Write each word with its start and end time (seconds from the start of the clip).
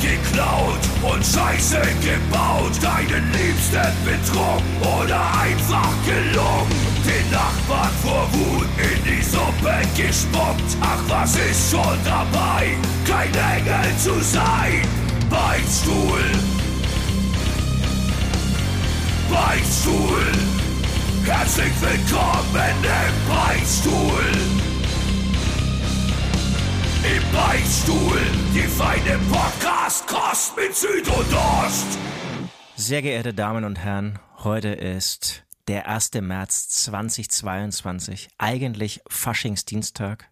geklaut 0.00 0.80
und 1.02 1.24
Scheiße 1.24 1.80
gebaut, 2.00 2.72
deinen 2.82 3.30
Liebsten 3.32 3.92
betrogen 4.04 4.64
oder 4.80 5.20
einfach 5.40 5.92
gelungen. 6.04 6.70
Den 7.04 7.30
Nachbarn 7.30 7.90
vor 8.02 8.28
Wut 8.32 8.66
in 8.78 9.04
die 9.04 9.22
Suppe 9.22 9.74
gespuckt. 9.96 10.76
Ach, 10.80 11.02
was 11.08 11.36
ist 11.36 11.70
schon 11.70 11.98
dabei, 12.04 12.76
kein 13.06 13.32
Engel 13.34 13.96
zu 13.98 14.20
sein? 14.22 14.82
Beichtstuhl, 15.30 16.24
Beichtstuhl. 19.30 20.54
Herzlich 21.24 21.72
willkommen 21.80 22.74
im 22.82 23.34
Beichtstuhl. 23.34 24.63
Im 27.04 27.22
Beichtstuhl, 27.32 28.18
die 28.54 28.60
feine 28.60 29.18
Podcast-Kost 29.30 30.56
mit 30.56 30.74
Süd 30.74 31.06
und 31.06 31.34
Ost. 31.34 31.98
Sehr 32.76 33.02
geehrte 33.02 33.34
Damen 33.34 33.64
und 33.64 33.78
Herren, 33.78 34.18
heute 34.38 34.68
ist 34.68 35.44
der 35.68 35.86
1. 35.86 36.12
März 36.22 36.70
2022, 36.70 38.30
eigentlich 38.38 39.02
Faschingsdienstag. 39.06 40.30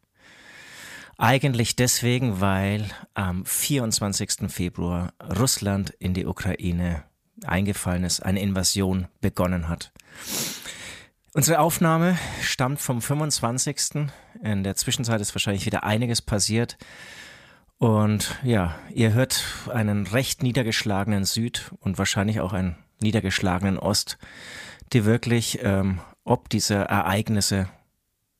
Eigentlich 1.18 1.76
deswegen, 1.76 2.40
weil 2.40 2.88
am 3.12 3.45
24. 3.45 4.50
Februar 4.50 5.12
Russland 5.38 5.90
in 5.98 6.14
die 6.14 6.24
Ukraine 6.24 7.04
eingefallen 7.45 8.04
ist, 8.04 8.20
eine 8.20 8.40
Invasion 8.40 9.09
begonnen 9.20 9.68
hat. 9.68 9.92
Unsere 11.34 11.60
Aufnahme 11.60 12.18
stammt 12.42 12.78
vom 12.82 13.00
25. 13.00 14.10
In 14.43 14.65
der 14.65 14.76
Zwischenzeit 14.76 15.18
ist 15.23 15.34
wahrscheinlich 15.34 15.65
wieder 15.65 15.82
einiges 15.82 16.20
passiert. 16.20 16.76
Und 17.79 18.37
ja, 18.43 18.74
ihr 18.90 19.15
hört 19.15 19.42
einen 19.73 20.07
recht 20.07 20.42
niedergeschlagenen 20.42 21.24
Süd 21.24 21.73
und 21.80 21.96
wahrscheinlich 21.96 22.40
auch 22.40 22.52
einen 22.52 22.76
niedergeschlagenen 23.01 23.79
Ost, 23.79 24.18
die 24.92 25.07
wirklich 25.07 25.60
ähm, 25.62 26.01
ob 26.23 26.51
dieser 26.51 26.82
Ereignisse 26.82 27.68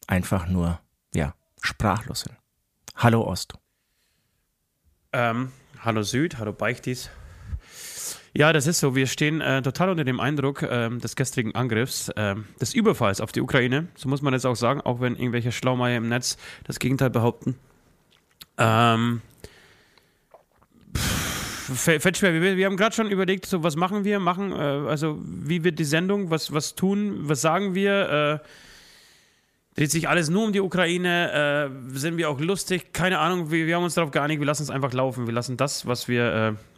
einfach 0.07 0.47
nur 0.47 0.79
ja 1.15 1.35
sprachlos 1.63 2.21
sind. 2.21 2.37
Hallo 2.95 3.23
Ost. 3.27 3.55
Ähm, 5.15 5.51
hallo 5.81 6.03
Süd, 6.03 6.39
hallo 6.39 6.53
Beichtis. 6.53 7.11
Ja, 8.35 8.53
das 8.55 8.67
ist 8.67 8.81
so. 8.81 8.95
Wir 8.95 9.07
stehen 9.07 9.43
äh, 9.43 9.61
total 9.61 9.91
unter 9.91 10.05
dem 10.05 10.19
Eindruck 10.19 10.63
äh, 10.63 10.89
des 10.89 11.17
gestrigen 11.17 11.55
Angriffs, 11.55 12.09
äh, 12.11 12.35
des 12.61 12.73
Überfalls 12.73 13.21
auf 13.21 13.31
die 13.31 13.43
Ukraine. 13.43 13.89
So 13.95 14.09
muss 14.09 14.23
man 14.23 14.33
jetzt 14.33 14.47
auch 14.47 14.57
sagen, 14.57 14.81
auch 14.81 15.01
wenn 15.01 15.17
irgendwelche 15.17 15.53
Schlaumeier 15.53 15.99
im 15.99 16.09
Netz 16.09 16.39
das 16.65 16.79
Gegenteil 16.79 17.11
behaupten. 17.11 17.57
Ähm, 18.57 19.21
fällt 20.95 22.17
schwer. 22.17 22.33
Wir, 22.33 22.57
wir 22.57 22.65
haben 22.65 22.79
gerade 22.79 22.95
schon 22.95 23.11
überlegt, 23.11 23.45
so 23.45 23.63
was 23.63 23.77
machen 23.77 24.05
wir, 24.05 24.19
machen, 24.19 24.53
äh, 24.53 24.55
also 24.55 25.19
wie 25.23 25.63
wird 25.63 25.79
die 25.79 25.85
Sendung, 25.85 26.31
was, 26.31 26.55
was 26.55 26.75
tun, 26.75 27.29
was 27.29 27.43
sagen 27.43 27.75
wir? 27.75 28.41
Äh, 28.43 29.79
dreht 29.79 29.91
sich 29.91 30.09
alles 30.09 30.31
nur 30.31 30.45
um 30.45 30.53
die 30.55 30.61
Ukraine? 30.61 31.71
Äh, 31.93 31.99
sind 31.99 32.17
wir 32.17 32.31
auch 32.31 32.41
lustig? 32.41 32.95
Keine 32.95 33.19
Ahnung. 33.19 33.51
Wir, 33.51 33.67
wir 33.67 33.77
haben 33.77 33.85
uns 33.85 33.95
darauf 33.95 34.11
geeinigt, 34.11 34.41
wir 34.41 34.47
lassen 34.47 34.63
es 34.63 34.71
einfach 34.71 34.95
laufen. 34.95 35.27
Wir 35.27 35.35
lassen 35.35 35.59
das, 35.59 35.87
was 35.87 36.09
wir 36.09 36.57
äh, 36.57 36.72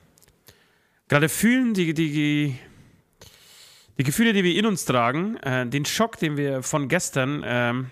gerade 1.09 1.29
fühlen, 1.29 1.75
die, 1.75 1.95
die, 1.95 2.59
die 3.99 4.05
Gefühle, 4.05 4.33
die 4.33 4.45
wir 4.45 4.57
in 4.57 4.67
uns 4.67 4.85
tragen, 4.85 5.37
äh, 5.39 5.67
den 5.67 5.85
Schock, 5.85 6.19
den 6.19 6.37
wir 6.37 6.63
von 6.63 6.89
gestern 6.89 7.43
ähm, 7.45 7.91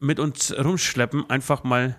mit 0.00 0.20
uns 0.20 0.54
rumschleppen, 0.56 1.28
einfach 1.30 1.64
mal 1.64 1.96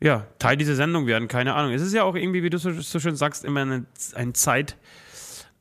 ja, 0.00 0.26
Teil 0.38 0.56
dieser 0.56 0.74
Sendung 0.74 1.06
werden. 1.06 1.28
Keine 1.28 1.54
Ahnung. 1.54 1.72
Es 1.72 1.82
ist 1.82 1.94
ja 1.94 2.02
auch 2.02 2.14
irgendwie, 2.14 2.42
wie 2.42 2.50
du 2.50 2.58
so, 2.58 2.72
so 2.72 3.00
schön 3.00 3.16
sagst, 3.16 3.44
immer 3.44 3.62
eine, 3.62 3.86
eine 4.14 4.32
Zeit, 4.34 4.76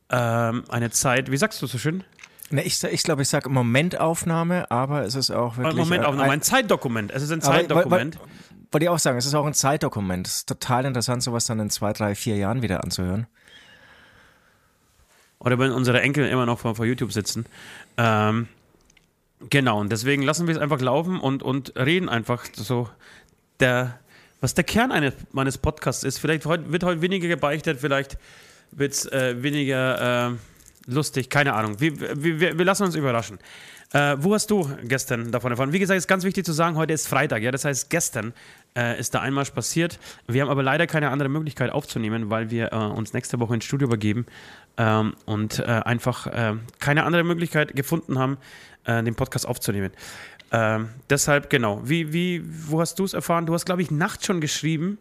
ähm, 0.09 0.65
eine 0.67 0.91
Zeit, 0.91 1.31
wie 1.31 1.37
sagst 1.37 1.61
du 1.61 1.67
so 1.67 1.77
schön? 1.77 2.03
Ne, 2.49 2.61
ich 2.63 2.83
ich 2.83 3.03
glaube, 3.03 3.21
ich 3.21 3.29
sage 3.29 3.49
Momentaufnahme, 3.49 4.69
aber 4.69 5.03
es 5.03 5.15
ist 5.15 5.31
auch 5.31 5.57
wirklich. 5.57 5.75
Momentaufnahme, 5.75 6.23
ein, 6.25 6.31
ein 6.31 6.41
Zeitdokument. 6.41 7.11
Es 7.11 7.23
ist 7.23 7.31
ein 7.31 7.41
Zeitdokument. 7.41 8.19
Wollte 8.71 8.85
ich 8.85 8.89
auch 8.89 8.99
sagen, 8.99 9.17
es 9.17 9.25
ist 9.25 9.33
auch 9.33 9.45
ein 9.45 9.53
Zeitdokument. 9.53 10.27
Es 10.27 10.35
ist 10.37 10.49
total 10.49 10.85
interessant, 10.85 11.23
sowas 11.23 11.45
dann 11.45 11.59
in 11.59 11.69
zwei, 11.69 11.93
drei, 11.93 12.13
vier 12.13 12.35
Jahren 12.35 12.61
wieder 12.61 12.83
anzuhören. 12.83 13.27
Oder 15.43 15.59
wenn 15.59 15.71
unsere 15.71 16.01
Enkel 16.01 16.27
immer 16.27 16.45
noch 16.45 16.59
vor, 16.59 16.75
vor 16.75 16.85
YouTube 16.85 17.11
sitzen. 17.11 17.45
Ähm, 17.97 18.47
genau, 19.49 19.79
und 19.79 19.91
deswegen 19.91 20.23
lassen 20.23 20.47
wir 20.47 20.55
es 20.55 20.61
einfach 20.61 20.81
laufen 20.81 21.19
und, 21.19 21.43
und 21.43 21.75
reden 21.77 22.09
einfach 22.09 22.45
so. 22.53 22.89
Der, 23.59 23.99
was 24.43 24.53
der 24.53 24.65
Kern 24.65 24.91
eines, 24.91 25.13
meines 25.31 25.57
Podcasts 25.57 26.03
ist. 26.03 26.17
Vielleicht 26.17 26.45
heute, 26.45 26.69
wird 26.69 26.83
heute 26.83 27.01
weniger 27.01 27.29
gebeichtet, 27.29 27.79
vielleicht 27.79 28.17
wird 28.71 28.91
es 28.91 29.05
äh, 29.05 29.41
weniger 29.41 30.31
äh, 30.31 30.91
lustig, 30.91 31.29
keine 31.29 31.53
Ahnung. 31.53 31.79
Wir, 31.79 31.97
wir, 32.21 32.57
wir, 32.57 32.65
lassen 32.65 32.83
uns 32.83 32.95
überraschen. 32.95 33.39
Äh, 33.93 34.17
wo 34.19 34.33
hast 34.33 34.51
du 34.51 34.69
gestern 34.83 35.31
davon 35.31 35.51
erfahren? 35.51 35.71
Wie 35.71 35.79
gesagt, 35.79 35.97
ist 35.97 36.07
ganz 36.07 36.25
wichtig 36.25 36.45
zu 36.45 36.51
sagen, 36.51 36.75
heute 36.75 36.91
ist 36.91 37.07
Freitag, 37.07 37.41
ja, 37.41 37.51
das 37.51 37.63
heißt, 37.63 37.89
gestern 37.89 38.33
äh, 38.75 38.99
ist 38.99 39.13
der 39.13 39.21
Einmarsch 39.21 39.51
passiert. 39.51 39.97
Wir 40.27 40.41
haben 40.41 40.49
aber 40.49 40.63
leider 40.63 40.87
keine 40.87 41.09
andere 41.09 41.29
Möglichkeit 41.29 41.71
aufzunehmen, 41.71 42.29
weil 42.29 42.49
wir 42.49 42.73
äh, 42.73 42.75
uns 42.75 43.13
nächste 43.13 43.39
Woche 43.39 43.53
ins 43.53 43.63
Studio 43.63 43.87
übergeben 43.87 44.25
ähm, 44.77 45.15
und 45.25 45.59
äh, 45.59 45.63
einfach 45.63 46.27
äh, 46.27 46.55
keine 46.79 47.03
andere 47.03 47.23
Möglichkeit 47.23 47.75
gefunden 47.75 48.17
haben, 48.17 48.37
äh, 48.85 49.03
den 49.03 49.15
Podcast 49.15 49.47
aufzunehmen. 49.47 49.91
Ähm, 50.51 50.89
deshalb, 51.09 51.49
genau. 51.49 51.81
Wie, 51.83 52.13
wie, 52.13 52.43
wo 52.45 52.79
hast 52.79 52.99
du 52.99 53.05
es 53.05 53.13
erfahren? 53.13 53.45
Du 53.45 53.53
hast, 53.53 53.65
glaube 53.65 53.81
ich, 53.81 53.91
nachts 53.91 54.25
schon 54.25 54.39
geschrieben. 54.39 54.99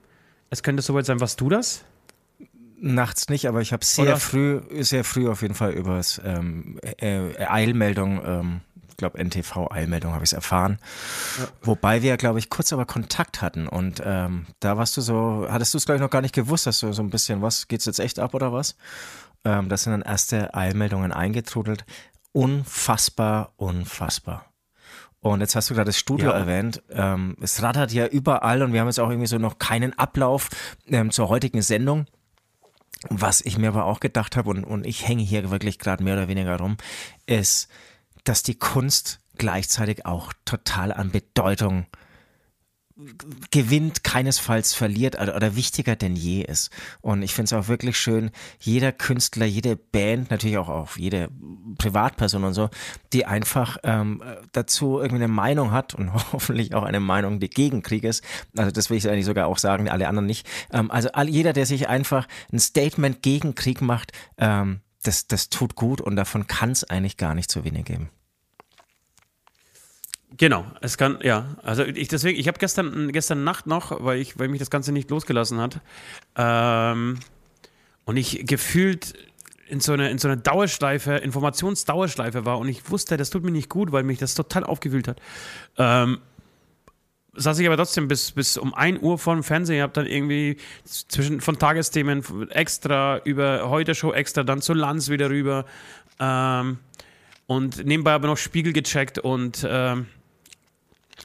Es 0.50 0.62
könnte 0.62 0.82
soweit 0.82 1.06
sein. 1.06 1.20
Warst 1.20 1.40
du 1.40 1.48
das? 1.48 1.84
Nachts 2.80 3.28
nicht, 3.28 3.46
aber 3.46 3.60
ich 3.60 3.72
habe 3.72 3.84
sehr 3.84 4.04
Oder? 4.04 4.16
früh, 4.16 4.60
sehr 4.80 5.04
früh 5.04 5.28
auf 5.28 5.42
jeden 5.42 5.54
Fall 5.54 5.72
über 5.72 6.00
ähm, 6.24 6.78
äh, 6.98 7.46
Eilmeldung 7.46 8.20
ähm, 8.24 8.60
ich 8.92 8.96
glaube, 8.98 9.18
NTV-Eilmeldung 9.24 10.12
habe 10.12 10.22
ich 10.22 10.28
es 10.28 10.32
erfahren. 10.34 10.78
Ja. 11.38 11.48
Wobei 11.62 12.02
wir, 12.02 12.16
glaube 12.18 12.38
ich, 12.38 12.50
kurz 12.50 12.72
aber 12.72 12.84
Kontakt 12.84 13.40
hatten 13.40 13.66
und 13.66 14.02
ähm, 14.04 14.46
da 14.60 14.76
warst 14.76 14.96
du 14.96 15.00
so, 15.00 15.46
hattest 15.48 15.74
du 15.74 15.78
es, 15.78 15.86
glaube 15.86 15.96
ich, 15.96 16.02
noch 16.02 16.10
gar 16.10 16.20
nicht 16.20 16.34
gewusst, 16.34 16.66
dass 16.66 16.80
du 16.80 16.92
so 16.92 17.02
ein 17.02 17.10
bisschen, 17.10 17.42
was, 17.42 17.68
geht's 17.68 17.86
jetzt 17.86 18.00
echt 18.00 18.18
ab 18.18 18.34
oder 18.34 18.52
was? 18.52 18.76
Ähm, 19.44 19.68
das 19.68 19.84
sind 19.84 19.92
dann 19.92 20.02
erste 20.02 20.54
Eilmeldungen 20.54 21.12
eingetrudelt. 21.12 21.84
Unfassbar, 22.32 23.52
unfassbar. 23.56 24.46
Und 25.20 25.40
jetzt 25.40 25.54
hast 25.54 25.70
du 25.70 25.74
gerade 25.74 25.88
das 25.88 25.98
Studio 25.98 26.30
ja. 26.30 26.36
erwähnt. 26.36 26.82
Ähm, 26.90 27.36
es 27.40 27.62
rattert 27.62 27.92
ja 27.92 28.06
überall 28.06 28.62
und 28.62 28.72
wir 28.72 28.80
haben 28.80 28.88
jetzt 28.88 28.98
auch 28.98 29.08
irgendwie 29.08 29.28
so 29.28 29.38
noch 29.38 29.58
keinen 29.58 29.96
Ablauf 29.96 30.48
ähm, 30.86 31.12
zur 31.12 31.28
heutigen 31.28 31.62
Sendung. 31.62 32.06
Was 33.08 33.40
ich 33.40 33.56
mir 33.56 33.68
aber 33.68 33.84
auch 33.84 34.00
gedacht 34.00 34.36
habe, 34.36 34.50
und, 34.50 34.64
und 34.64 34.86
ich 34.86 35.06
hänge 35.06 35.22
hier 35.22 35.50
wirklich 35.50 35.78
gerade 35.78 36.02
mehr 36.02 36.14
oder 36.14 36.28
weniger 36.28 36.56
rum, 36.56 36.76
ist, 37.26 37.68
dass 38.24 38.42
die 38.42 38.56
Kunst 38.56 39.20
gleichzeitig 39.38 40.06
auch 40.06 40.32
total 40.44 40.92
an 40.92 41.10
Bedeutung 41.10 41.86
gewinnt, 43.50 44.04
keinesfalls 44.04 44.74
verliert 44.74 45.20
oder, 45.20 45.36
oder 45.36 45.56
wichtiger 45.56 45.96
denn 45.96 46.16
je 46.16 46.42
ist. 46.42 46.70
Und 47.00 47.22
ich 47.22 47.34
finde 47.34 47.46
es 47.46 47.52
auch 47.52 47.68
wirklich 47.68 47.98
schön, 47.98 48.30
jeder 48.60 48.92
Künstler, 48.92 49.46
jede 49.46 49.76
Band, 49.76 50.30
natürlich 50.30 50.58
auch, 50.58 50.68
auch 50.68 50.96
jede 50.96 51.28
Privatperson 51.78 52.44
und 52.44 52.54
so, 52.54 52.68
die 53.12 53.26
einfach 53.26 53.78
ähm, 53.82 54.22
dazu 54.52 54.98
irgendwie 54.98 55.24
eine 55.24 55.28
Meinung 55.28 55.72
hat 55.72 55.94
und 55.94 56.12
hoffentlich 56.32 56.74
auch 56.74 56.82
eine 56.82 57.00
Meinung, 57.00 57.40
die 57.40 57.50
gegen 57.50 57.82
Krieg 57.82 58.04
ist. 58.04 58.22
Also 58.56 58.70
das 58.70 58.90
will 58.90 58.96
ich 58.96 59.08
eigentlich 59.08 59.26
sogar 59.26 59.46
auch 59.46 59.58
sagen, 59.58 59.88
alle 59.88 60.08
anderen 60.08 60.26
nicht. 60.26 60.46
Ähm, 60.72 60.90
also 60.90 61.10
all, 61.12 61.28
jeder, 61.28 61.52
der 61.52 61.66
sich 61.66 61.88
einfach 61.88 62.28
ein 62.52 62.58
Statement 62.58 63.22
gegen 63.22 63.54
Krieg 63.54 63.80
macht, 63.80 64.12
ähm, 64.38 64.80
das, 65.02 65.26
das 65.26 65.48
tut 65.48 65.74
gut 65.74 66.00
und 66.00 66.16
davon 66.16 66.46
kann 66.46 66.70
es 66.70 66.84
eigentlich 66.84 67.16
gar 67.16 67.34
nicht 67.34 67.50
zu 67.50 67.64
wenig 67.64 67.84
geben. 67.84 68.10
Genau, 70.38 70.64
es 70.80 70.96
kann, 70.96 71.18
ja. 71.22 71.56
Also 71.62 71.84
ich 71.84 72.08
deswegen, 72.08 72.38
ich 72.38 72.48
habe 72.48 72.58
gestern, 72.58 73.12
gestern 73.12 73.44
Nacht 73.44 73.66
noch, 73.66 74.02
weil 74.04 74.18
ich, 74.18 74.38
weil 74.38 74.48
mich 74.48 74.60
das 74.60 74.70
Ganze 74.70 74.92
nicht 74.92 75.10
losgelassen 75.10 75.60
hat, 75.60 75.80
ähm, 76.36 77.18
und 78.04 78.16
ich 78.16 78.46
gefühlt 78.46 79.14
in 79.68 79.80
so 79.80 79.92
eine, 79.92 80.10
in 80.10 80.18
so 80.18 80.28
eine 80.28 80.36
Dauerschleife, 80.36 81.16
Informationsdauerschleife 81.16 82.44
war 82.44 82.58
und 82.58 82.68
ich 82.68 82.90
wusste, 82.90 83.16
das 83.16 83.30
tut 83.30 83.44
mir 83.44 83.50
nicht 83.50 83.68
gut, 83.68 83.92
weil 83.92 84.02
mich 84.02 84.18
das 84.18 84.34
total 84.34 84.64
aufgewühlt 84.64 85.08
hat. 85.08 85.20
Ähm, 85.78 86.18
saß 87.34 87.58
ich 87.58 87.66
aber 87.66 87.76
trotzdem 87.76 88.08
bis, 88.08 88.32
bis 88.32 88.58
um 88.58 88.74
1 88.74 89.00
Uhr 89.00 89.18
vor 89.18 89.34
dem 89.34 89.42
Fernsehen. 89.42 89.82
Habe 89.82 89.92
dann 89.94 90.06
irgendwie 90.06 90.58
zwischen 90.84 91.40
von 91.40 91.58
Tagesthemen 91.58 92.50
extra 92.50 93.18
über 93.24 93.70
heute 93.70 93.94
Show 93.94 94.12
extra, 94.12 94.42
dann 94.42 94.60
zu 94.60 94.74
Lanz 94.74 95.08
wieder 95.08 95.30
rüber. 95.30 95.64
Ähm, 96.20 96.78
und 97.46 97.84
nebenbei 97.84 98.12
aber 98.12 98.28
noch 98.28 98.36
Spiegel 98.36 98.72
gecheckt 98.72 99.18
und 99.18 99.66
ähm, 99.68 100.06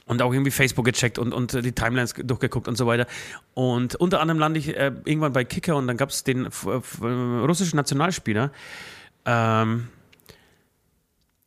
und 0.06 0.22
auch 0.22 0.32
irgendwie 0.32 0.50
Facebook 0.50 0.84
gecheckt 0.84 1.18
und, 1.18 1.32
und 1.32 1.52
die 1.52 1.72
Timelines 1.72 2.14
durchgeguckt 2.14 2.68
und 2.68 2.76
so 2.76 2.86
weiter. 2.86 3.06
Und 3.54 3.94
unter 3.96 4.20
anderem 4.20 4.38
lande 4.38 4.58
ich 4.58 4.76
äh, 4.76 4.92
irgendwann 5.04 5.32
bei 5.32 5.44
Kicker 5.44 5.76
und 5.76 5.86
dann 5.86 5.96
gab 5.96 6.10
es 6.10 6.24
den 6.24 6.46
russischen 6.46 7.76
Nationalspieler, 7.76 8.50
ähm, 9.24 9.88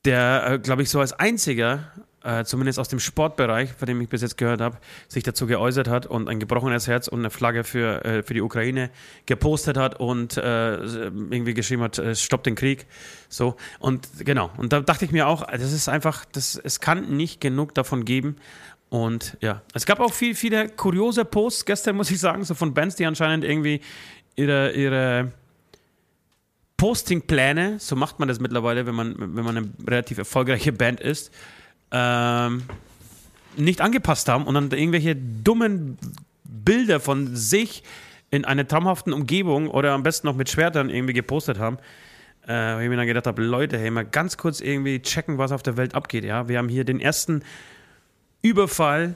der, 0.06 0.52
äh, 0.52 0.60
glaube 0.60 0.84
ich, 0.84 0.90
so 0.90 1.00
als 1.00 1.14
einziger 1.14 1.92
äh, 2.24 2.44
zumindest 2.44 2.80
aus 2.80 2.88
dem 2.88 3.00
Sportbereich, 3.00 3.74
von 3.74 3.88
dem 3.88 4.00
ich 4.02 4.10
bis 4.10 4.22
jetzt 4.22 4.38
gehört 4.38 4.62
habe, 4.62 4.78
sich 5.08 5.24
dazu 5.24 5.48
geäußert 5.48 5.88
hat 5.88 6.06
und 6.06 6.30
ein 6.30 6.40
gebrochenes 6.40 6.88
Herz 6.88 7.08
und 7.08 7.20
eine 7.20 7.30
Flagge 7.30 7.64
für, 7.64 8.06
äh, 8.06 8.24
für 8.24 8.34
die 8.34 8.42
Ukraine 8.42 8.90
gepostet 9.26 9.78
hat 9.78 10.00
und 10.00 10.38
äh, 10.38 10.76
irgendwie 10.76 11.54
geschrieben 11.54 11.84
hat, 11.84 11.98
äh, 11.98 12.16
stoppt 12.16 12.46
den 12.46 12.56
Krieg. 12.56 12.86
So. 13.30 13.56
Und 13.80 14.08
genau. 14.20 14.52
Und 14.58 14.74
da 14.74 14.82
dachte 14.82 15.06
ich 15.06 15.12
mir 15.12 15.28
auch, 15.28 15.46
das 15.48 15.72
ist 15.72 15.90
einfach, 15.90 16.26
das, 16.26 16.60
es 16.64 16.80
kann 16.80 17.16
nicht 17.16 17.42
genug 17.42 17.74
davon 17.74 18.06
geben. 18.06 18.36
Und 18.90 19.38
ja, 19.42 19.62
es 19.74 19.86
gab 19.86 20.00
auch 20.00 20.14
viel, 20.14 20.36
viele 20.36 20.68
kuriose 20.68 21.24
Posts 21.24 21.66
gestern, 21.66 21.96
muss 21.96 22.12
ich 22.12 22.20
sagen, 22.20 22.44
so 22.44 22.54
von 22.54 22.74
Bands, 22.74 22.98
die 22.98 23.06
anscheinend 23.06 23.46
irgendwie 23.46 23.80
ihre, 24.36 24.74
ihre 24.74 25.32
Postingpläne, 26.76 27.80
so 27.80 27.96
macht 27.96 28.20
man 28.20 28.28
das 28.28 28.40
mittlerweile, 28.40 28.86
wenn 28.86 28.96
man, 28.96 29.16
wenn 29.18 29.46
man 29.46 29.58
eine 29.58 29.70
relativ 29.88 30.18
erfolgreiche 30.18 30.74
Band 30.74 31.00
ist, 31.00 31.32
ähm, 31.92 32.64
nicht 33.58 33.82
angepasst 33.82 34.30
haben 34.30 34.46
und 34.46 34.54
dann 34.54 34.72
irgendwelche 34.72 35.16
dummen 35.16 35.98
Bilder 36.44 37.00
von 37.00 37.36
sich 37.36 37.84
in 38.30 38.46
einer 38.46 38.68
traumhaften 38.68 39.14
Umgebung 39.14 39.70
oder 39.70 39.92
am 39.92 40.04
besten 40.04 40.28
noch 40.28 40.36
mit 40.36 40.50
Schwertern 40.50 40.90
irgendwie 40.90 41.14
gepostet 41.14 41.60
haben. 41.60 41.78
Äh, 42.48 42.76
wo 42.76 42.80
ich 42.80 42.90
mir 42.90 42.96
dann 42.96 43.06
gedacht 43.06 43.28
habe, 43.28 43.44
Leute, 43.44 43.78
hey, 43.78 43.92
mal 43.92 44.06
ganz 44.06 44.36
kurz 44.38 44.62
irgendwie 44.62 45.00
checken, 45.02 45.38
was 45.38 45.52
auf 45.52 45.62
der 45.62 45.78
Welt 45.78 45.94
abgeht. 45.94 46.24
Ja, 46.24 46.48
wir 46.48 46.58
haben 46.58 46.70
hier 46.70 46.86
den 46.86 47.00
ersten 47.00 47.44
Überfall, 48.42 49.14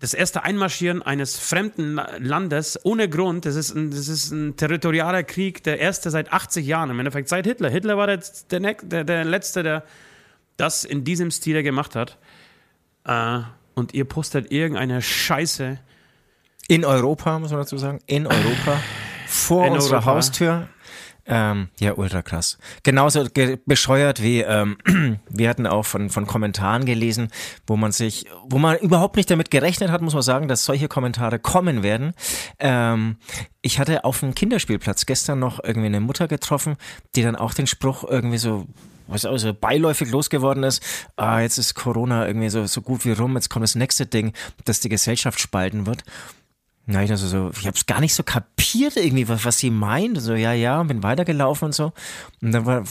das 0.00 0.14
erste 0.14 0.42
Einmarschieren 0.42 1.00
eines 1.00 1.38
fremden 1.38 2.00
Landes 2.18 2.84
ohne 2.84 3.08
Grund. 3.08 3.46
Das 3.46 3.54
ist 3.54 3.72
ein, 3.72 3.92
das 3.92 4.08
ist 4.08 4.32
ein 4.32 4.56
territorialer 4.56 5.22
Krieg, 5.22 5.62
der 5.62 5.78
erste 5.78 6.10
seit 6.10 6.32
80 6.32 6.66
Jahren. 6.66 6.90
Im 6.90 6.98
Endeffekt 6.98 7.28
seit 7.28 7.46
Hitler. 7.46 7.70
Hitler 7.70 7.96
war 7.96 8.08
der, 8.08 8.20
der, 8.50 8.74
der, 8.82 9.04
der 9.04 9.24
letzte, 9.24 9.62
der 9.62 9.84
das 10.56 10.84
in 10.84 11.04
diesem 11.04 11.30
Stil 11.30 11.62
gemacht 11.62 11.96
hat. 11.96 12.18
Äh, 13.04 13.40
und 13.74 13.94
ihr 13.94 14.04
postet 14.04 14.52
irgendeine 14.52 15.02
Scheiße. 15.02 15.78
In 16.68 16.84
Europa, 16.84 17.38
muss 17.38 17.50
man 17.50 17.60
dazu 17.60 17.78
sagen. 17.78 18.00
In 18.06 18.26
Europa. 18.26 18.80
Vor 19.26 19.66
in 19.66 19.72
unserer 19.72 19.96
Europa. 19.96 20.06
Haustür. 20.06 20.68
Ähm, 21.24 21.68
ja, 21.78 21.94
ultra 21.94 22.20
krass. 22.20 22.58
Genauso 22.82 23.24
bescheuert 23.64 24.20
wie 24.22 24.40
ähm, 24.40 24.76
wir 25.28 25.48
hatten 25.48 25.68
auch 25.68 25.84
von, 25.84 26.10
von 26.10 26.26
Kommentaren 26.26 26.84
gelesen, 26.84 27.28
wo 27.64 27.76
man 27.76 27.92
sich, 27.92 28.26
wo 28.48 28.58
man 28.58 28.76
überhaupt 28.78 29.16
nicht 29.16 29.30
damit 29.30 29.52
gerechnet 29.52 29.90
hat, 29.90 30.02
muss 30.02 30.14
man 30.14 30.22
sagen, 30.22 30.48
dass 30.48 30.64
solche 30.64 30.88
Kommentare 30.88 31.38
kommen 31.38 31.84
werden. 31.84 32.14
Ähm, 32.58 33.18
ich 33.60 33.78
hatte 33.78 34.04
auf 34.04 34.18
dem 34.18 34.34
Kinderspielplatz 34.34 35.06
gestern 35.06 35.38
noch 35.38 35.62
irgendwie 35.62 35.86
eine 35.86 36.00
Mutter 36.00 36.26
getroffen, 36.26 36.76
die 37.14 37.22
dann 37.22 37.36
auch 37.36 37.54
den 37.54 37.68
Spruch 37.68 38.02
irgendwie 38.02 38.38
so 38.38 38.66
was 39.06 39.24
also 39.24 39.54
beiläufig 39.54 40.10
losgeworden 40.10 40.62
ist, 40.64 40.82
ah, 41.16 41.40
jetzt 41.40 41.58
ist 41.58 41.74
Corona 41.74 42.26
irgendwie 42.26 42.50
so, 42.50 42.66
so 42.66 42.80
gut 42.82 43.04
wie 43.04 43.12
rum, 43.12 43.34
jetzt 43.34 43.50
kommt 43.50 43.64
das 43.64 43.74
nächste 43.74 44.06
Ding, 44.06 44.32
das 44.64 44.80
die 44.80 44.88
Gesellschaft 44.88 45.40
spalten 45.40 45.86
wird. 45.86 46.04
Na, 46.84 47.04
ich 47.04 47.10
also 47.12 47.28
so, 47.28 47.50
ich 47.58 47.66
habe 47.66 47.76
es 47.76 47.86
gar 47.86 48.00
nicht 48.00 48.14
so 48.14 48.24
kapiert 48.24 48.96
irgendwie, 48.96 49.28
was, 49.28 49.44
was 49.44 49.58
sie 49.58 49.70
meint. 49.70 50.20
So, 50.20 50.34
ja, 50.34 50.52
ja, 50.52 50.82
bin 50.82 51.04
weitergelaufen 51.04 51.66
und 51.66 51.72
so. 51.72 51.92
Und 52.40 52.52
dann 52.52 52.66
war 52.66 52.82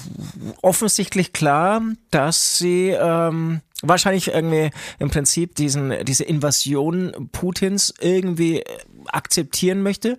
offensichtlich 0.62 1.34
klar, 1.34 1.82
dass 2.10 2.58
sie 2.58 2.90
ähm, 2.90 3.60
wahrscheinlich 3.82 4.30
irgendwie 4.30 4.72
im 5.00 5.10
Prinzip 5.10 5.56
diesen, 5.56 6.06
diese 6.06 6.24
Invasion 6.24 7.30
Putins 7.34 7.94
irgendwie 8.00 8.64
akzeptieren 9.08 9.84
möchte. 9.84 10.18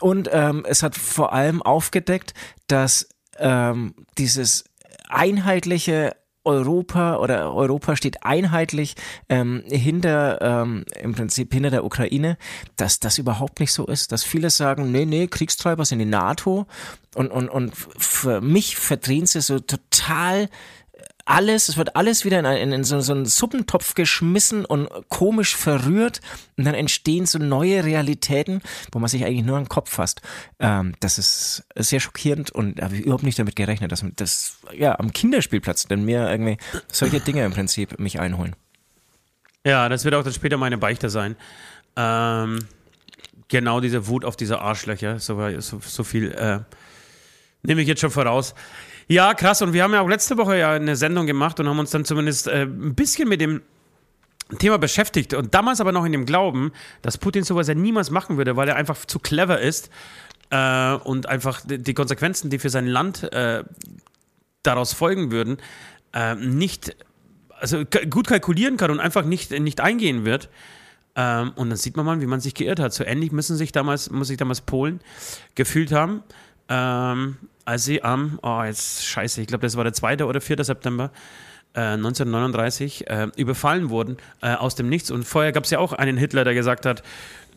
Und 0.00 0.28
ähm, 0.30 0.66
es 0.68 0.82
hat 0.82 0.94
vor 0.94 1.32
allem 1.32 1.62
aufgedeckt, 1.62 2.34
dass 2.66 3.08
ähm, 3.38 3.94
dieses 4.18 4.64
einheitliche 5.08 6.16
Europa 6.46 7.16
oder 7.16 7.52
Europa 7.52 7.96
steht 7.96 8.22
einheitlich 8.24 8.94
ähm, 9.28 9.64
hinter 9.66 10.40
ähm, 10.40 10.84
im 11.00 11.12
Prinzip 11.12 11.52
hinter 11.52 11.70
der 11.70 11.84
Ukraine, 11.84 12.38
dass 12.76 13.00
das 13.00 13.18
überhaupt 13.18 13.58
nicht 13.58 13.72
so 13.72 13.84
ist, 13.84 14.12
dass 14.12 14.22
viele 14.22 14.50
sagen, 14.50 14.92
nee, 14.92 15.04
nee, 15.04 15.26
Kriegstreiber 15.26 15.84
sind 15.84 15.98
die 15.98 16.04
NATO 16.04 16.66
und 17.14 17.32
und 17.32 17.48
und 17.48 17.74
für 17.74 18.40
mich 18.40 18.76
verdrehen 18.76 19.26
sie 19.26 19.40
so 19.40 19.58
total 19.58 20.48
alles, 21.26 21.68
es 21.68 21.76
wird 21.76 21.96
alles 21.96 22.24
wieder 22.24 22.38
in, 22.38 22.46
in, 22.46 22.72
in 22.72 22.84
so, 22.84 23.00
so, 23.00 23.12
einen 23.12 23.26
Suppentopf 23.26 23.94
geschmissen 23.94 24.64
und 24.64 24.88
komisch 25.08 25.56
verrührt 25.56 26.20
und 26.56 26.64
dann 26.64 26.74
entstehen 26.74 27.26
so 27.26 27.38
neue 27.38 27.84
Realitäten, 27.84 28.62
wo 28.92 29.00
man 29.00 29.08
sich 29.08 29.24
eigentlich 29.24 29.44
nur 29.44 29.56
an 29.56 29.64
den 29.64 29.68
Kopf 29.68 29.90
fasst. 29.90 30.22
Ähm, 30.60 30.94
das 31.00 31.18
ist 31.18 31.64
sehr 31.74 32.00
schockierend 32.00 32.50
und 32.52 32.80
habe 32.80 32.94
ich 32.94 33.02
überhaupt 33.02 33.24
nicht 33.24 33.38
damit 33.38 33.56
gerechnet, 33.56 33.92
dass 33.92 34.04
das 34.14 34.58
ja 34.72 34.98
am 34.98 35.12
Kinderspielplatz 35.12 35.88
denn 35.88 36.04
mir 36.04 36.30
irgendwie 36.30 36.58
solche 36.90 37.20
Dinge 37.20 37.44
im 37.44 37.52
Prinzip 37.52 37.98
mich 37.98 38.20
einholen. 38.20 38.54
Ja, 39.66 39.88
das 39.88 40.04
wird 40.04 40.14
auch 40.14 40.22
dann 40.22 40.32
später 40.32 40.56
meine 40.56 40.78
Beichte 40.78 41.10
sein. 41.10 41.34
Ähm, 41.96 42.60
genau 43.48 43.80
diese 43.80 44.06
Wut 44.06 44.24
auf 44.24 44.36
diese 44.36 44.60
Arschlöcher, 44.60 45.18
so, 45.18 45.60
so, 45.60 45.80
so 45.80 46.04
viel 46.04 46.30
äh, 46.32 46.60
nehme 47.62 47.82
ich 47.82 47.88
jetzt 47.88 48.00
schon 48.00 48.12
voraus. 48.12 48.54
Ja, 49.08 49.34
krass. 49.34 49.62
Und 49.62 49.72
wir 49.72 49.84
haben 49.84 49.92
ja 49.92 50.00
auch 50.00 50.08
letzte 50.08 50.36
Woche 50.36 50.58
ja 50.58 50.72
eine 50.72 50.96
Sendung 50.96 51.26
gemacht 51.26 51.60
und 51.60 51.68
haben 51.68 51.78
uns 51.78 51.90
dann 51.90 52.04
zumindest 52.04 52.48
äh, 52.48 52.62
ein 52.62 52.94
bisschen 52.94 53.28
mit 53.28 53.40
dem 53.40 53.62
Thema 54.58 54.78
beschäftigt. 54.78 55.34
Und 55.34 55.54
damals 55.54 55.80
aber 55.80 55.92
noch 55.92 56.04
in 56.04 56.12
dem 56.12 56.26
Glauben, 56.26 56.72
dass 57.02 57.18
Putin 57.18 57.44
sowas 57.44 57.68
ja 57.68 57.74
niemals 57.74 58.10
machen 58.10 58.36
würde, 58.36 58.56
weil 58.56 58.68
er 58.68 58.76
einfach 58.76 59.04
zu 59.04 59.18
clever 59.18 59.60
ist 59.60 59.90
äh, 60.50 60.94
und 60.94 61.28
einfach 61.28 61.60
die 61.64 61.94
Konsequenzen, 61.94 62.50
die 62.50 62.58
für 62.58 62.70
sein 62.70 62.86
Land 62.86 63.32
äh, 63.32 63.62
daraus 64.62 64.92
folgen 64.92 65.30
würden, 65.30 65.58
äh, 66.12 66.34
nicht, 66.34 66.96
also 67.60 67.84
gut 68.10 68.26
kalkulieren 68.26 68.76
kann 68.76 68.90
und 68.90 69.00
einfach 69.00 69.24
nicht, 69.24 69.52
nicht 69.52 69.80
eingehen 69.80 70.24
wird. 70.24 70.48
Ähm, 71.14 71.52
und 71.56 71.70
dann 71.70 71.78
sieht 71.78 71.96
man 71.96 72.06
mal, 72.06 72.20
wie 72.20 72.26
man 72.26 72.40
sich 72.40 72.54
geirrt 72.54 72.80
hat. 72.80 72.92
So 72.92 73.04
ähnlich 73.04 73.32
müssen 73.32 73.56
sich 73.56 73.72
damals, 73.72 74.10
muss 74.10 74.28
sich 74.28 74.36
damals 74.36 74.60
Polen 74.60 75.00
gefühlt 75.54 75.92
haben. 75.92 76.22
Ähm, 76.68 77.36
als 77.64 77.84
sie 77.84 78.02
am, 78.02 78.38
oh 78.42 78.62
jetzt 78.62 79.04
scheiße, 79.04 79.40
ich 79.40 79.46
glaube, 79.46 79.62
das 79.62 79.76
war 79.76 79.84
der 79.84 79.92
2. 79.92 80.24
oder 80.24 80.40
4. 80.40 80.62
September, 80.64 81.10
1939 81.76 83.06
äh, 83.06 83.24
äh, 83.24 83.30
überfallen 83.36 83.90
wurden 83.90 84.16
äh, 84.40 84.54
aus 84.54 84.76
dem 84.76 84.88
Nichts. 84.88 85.10
Und 85.10 85.24
vorher 85.24 85.52
gab 85.52 85.64
es 85.64 85.70
ja 85.70 85.78
auch 85.78 85.92
einen 85.92 86.16
Hitler, 86.16 86.44
der 86.44 86.54
gesagt 86.54 86.86
hat, 86.86 87.02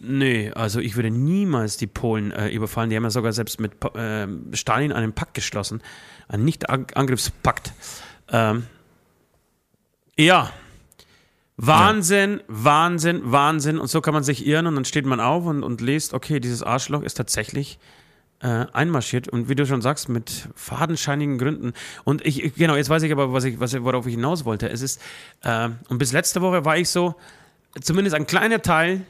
nee, 0.01 0.51
also 0.51 0.79
ich 0.79 0.95
würde 0.95 1.09
niemals 1.09 1.77
die 1.77 1.88
Polen 1.88 2.31
äh, 2.31 2.50
überfallen. 2.50 2.89
Die 2.89 2.97
haben 2.97 3.03
ja 3.03 3.11
sogar 3.11 3.31
selbst 3.31 3.61
mit 3.61 3.73
äh, 3.95 4.27
Stalin 4.53 4.91
einen 4.91 5.13
Pakt 5.13 5.35
geschlossen, 5.35 5.81
einen 6.27 6.44
Nicht-Angriffspakt. 6.44 7.71
Ähm, 8.29 8.65
ja, 10.17 10.51
Wahnsinn, 11.55 12.39
ja. 12.39 12.43
Wahnsinn, 12.48 13.22
Wahnsinn. 13.24 13.79
Und 13.79 13.88
so 13.88 14.01
kann 14.01 14.13
man 14.13 14.24
sich 14.24 14.45
irren 14.45 14.67
und 14.67 14.75
dann 14.75 14.86
steht 14.86 15.05
man 15.05 15.22
auf 15.22 15.45
und, 15.45 15.63
und 15.63 15.79
liest, 15.79 16.13
okay, 16.13 16.41
dieses 16.41 16.62
Arschloch 16.62 17.03
ist 17.03 17.15
tatsächlich 17.15 17.79
äh, 18.41 18.65
einmarschiert 18.72 19.27
und 19.27 19.50
wie 19.50 19.55
du 19.55 19.65
schon 19.65 19.81
sagst, 19.81 20.10
mit 20.10 20.50
fadenscheinigen 20.55 21.38
Gründen. 21.38 21.74
Und 22.03 22.25
ich, 22.25 22.53
genau, 22.55 22.75
jetzt 22.75 22.89
weiß 22.89 23.03
ich 23.03 23.12
aber, 23.12 23.34
was 23.34 23.43
ich, 23.43 23.60
was, 23.60 23.74
worauf 23.84 24.05
ich 24.08 24.15
hinaus 24.15 24.46
wollte. 24.46 24.69
Es 24.69 24.81
ist, 24.81 25.01
äh, 25.43 25.69
und 25.89 25.98
bis 25.98 26.13
letzte 26.13 26.41
Woche 26.41 26.65
war 26.65 26.77
ich 26.77 26.89
so, 26.89 27.15
zumindest 27.81 28.15
ein 28.15 28.27
kleiner 28.27 28.62
Teil 28.62 29.05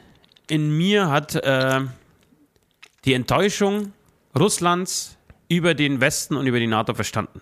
in 0.48 0.76
mir 0.76 1.10
hat 1.10 1.36
äh, 1.36 1.80
die 3.04 3.14
Enttäuschung 3.14 3.92
Russlands 4.36 5.16
über 5.48 5.74
den 5.74 6.00
Westen 6.00 6.36
und 6.36 6.46
über 6.46 6.58
die 6.58 6.66
NATO 6.66 6.94
verstanden. 6.94 7.40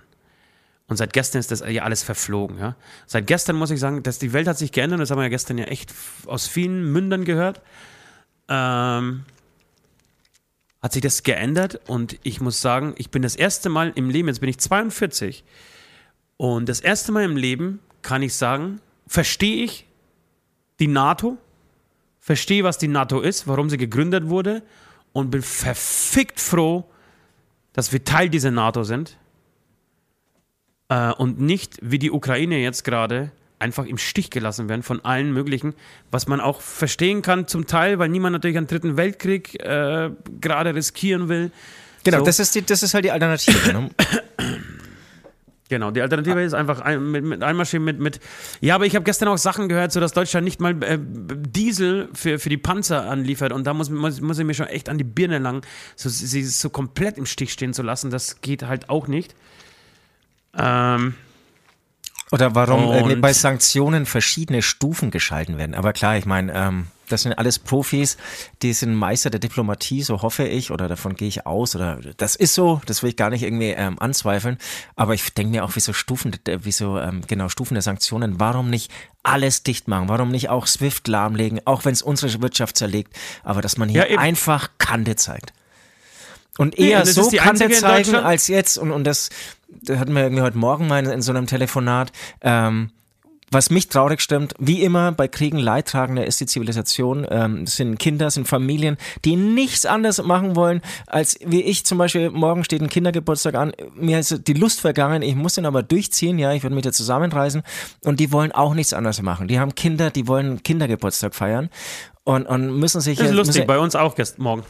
Und 0.89 0.97
seit 0.97 1.13
gestern 1.13 1.41
ist 1.41 1.51
das 1.51 1.63
ja 1.69 1.83
alles 1.83 2.03
verflogen. 2.03 2.59
Ja? 2.59 2.77
Seit 3.07 3.27
gestern 3.27 3.57
muss 3.57 3.71
ich 3.71 3.79
sagen, 3.79 4.03
dass 4.03 4.19
die 4.19 4.33
Welt 4.33 4.49
hat 4.49 4.57
sich 4.57 4.73
geändert. 4.73 5.01
Das 5.01 5.11
haben 5.11 5.19
wir 5.19 5.25
ja 5.25 5.29
gestern 5.29 5.59
ja 5.59 5.67
echt 5.67 5.93
aus 6.27 6.47
vielen 6.47 6.91
Mündern 6.93 7.25
gehört. 7.25 7.61
Ähm, 8.49 9.25
hat 10.81 10.93
sich 10.93 11.03
das 11.03 11.23
geändert 11.23 11.81
und 11.89 12.19
ich 12.23 12.41
muss 12.41 12.61
sagen, 12.61 12.95
ich 12.99 13.11
bin 13.11 13.23
das 13.23 13.37
erste 13.37 13.69
Mal 13.69 13.93
im 13.95 14.11
Leben, 14.11 14.29
jetzt 14.29 14.41
bin 14.41 14.49
ich 14.49 14.59
42 14.59 15.45
und 16.37 16.69
das 16.69 16.81
erste 16.81 17.13
Mal 17.13 17.25
im 17.25 17.37
Leben 17.37 17.81
kann 18.03 18.23
ich 18.23 18.35
sagen, 18.35 18.81
verstehe 19.07 19.65
ich 19.65 19.87
die 20.79 20.87
NATO, 20.87 21.37
verstehe, 22.21 22.63
was 22.63 22.79
die 22.79 22.89
NATO 22.89 23.21
ist, 23.21 23.49
warum 23.49 23.69
sie 23.69 23.77
gegründet 23.77 24.29
wurde 24.29 24.63
und 25.13 25.31
bin 25.31 25.43
verfickt 25.43 26.41
froh, 26.41 26.85
dass 27.73 27.93
wir 27.93 28.05
Teil 28.05 28.29
dieser 28.29 28.53
NATO 28.53 28.85
sind 28.85 29.17
äh, 30.89 31.13
und 31.13 31.41
nicht 31.41 31.79
wie 31.83 31.99
die 31.99 32.13
Ukraine 32.13 32.59
jetzt 32.59 32.85
gerade 32.85 33.33
einfach 33.59 33.87
im 33.87 33.99
Stich 33.99 34.31
gelassen 34.31 34.69
werden 34.69 34.83
von 34.83 35.05
allen 35.05 35.33
möglichen, 35.33 35.75
was 36.11 36.29
man 36.29 36.41
auch 36.41 36.61
verstehen 36.61 37.23
kann 37.23 37.47
zum 37.47 37.67
Teil, 37.67 37.99
weil 37.99 38.09
niemand 38.09 38.33
natürlich 38.33 38.57
einen 38.57 38.67
dritten 38.67 38.97
Weltkrieg 38.97 39.55
äh, 39.63 40.11
gerade 40.41 40.75
riskieren 40.75 41.29
will. 41.29 41.51
Genau, 42.05 42.19
so. 42.19 42.25
das, 42.25 42.39
ist 42.39 42.55
die, 42.55 42.63
das 42.63 42.83
ist 42.83 42.95
halt 42.95 43.05
die 43.05 43.11
Alternative. 43.11 43.73
Ne? 43.73 43.91
Genau, 45.71 45.91
die 45.91 46.01
Alternative 46.01 46.43
ist 46.43 46.55
einfach 46.55 46.81
ein, 46.81 47.11
mit, 47.11 47.25
mit 47.25 47.43
Einmarschieren 47.43 47.85
mit, 47.85 47.99
mit. 47.99 48.21
Ja, 48.61 48.75
aber 48.75 48.87
ich 48.87 48.95
habe 48.95 49.05
gestern 49.05 49.29
auch 49.29 49.37
Sachen 49.37 49.69
gehört, 49.69 49.93
so 49.93 50.01
dass 50.01 50.13
Deutschland 50.13 50.45
nicht 50.45 50.61
mal 50.61 50.83
äh, 50.83 50.99
Diesel 50.99 52.09
für, 52.15 52.39
für 52.39 52.49
die 52.49 52.57
Panzer 52.57 53.05
anliefert 53.05 53.53
und 53.53 53.67
da 53.67 53.75
muss, 53.75 53.91
muss, 53.91 54.23
muss 54.23 54.39
ich 54.39 54.47
mir 54.47 54.55
schon 54.55 54.69
echt 54.69 54.89
an 54.89 54.97
die 54.97 55.05
Birne 55.05 55.39
langen, 55.39 55.61
so, 55.95 56.09
sie 56.09 56.43
so 56.45 56.71
komplett 56.71 57.19
im 57.19 57.27
Stich 57.27 57.53
stehen 57.53 57.75
zu 57.75 57.83
lassen. 57.83 58.11
Das 58.11 58.41
geht 58.41 58.63
halt 58.63 58.89
auch 58.89 59.09
nicht. 59.09 59.35
Ähm, 60.57 61.15
Oder 62.31 62.55
warum 62.55 63.11
äh, 63.11 63.17
bei 63.17 63.33
Sanktionen 63.33 64.07
verschiedene 64.07 64.63
Stufen 64.63 65.11
geschalten 65.11 65.59
werden. 65.59 65.75
Aber 65.75 65.93
klar, 65.93 66.17
ich 66.17 66.27
meine, 66.27 66.53
ähm, 66.55 66.87
das 67.09 67.23
sind 67.23 67.33
alles 67.33 67.59
Profis, 67.59 68.17
die 68.63 68.73
sind 68.73 68.95
Meister 68.95 69.31
der 69.31 69.41
Diplomatie, 69.41 70.03
so 70.03 70.23
hoffe 70.23 70.47
ich, 70.47 70.71
oder 70.71 70.89
davon 70.89 71.15
gehe 71.15 71.29
ich 71.29 71.47
aus, 71.47 71.75
oder 71.75 71.99
das 72.17 72.37
ist 72.37 72.55
so, 72.55 72.81
das 72.87 73.03
will 73.03 73.11
ich 73.11 73.17
gar 73.17 73.31
nicht 73.31 73.43
irgendwie 73.43 73.71
ähm, 73.71 73.99
anzweifeln. 73.99 74.59
Aber 74.97 75.15
ich 75.15 75.33
denke 75.35 75.53
mir 75.53 75.65
auch, 75.65 75.73
wieso 75.75 75.93
Stufen, 75.93 76.37
wieso 76.45 76.99
ähm, 76.99 77.23
genau 77.27 77.49
Stufen 77.49 77.75
der 77.75 77.83
Sanktionen, 77.83 78.39
warum 78.41 78.71
nicht 78.71 78.91
alles 79.23 79.63
dicht 79.63 79.89
machen, 79.89 80.09
warum 80.09 80.31
nicht 80.31 80.49
auch 80.49 80.67
SWIFT 80.67 81.09
lahmlegen, 81.09 81.61
auch 81.65 81.85
wenn 81.85 81.93
es 81.93 82.03
unsere 82.03 82.41
Wirtschaft 82.43 82.77
zerlegt, 82.77 83.15
aber 83.43 83.63
dass 83.63 83.77
man 83.77 83.89
hier 83.89 84.11
ja, 84.11 84.19
einfach 84.19 84.71
Kante 84.79 85.17
zeigt. 85.17 85.53
Und 86.59 86.77
eher 86.77 87.05
nee, 87.05 87.11
so 87.11 87.31
Kante 87.31 87.71
zeigen 87.71 88.17
als 88.17 88.49
jetzt, 88.49 88.79
und, 88.79 88.91
und 88.91 89.05
das, 89.05 89.31
das 89.69 89.99
hatten 89.99 90.13
wir 90.13 90.23
irgendwie 90.23 90.43
heute 90.43 90.59
Morgen 90.59 90.89
mal 90.89 91.07
in, 91.07 91.23
so 91.23 91.31
einem 91.31 91.47
Telefonat, 91.47 92.11
ähm, 92.43 92.91
was 93.51 93.71
mich 93.71 93.89
traurig 93.89 94.21
stimmt, 94.21 94.55
wie 94.59 94.83
immer 94.83 95.13
bei 95.13 95.29
Kriegen 95.29 95.59
Leidtragende 95.59 96.25
ist 96.25 96.41
die 96.41 96.47
Zivilisation, 96.47 97.25
ähm, 97.31 97.67
sind 97.67 97.99
Kinder, 97.99 98.31
sind 98.31 98.49
Familien, 98.49 98.99
die 99.25 99.37
nichts 99.37 99.87
anderes 99.87 100.21
machen 100.23 100.57
wollen, 100.57 100.83
als 101.07 101.39
wie 101.47 101.63
ich 101.63 101.87
zum 101.87 101.97
Beispiel, 101.97 102.29
morgen 102.31 102.65
steht 102.65 102.83
ein 102.83 102.89
Kindergeburtstag 102.89 103.55
an, 103.55 103.73
mir 103.95 104.19
ist 104.19 104.49
die 104.49 104.53
Lust 104.53 104.81
vergangen, 104.81 105.23
ich 105.23 105.37
muss 105.37 105.55
den 105.55 105.65
aber 105.65 105.85
durchziehen, 105.85 106.41
ja, 106.41 106.53
ich 106.53 106.65
würde 106.65 106.75
mit 106.75 106.85
dir 106.85 106.93
zusammenreisen. 106.93 107.63
Und 108.05 108.19
die 108.21 108.33
wollen 108.33 108.51
auch 108.51 108.75
nichts 108.75 108.93
anderes 108.93 109.23
machen. 109.23 109.47
Die 109.47 109.61
haben 109.61 109.77
Kinder, 109.77 110.11
die 110.11 110.27
wollen 110.27 110.63
Kindergeburtstag 110.63 111.37
feiern. 111.37 111.71
Und, 112.25 112.47
und 112.47 112.79
müssen 112.79 113.01
sich... 113.01 113.17
Das 113.17 113.29
ist 113.29 113.35
lustig, 113.35 113.67
bei 113.67 113.79
uns 113.79 113.95
auch 113.95 114.17
gestern 114.17 114.43
Morgen 114.43 114.65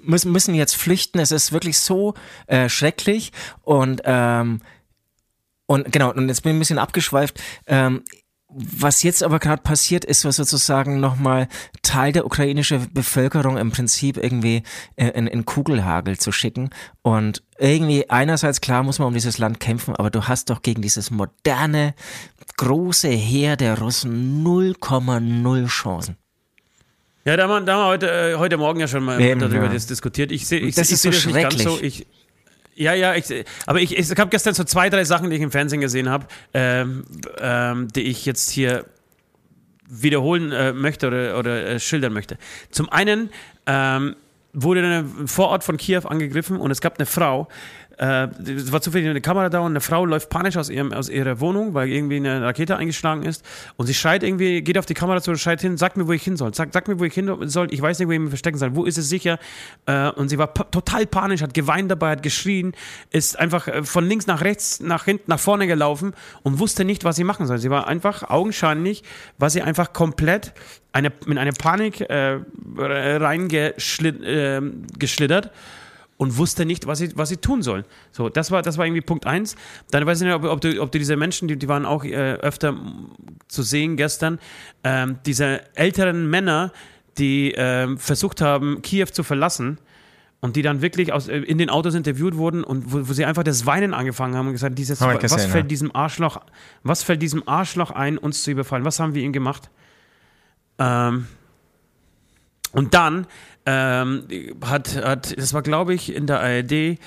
müssen, 0.00 0.32
müssen 0.32 0.54
jetzt 0.54 0.76
flüchten. 0.76 1.18
Es 1.18 1.30
ist 1.30 1.52
wirklich 1.52 1.78
so 1.78 2.14
äh, 2.46 2.68
schrecklich 2.68 3.32
und 3.62 4.02
ähm, 4.04 4.60
und 5.66 5.92
genau, 5.92 6.12
und 6.12 6.28
jetzt 6.28 6.42
bin 6.42 6.52
ich 6.52 6.56
ein 6.56 6.60
bisschen 6.60 6.78
abgeschweift. 6.78 7.42
Ähm, 7.66 8.02
was 8.50 9.02
jetzt 9.02 9.22
aber 9.22 9.38
gerade 9.38 9.62
passiert, 9.62 10.06
ist 10.06 10.22
so 10.22 10.30
sozusagen 10.30 11.00
nochmal 11.00 11.48
Teil 11.82 12.12
der 12.12 12.24
ukrainischen 12.24 12.92
Bevölkerung 12.94 13.58
im 13.58 13.70
Prinzip 13.70 14.16
irgendwie 14.16 14.62
in, 14.96 15.26
in 15.26 15.44
Kugelhagel 15.44 16.18
zu 16.18 16.32
schicken. 16.32 16.70
Und 17.02 17.42
irgendwie 17.58 18.08
einerseits 18.08 18.62
klar 18.62 18.82
muss 18.82 18.98
man 18.98 19.08
um 19.08 19.14
dieses 19.14 19.36
Land 19.36 19.60
kämpfen, 19.60 19.94
aber 19.96 20.10
du 20.10 20.26
hast 20.26 20.48
doch 20.48 20.62
gegen 20.62 20.80
dieses 20.80 21.10
moderne, 21.10 21.94
große 22.56 23.08
Heer 23.08 23.56
der 23.56 23.78
Russen 23.78 24.42
0,0 24.42 25.66
Chancen. 25.66 26.16
Ja, 27.28 27.36
da 27.36 27.42
haben 27.42 27.50
wir, 27.50 27.60
da 27.60 27.74
haben 27.74 27.80
wir 27.80 27.86
heute, 27.88 28.10
äh, 28.10 28.34
heute 28.36 28.56
Morgen 28.56 28.80
ja 28.80 28.88
schon 28.88 29.04
mal 29.04 29.20
Eben, 29.20 29.38
darüber 29.38 29.66
ja. 29.66 29.72
diskutiert. 29.72 30.32
Ich 30.32 30.46
sehe 30.46 30.60
ich, 30.60 30.74
das 30.74 30.88
ich, 30.88 30.94
ist 30.94 31.02
so 31.02 31.10
das 31.10 31.26
nicht 31.26 31.34
ganz 31.38 31.62
so. 31.62 31.78
Ich, 31.78 32.06
ja, 32.74 32.94
ja, 32.94 33.14
ich, 33.14 33.44
aber 33.66 33.82
ich, 33.82 33.98
ich 33.98 34.10
habe 34.12 34.30
gestern 34.30 34.54
so 34.54 34.64
zwei, 34.64 34.88
drei 34.88 35.04
Sachen, 35.04 35.28
die 35.28 35.36
ich 35.36 35.42
im 35.42 35.50
Fernsehen 35.50 35.82
gesehen 35.82 36.08
habe, 36.08 36.26
ähm, 36.54 37.04
ähm, 37.38 37.88
die 37.88 38.04
ich 38.04 38.24
jetzt 38.24 38.48
hier 38.48 38.86
wiederholen 39.90 40.52
äh, 40.52 40.72
möchte 40.72 41.06
oder, 41.08 41.38
oder 41.38 41.66
äh, 41.66 41.80
schildern 41.80 42.14
möchte. 42.14 42.38
Zum 42.70 42.88
einen 42.88 43.28
ähm, 43.66 44.16
wurde 44.54 44.80
ein 44.80 45.28
Vorort 45.28 45.64
von 45.64 45.76
Kiew 45.76 46.06
angegriffen 46.06 46.56
und 46.56 46.70
es 46.70 46.80
gab 46.80 46.98
eine 46.98 47.04
Frau, 47.04 47.48
äh, 47.98 48.28
es 48.42 48.72
war 48.72 48.80
zufällig 48.80 49.08
eine 49.08 49.20
Kamera 49.20 49.48
da 49.48 49.60
und 49.60 49.72
eine 49.72 49.80
Frau 49.80 50.04
läuft 50.04 50.30
panisch 50.30 50.56
aus, 50.56 50.70
ihrem, 50.70 50.92
aus 50.92 51.08
ihrer 51.08 51.40
Wohnung, 51.40 51.74
weil 51.74 51.88
irgendwie 51.88 52.16
eine 52.16 52.42
Rakete 52.42 52.76
eingeschlagen 52.76 53.24
ist. 53.24 53.44
Und 53.76 53.86
sie 53.86 53.94
schreit 53.94 54.22
irgendwie, 54.22 54.62
geht 54.62 54.78
auf 54.78 54.86
die 54.86 54.94
Kamera 54.94 55.20
zu 55.20 55.34
schreit 55.34 55.60
hin, 55.60 55.76
sag 55.76 55.96
mir, 55.96 56.06
wo 56.06 56.12
ich 56.12 56.22
hin 56.22 56.36
soll. 56.36 56.54
Sag, 56.54 56.68
sag 56.72 56.86
mir, 56.86 57.00
wo 57.00 57.04
ich 57.04 57.14
hin 57.14 57.28
soll. 57.48 57.72
Ich 57.72 57.82
weiß 57.82 57.98
nicht, 57.98 58.06
wo 58.08 58.12
ich 58.12 58.20
mich 58.20 58.30
verstecken 58.30 58.58
soll. 58.58 58.76
Wo 58.76 58.84
ist 58.84 58.98
es 58.98 59.08
sicher? 59.08 59.38
Äh, 59.86 60.10
und 60.10 60.28
sie 60.28 60.38
war 60.38 60.54
total 60.54 61.06
panisch, 61.06 61.42
hat 61.42 61.54
geweint 61.54 61.90
dabei, 61.90 62.12
hat 62.12 62.22
geschrien, 62.22 62.72
ist 63.10 63.36
einfach 63.38 63.66
äh, 63.66 63.82
von 63.82 64.06
links 64.06 64.26
nach 64.26 64.42
rechts, 64.42 64.80
nach 64.80 65.04
hinten, 65.04 65.24
nach 65.26 65.40
vorne 65.40 65.66
gelaufen 65.66 66.14
und 66.42 66.60
wusste 66.60 66.84
nicht, 66.84 67.04
was 67.04 67.16
sie 67.16 67.24
machen 67.24 67.46
soll. 67.46 67.58
Sie 67.58 67.70
war 67.70 67.88
einfach 67.88 68.30
augenscheinlich, 68.30 69.02
war 69.38 69.50
sie 69.50 69.62
einfach 69.62 69.92
komplett 69.92 70.52
eine, 70.92 71.12
mit 71.26 71.38
einer 71.38 71.52
Panik 71.52 72.00
äh, 72.00 72.38
reingeschlittert. 72.76 75.50
Äh, 76.18 76.22
und 76.22 76.36
wusste 76.36 76.66
nicht, 76.66 76.86
was 76.86 76.98
sie, 76.98 77.16
was 77.16 77.30
sie 77.30 77.38
tun 77.38 77.62
sollen. 77.62 77.84
So, 78.10 78.28
das 78.28 78.50
war, 78.50 78.60
das 78.62 78.76
war 78.76 78.84
irgendwie 78.84 79.00
Punkt 79.00 79.24
eins. 79.26 79.56
Dann 79.90 80.04
weiß 80.04 80.20
ich 80.20 80.26
nicht, 80.26 80.34
ob, 80.34 80.44
ob, 80.44 80.60
du, 80.60 80.82
ob 80.82 80.92
du 80.92 80.98
diese 80.98 81.16
Menschen, 81.16 81.48
die, 81.48 81.56
die 81.56 81.68
waren 81.68 81.86
auch 81.86 82.04
äh, 82.04 82.34
öfter 82.34 82.76
zu 83.46 83.62
sehen 83.62 83.96
gestern, 83.96 84.38
ähm, 84.84 85.18
diese 85.24 85.62
älteren 85.76 86.28
Männer, 86.28 86.72
die 87.18 87.54
ähm, 87.56 87.98
versucht 87.98 88.40
haben, 88.40 88.82
Kiew 88.82 89.06
zu 89.06 89.22
verlassen 89.22 89.78
und 90.40 90.56
die 90.56 90.62
dann 90.62 90.82
wirklich 90.82 91.12
aus, 91.12 91.28
äh, 91.28 91.38
in 91.38 91.58
den 91.58 91.70
Autos 91.70 91.94
interviewt 91.94 92.36
wurden 92.36 92.64
und 92.64 92.92
wo, 92.92 93.08
wo, 93.08 93.12
sie 93.12 93.24
einfach 93.24 93.44
das 93.44 93.64
Weinen 93.66 93.94
angefangen 93.94 94.36
haben 94.36 94.46
und 94.48 94.52
gesagt, 94.52 94.78
dieses, 94.78 95.00
was 95.00 95.18
gesehen, 95.20 95.50
fällt 95.50 95.64
ja. 95.64 95.68
diesem 95.68 95.94
Arschloch, 95.94 96.40
was 96.82 97.02
fällt 97.02 97.22
diesem 97.22 97.46
Arschloch 97.48 97.90
ein, 97.90 98.18
uns 98.18 98.42
zu 98.42 98.50
überfallen? 98.50 98.84
Was 98.84 99.00
haben 99.00 99.14
wir 99.14 99.22
ihm 99.22 99.32
gemacht? 99.32 99.70
Ähm, 100.78 101.26
und 102.72 102.94
dann 102.94 103.26
ähm, 103.68 104.24
hat, 104.64 104.96
hat, 104.96 105.36
das 105.38 105.52
war 105.52 105.60
glaube 105.60 105.92
ich 105.92 106.14
in 106.14 106.26
der 106.26 106.40
ARD, 106.40 106.98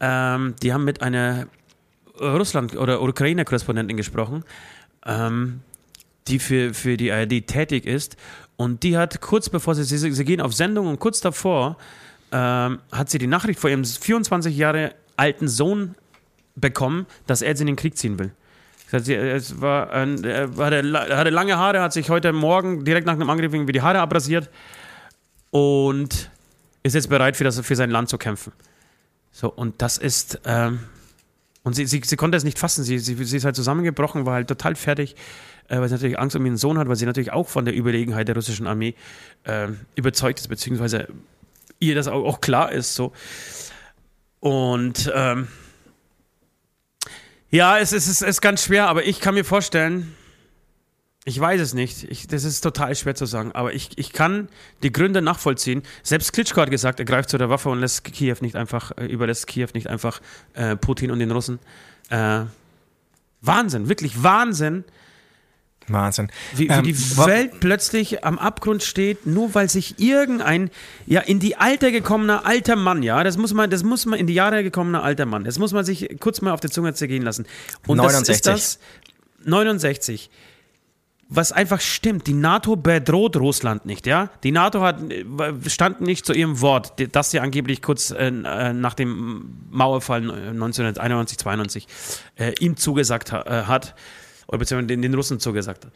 ähm, 0.00 0.54
die 0.60 0.72
haben 0.72 0.84
mit 0.84 1.02
einer 1.02 1.46
Russland- 2.20 2.76
oder 2.76 3.00
Ukraine-Korrespondentin 3.00 3.96
gesprochen, 3.96 4.44
ähm, 5.06 5.60
die 6.26 6.40
für, 6.40 6.74
für 6.74 6.96
die 6.96 7.12
ARD 7.12 7.46
tätig 7.46 7.86
ist. 7.86 8.16
Und 8.56 8.82
die 8.82 8.98
hat 8.98 9.20
kurz 9.20 9.48
bevor 9.48 9.76
sie, 9.76 9.84
sie, 9.84 10.10
sie 10.10 10.24
gehen 10.24 10.40
auf 10.40 10.52
Sendung 10.52 10.88
und 10.88 10.98
kurz 10.98 11.20
davor 11.20 11.76
ähm, 12.32 12.80
hat 12.90 13.08
sie 13.08 13.18
die 13.18 13.28
Nachricht 13.28 13.60
vor 13.60 13.70
ihrem 13.70 13.84
24 13.84 14.56
Jahre 14.56 14.94
alten 15.16 15.46
Sohn 15.46 15.94
bekommen, 16.56 17.06
dass 17.28 17.40
er 17.40 17.50
jetzt 17.50 17.60
in 17.60 17.68
den 17.68 17.76
Krieg 17.76 17.96
ziehen 17.96 18.18
will. 18.18 18.32
Es 18.92 19.60
war 19.60 19.92
ein, 19.92 20.24
er 20.24 20.50
hatte 20.56 21.30
lange 21.30 21.56
Haare, 21.56 21.80
hat 21.80 21.92
sich 21.92 22.10
heute 22.10 22.32
Morgen 22.32 22.84
direkt 22.84 23.06
nach 23.06 23.16
dem 23.16 23.30
Angriff 23.30 23.54
irgendwie 23.54 23.72
die 23.72 23.82
Haare 23.82 24.00
abrasiert 24.00 24.50
und 25.50 26.30
ist 26.82 26.94
jetzt 26.94 27.08
bereit, 27.08 27.36
für, 27.36 27.44
das, 27.44 27.60
für 27.60 27.76
sein 27.76 27.90
Land 27.90 28.08
zu 28.08 28.18
kämpfen. 28.18 28.52
So, 29.32 29.50
und 29.52 29.80
das 29.82 29.98
ist, 29.98 30.40
ähm, 30.44 30.80
und 31.62 31.74
sie, 31.74 31.86
sie, 31.86 32.00
sie 32.04 32.16
konnte 32.16 32.36
es 32.36 32.44
nicht 32.44 32.58
fassen, 32.58 32.84
sie, 32.84 32.98
sie, 32.98 33.22
sie 33.22 33.36
ist 33.36 33.44
halt 33.44 33.56
zusammengebrochen, 33.56 34.26
war 34.26 34.34
halt 34.34 34.48
total 34.48 34.74
fertig, 34.74 35.14
äh, 35.68 35.78
weil 35.78 35.88
sie 35.88 35.94
natürlich 35.94 36.18
Angst 36.18 36.36
um 36.36 36.44
ihren 36.44 36.56
Sohn 36.56 36.78
hat, 36.78 36.88
weil 36.88 36.96
sie 36.96 37.06
natürlich 37.06 37.32
auch 37.32 37.48
von 37.48 37.64
der 37.64 37.74
Überlegenheit 37.74 38.28
der 38.28 38.34
russischen 38.34 38.66
Armee 38.66 38.94
äh, 39.44 39.68
überzeugt 39.94 40.40
ist, 40.40 40.48
beziehungsweise 40.48 41.08
ihr 41.78 41.94
das 41.94 42.08
auch, 42.08 42.24
auch 42.24 42.40
klar 42.40 42.72
ist, 42.72 42.94
so. 42.94 43.12
Und, 44.40 45.12
ähm, 45.14 45.48
ja, 47.50 47.78
es, 47.78 47.92
es, 47.92 48.06
es 48.06 48.22
ist 48.22 48.40
ganz 48.40 48.64
schwer, 48.64 48.88
aber 48.88 49.04
ich 49.04 49.20
kann 49.20 49.34
mir 49.34 49.44
vorstellen, 49.44 50.14
ich 51.24 51.38
weiß 51.38 51.60
es 51.60 51.74
nicht. 51.74 52.04
Ich, 52.04 52.26
das 52.28 52.44
ist 52.44 52.62
total 52.62 52.94
schwer 52.96 53.14
zu 53.14 53.26
sagen. 53.26 53.52
Aber 53.52 53.74
ich, 53.74 53.90
ich 53.96 54.12
kann 54.12 54.48
die 54.82 54.90
Gründe 54.90 55.20
nachvollziehen. 55.20 55.82
Selbst 56.02 56.32
Klitschko 56.32 56.62
hat 56.62 56.70
gesagt, 56.70 56.98
er 56.98 57.04
greift 57.04 57.28
zu 57.28 57.36
der 57.36 57.50
Waffe 57.50 57.68
und 57.68 57.80
lässt 57.80 58.04
Kiew 58.04 58.36
nicht 58.40 58.56
einfach, 58.56 58.92
äh, 58.96 59.04
überlässt 59.04 59.46
Kiew 59.46 59.68
nicht 59.74 59.88
einfach 59.88 60.20
äh, 60.54 60.76
Putin 60.76 61.10
und 61.10 61.18
den 61.18 61.30
Russen. 61.30 61.58
Äh, 62.08 62.44
Wahnsinn, 63.42 63.88
wirklich 63.88 64.22
Wahnsinn. 64.22 64.84
Wahnsinn. 65.88 66.30
Wie, 66.54 66.68
wie 66.68 66.72
ähm, 66.72 66.84
die 66.84 66.96
Welt 67.18 67.60
plötzlich 67.60 68.24
am 68.24 68.38
Abgrund 68.38 68.82
steht, 68.82 69.26
nur 69.26 69.54
weil 69.54 69.68
sich 69.68 69.98
irgendein, 69.98 70.70
ja, 71.06 71.20
in 71.20 71.38
die 71.38 71.56
Alter 71.56 71.90
gekommener 71.90 72.46
alter 72.46 72.76
Mann, 72.76 73.02
ja, 73.02 73.24
das 73.24 73.36
muss 73.36 73.52
man, 73.52 73.68
das 73.68 73.82
muss 73.82 74.06
man 74.06 74.18
in 74.18 74.26
die 74.26 74.34
Jahre 74.34 74.62
gekommener 74.62 75.02
alter 75.02 75.26
Mann, 75.26 75.44
das 75.44 75.58
muss 75.58 75.72
man 75.72 75.84
sich 75.84 76.16
kurz 76.20 76.40
mal 76.42 76.52
auf 76.52 76.60
der 76.60 76.70
Zunge 76.70 76.94
zergehen 76.94 77.22
lassen. 77.22 77.46
Und 77.86 77.96
69. 77.96 78.42
das 78.42 78.60
ist 78.60 78.80
das 79.42 79.48
69 79.48 80.30
was 81.30 81.52
einfach 81.52 81.80
stimmt. 81.80 82.26
Die 82.26 82.34
NATO 82.34 82.74
bedroht 82.74 83.36
Russland 83.36 83.86
nicht, 83.86 84.06
ja. 84.06 84.30
Die 84.42 84.50
NATO 84.50 84.82
hat, 84.82 85.00
stand 85.66 86.00
nicht 86.00 86.26
zu 86.26 86.32
ihrem 86.32 86.60
Wort, 86.60 86.94
das 87.12 87.30
sie 87.30 87.38
angeblich 87.38 87.80
kurz 87.80 88.10
äh, 88.10 88.26
äh 88.26 88.72
nach 88.72 88.94
dem 88.94 89.58
Mauerfall 89.70 90.22
1991, 90.22 91.38
92 91.38 91.86
äh, 92.36 92.52
ihm 92.58 92.76
zugesagt 92.76 93.30
ha 93.32 93.42
äh, 93.42 93.64
hat, 93.64 93.94
oder 94.48 94.58
beziehungsweise 94.58 94.88
den, 94.88 95.02
den 95.02 95.14
Russen 95.14 95.38
zugesagt 95.38 95.86
hat. 95.86 95.92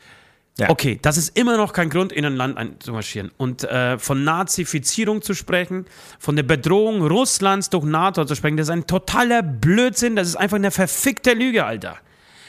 Ja. 0.56 0.70
Okay, 0.70 1.00
das 1.02 1.16
ist 1.16 1.36
immer 1.36 1.56
noch 1.56 1.72
kein 1.72 1.90
Grund, 1.90 2.12
in 2.12 2.24
ein 2.24 2.36
Land 2.36 2.56
einzumarschieren. 2.56 3.32
Und 3.36 3.64
äh, 3.64 3.98
von 3.98 4.22
Nazifizierung 4.22 5.20
zu 5.20 5.34
sprechen, 5.34 5.84
von 6.20 6.36
der 6.36 6.44
Bedrohung 6.44 7.04
Russlands 7.04 7.70
durch 7.70 7.84
NATO 7.84 8.24
zu 8.24 8.36
sprechen, 8.36 8.56
das 8.56 8.68
ist 8.68 8.72
ein 8.72 8.86
totaler 8.86 9.42
Blödsinn, 9.42 10.14
das 10.14 10.28
ist 10.28 10.36
einfach 10.36 10.58
eine 10.58 10.70
verfickte 10.70 11.34
Lüge, 11.34 11.64
Alter. 11.64 11.98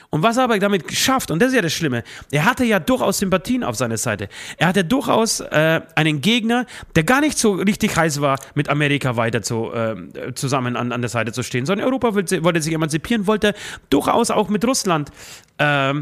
Und 0.10 0.24
was 0.24 0.38
er 0.38 0.44
aber 0.44 0.58
damit 0.60 0.88
geschafft, 0.88 1.32
und 1.32 1.40
das 1.42 1.50
ist 1.50 1.56
ja 1.56 1.62
das 1.62 1.74
Schlimme, 1.74 2.04
er 2.32 2.46
hatte 2.46 2.64
ja 2.64 2.80
durchaus 2.80 3.20
Sympathien 3.20 3.64
auf 3.64 3.76
seiner 3.76 3.98
Seite. 3.98 4.30
Er 4.58 4.68
hatte 4.68 4.84
durchaus 4.84 5.40
äh, 5.40 5.82
einen 5.96 6.22
Gegner, 6.22 6.66
der 6.96 7.04
gar 7.04 7.22
nicht 7.22 7.38
so 7.38 7.54
richtig 7.54 7.96
heiß 7.96 8.22
war, 8.22 8.40
mit 8.54 8.70
Amerika 8.70 9.18
weiter 9.18 9.42
zu, 9.42 9.72
äh, 9.74 10.34
zusammen 10.36 10.76
an, 10.76 10.92
an 10.92 11.02
der 11.02 11.10
Seite 11.10 11.32
zu 11.32 11.44
stehen, 11.44 11.66
sondern 11.66 11.88
Europa 11.88 12.16
wollte, 12.16 12.44
wollte 12.44 12.62
sich 12.62 12.74
emanzipieren, 12.74 13.28
wollte 13.28 13.54
durchaus 13.90 14.32
auch 14.32 14.50
mit 14.50 14.66
Russland 14.66 15.12
äh, 15.58 15.94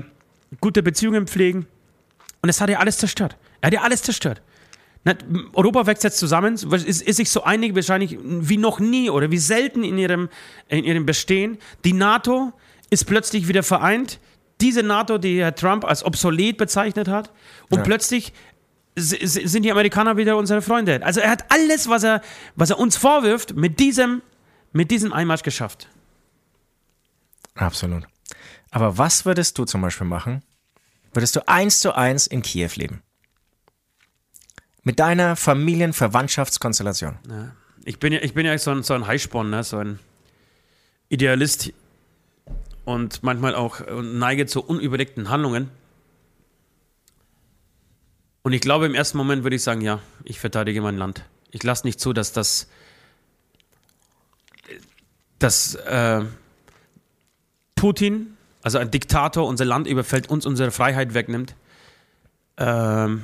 gute 0.60 0.84
Beziehungen 0.84 1.28
pflegen. 1.28 1.66
Und 2.42 2.48
das 2.48 2.62
hat 2.62 2.70
er 2.70 2.80
alles 2.80 2.98
zerstört. 2.98 3.38
Er 3.62 3.68
hat 3.68 3.74
ja 3.74 3.82
alles 3.82 4.04
zerstört. 4.04 4.42
Europa 5.54 5.86
wächst 5.86 6.04
jetzt 6.06 6.18
zusammen, 6.18 6.54
ist, 6.54 7.02
ist 7.02 7.16
sich 7.18 7.30
so 7.30 7.44
einig 7.44 7.76
wahrscheinlich 7.76 8.18
wie 8.22 8.58
noch 8.58 8.80
nie 8.80 9.10
oder 9.10 9.32
wie 9.32 9.38
selten 9.38 9.84
in 9.84 9.98
ihrem, 9.98 10.30
in 10.70 10.86
ihrem 10.86 11.06
Bestehen. 11.06 11.58
Die 11.84 11.94
NATO 11.94 12.54
ist 12.94 13.06
plötzlich 13.06 13.48
wieder 13.48 13.64
vereint. 13.64 14.20
diese 14.62 14.84
NATO, 14.84 15.18
die 15.18 15.42
Herr 15.42 15.56
Trump 15.56 15.84
als 15.84 16.06
obsolet 16.06 16.58
bezeichnet 16.58 17.08
hat, 17.10 17.32
und 17.70 17.80
Ja. 17.80 17.84
plötzlich 17.84 18.32
sind 18.96 19.64
die 19.64 19.72
Amerikaner 19.72 20.16
wieder 20.16 20.38
unsere 20.38 20.62
Freunde. 20.62 21.04
Also 21.04 21.20
er 21.20 21.32
hat 21.32 21.52
alles, 21.52 21.90
was 21.90 22.04
er, 22.04 22.22
was 22.56 22.70
er 22.70 22.78
uns 22.80 22.96
vorwirft, 22.96 23.56
mit 23.56 23.80
diesem, 23.80 24.22
mit 24.72 24.90
diesem 24.92 25.12
Einmarsch 25.12 25.42
geschafft. 25.44 25.90
Absolut. 27.56 28.04
Aber 28.72 28.98
was 28.98 29.26
würdest 29.26 29.58
du 29.58 29.66
zum 29.66 29.82
Beispiel 29.82 30.08
machen? 30.08 30.44
Würdest 31.14 31.36
du 31.36 31.48
eins 31.48 31.80
zu 31.80 31.94
eins 31.96 32.28
in 32.28 32.42
Kiew 32.42 32.70
leben? 32.76 33.02
Mit 34.84 35.00
deiner 35.00 35.36
Familienverwandtschaftskonstellation. 35.36 37.18
Ich 37.86 38.00
bin 38.00 38.14
ja, 38.14 38.20
ich 38.22 38.34
bin 38.34 38.46
ja 38.46 38.58
so 38.58 38.72
ein, 38.72 38.84
so 38.84 38.94
ein 38.94 39.06
Heißsporn, 39.08 39.50
ne? 39.50 39.64
so 39.64 39.78
ein 39.80 40.00
Idealist 41.10 41.74
und 42.86 43.24
manchmal 43.24 43.56
auch 43.56 43.82
äh, 43.82 44.02
neige 44.02 44.46
zu 44.46 44.64
unüberlegten 44.64 45.30
Handlungen. 45.30 45.70
Und 48.44 48.54
ich 48.54 48.62
glaube, 48.62 48.86
im 48.86 48.94
ersten 48.94 49.18
Moment 49.18 49.44
würde 49.44 49.56
ich 49.56 49.64
sagen, 49.64 49.82
ja, 49.82 50.00
ich 50.26 50.40
verteidige 50.40 50.82
mein 50.82 50.98
Land. 50.98 51.24
Ich 51.52 51.64
lasse 51.64 51.88
nicht 51.88 52.00
zu, 52.00 52.12
dass 52.12 52.34
das, 52.34 52.68
dass 55.40 55.76
äh, 55.76 56.24
Putin, 57.76 58.38
also 58.62 58.80
ein 58.80 58.92
Diktator, 58.92 59.48
unser 59.48 59.66
Land 59.66 59.88
überfällt, 59.88 60.30
uns 60.30 60.46
unsere 60.46 60.72
Freiheit 60.72 61.14
wegnimmt. 61.14 61.56
Ähm, 62.58 63.24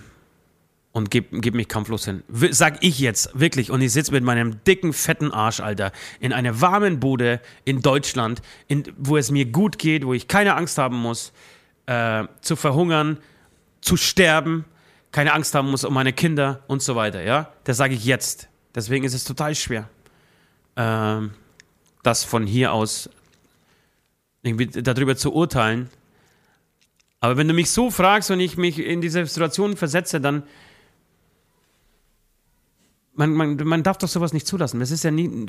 und 0.91 1.11
gib, 1.11 1.27
gib 1.41 1.53
mich 1.53 1.67
kampflos 1.67 2.05
hin. 2.05 2.23
W- 2.27 2.51
Sag 2.51 2.83
ich 2.83 2.99
jetzt, 2.99 3.39
wirklich. 3.39 3.69
Und 3.71 3.81
ich 3.81 3.91
sitze 3.91 4.11
mit 4.11 4.23
meinem 4.23 4.63
dicken, 4.63 4.91
fetten 4.93 5.31
Arsch, 5.31 5.59
Alter, 5.59 5.91
in 6.19 6.33
einer 6.33 6.61
warmen 6.61 6.99
Bude 6.99 7.41
in 7.63 7.81
Deutschland, 7.81 8.41
in, 8.67 8.83
wo 8.97 9.17
es 9.17 9.29
mir 9.29 9.45
gut 9.45 9.77
geht, 9.77 10.05
wo 10.05 10.13
ich 10.13 10.27
keine 10.27 10.55
Angst 10.55 10.77
haben 10.77 10.97
muss, 10.97 11.31
äh, 11.85 12.25
zu 12.41 12.55
verhungern, 12.55 13.17
zu 13.81 13.97
sterben, 13.97 14.65
keine 15.11 15.33
Angst 15.33 15.55
haben 15.55 15.69
muss 15.71 15.83
um 15.83 15.93
meine 15.93 16.13
Kinder 16.13 16.63
und 16.67 16.81
so 16.81 16.95
weiter, 16.95 17.23
ja? 17.23 17.51
Das 17.63 17.77
sage 17.77 17.93
ich 17.93 18.05
jetzt. 18.05 18.47
Deswegen 18.75 19.05
ist 19.05 19.13
es 19.13 19.23
total 19.23 19.55
schwer, 19.55 19.89
ähm, 20.75 21.31
das 22.03 22.23
von 22.23 22.45
hier 22.45 22.73
aus 22.73 23.09
irgendwie 24.41 24.67
darüber 24.67 25.15
zu 25.15 25.33
urteilen. 25.33 25.89
Aber 27.19 27.37
wenn 27.37 27.47
du 27.47 27.53
mich 27.53 27.71
so 27.71 27.91
fragst 27.91 28.31
und 28.31 28.39
ich 28.39 28.55
mich 28.55 28.79
in 28.79 29.01
diese 29.01 29.25
Situation 29.25 29.75
versetze, 29.75 30.21
dann 30.21 30.43
man, 33.19 33.33
man, 33.33 33.55
man 33.67 33.83
darf 33.83 33.97
doch 33.97 34.07
sowas 34.07 34.31
nicht 34.31 34.47
zulassen. 34.47 34.79
Das 34.79 34.91
ist 34.91 35.03
ja 35.03 35.11
nie. 35.11 35.45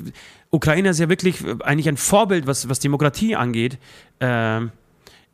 Ukraine 0.50 0.88
ist 0.88 0.98
ja 0.98 1.08
wirklich 1.08 1.44
eigentlich 1.60 1.88
ein 1.88 1.96
Vorbild, 1.96 2.48
was, 2.48 2.68
was 2.68 2.80
Demokratie 2.80 3.36
angeht, 3.36 3.78
ähm, 4.18 4.72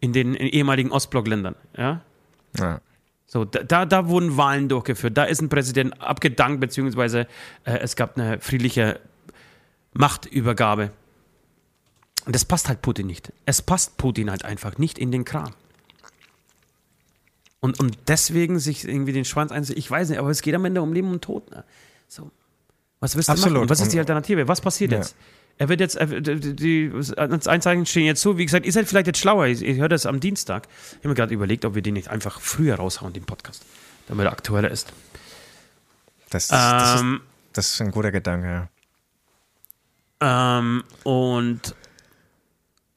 in 0.01 0.13
den 0.13 0.35
ehemaligen 0.35 0.93
Ostblockländern. 0.93 1.55
Ja? 1.77 2.03
Ja. 2.59 2.81
So, 3.27 3.47
da, 3.47 3.87
da, 3.87 4.09
wurden 4.09 4.37
Wahlen 4.37 4.69
durchgeführt. 4.69 5.17
Da 5.17 5.25
ist 5.25 5.41
ein 5.41 5.49
Präsident 5.49 6.01
abgedankt, 6.01 6.61
beziehungsweise 6.61 7.21
äh, 7.65 7.79
es 7.79 7.97
gab 7.97 8.19
eine 8.19 8.39
friedliche 8.39 9.01
Machtübergabe. 9.95 10.93
Und 12.27 12.35
das 12.35 12.45
passt 12.45 12.69
halt 12.69 12.83
Putin 12.83 13.07
nicht. 13.07 13.33
Es 13.47 13.63
passt 13.63 13.97
Putin 13.97 14.31
halt 14.31 14.45
einfach 14.45 14.77
nicht 14.77 14.99
in 14.99 15.11
den 15.11 15.25
Kram. 15.25 15.55
Und, 17.61 17.81
und 17.81 17.97
deswegen 18.09 18.59
sich 18.59 18.87
irgendwie 18.87 19.13
den 19.13 19.25
Schwanz 19.25 19.53
einzuziehen, 19.53 19.79
ich 19.79 19.91
weiß 19.91 20.11
nicht, 20.11 20.19
aber 20.19 20.29
es 20.29 20.43
geht 20.43 20.55
am 20.55 20.67
Ende 20.67 20.83
um 20.83 20.93
Leben 20.93 21.11
und 21.11 21.23
Tod. 21.23 21.51
Ne? 21.51 21.65
So. 22.09 22.31
Was 23.01 23.15
willst 23.17 23.29
du 23.29 23.33
Absolut. 23.33 23.59
machen? 23.59 23.71
Was 23.71 23.81
ist 23.81 23.93
die 23.93 23.99
Alternative? 23.99 24.49
Was 24.49 24.61
passiert 24.61 24.93
Ja. 24.93 24.99
jetzt? 24.99 25.17
Er 25.59 25.71
wird 25.71 25.81
jetzt, 25.81 25.99
die, 25.99 26.93
Einzeichen 27.17 27.87
stehen 27.87 28.05
jetzt 28.05 28.21
zu. 28.21 28.37
Wie 28.37 28.45
gesagt, 28.45 28.67
ihr 28.67 28.73
seid 28.73 28.87
vielleicht 28.87 29.07
jetzt 29.07 29.19
schlauer. 29.19 29.47
Ich, 29.47 29.63
ich 29.63 29.79
höre 29.79 29.89
das 29.89 30.05
am 30.05 30.21
Dienstag. 30.21 30.69
Ich 30.91 30.99
habe 30.99 31.09
mir 31.09 31.15
gerade 31.15 31.33
überlegt, 31.33 31.65
ob 31.65 31.75
wir 31.75 31.81
den 31.81 31.95
nicht 31.95 32.09
einfach 32.09 32.41
früher 32.41 32.75
raushauen, 32.77 33.15
den 33.15 33.25
Podcast, 33.25 33.65
damit 34.07 34.27
er 34.27 34.33
aktueller 34.33 34.71
ist. 34.71 34.93
Das, 36.29 36.49
das, 36.49 36.95
ist, 36.97 37.01
Ähm, 37.01 37.21
das 37.55 37.71
ist 37.73 37.81
ein 37.81 37.91
guter 37.91 38.13
Gedanke, 38.13 38.69
ja. 40.21 40.59
ähm, 40.59 40.85
und 41.05 41.75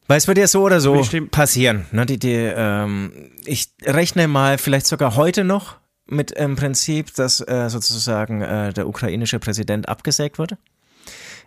Weil 0.08 0.18
es 0.18 0.28
wird 0.28 0.38
ja 0.38 0.48
so 0.48 0.64
oder 0.64 0.82
so 0.82 1.02
passieren. 1.32 1.86
Ne? 1.92 2.06
Die, 2.06 2.18
die, 2.20 2.34
ähm, 2.34 3.32
ich 3.46 3.70
rechne 3.84 4.28
mal 4.28 4.58
vielleicht 4.58 4.88
sogar 4.88 5.16
heute 5.16 5.44
noch 5.46 5.79
mit 6.10 6.32
im 6.32 6.56
Prinzip, 6.56 7.14
dass 7.16 7.40
äh, 7.42 7.70
sozusagen 7.70 8.42
äh, 8.42 8.74
der 8.74 8.88
ukrainische 8.88 9.40
Präsident 9.40 9.88
abgesägt 9.88 10.38
wird. 10.38 10.58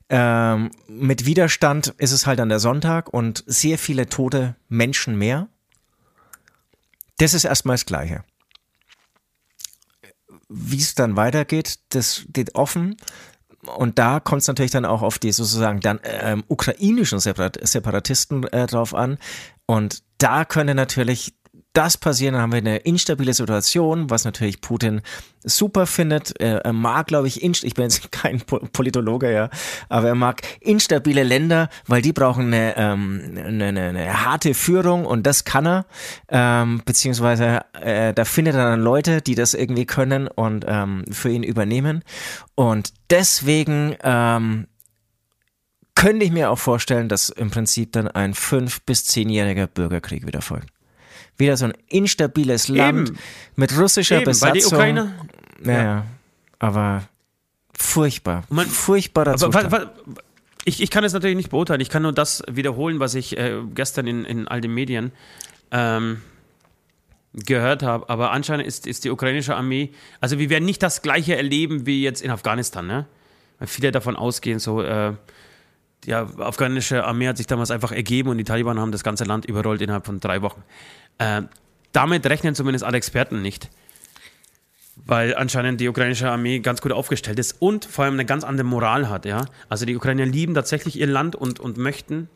Ähm, 0.09 0.70
mit 0.88 1.27
Widerstand 1.27 1.94
ist 1.98 2.12
es 2.12 2.27
halt 2.27 2.40
an 2.40 2.48
der 2.48 2.61
Sonntag 2.61 3.12
und 3.12 3.44
sehr 3.46 3.79
viele 3.79 4.09
tote 4.09 4.57
Menschen 4.68 5.16
mehr. 5.16 5.48
Das 7.18 7.35
ist 7.35 7.44
erstmal 7.44 7.75
das 7.75 7.87
Gleiche. 7.87 8.25
Wie 10.48 10.79
es 10.79 10.94
dann 10.94 11.16
weitergeht, 11.16 11.79
das 11.90 12.16
steht 12.29 12.55
offen. 12.55 12.96
Und 13.77 13.98
da 13.98 14.18
kommt 14.18 14.42
es 14.42 14.48
natürlich 14.48 14.72
dann 14.72 14.85
auch 14.85 15.03
auf 15.03 15.18
die 15.18 15.31
sozusagen 15.31 15.81
dann 15.81 16.01
ähm, 16.03 16.42
ukrainischen 16.48 17.20
Separat 17.20 17.59
Separatisten 17.62 18.44
äh, 18.48 18.66
drauf 18.66 18.92
an. 18.92 19.18
Und 19.66 20.03
da 20.18 20.44
könnte 20.44 20.75
natürlich 20.75 21.33
das 21.73 21.97
passieren, 21.97 22.35
dann 22.35 22.43
haben 22.43 22.53
wir 22.53 22.59
eine 22.59 22.79
instabile 22.79 23.33
Situation, 23.33 24.11
was 24.11 24.25
natürlich 24.25 24.61
Putin 24.61 25.01
super 25.43 25.87
findet. 25.87 26.39
Er, 26.41 26.73
mag, 26.73 27.07
glaube 27.07 27.29
ich, 27.29 27.43
ich 27.43 27.75
bin 27.75 27.85
jetzt 27.85 28.13
kein 28.13 28.41
Po- 28.43 28.61
Politologe, 28.73 29.33
ja, 29.33 29.49
aber 29.89 30.09
er 30.09 30.15
mag 30.15 30.43
instabile 30.61 31.23
Länder, 31.23 31.69
weil 31.87 32.03
die 32.03 32.13
brauchen 32.13 32.47
eine, 32.49 32.77
ähm, 32.77 33.23
eine, 33.37 33.67
eine, 33.67 33.81
eine 33.89 34.25
harte 34.25 34.55
Führung 34.55 35.07
und 35.07 35.27
das 35.27 35.45
kann 35.45 35.67
er. 35.67 35.87
Ähm, 36.29 36.83
beziehungsweise 36.85 37.61
äh, 37.81 38.13
da 38.13 38.25
findet 38.25 38.55
er 38.55 38.65
dann 38.71 38.81
Leute, 38.83 39.23
die 39.23 39.35
das 39.35 39.55
irgendwie 39.55 39.87
können 39.87 40.29
und 40.29 40.65
ähm, 40.69 41.05
für 41.11 41.31
ihn 41.31 41.43
übernehmen. 41.43 42.03
Und 42.55 42.93
deswegen 43.11 43.97
ähm, 44.03 44.67
könnte 45.95 46.25
ich 46.25 46.33
mir 46.33 46.51
auch 46.51 46.59
vorstellen, 46.59 47.09
dass 47.09 47.29
im 47.31 47.51
Prinzip 47.51 47.93
dann 47.93 48.09
ein 48.09 48.35
fünf- 48.35 48.83
bis 48.83 49.05
zehnjähriger 49.05 49.67
Bürgerkrieg 49.67 50.27
wieder 50.27 50.43
folgt. 50.43 50.69
Wieder 51.43 51.57
so 51.57 51.65
ein 51.67 51.75
instabiles 51.89 52.69
Land 52.69 53.09
Eben. 53.11 53.19
mit 53.57 53.77
russischer 53.77 54.21
eben, 54.21 54.27
weil 54.41 54.53
die 54.53 54.59
Besatzung. 54.61 54.79
Ukraine. 54.79 55.15
ja, 55.65 55.83
ja. 55.83 56.07
aber 56.59 57.03
furchtbar. 57.77 58.45
Man- 58.49 58.67
Furchtbarer 58.67 59.37
Zustand. 59.37 59.91
ich, 60.65 60.81
ich 60.83 60.91
kann 60.91 61.05
es 61.05 61.13
natürlich 61.13 61.37
nicht 61.37 61.51
beurteilen. 61.51 61.81
Ich 61.81 61.91
kann 61.91 62.03
nur 62.03 62.13
das 62.13 62.43
wiederholen, 62.51 63.01
was 63.01 63.15
ich 63.15 63.37
äh, 63.37 63.57
gestern 63.75 64.07
in, 64.07 64.25
in 64.25 64.47
all 64.47 64.61
den 64.61 64.73
Medien 64.73 65.11
ähm, 65.73 66.21
gehört 67.35 67.83
habe. 67.83 68.09
Aber 68.09 68.31
anscheinend 68.31 68.67
ist, 68.67 68.87
ist 68.87 69.05
die 69.05 69.11
ukrainische 69.11 69.57
Armee, 69.57 69.91
also 70.21 70.39
wir 70.39 70.51
werden 70.51 70.65
nicht 70.65 70.83
das 70.83 71.03
gleiche 71.03 71.37
erleben 71.37 71.87
wie 71.87 72.03
jetzt 72.03 72.23
in 72.23 72.31
Afghanistan, 72.31 72.87
ne? 72.87 73.07
Weil 73.59 73.69
viele 73.69 73.91
davon 73.91 74.17
ausgehen, 74.17 74.59
so, 74.59 74.83
äh, 74.83 75.15
die 76.05 76.15
afghanische 76.15 77.05
Armee 77.05 77.29
hat 77.29 77.37
sich 77.37 77.47
damals 77.47 77.71
einfach 77.71 77.93
ergeben 77.93 78.31
und 78.31 78.38
die 78.38 78.45
Taliban 78.45 78.81
haben 78.81 78.93
das 78.93 79.05
ganze 79.05 79.25
Land 79.25 79.45
überrollt 79.45 79.81
innerhalb 79.83 80.05
von 80.07 80.19
drei 80.19 80.43
Wochen. 80.43 80.62
Äh, 81.19 81.43
damit 81.93 82.27
rechnen 82.27 82.55
zumindest 82.55 82.85
alle 82.85 82.97
Experten 82.97 83.43
nicht. 83.43 83.71
Weil 85.05 85.35
anscheinend 85.35 85.81
die 85.81 85.88
ukrainische 85.88 86.31
Armee 86.31 86.59
ganz 86.61 86.81
gut 86.81 86.93
aufgestellt 86.93 87.38
ist 87.38 87.61
und 87.61 87.85
vor 87.85 88.05
allem 88.05 88.15
eine 88.15 88.25
ganz 88.25 88.45
andere 88.45 88.67
Moral 88.67 89.09
hat, 89.09 89.25
ja. 89.25 89.47
Also 89.69 89.87
die 89.87 89.97
Ukrainer 89.97 90.27
lieben 90.27 90.55
tatsächlich 90.55 90.99
ihr 90.99 91.07
Land 91.07 91.35
und, 91.35 91.61
und 91.61 91.77
möchten 91.77 92.29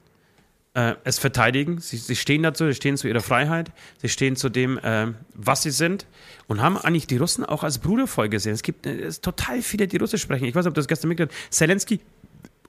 äh, 0.74 0.94
es 1.05 1.18
verteidigen. 1.18 1.79
Sie, 1.79 1.96
sie 1.96 2.16
stehen 2.16 2.42
dazu, 2.42 2.66
sie 2.66 2.74
stehen 2.74 2.96
zu 2.96 3.09
ihrer 3.09 3.20
Freiheit, 3.20 3.72
sie 3.98 4.09
stehen 4.09 4.37
zu 4.37 4.48
dem, 4.48 4.79
äh, 4.79 5.09
was 5.35 5.62
sie 5.62 5.70
sind 5.70 6.07
und 6.46 6.61
haben 6.61 6.76
eigentlich 6.79 7.07
die 7.07 7.16
Russen 7.16 7.44
auch 7.44 7.62
als 7.62 7.79
Brudervolk 7.79 8.31
gesehen. 8.31 8.52
Es 8.52 8.62
gibt 8.62 8.87
äh, 8.87 9.00
es 9.00 9.20
total 9.20 9.61
viele, 9.62 9.87
die 9.87 9.96
Russisch 9.96 10.22
sprechen. 10.22 10.44
Ich 10.44 10.55
weiß 10.55 10.64
nicht, 10.64 10.70
ob 10.70 10.74
du 10.74 10.81
das 10.81 10.88
gestern 10.88 11.09
mitgekriegt 11.09 11.35
hast. 11.35 11.52
Zelensky 11.52 12.00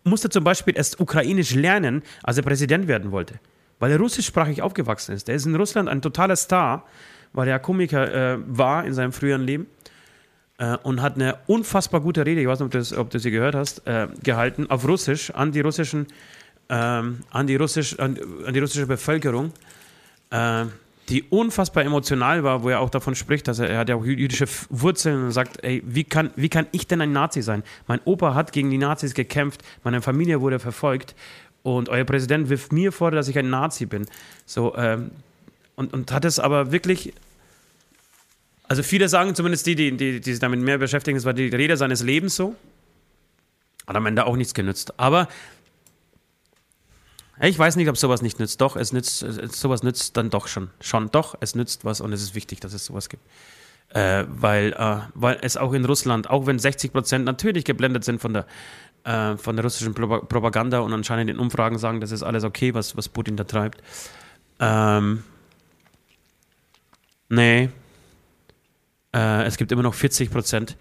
musste 0.07 0.29
zum 0.29 0.43
Beispiel 0.43 0.75
erst 0.75 0.99
Ukrainisch 0.99 1.53
lernen, 1.53 2.03
als 2.23 2.37
er 2.37 2.43
Präsident 2.43 2.87
werden 2.87 3.11
wollte, 3.11 3.35
weil 3.79 3.91
er 3.91 3.99
russischsprachig 3.99 4.61
aufgewachsen 4.61 5.13
ist. 5.13 5.29
Er 5.29 5.35
ist 5.35 5.45
in 5.45 5.55
Russland 5.55 5.89
ein 5.89 6.01
totaler 6.01 6.35
Star, 6.35 6.85
weil 7.33 7.47
er 7.47 7.59
Komiker 7.59 8.33
äh, 8.33 8.37
war 8.47 8.85
in 8.85 8.93
seinem 8.93 9.11
früheren 9.11 9.41
Leben 9.41 9.67
äh, 10.57 10.77
und 10.83 11.01
hat 11.01 11.15
eine 11.15 11.37
unfassbar 11.47 12.01
gute 12.01 12.25
Rede, 12.25 12.41
ich 12.41 12.47
weiß 12.47 12.59
nicht, 12.59 12.65
ob 12.65 12.71
du, 12.71 12.77
das, 12.77 12.93
ob 12.93 13.09
du 13.09 13.19
sie 13.19 13.31
gehört 13.31 13.55
hast, 13.55 13.85
äh, 13.87 14.07
gehalten 14.23 14.69
auf 14.69 14.87
Russisch 14.87 15.31
an 15.31 15.51
die 15.51 15.61
russischen, 15.61 16.07
ähm, 16.69 17.19
an 17.31 17.47
die 17.47 17.55
russisch, 17.55 17.97
an, 17.99 18.17
an 18.45 18.53
die 18.53 18.59
russische 18.59 18.87
Bevölkerung, 18.87 19.51
äh, 20.31 20.65
die 21.09 21.23
unfassbar 21.23 21.85
emotional 21.85 22.43
war, 22.43 22.63
wo 22.63 22.69
er 22.69 22.79
auch 22.81 22.89
davon 22.89 23.15
spricht, 23.15 23.47
dass 23.47 23.59
er, 23.59 23.69
er 23.69 23.79
hat 23.79 23.89
ja 23.89 23.95
auch 23.95 24.03
jü- 24.03 24.17
jüdische 24.17 24.47
Wurzeln 24.69 25.25
und 25.25 25.31
sagt, 25.31 25.63
ey, 25.63 25.81
wie 25.85 26.03
kann, 26.03 26.31
wie 26.35 26.49
kann 26.49 26.67
ich 26.71 26.87
denn 26.87 27.01
ein 27.01 27.11
Nazi 27.11 27.41
sein? 27.41 27.63
Mein 27.87 28.01
Opa 28.05 28.33
hat 28.33 28.51
gegen 28.51 28.69
die 28.69 28.77
Nazis 28.77 29.13
gekämpft, 29.13 29.63
meine 29.83 30.01
Familie 30.01 30.41
wurde 30.41 30.59
verfolgt 30.59 31.15
und 31.63 31.89
euer 31.89 32.03
Präsident 32.03 32.49
wirft 32.49 32.73
mir 32.73 32.91
vor, 32.91 33.11
dass 33.11 33.27
ich 33.27 33.37
ein 33.39 33.49
Nazi 33.49 33.85
bin. 33.85 34.05
So, 34.45 34.75
ähm, 34.75 35.11
und, 35.75 35.93
und 35.93 36.11
hat 36.11 36.25
es 36.25 36.39
aber 36.39 36.71
wirklich 36.71 37.13
also 38.69 38.83
viele 38.83 39.07
sagen 39.07 39.33
zumindest 39.33 39.65
die, 39.65 39.75
die, 39.75 39.95
die, 39.95 40.19
die 40.19 40.31
sich 40.31 40.39
damit 40.41 40.59
mehr 40.59 40.77
beschäftigen, 40.77 41.17
es 41.17 41.23
war 41.23 41.33
die 41.33 41.47
Rede 41.47 41.77
seines 41.77 42.03
Lebens 42.03 42.35
so. 42.35 42.53
Hat 43.87 43.95
am 43.95 44.05
Ende 44.05 44.25
auch 44.25 44.35
nichts 44.35 44.53
genützt. 44.53 44.99
Aber 44.99 45.29
Ich 47.39 47.57
weiß 47.57 47.75
nicht, 47.75 47.89
ob 47.89 47.97
sowas 47.97 48.21
nicht 48.21 48.39
nützt. 48.39 48.61
Doch, 48.61 48.75
es 48.75 48.91
nützt, 48.93 49.19
sowas 49.53 49.83
nützt 49.83 50.17
dann 50.17 50.29
doch 50.29 50.47
schon. 50.47 50.69
Schon, 50.81 51.11
doch, 51.11 51.35
es 51.39 51.55
nützt 51.55 51.85
was 51.85 52.01
und 52.01 52.11
es 52.11 52.21
ist 52.21 52.35
wichtig, 52.35 52.59
dass 52.59 52.73
es 52.73 52.85
sowas 52.85 53.09
gibt. 53.09 53.23
Äh, 53.89 54.25
weil, 54.27 54.73
äh, 54.73 54.97
weil 55.13 55.37
es 55.41 55.55
auch 55.55 55.73
in 55.73 55.85
Russland, 55.85 56.29
auch 56.29 56.45
wenn 56.45 56.59
60 56.59 56.91
Prozent 56.91 57.25
natürlich 57.25 57.63
geblendet 57.63 58.03
sind 58.03 58.19
von 58.19 58.33
der, 58.33 58.45
äh, 59.03 59.37
von 59.37 59.55
der 59.55 59.63
russischen 59.63 59.93
Pro 59.93 60.19
Propaganda 60.19 60.79
und 60.79 60.93
anscheinend 60.93 61.29
in 61.29 61.37
Umfragen 61.37 61.77
sagen, 61.77 62.01
das 62.01 62.11
ist 62.11 62.23
alles 62.23 62.43
okay, 62.43 62.73
was, 62.73 62.97
was 62.97 63.07
Putin 63.07 63.37
da 63.37 63.45
treibt. 63.45 63.81
Ähm, 64.59 65.23
nee. 67.29 67.69
Äh, 69.13 69.43
es 69.43 69.57
gibt 69.57 69.71
immer 69.71 69.83
noch 69.83 69.93
40 69.93 70.31
Prozent, 70.31 70.75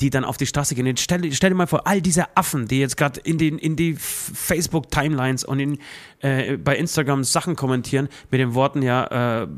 die 0.00 0.10
dann 0.10 0.24
auf 0.24 0.36
die 0.36 0.46
Straße 0.46 0.74
gehen. 0.74 0.96
Stell, 0.96 1.32
stell 1.32 1.50
dir 1.50 1.56
mal 1.56 1.66
vor, 1.66 1.86
all 1.86 2.02
diese 2.02 2.36
Affen, 2.36 2.68
die 2.68 2.80
jetzt 2.80 2.96
gerade 2.96 3.20
in, 3.20 3.38
in 3.38 3.76
die 3.76 3.94
Facebook-Timelines 3.96 5.44
und 5.44 5.58
in, 5.58 5.78
äh, 6.20 6.56
bei 6.58 6.76
Instagram 6.76 7.24
Sachen 7.24 7.56
kommentieren 7.56 8.08
mit 8.30 8.40
den 8.40 8.54
Worten, 8.54 8.82
ja, 8.82 9.42
äh, 9.42 9.48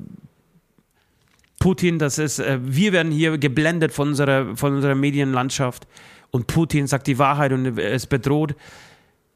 Putin, 1.59 1.99
das 1.99 2.19
ist, 2.19 2.39
äh, 2.39 2.59
wir 2.63 2.93
werden 2.93 3.11
hier 3.11 3.37
geblendet 3.37 3.93
von 3.93 4.09
unserer, 4.09 4.57
von 4.57 4.75
unserer 4.77 4.95
Medienlandschaft 4.95 5.89
und 6.31 6.47
Putin 6.47 6.87
sagt 6.87 7.07
die 7.09 7.19
Wahrheit 7.19 7.53
und 7.53 7.79
es 7.79 8.07
bedroht. 8.07 8.55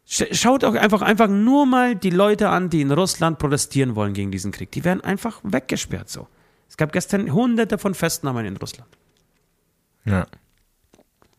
Schaut 0.05 0.63
auch 0.63 0.75
einfach, 0.75 1.01
einfach 1.01 1.29
nur 1.29 1.65
mal 1.65 1.97
die 1.97 2.11
Leute 2.11 2.49
an, 2.49 2.71
die 2.71 2.81
in 2.81 2.91
Russland 2.91 3.39
protestieren 3.39 3.95
wollen 3.95 4.13
gegen 4.15 4.31
diesen 4.31 4.53
Krieg. 4.53 4.71
Die 4.73 4.85
werden 4.85 5.01
einfach 5.01 5.41
weggesperrt 5.43 6.11
so. 6.11 6.29
Es 6.69 6.77
gab 6.77 6.93
gestern 6.93 7.33
hunderte 7.33 7.79
von 7.79 7.95
Festnahmen 7.95 8.45
in 8.45 8.57
Russland. 8.57 8.91
Ja. 10.05 10.27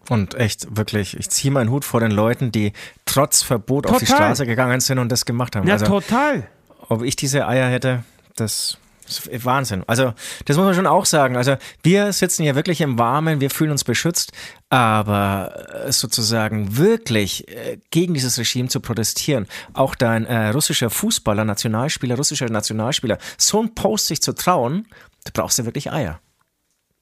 Und 0.10 0.36
echt, 0.36 0.76
wirklich, 0.76 1.18
ich 1.18 1.30
ziehe 1.30 1.52
meinen 1.52 1.70
Hut 1.70 1.86
vor 1.86 2.02
den 2.02 2.12
Leuten, 2.12 2.52
die 2.52 2.74
trotz 3.06 3.42
Verbot 3.42 3.86
total. 3.86 3.96
auf 3.96 4.00
die 4.00 4.06
Straße 4.08 4.46
gegangen 4.46 4.82
sind 4.82 5.00
und 5.00 5.10
das 5.10 5.26
gemacht 5.26 5.56
haben. 5.56 5.68
Ja, 5.68 5.76
also, 5.76 5.86
total. 5.86 6.48
Ob 6.90 7.04
ich 7.04 7.16
diese 7.16 7.48
Eier 7.48 7.70
hätte, 7.70 8.04
das 8.36 8.78
ist 9.06 9.46
Wahnsinn. 9.46 9.84
Also, 9.88 10.14
das 10.46 10.58
muss 10.58 10.66
man 10.66 10.76
schon 10.76 10.88
auch 10.88 11.06
sagen. 11.06 11.38
Also, 11.38 11.56
wir 11.84 12.12
sitzen 12.12 12.44
hier 12.44 12.56
wirklich 12.56 12.82
im 12.82 13.00
Warmen, 13.00 13.40
wir 13.40 13.50
fühlen 13.50 13.72
uns 13.72 13.84
beschützt, 13.84 14.32
aber 14.70 15.86
äh, 15.86 15.92
sozusagen 15.92 16.78
wirklich 16.78 17.48
äh, 17.48 17.78
gegen 17.92 18.14
dieses 18.14 18.38
Regime 18.38 18.68
zu 18.68 18.82
protestieren, 18.82 19.48
auch 19.74 19.96
dein 19.96 20.26
äh, 20.26 20.50
russischer 20.50 20.90
Fußballer, 20.90 21.46
Nationalspieler, 21.46 22.16
russischer 22.16 22.50
Nationalspieler, 22.50 23.18
so 23.38 23.62
ein 23.62 23.74
Post 23.74 24.08
sich 24.08 24.22
zu 24.22 24.34
trauen, 24.34 24.88
da 25.24 25.32
brauchst 25.34 25.60
du 25.60 25.66
wirklich 25.66 25.92
Eier. 25.92 26.20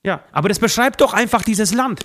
Ja, 0.03 0.23
aber 0.31 0.49
das 0.49 0.59
beschreibt 0.59 1.01
doch 1.01 1.13
einfach 1.13 1.43
dieses 1.43 1.73
Land. 1.73 2.01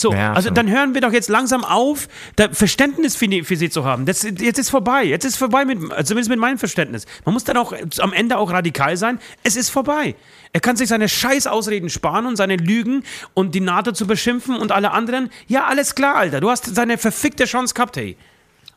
So, 0.00 0.14
ja, 0.14 0.32
also 0.32 0.48
so. 0.48 0.54
dann 0.54 0.70
hören 0.70 0.94
wir 0.94 1.02
doch 1.02 1.12
jetzt 1.12 1.28
langsam 1.28 1.62
auf, 1.62 2.08
Verständnis 2.52 3.16
für, 3.16 3.28
die, 3.28 3.42
für 3.42 3.56
sie 3.56 3.68
zu 3.68 3.84
haben. 3.84 4.06
Das, 4.06 4.22
jetzt 4.22 4.58
ist 4.58 4.70
vorbei. 4.70 5.04
Jetzt 5.04 5.24
ist 5.24 5.36
vorbei, 5.36 5.66
mit, 5.66 5.78
zumindest 6.06 6.30
mit 6.30 6.38
meinem 6.38 6.56
Verständnis. 6.56 7.04
Man 7.26 7.34
muss 7.34 7.44
dann 7.44 7.58
auch 7.58 7.74
am 7.98 8.12
Ende 8.14 8.38
auch 8.38 8.50
radikal 8.50 8.96
sein. 8.96 9.18
Es 9.42 9.56
ist 9.56 9.68
vorbei. 9.68 10.14
Er 10.54 10.60
kann 10.60 10.76
sich 10.76 10.88
seine 10.88 11.08
Scheißausreden 11.08 11.90
sparen 11.90 12.24
und 12.24 12.36
seine 12.36 12.56
Lügen 12.56 13.04
und 13.34 13.54
die 13.54 13.60
NATO 13.60 13.92
zu 13.92 14.06
beschimpfen 14.06 14.56
und 14.56 14.72
alle 14.72 14.92
anderen. 14.92 15.30
Ja, 15.48 15.66
alles 15.66 15.94
klar, 15.94 16.16
Alter. 16.16 16.40
Du 16.40 16.48
hast 16.48 16.74
seine 16.74 16.96
verfickte 16.96 17.44
Chance 17.44 17.74
gehabt, 17.74 17.96
hey. 17.96 18.16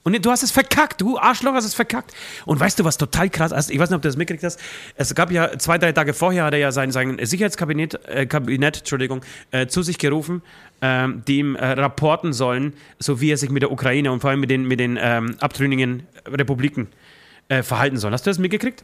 Und 0.03 0.25
du 0.25 0.31
hast 0.31 0.43
es 0.43 0.51
verkackt, 0.51 0.99
du 1.01 1.17
Arschloch 1.17 1.53
hast 1.53 1.65
es 1.65 1.73
verkackt. 1.73 2.13
Und 2.45 2.59
weißt 2.59 2.77
du, 2.77 2.83
was 2.83 2.97
total 2.97 3.29
krass 3.29 3.51
ist? 3.51 3.71
Ich 3.71 3.79
weiß 3.79 3.89
nicht, 3.89 3.95
ob 3.95 4.01
du 4.01 4.09
das 4.09 4.17
mitgekriegt 4.17 4.43
hast. 4.43 4.59
Es 4.95 5.15
gab 5.15 5.31
ja 5.31 5.57
zwei, 5.57 5.77
drei 5.77 5.93
Tage 5.93 6.13
vorher, 6.13 6.45
hat 6.45 6.53
er 6.53 6.59
ja 6.59 6.71
sein, 6.71 6.91
sein 6.91 7.17
Sicherheitskabinett 7.21 7.99
äh, 8.07 8.25
Kabinett, 8.25 8.79
Entschuldigung, 8.79 9.21
äh, 9.51 9.67
zu 9.67 9.81
sich 9.81 9.97
gerufen, 9.97 10.41
äh, 10.81 11.07
die 11.27 11.39
ihm 11.39 11.55
äh, 11.55 11.65
rapporten 11.65 12.33
sollen, 12.33 12.73
so 12.99 13.21
wie 13.21 13.31
er 13.31 13.37
sich 13.37 13.49
mit 13.49 13.61
der 13.61 13.71
Ukraine 13.71 14.11
und 14.11 14.19
vor 14.19 14.29
allem 14.29 14.41
mit 14.41 14.49
den, 14.49 14.67
mit 14.67 14.79
den 14.79 14.99
ähm, 15.01 15.35
abtrünnigen 15.39 16.03
Republiken 16.27 16.89
äh, 17.47 17.63
verhalten 17.63 17.97
soll. 17.97 18.11
Hast 18.11 18.25
du 18.25 18.29
das 18.29 18.39
mitgekriegt? 18.39 18.83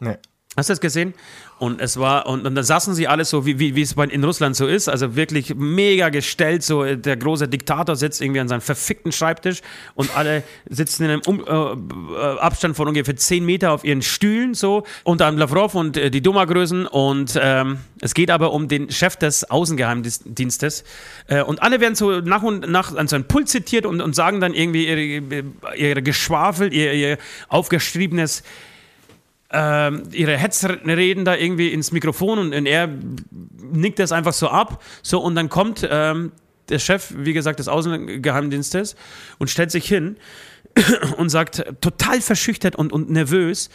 Nee. 0.00 0.16
Hast 0.56 0.68
du 0.68 0.72
das 0.72 0.80
gesehen? 0.80 1.14
Und 1.60 1.80
es 1.80 1.96
war, 1.96 2.26
und, 2.26 2.44
und 2.44 2.56
dann 2.56 2.64
saßen 2.64 2.92
sie 2.94 3.06
alle 3.06 3.24
so, 3.24 3.46
wie, 3.46 3.60
wie, 3.60 3.76
wie 3.76 3.82
es 3.82 3.92
in 3.92 4.24
Russland 4.24 4.56
so 4.56 4.66
ist, 4.66 4.88
also 4.88 5.14
wirklich 5.14 5.54
mega 5.54 6.08
gestellt, 6.08 6.64
so 6.64 6.96
der 6.96 7.16
große 7.16 7.46
Diktator 7.46 7.94
sitzt 7.94 8.20
irgendwie 8.20 8.40
an 8.40 8.48
seinem 8.48 8.62
verfickten 8.62 9.12
Schreibtisch 9.12 9.60
und 9.94 10.16
alle 10.16 10.42
sitzen 10.68 11.04
in 11.04 11.10
einem 11.10 11.20
um, 11.26 11.44
äh, 11.46 12.18
Abstand 12.40 12.76
von 12.76 12.88
ungefähr 12.88 13.14
10 13.14 13.44
Meter 13.44 13.70
auf 13.70 13.84
ihren 13.84 14.02
Stühlen, 14.02 14.54
so, 14.54 14.84
unter 15.04 15.26
anderem 15.26 15.50
Lavrov 15.50 15.76
und 15.76 15.96
äh, 15.96 16.10
die 16.10 16.20
Duma-Größen 16.20 16.86
und 16.86 17.38
ähm, 17.40 17.78
es 18.00 18.14
geht 18.14 18.30
aber 18.30 18.52
um 18.52 18.66
den 18.66 18.90
Chef 18.90 19.16
des 19.16 19.48
Außengeheimdienstes 19.48 20.84
äh, 21.28 21.42
und 21.42 21.62
alle 21.62 21.80
werden 21.80 21.94
so 21.94 22.20
nach 22.20 22.42
und 22.42 22.68
nach 22.68 22.96
an 22.96 23.06
seinen 23.06 23.28
Pult 23.28 23.48
zitiert 23.48 23.86
und, 23.86 24.00
und 24.00 24.16
sagen 24.16 24.40
dann 24.40 24.54
irgendwie 24.54 24.88
ihre, 24.88 25.44
ihre 25.76 26.02
Geschwafel, 26.02 26.72
ihr, 26.72 26.92
ihr 26.94 27.18
aufgeschriebenes 27.48 28.42
ihre 29.52 30.36
Hetzreden 30.36 31.24
da 31.24 31.34
irgendwie 31.34 31.72
ins 31.72 31.90
Mikrofon 31.90 32.38
und, 32.38 32.54
und, 32.54 32.66
er 32.66 32.88
nickt 33.72 33.98
das 33.98 34.12
einfach 34.12 34.32
so 34.32 34.48
ab. 34.48 34.82
So, 35.02 35.20
und 35.20 35.34
dann 35.34 35.48
kommt 35.48 35.86
ähm, 35.90 36.32
der 36.68 36.78
Chef, 36.78 37.12
wie 37.16 37.32
gesagt, 37.32 37.58
des 37.58 37.68
Außengeheimdienstes 37.68 38.96
und 39.38 39.50
stellt 39.50 39.70
sich 39.70 39.86
hin 39.86 40.16
und 41.16 41.28
sagt, 41.30 41.64
total 41.80 42.20
verschüchtert 42.20 42.76
und, 42.76 42.92
und 42.92 43.10
nervös, 43.10 43.70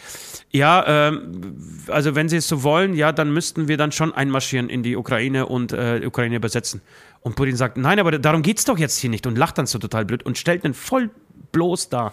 ja, 0.50 1.08
ähm, 1.08 1.58
also 1.88 2.14
wenn 2.14 2.28
Sie 2.28 2.36
es 2.36 2.48
so 2.48 2.62
wollen, 2.62 2.94
ja, 2.94 3.12
dann 3.12 3.32
müssten 3.32 3.68
wir 3.68 3.76
dann 3.76 3.92
schon 3.92 4.14
einmarschieren 4.14 4.68
in 4.68 4.82
die 4.82 4.96
Ukraine 4.96 5.46
und 5.46 5.72
äh, 5.72 6.00
Ukraine 6.04 6.40
besetzen. 6.40 6.80
Und 7.20 7.34
Putin 7.34 7.56
sagt, 7.56 7.76
nein, 7.76 7.98
aber 7.98 8.18
darum 8.18 8.42
geht 8.42 8.58
es 8.58 8.64
doch 8.64 8.78
jetzt 8.78 8.98
hier 8.98 9.10
nicht 9.10 9.26
und 9.26 9.36
lacht 9.36 9.58
dann 9.58 9.66
so 9.66 9.78
total 9.78 10.04
blöd 10.04 10.24
und 10.24 10.38
stellt 10.38 10.64
den 10.64 10.74
voll 10.74 11.10
bloß 11.52 11.88
da. 11.88 12.12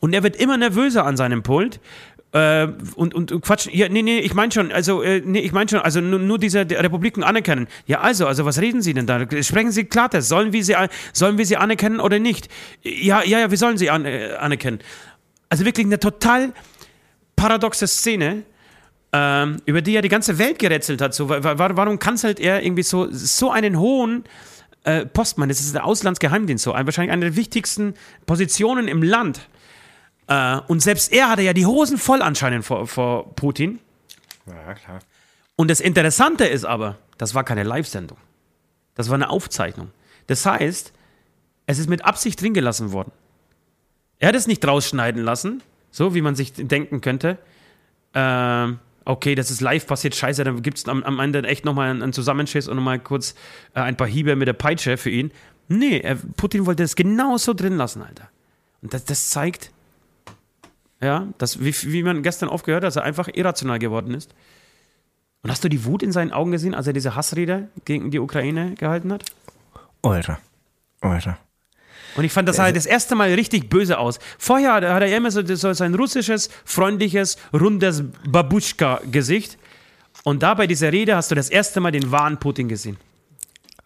Und 0.00 0.12
er 0.12 0.22
wird 0.22 0.36
immer 0.36 0.56
nervöser 0.56 1.04
an 1.04 1.16
seinem 1.16 1.42
Pult, 1.42 1.80
äh, 2.32 2.68
und, 2.94 3.14
und 3.14 3.42
Quatsch, 3.42 3.68
ja, 3.72 3.88
nee, 3.88 4.02
nee, 4.02 4.20
ich 4.20 4.34
meine 4.34 4.52
schon, 4.52 4.70
also, 4.70 5.02
äh, 5.02 5.20
nee, 5.24 5.40
ich 5.40 5.52
meine 5.52 5.68
schon, 5.68 5.80
also 5.80 6.00
nur, 6.00 6.20
nur 6.20 6.38
diese 6.38 6.60
Republiken 6.60 7.24
anerkennen. 7.24 7.66
Ja, 7.86 8.00
also, 8.00 8.26
also, 8.26 8.44
was 8.44 8.60
reden 8.60 8.82
Sie 8.82 8.94
denn 8.94 9.06
da? 9.06 9.20
Sprechen 9.42 9.72
Sie 9.72 9.84
Klartext. 9.84 10.28
Sollen 10.28 10.52
wir 10.52 10.64
sie, 10.64 10.76
sollen 11.12 11.38
wir 11.38 11.46
sie 11.46 11.56
anerkennen 11.56 11.98
oder 11.98 12.18
nicht? 12.20 12.48
Ja, 12.82 13.22
ja, 13.24 13.40
ja, 13.40 13.50
wir 13.50 13.58
sollen 13.58 13.78
sie 13.78 13.90
an, 13.90 14.04
äh, 14.04 14.34
anerkennen. 14.38 14.78
Also 15.48 15.64
wirklich 15.64 15.86
eine 15.86 15.98
total 15.98 16.52
paradoxe 17.34 17.88
Szene, 17.88 18.44
ähm, 19.12 19.56
über 19.64 19.82
die 19.82 19.92
ja 19.92 20.00
die 20.00 20.08
ganze 20.08 20.38
Welt 20.38 20.60
gerätselt 20.60 21.00
hat. 21.00 21.14
So, 21.14 21.28
warum 21.28 21.98
kanzelt 21.98 22.38
er 22.38 22.62
irgendwie 22.62 22.84
so, 22.84 23.08
so 23.10 23.50
einen 23.50 23.78
hohen 23.80 24.22
äh, 24.84 25.04
Postmann? 25.04 25.48
Das 25.48 25.60
ist 25.60 25.74
der 25.74 25.84
Auslandsgeheimdienst, 25.84 26.62
so, 26.62 26.72
wahrscheinlich 26.72 27.12
eine 27.12 27.26
der 27.26 27.36
wichtigsten 27.36 27.94
Positionen 28.26 28.86
im 28.86 29.02
Land 29.02 29.48
äh, 30.30 30.60
und 30.68 30.80
selbst 30.80 31.12
er 31.12 31.28
hatte 31.28 31.42
ja 31.42 31.52
die 31.52 31.66
Hosen 31.66 31.98
voll 31.98 32.22
anscheinend 32.22 32.64
vor, 32.64 32.86
vor 32.86 33.34
Putin. 33.34 33.80
Ja, 34.46 34.74
klar. 34.74 35.00
Und 35.56 35.68
das 35.70 35.80
Interessante 35.80 36.46
ist 36.46 36.64
aber, 36.64 36.96
das 37.18 37.34
war 37.34 37.44
keine 37.44 37.64
Live-Sendung. 37.64 38.16
Das 38.94 39.08
war 39.08 39.16
eine 39.16 39.28
Aufzeichnung. 39.28 39.90
Das 40.28 40.46
heißt, 40.46 40.92
es 41.66 41.78
ist 41.78 41.90
mit 41.90 42.04
Absicht 42.04 42.40
drin 42.40 42.54
gelassen 42.54 42.92
worden. 42.92 43.10
Er 44.20 44.28
hat 44.28 44.36
es 44.36 44.46
nicht 44.46 44.64
rausschneiden 44.64 45.22
lassen, 45.22 45.62
so 45.90 46.14
wie 46.14 46.22
man 46.22 46.36
sich 46.36 46.52
denken 46.52 47.00
könnte. 47.00 47.38
Ähm, 48.14 48.78
okay, 49.04 49.34
das 49.34 49.50
ist 49.50 49.60
live 49.60 49.86
passiert, 49.86 50.14
scheiße, 50.14 50.44
dann 50.44 50.62
gibt 50.62 50.78
es 50.78 50.86
am, 50.86 51.02
am, 51.02 51.18
Ende 51.18 51.42
echt 51.42 51.64
nochmal 51.64 51.90
einen, 51.90 52.02
einen 52.02 52.12
Zusammenschiss 52.12 52.68
und 52.68 52.76
nochmal 52.76 53.00
kurz 53.00 53.34
äh, 53.74 53.80
ein 53.80 53.96
paar 53.96 54.06
Hiebe 54.06 54.36
mit 54.36 54.46
der 54.46 54.52
Peitsche 54.52 54.96
für 54.96 55.10
ihn. 55.10 55.32
Nee, 55.68 55.98
er, 56.00 56.16
Putin 56.36 56.66
wollte 56.66 56.84
das 56.84 56.94
genauso 56.94 57.52
drin 57.52 57.76
lassen, 57.76 58.02
Alter. 58.02 58.28
Und 58.82 58.94
das, 58.94 59.04
das 59.04 59.30
zeigt, 59.30 59.72
ja, 61.00 61.28
das, 61.38 61.60
wie, 61.60 61.74
wie 61.92 62.02
man 62.02 62.22
gestern 62.22 62.48
oft 62.48 62.64
gehört 62.64 62.84
hat, 62.84 62.88
dass 62.88 62.96
er 62.96 63.04
einfach 63.04 63.28
irrational 63.32 63.78
geworden 63.78 64.14
ist. 64.14 64.34
Und 65.42 65.50
hast 65.50 65.64
du 65.64 65.68
die 65.68 65.84
Wut 65.84 66.02
in 66.02 66.12
seinen 66.12 66.32
Augen 66.32 66.50
gesehen, 66.50 66.74
als 66.74 66.86
er 66.86 66.92
diese 66.92 67.16
Hassrede 67.16 67.68
gegen 67.84 68.10
die 68.10 68.18
Ukraine 68.18 68.74
gehalten 68.74 69.12
hat? 69.12 69.24
Alter. 70.02 70.38
Alter. 71.00 71.38
Und 72.16 72.24
ich 72.24 72.32
fand, 72.32 72.48
das 72.48 72.56
sah 72.56 72.64
also, 72.64 72.74
das 72.74 72.86
erste 72.86 73.14
Mal 73.14 73.32
richtig 73.32 73.70
böse 73.70 73.98
aus. 73.98 74.18
Vorher 74.38 74.74
hat 74.74 74.82
er 74.82 75.16
immer 75.16 75.30
so, 75.30 75.44
so 75.54 75.72
sein 75.72 75.94
russisches, 75.94 76.50
freundliches, 76.64 77.38
rundes 77.52 78.02
Babuschka-Gesicht. 78.28 79.58
Und 80.24 80.42
da 80.42 80.54
bei 80.54 80.66
dieser 80.66 80.92
Rede 80.92 81.16
hast 81.16 81.30
du 81.30 81.34
das 81.34 81.48
erste 81.48 81.80
Mal 81.80 81.92
den 81.92 82.10
wahren 82.10 82.38
Putin 82.38 82.68
gesehen. 82.68 82.98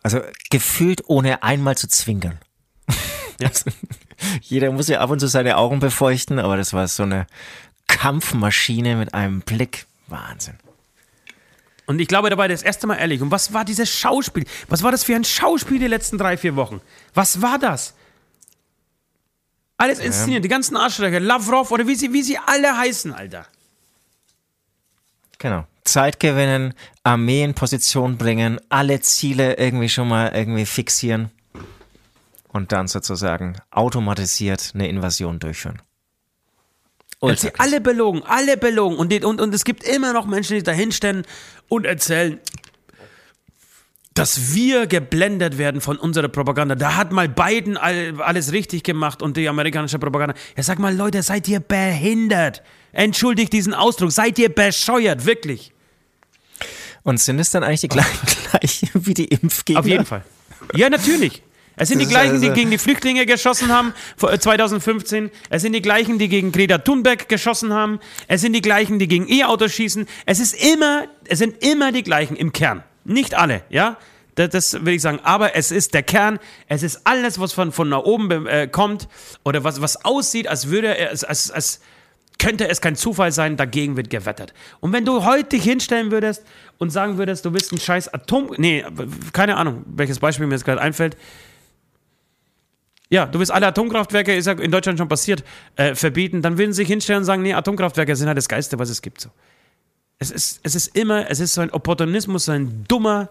Also 0.02 0.20
gefühlt 0.50 1.02
ohne 1.06 1.42
einmal 1.42 1.76
zu 1.76 1.88
zwinkern. 1.88 2.38
Ja. 3.40 3.48
Also, 3.48 3.68
jeder 4.40 4.70
muss 4.72 4.88
ja 4.88 5.00
ab 5.00 5.10
und 5.10 5.20
zu 5.20 5.26
seine 5.26 5.56
Augen 5.56 5.80
befeuchten, 5.80 6.38
aber 6.38 6.56
das 6.56 6.72
war 6.72 6.86
so 6.88 7.02
eine 7.02 7.26
Kampfmaschine 7.86 8.96
mit 8.96 9.14
einem 9.14 9.40
Blick. 9.40 9.86
Wahnsinn. 10.08 10.58
Und 11.86 12.00
ich 12.00 12.08
glaube, 12.08 12.30
da 12.30 12.38
war 12.38 12.48
das 12.48 12.62
erste 12.62 12.86
Mal 12.86 12.96
ehrlich. 12.96 13.20
Und 13.20 13.30
was 13.30 13.52
war 13.52 13.64
dieses 13.64 13.90
Schauspiel? 13.90 14.44
Was 14.68 14.82
war 14.82 14.90
das 14.90 15.04
für 15.04 15.14
ein 15.14 15.24
Schauspiel 15.24 15.78
die 15.78 15.86
letzten 15.86 16.16
drei, 16.16 16.36
vier 16.36 16.56
Wochen? 16.56 16.80
Was 17.12 17.42
war 17.42 17.58
das? 17.58 17.94
Alles 19.76 19.98
inszeniert, 19.98 20.38
ja. 20.38 20.42
die 20.42 20.48
ganzen 20.48 20.76
Arschlöcher, 20.76 21.20
Lavrov 21.20 21.70
oder 21.72 21.86
wie 21.86 21.94
sie, 21.94 22.12
wie 22.12 22.22
sie 22.22 22.38
alle 22.38 22.76
heißen, 22.76 23.12
Alter. 23.12 23.46
Genau. 25.38 25.66
Zeit 25.82 26.20
gewinnen, 26.20 26.72
Armee 27.02 27.42
in 27.42 27.54
Position 27.54 28.16
bringen, 28.16 28.60
alle 28.70 29.00
Ziele 29.00 29.58
irgendwie 29.58 29.90
schon 29.90 30.08
mal 30.08 30.32
irgendwie 30.34 30.64
fixieren 30.64 31.30
und 32.54 32.70
dann 32.70 32.86
sozusagen 32.86 33.58
automatisiert 33.72 34.70
eine 34.74 34.88
Invasion 34.88 35.40
durchführen. 35.40 35.82
Er 37.20 37.36
sie 37.36 37.50
alle 37.58 37.80
belogen, 37.80 38.22
alle 38.22 38.56
belogen. 38.56 38.96
Und, 38.96 39.10
die, 39.10 39.24
und, 39.24 39.40
und 39.40 39.52
es 39.54 39.64
gibt 39.64 39.82
immer 39.82 40.12
noch 40.12 40.26
Menschen, 40.26 40.56
die 40.56 40.62
dahinstellen 40.62 41.26
und 41.68 41.84
erzählen, 41.84 42.38
dass 44.12 44.54
wir 44.54 44.86
geblendet 44.86 45.58
werden 45.58 45.80
von 45.80 45.96
unserer 45.96 46.28
Propaganda. 46.28 46.76
Da 46.76 46.94
hat 46.94 47.10
mal 47.10 47.28
Biden 47.28 47.76
all, 47.76 48.20
alles 48.20 48.52
richtig 48.52 48.84
gemacht 48.84 49.20
und 49.20 49.36
die 49.36 49.48
amerikanische 49.48 49.98
Propaganda. 49.98 50.34
Ja, 50.56 50.62
sag 50.62 50.78
mal, 50.78 50.94
Leute, 50.94 51.22
seid 51.22 51.48
ihr 51.48 51.58
behindert? 51.58 52.62
Entschuldigt 52.92 53.52
diesen 53.52 53.74
Ausdruck. 53.74 54.12
Seid 54.12 54.38
ihr 54.38 54.54
bescheuert, 54.54 55.26
wirklich? 55.26 55.72
Und 57.02 57.18
sind 57.18 57.40
es 57.40 57.50
dann 57.50 57.64
eigentlich 57.64 57.80
die 57.80 57.88
gleichen, 57.88 58.26
gleichen 58.50 58.90
wie 58.94 59.14
die 59.14 59.24
Impfgegner? 59.24 59.80
Auf 59.80 59.86
jeden 59.86 60.06
Fall. 60.06 60.24
Ja, 60.74 60.88
natürlich. 60.88 61.42
Es 61.76 61.88
sind 61.88 61.98
die 62.00 62.06
gleichen, 62.06 62.40
die 62.40 62.48
also- 62.48 62.54
gegen 62.58 62.70
die 62.70 62.78
Flüchtlinge 62.78 63.26
geschossen 63.26 63.68
haben, 63.72 63.92
vor- 64.16 64.32
äh, 64.32 64.38
2015. 64.38 65.30
Es 65.50 65.62
sind 65.62 65.72
die 65.72 65.82
gleichen, 65.82 66.18
die 66.18 66.28
gegen 66.28 66.52
Greta 66.52 66.78
Thunberg 66.78 67.28
geschossen 67.28 67.72
haben. 67.72 67.98
Es 68.28 68.40
sind 68.42 68.52
die 68.52 68.60
gleichen, 68.62 68.98
die 68.98 69.08
gegen 69.08 69.28
E-Autos 69.28 69.72
schießen. 69.72 70.06
Es 70.26 70.38
ist 70.40 70.54
immer, 70.54 71.04
es 71.26 71.38
sind 71.38 71.64
immer 71.64 71.90
die 71.92 72.02
gleichen 72.02 72.36
im 72.36 72.52
Kern. 72.52 72.84
Nicht 73.04 73.34
alle, 73.34 73.62
ja? 73.70 73.96
Das, 74.36 74.50
das 74.50 74.84
will 74.84 74.94
ich 74.94 75.02
sagen. 75.02 75.20
Aber 75.22 75.54
es 75.56 75.70
ist 75.70 75.94
der 75.94 76.02
Kern. 76.02 76.38
Es 76.68 76.82
ist 76.82 77.02
alles, 77.04 77.38
was 77.38 77.52
von, 77.52 77.70
von 77.72 77.88
nach 77.88 78.00
oben 78.00 78.46
äh, 78.46 78.66
kommt 78.66 79.08
oder 79.44 79.62
was, 79.62 79.80
was 79.80 80.04
aussieht, 80.04 80.48
als 80.48 80.70
würde 80.70 80.96
als, 81.08 81.22
als, 81.22 81.50
als 81.50 81.80
könnte 82.38 82.68
es 82.68 82.80
kein 82.80 82.96
Zufall 82.96 83.30
sein, 83.30 83.56
dagegen 83.56 83.96
wird 83.96 84.10
gewettert. 84.10 84.52
Und 84.80 84.92
wenn 84.92 85.04
du 85.04 85.24
heute 85.24 85.50
dich 85.50 85.62
hinstellen 85.62 86.10
würdest 86.10 86.42
und 86.78 86.90
sagen 86.90 87.16
würdest, 87.16 87.44
du 87.44 87.52
bist 87.52 87.70
ein 87.72 87.78
scheiß 87.78 88.12
Atom... 88.12 88.52
Nee, 88.56 88.84
keine 89.32 89.56
Ahnung, 89.56 89.84
welches 89.86 90.18
Beispiel 90.18 90.46
mir 90.48 90.54
jetzt 90.54 90.64
gerade 90.64 90.80
einfällt. 90.80 91.16
Ja, 93.14 93.26
du 93.26 93.38
willst 93.38 93.52
alle 93.52 93.68
Atomkraftwerke, 93.68 94.34
ist 94.34 94.46
ja 94.46 94.54
in 94.54 94.72
Deutschland 94.72 94.98
schon 94.98 95.06
passiert, 95.06 95.44
äh, 95.76 95.94
verbieten, 95.94 96.42
dann 96.42 96.58
würden 96.58 96.72
sie 96.72 96.78
sich 96.78 96.88
hinstellen 96.88 97.20
und 97.20 97.24
sagen, 97.24 97.42
nee, 97.42 97.54
Atomkraftwerke 97.54 98.16
sind 98.16 98.26
halt 98.26 98.36
das 98.36 98.48
Geiste, 98.48 98.76
was 98.80 98.90
es 98.90 99.02
gibt. 99.02 99.20
So. 99.20 99.30
Es, 100.18 100.32
ist, 100.32 100.58
es 100.64 100.74
ist 100.74 100.96
immer, 100.96 101.30
es 101.30 101.38
ist 101.38 101.54
so 101.54 101.60
ein 101.60 101.70
Opportunismus, 101.70 102.46
so 102.46 102.52
ein 102.52 102.84
dummer, 102.88 103.28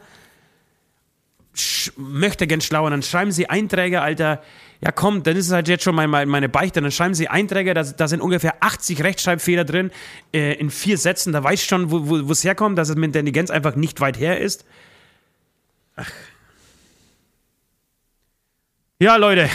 möchte 1.98 2.48
gern 2.48 2.62
schlauer. 2.62 2.92
Dann 2.92 3.04
schreiben 3.04 3.34
sie 3.34 3.50
Einträge, 3.50 4.02
Alter. 4.02 4.42
Ja, 4.80 4.94
komm, 4.94 5.22
dann 5.24 5.36
ist 5.36 5.48
es 5.48 5.52
halt 5.52 5.68
jetzt 5.68 5.84
schon 5.84 5.96
mal 5.96 6.08
meine, 6.08 6.48
Beichte. 6.48 6.82
Dann 6.82 6.92
schreiben 6.92 7.14
sie 7.14 7.28
Einträge, 7.28 7.74
da, 7.74 7.84
da 7.84 8.08
sind 8.08 8.22
ungefähr 8.22 8.56
80 8.64 9.04
Rechtschreibfehler 9.04 9.66
drin 9.66 9.92
äh, 10.34 10.54
in 10.54 10.70
vier 10.70 10.98
Sätzen. 10.98 11.34
Da 11.34 11.44
weißt 11.44 11.62
du 11.64 11.68
schon, 11.68 11.92
wo 11.92 12.08
wo- 12.10 12.28
wo 12.28 12.32
es 12.32 12.46
herkommt, 12.46 12.78
dass 12.78 12.88
es 12.88 12.96
mit 12.96 13.08
Intelligenz 13.08 13.50
einfach 13.52 13.76
nicht 13.76 14.00
weit 14.00 14.18
her 14.18 14.40
ist. 14.40 14.64
Ach. 15.98 16.10
Ja, 19.00 19.16
Leute, 19.16 19.50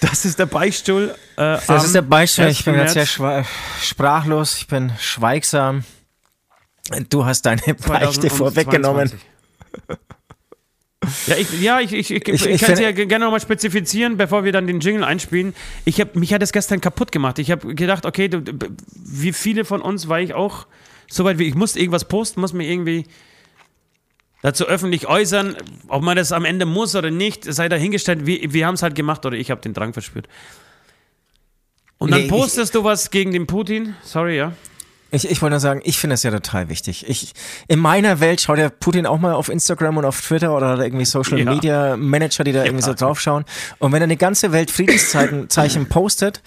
das 0.00 0.24
ist 0.24 0.38
der 0.38 0.46
Beichtstuhl. 0.46 1.14
Äh, 1.36 1.58
Das 1.66 1.84
ist 1.84 1.94
der 1.94 2.02
Beispiel. 2.02 2.48
Ich 2.48 2.64
bin 2.64 2.74
jetzt 2.74 2.94
jetzt 2.94 3.16
sehr 3.16 3.44
sprachlos, 3.82 4.56
ich 4.58 4.66
bin 4.66 4.92
schweigsam. 4.98 5.84
Du 7.10 7.24
hast 7.24 7.42
deine 7.42 7.74
Beichte 7.86 8.30
vorweggenommen. 8.30 9.12
Ja, 11.26 11.36
ich, 11.36 11.60
ja, 11.60 11.80
ich, 11.80 11.92
ich, 11.92 12.10
ich, 12.10 12.28
ich, 12.28 12.60
kann 12.60 12.72
es 12.72 12.80
ja 12.80 12.92
gerne 12.92 13.24
nochmal 13.24 13.40
spezifizieren, 13.40 14.16
bevor 14.16 14.44
wir 14.44 14.52
dann 14.52 14.66
den 14.66 14.80
Jingle 14.80 15.04
einspielen. 15.04 15.54
Ich 15.84 16.00
hab, 16.00 16.16
mich 16.16 16.34
hat 16.34 16.42
das 16.42 16.52
gestern 16.52 16.80
kaputt 16.80 17.12
gemacht. 17.12 17.38
Ich 17.38 17.50
habe 17.50 17.74
gedacht, 17.74 18.04
okay, 18.04 18.28
wie 18.94 19.32
viele 19.32 19.64
von 19.64 19.80
uns 19.80 20.08
war 20.08 20.20
ich 20.20 20.34
auch 20.34 20.66
so 21.10 21.24
weit 21.24 21.38
wie 21.38 21.44
ich 21.44 21.54
musste 21.54 21.78
irgendwas 21.78 22.06
posten, 22.06 22.40
muss 22.40 22.52
mir 22.52 22.68
irgendwie 22.68 23.06
dazu 24.42 24.66
öffentlich 24.66 25.06
äußern, 25.08 25.56
ob 25.88 26.02
man 26.02 26.16
das 26.16 26.32
am 26.32 26.44
Ende 26.44 26.66
muss 26.66 26.94
oder 26.94 27.10
nicht, 27.10 27.44
sei 27.44 27.68
dahingestellt. 27.68 28.26
Wir, 28.26 28.52
wir 28.52 28.66
haben 28.66 28.74
es 28.74 28.82
halt 28.82 28.94
gemacht 28.94 29.24
oder 29.26 29.36
ich 29.36 29.50
habe 29.50 29.60
den 29.60 29.74
Drang 29.74 29.92
verspürt. 29.92 30.28
Und 31.98 32.10
dann 32.12 32.20
Nee, 32.20 32.26
ich- 32.26 32.30
postest 32.30 32.74
du 32.74 32.84
was 32.84 33.10
gegen 33.10 33.32
den 33.32 33.46
Putin. 33.46 33.96
Sorry, 34.02 34.36
ja. 34.36 34.52
Ich, 35.10 35.28
ich 35.28 35.40
wollte 35.40 35.52
nur 35.54 35.60
sagen, 35.60 35.80
ich 35.84 35.98
finde 35.98 36.14
es 36.14 36.22
ja 36.22 36.30
total 36.30 36.68
wichtig. 36.68 37.08
Ich, 37.08 37.32
in 37.66 37.78
meiner 37.78 38.20
Welt 38.20 38.42
schaut 38.42 38.58
der 38.58 38.68
Putin 38.68 39.06
auch 39.06 39.18
mal 39.18 39.32
auf 39.32 39.48
Instagram 39.48 39.96
und 39.96 40.04
auf 40.04 40.20
Twitter 40.20 40.54
oder 40.54 40.74
er 40.76 40.80
irgendwie 40.84 41.06
Social 41.06 41.38
Ja. 41.38 41.50
Media 41.50 41.96
Manager, 41.96 42.44
die 42.44 42.52
da 42.52 42.62
irgendwie 42.62 42.84
so 42.84 42.92
draufschauen. 42.92 43.46
Und 43.78 43.92
wenn 43.92 44.02
er 44.02 44.04
eine 44.04 44.18
ganze 44.18 44.52
Welt 44.52 44.70
Friedenszeichen 44.70 45.48
Zeichen 45.48 45.88
postet, 45.88 46.42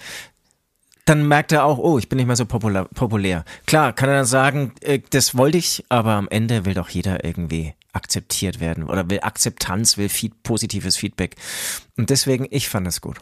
dann 1.04 1.26
merkt 1.26 1.52
er 1.52 1.64
auch, 1.64 1.78
oh, 1.78 1.98
ich 1.98 2.08
bin 2.08 2.16
nicht 2.16 2.26
mehr 2.26 2.36
so 2.36 2.46
populär. 2.46 2.84
populär. 2.94 3.44
Klar, 3.66 3.92
kann 3.92 4.08
er 4.08 4.16
dann 4.16 4.24
sagen, 4.24 4.72
äh, 4.80 5.00
das 5.10 5.36
wollte 5.36 5.58
ich, 5.58 5.84
aber 5.88 6.12
am 6.12 6.28
Ende 6.28 6.64
will 6.64 6.74
doch 6.74 6.88
jeder 6.88 7.24
irgendwie 7.24 7.74
akzeptiert 7.92 8.60
werden 8.60 8.84
oder 8.84 9.10
will 9.10 9.20
Akzeptanz, 9.20 9.98
will 9.98 10.08
Feed, 10.08 10.42
positives 10.42 10.96
Feedback. 10.96 11.36
Und 11.96 12.10
deswegen, 12.10 12.46
ich 12.50 12.68
fand 12.68 12.86
es 12.86 13.00
gut. 13.00 13.18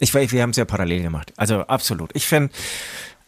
Ich 0.00 0.14
weiß, 0.14 0.32
wir 0.32 0.42
haben 0.42 0.50
es 0.50 0.56
ja 0.56 0.64
parallel 0.64 1.02
gemacht. 1.02 1.32
Also 1.36 1.60
absolut. 1.60 2.10
Ich 2.14 2.26
finde, 2.26 2.52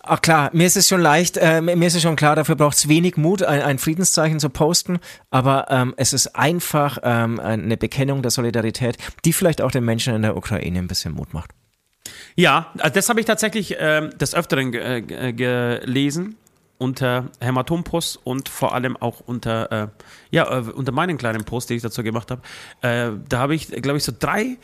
Ach 0.03 0.23
klar, 0.23 0.49
mir 0.55 0.67
ist 0.67 0.79
es 0.79 0.89
schon 0.89 1.03
leicht, 1.03 1.37
äh, 1.37 1.61
mir 1.61 1.87
ist 1.87 1.95
es 1.95 2.01
schon 2.01 2.17
klar, 2.17 2.35
dafür 2.35 2.57
braucht 2.57 2.75
es 2.75 2.89
wenig 2.89 3.19
Mut, 3.19 3.43
ein, 3.43 3.61
ein 3.61 3.79
Friedenszeichen 3.79 4.41
zu 4.41 4.49
posten, 4.49 4.99
aber 5.29 5.67
ähm, 5.69 5.93
es 5.99 6.15
ist 6.15 6.35
einfach 6.35 6.97
ähm, 7.03 7.39
eine 7.39 7.77
Bekennung 7.77 8.23
der 8.23 8.31
Solidarität, 8.31 8.97
die 9.27 9.35
vielleicht 9.35 9.61
auch 9.61 9.71
den 9.71 9.85
Menschen 9.85 10.15
in 10.15 10.23
der 10.23 10.39
Ukraine 10.39 10.79
ein 10.79 10.89
bisschen 10.89 11.13
Mut 11.13 11.35
macht. 11.35 11.51
Ja, 12.37 12.73
also 12.79 12.95
das 12.95 13.09
habe 13.09 13.21
ich 13.21 13.27
tatsächlich 13.27 13.77
ähm, 13.79 14.17
des 14.19 14.35
Öfteren 14.35 14.73
ge 14.73 15.03
äh, 15.09 15.33
gelesen 15.33 16.37
unter 16.81 17.29
Hämatompost 17.41 18.19
und 18.25 18.49
vor 18.49 18.75
allem 18.75 18.97
auch 18.97 19.21
unter, 19.27 19.71
äh, 19.71 19.89
ja, 20.31 20.51
äh, 20.51 20.63
unter 20.63 20.93
meinen 20.93 21.19
kleinen 21.19 21.45
Post, 21.45 21.69
den 21.69 21.77
ich 21.77 21.83
dazu 21.83 22.03
gemacht 22.03 22.31
habe. 22.31 22.41
Äh, 22.81 23.19
da 23.29 23.39
habe 23.39 23.55
ich, 23.55 23.69
glaube 23.69 23.99
ich, 23.99 24.05
so 24.05 24.13
drei 24.19 24.57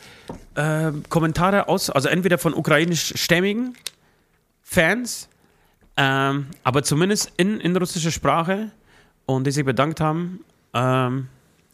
äh, 0.55 0.91
Kommentare 1.09 1.67
aus, 1.67 1.91
also 1.91 2.09
entweder 2.09 2.39
von 2.39 2.55
ukrainischstämmigen 2.55 3.77
Fans, 4.63 5.29
ähm, 5.95 6.47
aber 6.63 6.81
zumindest 6.81 7.31
in, 7.37 7.59
in 7.59 7.77
russischer 7.77 8.11
Sprache 8.11 8.71
und 9.27 9.45
die 9.45 9.51
sich 9.51 9.63
bedankt 9.63 10.01
haben, 10.01 10.43
ähm, 10.73 11.27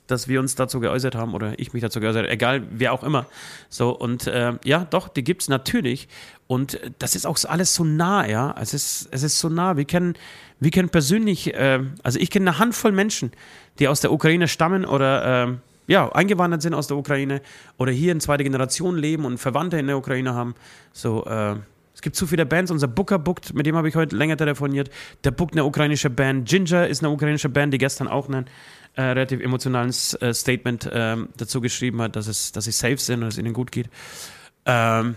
dass 0.08 0.28
wir 0.28 0.40
uns 0.40 0.56
dazu 0.56 0.80
geäußert 0.80 1.16
haben 1.16 1.34
oder 1.34 1.58
ich 1.60 1.74
mich 1.74 1.82
dazu 1.82 2.00
geäußert 2.00 2.24
habe, 2.24 2.32
egal 2.32 2.64
wer 2.70 2.94
auch 2.94 3.04
immer. 3.04 3.26
So, 3.70 3.90
und 3.92 4.28
äh, 4.28 4.54
ja, 4.64 4.86
doch, 4.90 5.08
die 5.08 5.24
gibt 5.24 5.44
es 5.44 5.48
natürlich. 5.48 6.08
Und 6.48 6.76
äh, 6.76 6.92
das 7.00 7.16
ist 7.16 7.26
auch 7.26 7.38
alles 7.46 7.74
so 7.74 7.84
nah, 7.84 8.28
ja. 8.28 8.56
Es 8.60 8.74
ist, 8.74 9.08
es 9.12 9.24
ist 9.24 9.40
so 9.40 9.50
nah. 9.50 9.78
Wir 9.78 9.86
kennen, 9.86 10.16
wir 10.60 10.72
kennen 10.72 10.90
persönlich, 10.90 11.54
äh, 11.54 11.80
also 12.04 12.20
ich 12.20 12.30
kenne 12.30 12.50
eine 12.50 12.60
Handvoll 12.60 12.92
Menschen, 12.92 13.32
die 13.80 13.88
aus 13.88 14.02
der 14.02 14.12
Ukraine 14.12 14.48
stammen 14.48 14.86
oder 14.86 15.44
ähm, 15.44 15.62
ja, 15.88 16.10
eingewandert 16.12 16.62
sind 16.62 16.74
aus 16.74 16.88
der 16.88 16.98
Ukraine 16.98 17.42
oder 17.78 17.92
hier 17.92 18.12
in 18.12 18.20
zweiter 18.20 18.44
Generation 18.44 18.98
leben 18.98 19.26
und 19.26 19.38
Verwandte 19.38 19.78
in 19.78 19.88
der 19.88 19.98
Ukraine 19.98 20.34
haben. 20.34 20.56
So, 20.94 21.26
äh, 21.26 21.56
gibt 22.04 22.16
zu 22.16 22.28
viele 22.28 22.46
Bands. 22.46 22.70
Unser 22.70 22.88
Booker 22.88 23.18
bookt, 23.18 23.54
mit 23.56 23.66
dem 23.66 23.76
habe 23.76 23.90
ich 23.90 23.96
heute 23.96 24.16
länger 24.16 24.38
telefoniert. 24.38 24.92
Der 25.24 25.32
bookt 25.32 25.54
eine 25.56 25.66
ukrainische 25.66 26.12
Band. 26.12 26.48
Ginger 26.48 26.88
ist 26.88 27.02
eine 27.04 27.10
ukrainische 27.12 27.50
Band, 27.50 27.74
die 27.74 27.80
gestern 27.80 28.08
auch 28.08 28.28
einen 28.28 28.46
äh, 28.96 29.02
relativ 29.02 29.42
emotionalen 29.42 29.90
äh, 30.20 30.34
Statement 30.34 30.88
ähm, 30.94 31.30
dazu 31.38 31.60
geschrieben 31.62 32.00
hat, 32.02 32.16
dass, 32.16 32.28
es, 32.28 32.52
dass 32.52 32.66
sie 32.66 32.72
safe 32.72 32.98
sind 32.98 33.24
und 33.24 33.30
es 33.30 33.40
ihnen 33.40 33.54
gut 33.54 33.72
geht. 33.72 33.90
Ähm, 34.66 35.16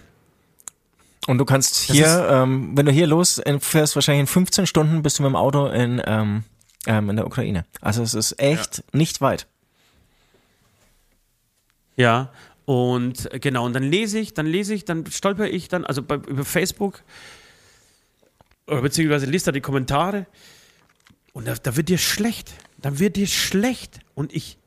Und 1.27 1.38
du 1.38 1.44
kannst 1.44 1.77
hier, 1.77 2.07
ist- 2.07 2.22
ähm, 2.31 2.72
wenn 2.75 2.87
du 2.87 2.92
hier 2.92 3.07
losfährst, 3.07 3.94
wahrscheinlich 3.96 4.20
in 4.20 4.27
15 4.27 4.66
Stunden 4.66 5.03
bist 5.03 5.18
du 5.18 5.25
mit 5.25 5.31
dem 5.31 5.37
Auto 5.37 5.66
in, 5.66 6.01
ähm, 6.07 6.44
ähm, 6.87 7.11
in 7.11 7.16
der 7.16 7.27
Ukraine. 7.27 7.64
Also 7.83 8.03
es 8.03 8.14
ist 8.14 8.40
echt 8.40 8.83
nicht 8.94 9.20
weit. 9.20 9.46
Ja, 11.96 12.31
und 12.66 13.33
äh, 13.33 13.38
genau, 13.38 13.64
und 13.64 13.72
dann 13.72 13.85
lese 13.85 14.18
ich, 14.18 14.35
dann 14.35 14.46
lese 14.46 14.74
ich, 14.74 14.85
dann 14.85 15.07
stolper 15.07 15.48
ich 15.48 15.68
dann, 15.68 15.85
also 15.85 16.02
bei, 16.02 16.16
über 16.16 16.44
Facebook, 16.44 17.02
oder 18.66 18.83
beziehungsweise 18.83 19.26
liest 19.26 19.46
da 19.46 19.52
die 19.52 19.61
Kommentare 19.61 20.26
und 21.33 21.46
da, 21.46 21.55
da 21.55 21.76
wird 21.76 21.88
dir 21.88 21.98
schlecht. 21.98 22.55
Dann 22.79 22.98
wird 22.98 23.16
dir 23.16 23.26
schlecht. 23.26 24.00
Und 24.14 24.35
ich, 24.35 24.59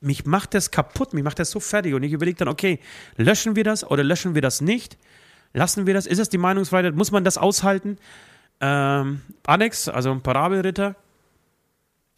mich 0.00 0.24
macht 0.24 0.54
das 0.54 0.70
kaputt, 0.70 1.14
mich 1.14 1.24
macht 1.24 1.38
das 1.38 1.50
so 1.50 1.60
fertig. 1.60 1.94
Und 1.94 2.02
ich 2.04 2.12
überlege 2.12 2.38
dann, 2.38 2.48
okay, 2.48 2.78
löschen 3.16 3.56
wir 3.56 3.64
das 3.64 3.84
oder 3.84 4.02
löschen 4.04 4.34
wir 4.34 4.40
das 4.42 4.60
nicht? 4.60 4.96
Lassen 5.52 5.86
wir 5.86 5.94
das? 5.94 6.06
Ist 6.06 6.18
es 6.18 6.28
die 6.28 6.38
Meinungsfreiheit? 6.38 6.94
Muss 6.94 7.10
man 7.10 7.24
das 7.24 7.38
aushalten? 7.38 7.98
Ähm, 8.60 9.20
Alex, 9.44 9.88
also 9.88 10.12
ein 10.12 10.22
Parabelritter, 10.22 10.94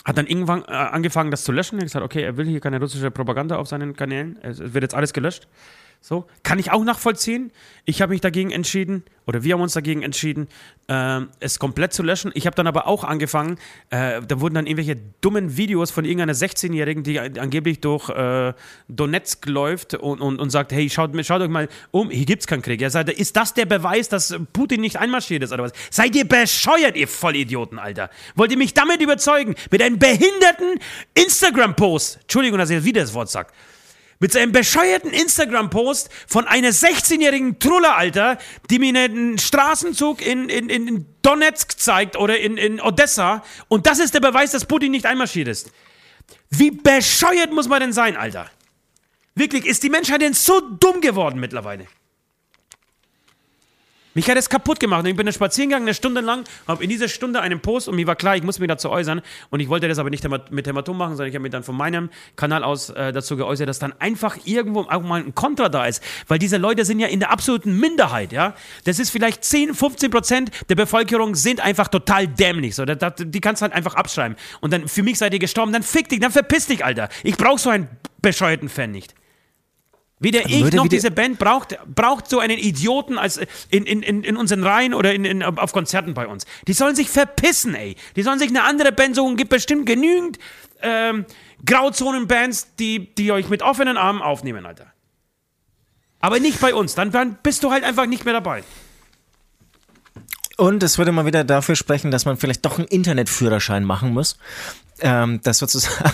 hat 0.04 0.18
dann 0.18 0.26
irgendwann 0.26 0.62
äh, 0.64 0.72
angefangen, 0.72 1.30
das 1.30 1.44
zu 1.44 1.52
löschen. 1.52 1.78
Er 1.78 1.82
hat 1.82 1.86
gesagt, 1.86 2.04
okay, 2.04 2.22
er 2.22 2.36
will 2.36 2.46
hier 2.46 2.60
keine 2.60 2.78
russische 2.78 3.10
Propaganda 3.10 3.56
auf 3.56 3.68
seinen 3.68 3.96
Kanälen. 3.96 4.38
Es 4.42 4.60
es 4.60 4.74
wird 4.74 4.82
jetzt 4.82 4.94
alles 4.94 5.12
gelöscht. 5.12 5.48
So, 6.06 6.26
kann 6.42 6.58
ich 6.58 6.70
auch 6.70 6.84
nachvollziehen. 6.84 7.50
Ich 7.86 8.02
habe 8.02 8.12
mich 8.12 8.20
dagegen 8.20 8.50
entschieden, 8.50 9.04
oder 9.26 9.42
wir 9.42 9.54
haben 9.54 9.62
uns 9.62 9.72
dagegen 9.72 10.02
entschieden, 10.02 10.48
ähm, 10.86 11.30
es 11.40 11.58
komplett 11.58 11.94
zu 11.94 12.02
löschen. 12.02 12.30
Ich 12.34 12.44
habe 12.44 12.54
dann 12.54 12.66
aber 12.66 12.86
auch 12.86 13.04
angefangen, 13.04 13.56
äh, 13.88 14.20
da 14.20 14.38
wurden 14.38 14.54
dann 14.54 14.66
irgendwelche 14.66 15.00
dummen 15.22 15.56
Videos 15.56 15.90
von 15.90 16.04
irgendeiner 16.04 16.34
16-Jährigen, 16.34 17.04
die 17.04 17.18
an- 17.20 17.38
angeblich 17.38 17.80
durch 17.80 18.10
äh, 18.10 18.52
Donetsk 18.88 19.46
läuft 19.46 19.94
und, 19.94 20.20
und, 20.20 20.40
und 20.40 20.50
sagt, 20.50 20.72
hey, 20.72 20.90
schaut, 20.90 21.12
schaut 21.24 21.40
euch 21.40 21.48
mal 21.48 21.70
um, 21.90 22.10
hier 22.10 22.26
gibt's 22.26 22.46
keinen 22.46 22.60
Krieg. 22.60 22.82
Er 22.82 22.90
sagt, 22.90 23.08
ist 23.08 23.34
das 23.34 23.54
der 23.54 23.64
Beweis, 23.64 24.10
dass 24.10 24.36
Putin 24.52 24.82
nicht 24.82 24.98
einmarschiert 24.98 25.42
ist 25.42 25.54
oder 25.54 25.62
was? 25.62 25.72
Seid 25.90 26.14
ihr 26.16 26.28
bescheuert, 26.28 26.96
ihr 26.98 27.08
Vollidioten, 27.08 27.78
Alter? 27.78 28.10
Wollt 28.34 28.50
ihr 28.52 28.58
mich 28.58 28.74
damit 28.74 29.00
überzeugen? 29.00 29.54
Mit 29.70 29.80
einem 29.80 29.98
behinderten 29.98 30.74
Instagram-Post. 31.14 32.18
Entschuldigung, 32.20 32.58
dass 32.58 32.68
ich 32.68 32.84
wieder 32.84 33.00
das 33.00 33.14
Wort 33.14 33.30
sage. 33.30 33.48
Mit 34.24 34.32
seinem 34.32 34.52
bescheuerten 34.52 35.10
Instagram-Post 35.10 36.08
von 36.26 36.46
einer 36.46 36.70
16-jährigen 36.70 37.58
Truller, 37.58 37.94
Alter, 37.94 38.38
die 38.70 38.78
mir 38.78 38.98
einen 38.98 39.36
Straßenzug 39.36 40.26
in, 40.26 40.48
in, 40.48 40.70
in 40.70 41.04
Donetsk 41.20 41.78
zeigt 41.78 42.16
oder 42.16 42.38
in, 42.38 42.56
in 42.56 42.80
Odessa. 42.80 43.44
Und 43.68 43.86
das 43.86 43.98
ist 43.98 44.14
der 44.14 44.20
Beweis, 44.20 44.52
dass 44.52 44.64
Putin 44.64 44.92
nicht 44.92 45.04
einmarschiert 45.04 45.48
ist. 45.48 45.72
Wie 46.48 46.70
bescheuert 46.70 47.52
muss 47.52 47.68
man 47.68 47.80
denn 47.80 47.92
sein, 47.92 48.16
Alter? 48.16 48.50
Wirklich, 49.34 49.66
ist 49.66 49.82
die 49.82 49.90
Menschheit 49.90 50.22
denn 50.22 50.32
so 50.32 50.58
dumm 50.58 51.02
geworden 51.02 51.38
mittlerweile? 51.38 51.86
Mich 54.14 54.30
hat 54.30 54.38
es 54.38 54.48
kaputt 54.48 54.78
gemacht. 54.78 55.04
Ich 55.06 55.16
bin 55.16 55.30
spazieren 55.32 55.70
gegangen, 55.70 55.86
eine 55.86 55.94
Stunde 55.94 56.20
lang, 56.20 56.44
habe 56.68 56.82
in 56.84 56.88
dieser 56.88 57.08
Stunde 57.08 57.40
einen 57.40 57.60
Post 57.60 57.88
und 57.88 57.96
mir 57.96 58.06
war 58.06 58.14
klar, 58.14 58.36
ich 58.36 58.44
muss 58.44 58.60
mich 58.60 58.68
dazu 58.68 58.90
äußern. 58.90 59.20
Und 59.50 59.60
ich 59.60 59.68
wollte 59.68 59.88
das 59.88 59.98
aber 59.98 60.08
nicht 60.08 60.24
mit 60.50 60.66
Hämatom 60.66 60.96
machen, 60.96 61.16
sondern 61.16 61.28
ich 61.28 61.34
habe 61.34 61.42
mich 61.42 61.50
dann 61.50 61.64
von 61.64 61.76
meinem 61.76 62.10
Kanal 62.36 62.62
aus 62.62 62.90
äh, 62.90 63.12
dazu 63.12 63.36
geäußert, 63.36 63.68
dass 63.68 63.80
dann 63.80 63.92
einfach 63.98 64.38
irgendwo 64.44 64.82
auch 64.82 65.02
mal 65.02 65.20
ein 65.20 65.34
Kontra 65.34 65.68
da 65.68 65.86
ist. 65.86 66.02
Weil 66.28 66.38
diese 66.38 66.58
Leute 66.58 66.84
sind 66.84 67.00
ja 67.00 67.08
in 67.08 67.18
der 67.18 67.32
absoluten 67.32 67.78
Minderheit, 67.78 68.32
ja. 68.32 68.54
Das 68.84 69.00
ist 69.00 69.10
vielleicht 69.10 69.44
10, 69.44 69.74
15 69.74 70.10
Prozent 70.10 70.50
der 70.68 70.76
Bevölkerung 70.76 71.34
sind 71.34 71.60
einfach 71.60 71.88
total 71.88 72.28
dämlich. 72.28 72.76
So, 72.76 72.84
das, 72.84 72.98
das, 72.98 73.14
die 73.18 73.40
kannst 73.40 73.62
du 73.62 73.64
halt 73.64 73.74
einfach 73.74 73.94
abschreiben. 73.94 74.36
Und 74.60 74.72
dann, 74.72 74.86
für 74.86 75.02
mich 75.02 75.18
seid 75.18 75.32
ihr 75.32 75.40
gestorben, 75.40 75.72
dann 75.72 75.82
fick 75.82 76.08
dich, 76.08 76.20
dann 76.20 76.30
verpiss 76.30 76.66
dich, 76.66 76.84
Alter. 76.84 77.08
Ich 77.24 77.36
brauche 77.36 77.58
so 77.58 77.70
einen 77.70 77.88
bescheuerten 78.22 78.68
Fan 78.68 78.92
nicht. 78.92 79.14
Weder 80.20 80.48
ich 80.48 80.72
noch 80.72 80.88
diese 80.88 81.10
Band 81.10 81.38
braucht, 81.38 81.76
braucht 81.92 82.30
so 82.30 82.38
einen 82.38 82.58
Idioten 82.58 83.18
als 83.18 83.40
in, 83.68 83.84
in, 83.84 84.02
in, 84.02 84.22
in 84.22 84.36
unseren 84.36 84.62
Reihen 84.62 84.94
oder 84.94 85.12
in, 85.12 85.24
in, 85.24 85.42
auf 85.42 85.72
Konzerten 85.72 86.14
bei 86.14 86.26
uns. 86.26 86.46
Die 86.68 86.72
sollen 86.72 86.94
sich 86.94 87.10
verpissen, 87.10 87.74
ey. 87.74 87.96
Die 88.16 88.22
sollen 88.22 88.38
sich 88.38 88.48
eine 88.48 88.62
andere 88.62 88.92
Band 88.92 89.16
suchen. 89.16 89.36
Gibt 89.36 89.50
bestimmt 89.50 89.86
genügend 89.86 90.38
ähm, 90.82 91.26
Grauzonen-Bands, 91.66 92.76
die, 92.78 93.14
die 93.14 93.32
euch 93.32 93.48
mit 93.48 93.62
offenen 93.62 93.96
Armen 93.96 94.22
aufnehmen, 94.22 94.66
Alter. 94.66 94.86
Aber 96.20 96.38
nicht 96.38 96.60
bei 96.60 96.74
uns. 96.74 96.94
Dann, 96.94 97.10
dann 97.10 97.36
bist 97.42 97.64
du 97.64 97.70
halt 97.70 97.84
einfach 97.84 98.06
nicht 98.06 98.24
mehr 98.24 98.34
dabei. 98.34 98.62
Und 100.56 100.82
es 100.82 100.98
würde 100.98 101.10
mal 101.10 101.26
wieder 101.26 101.42
dafür 101.42 101.74
sprechen, 101.74 102.10
dass 102.10 102.24
man 102.24 102.36
vielleicht 102.36 102.64
doch 102.64 102.78
einen 102.78 102.86
Internetführerschein 102.86 103.84
machen 103.84 104.12
muss. 104.12 104.38
Ähm, 105.00 105.40
dass 105.42 105.58
sozusagen 105.58 106.12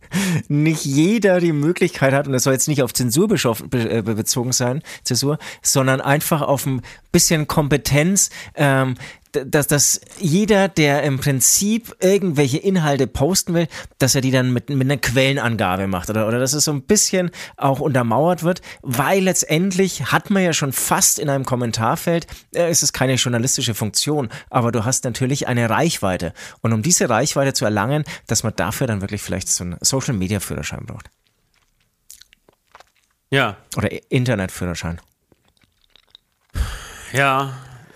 nicht 0.48 0.84
jeder 0.84 1.38
die 1.38 1.52
Möglichkeit 1.52 2.14
hat, 2.14 2.26
und 2.26 2.32
das 2.32 2.44
soll 2.44 2.54
jetzt 2.54 2.68
nicht 2.68 2.82
auf 2.82 2.94
Zensur 2.94 3.30
äh, 3.72 4.02
bezogen 4.02 4.52
sein, 4.52 4.82
Zensur, 5.04 5.38
sondern 5.62 6.00
einfach 6.00 6.40
auf 6.40 6.64
ein 6.66 6.82
bisschen 7.12 7.46
Kompetenz, 7.46 8.30
ähm, 8.54 8.94
dass, 9.32 9.66
dass 9.66 10.00
jeder, 10.18 10.68
der 10.68 11.02
im 11.02 11.18
Prinzip 11.18 11.96
irgendwelche 12.00 12.58
Inhalte 12.58 13.06
posten 13.06 13.54
will, 13.54 13.68
dass 13.98 14.14
er 14.14 14.20
die 14.20 14.30
dann 14.30 14.52
mit, 14.52 14.68
mit 14.68 14.82
einer 14.82 14.98
Quellenangabe 14.98 15.86
macht 15.86 16.10
oder, 16.10 16.28
oder 16.28 16.38
dass 16.38 16.52
es 16.52 16.64
so 16.64 16.72
ein 16.72 16.82
bisschen 16.82 17.30
auch 17.56 17.80
untermauert 17.80 18.42
wird, 18.42 18.60
weil 18.82 19.22
letztendlich 19.22 20.12
hat 20.12 20.30
man 20.30 20.42
ja 20.42 20.52
schon 20.52 20.72
fast 20.72 21.18
in 21.18 21.28
einem 21.28 21.44
Kommentarfeld, 21.44 22.26
äh, 22.54 22.70
ist 22.70 22.82
es 22.82 22.92
keine 22.92 23.14
journalistische 23.14 23.74
Funktion, 23.74 24.28
aber 24.50 24.72
du 24.72 24.84
hast 24.84 25.04
natürlich 25.04 25.48
eine 25.48 25.70
Reichweite. 25.70 26.32
Und 26.60 26.72
um 26.72 26.82
diese 26.82 27.08
Reichweite 27.08 27.52
zu 27.54 27.64
erlangen, 27.64 28.04
dass 28.26 28.42
man 28.42 28.54
dafür 28.54 28.86
dann 28.86 29.00
wirklich 29.00 29.22
vielleicht 29.22 29.48
so 29.48 29.64
einen 29.64 29.76
Social 29.80 30.14
Media 30.14 30.40
Führerschein 30.40 30.86
braucht. 30.86 31.10
Ja. 33.30 33.56
Oder 33.76 33.88
Internetführerschein. 34.10 35.00
Ja, 37.14 37.52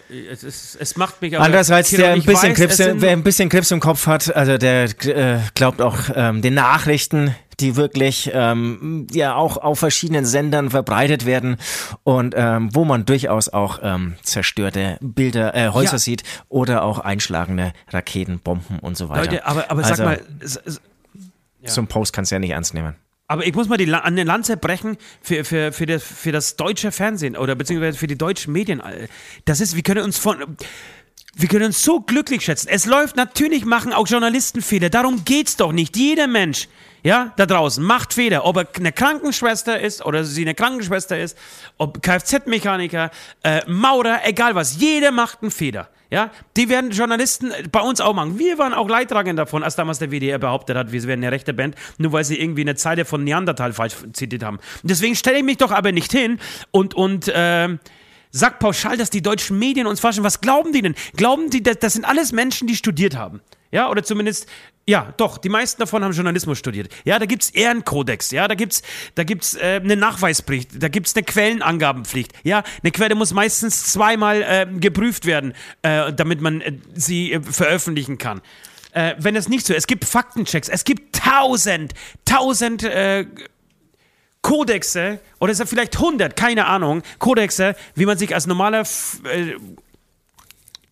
es, 0.08 0.42
ist, 0.42 0.76
es 0.80 0.96
macht 0.96 1.20
mich 1.22 1.34
aber. 1.34 1.44
Andererseits, 1.44 1.90
der 1.90 2.12
ein 2.12 2.22
bisschen, 2.22 2.50
weiß, 2.50 2.56
Clips, 2.56 2.78
wer 2.78 3.10
ein 3.10 3.22
bisschen 3.22 3.48
Clips 3.48 3.70
im 3.70 3.80
Kopf 3.80 4.06
hat, 4.06 4.34
also 4.34 4.58
der 4.58 4.84
äh, 5.04 5.38
glaubt 5.54 5.80
auch 5.80 5.96
ähm, 6.14 6.42
den 6.42 6.54
Nachrichten, 6.54 7.34
die 7.60 7.76
wirklich 7.76 8.30
ähm, 8.32 9.06
ja 9.10 9.34
auch 9.34 9.56
auf 9.56 9.78
verschiedenen 9.78 10.26
Sendern 10.26 10.70
verbreitet 10.70 11.26
werden 11.26 11.56
und 12.04 12.34
ähm, 12.36 12.74
wo 12.74 12.84
man 12.84 13.04
durchaus 13.04 13.48
auch 13.48 13.80
ähm, 13.82 14.16
zerstörte 14.22 14.98
Bilder, 15.00 15.54
äh, 15.54 15.68
Häuser 15.70 15.92
ja. 15.92 15.98
sieht 15.98 16.22
oder 16.48 16.82
auch 16.82 16.98
einschlagende 16.98 17.72
Raketen, 17.88 18.40
Bomben 18.40 18.78
und 18.80 18.96
so 18.96 19.08
weiter. 19.08 19.22
Leute, 19.22 19.46
aber, 19.46 19.70
aber 19.70 19.84
also, 19.84 19.94
sag 19.94 20.04
mal, 20.04 20.20
ja. 21.60 21.70
so 21.70 21.80
ein 21.80 21.86
Post 21.86 22.12
kannst 22.12 22.30
du 22.30 22.36
ja 22.36 22.38
nicht 22.38 22.50
ernst 22.50 22.74
nehmen. 22.74 22.96
Aber 23.28 23.44
ich 23.46 23.54
muss 23.54 23.68
mal 23.68 23.76
die, 23.76 23.92
an 23.92 24.16
den 24.16 24.26
Lanze 24.26 24.56
brechen 24.56 24.96
für, 25.20 25.44
für, 25.44 25.72
für, 25.72 25.86
das, 25.86 26.02
für 26.02 26.32
das 26.32 26.56
deutsche 26.56 26.92
Fernsehen 26.92 27.36
oder 27.36 27.54
beziehungsweise 27.54 27.98
für 27.98 28.06
die 28.06 28.18
deutschen 28.18 28.52
Medien. 28.52 28.82
Das 29.44 29.60
ist, 29.60 29.74
wir 29.74 29.82
können 29.82 30.04
uns 30.04 30.18
von. 30.18 30.56
Wir 31.38 31.50
können 31.50 31.66
uns 31.66 31.82
so 31.82 32.00
glücklich 32.00 32.42
schätzen. 32.42 32.68
Es 32.70 32.86
läuft, 32.86 33.16
natürlich 33.16 33.66
machen 33.66 33.92
auch 33.92 34.08
Journalisten 34.08 34.62
Fehler. 34.62 34.88
Darum 34.88 35.26
geht's 35.26 35.58
doch 35.58 35.70
nicht. 35.70 35.94
Jeder 35.94 36.28
Mensch, 36.28 36.66
ja, 37.02 37.34
da 37.36 37.44
draußen 37.44 37.84
macht 37.84 38.14
Fehler. 38.14 38.46
Ob 38.46 38.56
er 38.56 38.66
eine 38.74 38.90
Krankenschwester 38.90 39.78
ist 39.78 40.02
oder 40.02 40.24
sie 40.24 40.40
eine 40.40 40.54
Krankenschwester 40.54 41.20
ist, 41.20 41.36
ob 41.76 42.00
Kfz-Mechaniker, 42.02 43.10
äh, 43.42 43.60
Maurer, 43.66 44.20
egal 44.24 44.54
was. 44.54 44.80
Jeder 44.80 45.10
macht 45.10 45.42
einen 45.42 45.50
Fehler. 45.50 45.90
Ja, 46.10 46.30
die 46.56 46.68
werden 46.68 46.90
Journalisten 46.90 47.52
bei 47.72 47.80
uns 47.80 48.00
auch 48.00 48.14
machen. 48.14 48.38
Wir 48.38 48.58
waren 48.58 48.72
auch 48.72 48.88
leidtragend 48.88 49.38
davon, 49.38 49.62
als 49.62 49.74
damals 49.74 49.98
der 49.98 50.10
WDR 50.10 50.38
behauptet 50.38 50.76
hat, 50.76 50.92
wir 50.92 51.02
wären 51.04 51.20
eine 51.20 51.32
rechte 51.32 51.52
Band, 51.52 51.74
nur 51.98 52.12
weil 52.12 52.24
sie 52.24 52.38
irgendwie 52.38 52.60
eine 52.62 52.76
Zeile 52.76 53.04
von 53.04 53.24
Neandertal 53.24 53.72
falsch 53.72 53.94
zitiert 54.12 54.42
haben. 54.42 54.58
deswegen 54.82 55.16
stelle 55.16 55.38
ich 55.38 55.44
mich 55.44 55.56
doch 55.56 55.72
aber 55.72 55.92
nicht 55.92 56.12
hin 56.12 56.38
und, 56.70 56.94
und 56.94 57.28
äh, 57.28 57.76
sag 58.30 58.58
pauschal, 58.58 58.96
dass 58.96 59.10
die 59.10 59.22
deutschen 59.22 59.58
Medien 59.58 59.86
uns 59.86 60.00
forschen. 60.00 60.22
Was 60.22 60.40
glauben 60.40 60.72
die 60.72 60.82
denn? 60.82 60.94
Glauben 61.16 61.50
die, 61.50 61.62
das, 61.62 61.78
das 61.78 61.92
sind 61.94 62.04
alles 62.04 62.32
Menschen, 62.32 62.68
die 62.68 62.76
studiert 62.76 63.16
haben? 63.16 63.40
Ja, 63.72 63.90
oder 63.90 64.04
zumindest, 64.04 64.46
ja, 64.88 65.12
doch, 65.16 65.38
die 65.38 65.48
meisten 65.48 65.80
davon 65.80 66.04
haben 66.04 66.12
Journalismus 66.12 66.58
studiert. 66.58 66.92
Ja, 67.04 67.18
da 67.18 67.26
gibt 67.26 67.42
es 67.42 67.50
Ehrenkodex, 67.50 68.30
ja, 68.30 68.46
da 68.46 68.54
gibt's, 68.54 68.82
da 69.16 69.24
gibt's 69.24 69.54
äh, 69.54 69.80
eine 69.82 69.96
Nachweispflicht, 69.96 70.80
da 70.80 70.86
gibt 70.86 71.08
es 71.08 71.16
eine 71.16 71.24
Quellenangabenpflicht. 71.24 72.32
Ja, 72.44 72.62
eine 72.82 72.92
Quelle 72.92 73.16
muss 73.16 73.34
meistens 73.34 73.92
zweimal 73.92 74.42
äh, 74.42 74.66
geprüft 74.78 75.26
werden, 75.26 75.54
äh, 75.82 76.12
damit 76.12 76.40
man 76.40 76.60
äh, 76.60 76.74
sie 76.94 77.32
äh, 77.32 77.42
veröffentlichen 77.42 78.16
kann. 78.18 78.42
Äh, 78.92 79.16
wenn 79.18 79.34
es 79.34 79.48
nicht 79.48 79.66
so 79.66 79.72
ist, 79.72 79.78
es 79.78 79.86
gibt 79.88 80.04
Faktenchecks, 80.04 80.68
es 80.68 80.84
gibt 80.84 81.16
tausend, 81.16 81.92
tausend 82.24 82.88
Kodexe, 84.42 85.18
oder 85.40 85.50
es 85.50 85.60
vielleicht 85.68 85.98
hundert, 85.98 86.36
keine 86.36 86.66
Ahnung, 86.66 87.02
Kodexe, 87.18 87.74
wie 87.96 88.06
man 88.06 88.16
sich 88.16 88.32
als 88.32 88.46
normaler, 88.46 88.86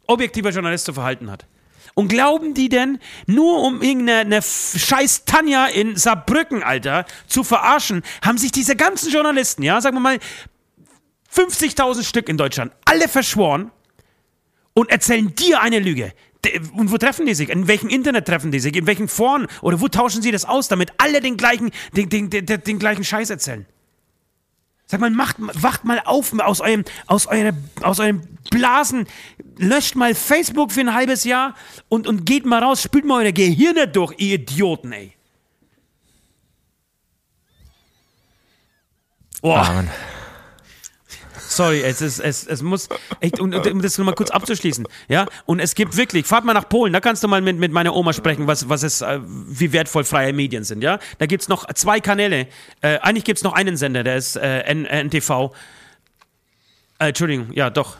objektiver 0.09 0.51
Journalist 0.51 0.87
zu 0.87 0.93
verhalten 0.93 1.31
hat. 1.31 1.47
Und 1.95 2.09
glauben 2.09 2.55
die 2.55 2.69
denn, 2.69 2.99
nur 3.27 3.63
um 3.63 3.81
irgendeine 3.81 4.43
scheiß 4.43 5.25
Tanja 5.27 5.67
in 5.67 5.97
Saarbrücken, 5.97 6.63
Alter, 6.63 7.07
zu 7.29 7.45
verarschen, 7.45 8.03
haben 8.23 8.37
sich 8.37 8.51
diese 8.51 8.75
ganzen 8.75 9.13
Journalisten, 9.13 9.63
ja, 9.63 9.81
sagen 9.81 9.97
wir 9.97 10.01
mal, 10.01 10.19
50.000 11.33 12.05
Stück 12.05 12.29
in 12.29 12.37
Deutschland, 12.37 12.73
alle 12.85 13.09
verschworen 13.09 13.71
und 14.73 14.91
erzählen 14.91 15.35
dir 15.35 15.61
eine 15.61 15.79
Lüge. 15.79 16.13
Und 16.75 16.91
wo 16.91 16.99
treffen 16.99 17.27
die 17.27 17.35
sich? 17.35 17.49
In 17.49 17.69
welchem 17.69 17.89
Internet 17.89 18.27
treffen 18.27 18.51
die 18.51 18.61
sich? 18.61 18.77
In 18.77 18.87
welchen 18.87 19.09
Foren? 19.09 19.47
Oder 19.63 19.81
wo 19.81 19.89
tauschen 19.89 20.21
sie 20.21 20.31
das 20.31 20.45
aus, 20.45 20.69
damit 20.69 20.93
alle 20.99 21.21
den 21.21 21.37
gleichen, 21.37 21.71
den, 21.97 22.09
den, 22.09 22.29
den, 22.29 22.47
den 22.47 22.79
gleichen 22.79 23.05
Scheiß 23.05 23.31
erzählen? 23.31 23.67
Sag 24.87 25.01
mal, 25.01 25.11
macht, 25.11 25.37
wacht 25.39 25.85
mal 25.85 26.01
auf 26.05 26.39
aus 26.39 26.61
eurem, 26.61 26.85
aus, 27.07 27.27
eure, 27.27 27.55
aus 27.83 28.01
eurem 28.01 28.23
Blasen, 28.51 29.07
löscht 29.57 29.95
mal 29.95 30.15
Facebook 30.15 30.73
für 30.73 30.81
ein 30.81 30.95
halbes 30.95 31.25
Jahr 31.25 31.55
und, 31.89 32.07
und 32.07 32.27
geht 32.27 32.45
mal 32.45 32.63
raus, 32.63 32.83
spült 32.83 33.05
mal 33.05 33.23
eure 33.23 33.33
Gehirne 33.33 33.89
durch, 33.89 34.15
ihr 34.19 34.35
Idioten, 34.35 34.93
ey. 34.93 35.13
Boah. 39.41 39.67
Amen. 39.67 39.91
Sorry, 41.55 41.83
es, 41.83 42.01
ist, 42.01 42.19
es, 42.19 42.47
es 42.47 42.63
muss, 42.63 42.89
echt, 43.21 43.39
und, 43.39 43.55
um 43.55 43.81
das 43.81 43.97
nochmal 43.97 44.15
kurz 44.15 44.31
abzuschließen, 44.31 44.87
ja, 45.09 45.27
und 45.47 45.61
es 45.61 45.75
gibt 45.75 45.97
wirklich, 45.97 46.27
fahrt 46.27 46.45
mal 46.45 46.53
nach 46.53 46.69
Polen, 46.69 46.93
da 46.93 47.01
kannst 47.01 47.23
du 47.23 47.29
mal 47.29 47.41
mit, 47.41 47.59
mit 47.59 47.71
meiner 47.71 47.95
Oma 47.95 48.13
sprechen, 48.13 48.47
was, 48.47 48.69
was 48.69 48.83
es, 48.83 49.03
äh, 49.03 49.21
wie 49.23 49.73
wertvoll 49.73 50.05
freie 50.05 50.33
Medien 50.33 50.65
sind, 50.65 50.83
ja. 50.83 50.99
Da 51.19 51.27
gibt 51.27 51.43
es 51.43 51.49
noch 51.49 51.73
zwei 51.75 52.01
Kanäle, 52.01 52.49
äh, 52.81 52.99
eigentlich 52.99 53.25
gibt 53.25 53.39
es 53.39 53.45
noch 53.45 53.53
einen 53.53 53.77
Sender, 53.77 54.03
der 54.03 54.17
ist 54.17 54.37
äh, 54.37 54.75
NTV, 54.75 55.53
äh, 56.99 57.09
Entschuldigung, 57.09 57.53
ja, 57.53 57.71
doch, 57.71 57.97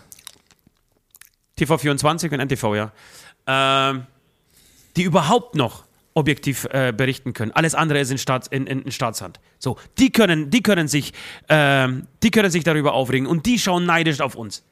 TV24 1.59 2.33
und 2.33 2.41
NTV, 2.41 2.75
ja, 2.75 2.93
ähm, 3.47 4.07
die 4.97 5.05
überhaupt 5.05 5.55
noch 5.55 5.85
objektiv 6.15 6.67
äh, 6.71 6.93
berichten 6.97 7.33
können. 7.33 7.51
Alles 7.53 7.75
andere 7.75 7.99
ist 7.99 8.11
in, 8.11 8.19
Staats, 8.19 8.47
in, 8.47 8.67
in, 8.67 8.83
in, 8.83 8.93
Staatshand. 8.93 9.41
So, 9.59 9.77
die 9.99 10.11
können, 10.11 10.49
die 10.51 10.63
können 10.63 10.87
sich, 10.87 11.13
ähm, 11.49 12.07
die 12.23 12.31
können 12.31 12.51
sich 12.51 12.65
darüber 12.65 12.95
aufregen 12.95 13.27
und 13.27 13.47
die 13.47 13.59
schauen 13.59 13.85
neidisch 13.85 14.21
auf 14.21 14.37
uns. 14.37 14.65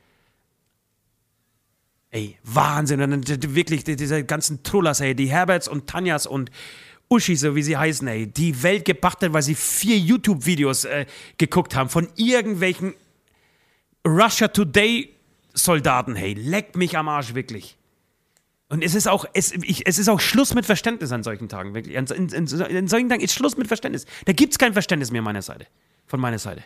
Ey, 2.10 2.38
Wahnsinn. 2.44 3.00
Und 3.00 3.28
dann, 3.28 3.54
wirklich, 3.54 3.84
diese 3.84 4.24
ganzen 4.24 4.62
Trullers, 4.62 5.00
ey, 5.00 5.14
die 5.14 5.30
Herberts 5.30 5.66
und 5.66 5.88
Tanjas 5.88 6.26
und 6.26 6.50
Uschi, 7.08 7.36
so 7.36 7.56
wie 7.56 7.62
sie 7.62 7.76
heißen, 7.76 8.06
ey, 8.06 8.26
die 8.26 8.62
Welt 8.62 8.84
gepachtet, 8.84 9.32
weil 9.32 9.42
sie 9.42 9.54
vier 9.54 9.98
YouTube-Videos 9.98 10.84
äh, 10.84 11.06
geguckt 11.38 11.74
haben 11.74 11.90
von 11.90 12.08
irgendwelchen 12.16 12.94
Russia 14.06 14.48
Today 14.48 15.10
Soldaten, 15.54 16.14
hey, 16.14 16.34
leckt 16.34 16.76
mich 16.76 16.96
am 16.96 17.08
Arsch, 17.08 17.34
wirklich. 17.34 17.76
Und 18.72 18.82
es 18.82 18.94
ist 18.94 19.06
auch, 19.06 19.26
es, 19.34 19.52
ich, 19.52 19.86
es 19.86 19.98
ist 19.98 20.08
auch 20.08 20.18
Schluss 20.18 20.54
mit 20.54 20.64
Verständnis 20.64 21.12
an 21.12 21.22
solchen 21.22 21.50
Tagen, 21.50 21.74
wirklich. 21.74 21.94
In, 21.94 22.06
in, 22.06 22.28
in, 22.30 22.46
in 22.46 22.88
solchen 22.88 23.08
Tagen 23.10 23.20
ist 23.20 23.34
Schluss 23.34 23.58
mit 23.58 23.68
Verständnis. 23.68 24.06
Da 24.24 24.32
gibt 24.32 24.54
es 24.54 24.58
kein 24.58 24.72
Verständnis 24.72 25.10
mehr 25.10 25.20
meiner 25.20 25.42
Seite. 25.42 25.66
von 26.06 26.18
meiner 26.18 26.38
Seite. 26.38 26.64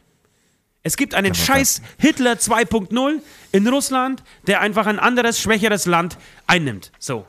Es 0.85 0.97
gibt 0.97 1.15
einen 1.15 1.35
scheiß 1.35 1.83
Hitler 1.99 2.35
2.0 2.35 3.21
in 3.51 3.67
Russland, 3.67 4.23
der 4.47 4.61
einfach 4.61 4.87
ein 4.87 5.01
anderes, 5.01 5.41
schwächeres 5.41 5.87
Land 5.87 6.17
einnimmt. 6.47 6.93
So. 7.01 7.27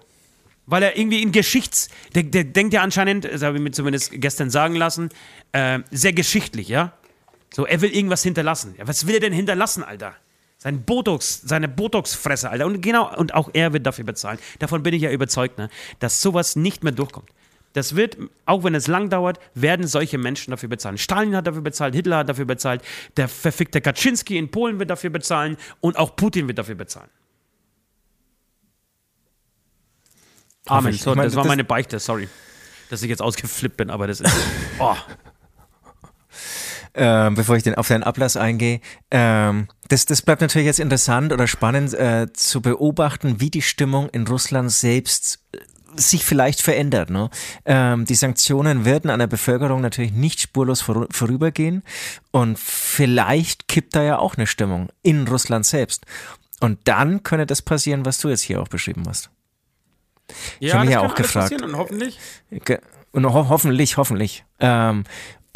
Weil 0.68 0.84
er 0.84 0.96
irgendwie 0.96 1.24
in 1.24 1.32
Geschichts... 1.32 1.90
Der, 2.14 2.22
der 2.22 2.44
denkt 2.44 2.72
ja 2.76 2.84
anscheinend, 2.84 3.26
das 3.26 3.42
habe 3.42 3.58
ich 3.58 3.64
mir 3.64 3.72
zumindest 3.72 4.12
gestern 4.14 4.52
sagen 4.52 4.76
lassen, 4.76 5.10
äh, 5.54 5.80
sehr 5.90 6.14
geschichtlich, 6.14 6.68
ja? 6.68 6.94
So, 7.52 7.66
er 7.66 7.82
will 7.82 7.90
irgendwas 7.96 8.22
hinterlassen. 8.22 8.76
Ja, 8.78 8.88
was 8.88 9.08
will 9.08 9.16
er 9.16 9.22
denn 9.22 9.34
hinterlassen, 9.34 9.84
Alter? 9.84 10.14
Sein 10.58 10.84
Botox, 10.84 11.42
seine 11.44 11.68
Botox-Fresse, 11.68 12.50
Alter. 12.50 12.66
Und 12.66 12.82
genau, 12.82 13.16
und 13.16 13.34
auch 13.34 13.50
er 13.54 13.74
wird 13.74 13.86
dafür 13.86 14.06
bezahlen. 14.06 14.40
Davon 14.60 14.82
bin 14.84 14.94
ich 14.94 15.04
ja 15.04 15.12
überzeugt, 15.12 15.58
ne? 15.58 15.70
dass 16.00 16.22
sowas 16.22 16.56
nicht 16.56 16.84
mehr 16.84 16.94
durchkommt. 16.94 17.30
Das 17.74 17.96
wird, 17.96 18.18
auch 18.48 18.64
wenn 18.64 18.74
es 18.74 18.88
lang 18.88 19.12
dauert, 19.12 19.40
werden 19.54 19.86
solche 19.86 20.18
Menschen 20.18 20.50
dafür 20.50 20.68
bezahlen. 20.68 20.98
Stalin 20.98 21.36
hat 21.36 21.46
dafür 21.46 21.62
bezahlt, 21.62 21.94
Hitler 21.94 22.18
hat 22.18 22.30
dafür 22.30 22.46
bezahlt, 22.46 22.82
der 23.18 23.28
verfickte 23.28 23.82
Kaczynski 23.82 24.36
in 24.36 24.50
Polen 24.50 24.80
wird 24.80 24.90
dafür 24.90 25.12
bezahlen 25.12 25.58
und 25.80 25.96
auch 25.96 26.16
Putin 26.16 26.48
wird 26.48 26.58
dafür 26.58 26.74
bezahlen. 26.74 27.10
Amen. 30.66 30.94
So, 30.94 31.14
das 31.14 31.36
war 31.36 31.46
meine 31.46 31.64
Beichte, 31.64 32.00
sorry, 32.00 32.28
dass 32.90 33.04
ich 33.04 33.10
jetzt 33.10 33.22
ausgeflippt 33.22 33.78
bin, 33.78 33.92
aber 33.92 34.08
das 34.08 34.22
ist. 34.22 34.34
Oh. 34.80 34.96
Ähm, 37.00 37.36
bevor 37.36 37.56
ich 37.56 37.62
den, 37.62 37.76
auf 37.76 37.88
deinen 37.88 38.02
Ablass 38.02 38.38
eingehe. 38.38 38.82
Ähm, 39.12 39.68
das, 39.88 40.08
das 40.08 40.24
bleibt 40.24 40.42
natürlich 40.42 40.66
jetzt 40.66 40.80
interessant 40.80 41.32
oder 41.32 41.46
spannend 41.46 41.94
äh, 41.94 42.26
zu 42.34 42.60
beobachten, 42.60 43.40
wie 43.40 43.52
die 43.52 43.62
Stimmung 43.62 44.10
in 44.10 44.26
Russland 44.26 44.72
selbst 44.72 45.40
äh, 45.52 45.60
sich 45.96 46.26
vielleicht 46.26 46.64
verändert. 46.64 47.12
Ne? 47.12 47.30
Ähm, 47.66 48.06
die 48.06 48.16
Sanktionen 48.16 48.84
werden 48.84 49.12
an 49.12 49.20
der 49.20 49.28
Bevölkerung 49.28 49.80
natürlich 49.80 50.12
nicht 50.12 50.42
spurlos 50.42 50.82
vor, 50.82 51.06
vorübergehen 51.12 51.84
und 52.32 52.58
vielleicht 52.58 53.68
kippt 53.68 53.96
da 53.96 54.02
ja 54.02 54.18
auch 54.18 54.36
eine 54.36 54.48
Stimmung 54.48 54.90
in 55.04 55.28
Russland 55.28 55.68
selbst. 55.68 56.04
Und 56.62 56.80
dann 56.86 57.22
könnte 57.22 57.46
das 57.46 57.62
passieren, 57.62 58.06
was 58.06 58.18
du 58.18 58.30
jetzt 58.30 58.42
hier 58.42 58.60
auch 58.60 58.70
beschrieben 58.70 59.04
hast. 59.08 59.30
Ich 60.60 60.70
ja, 60.70 60.74
habe 60.74 60.86
mich 60.86 60.94
ja 60.94 61.02
auch 61.02 61.14
gefragt. 61.14 61.62
Und 61.62 61.78
hoffentlich. 61.78 62.20
Und 63.12 63.32
ho 63.32 63.50
hoffentlich, 63.50 63.98
hoffentlich. 63.98 64.46
Ähm, 64.60 65.04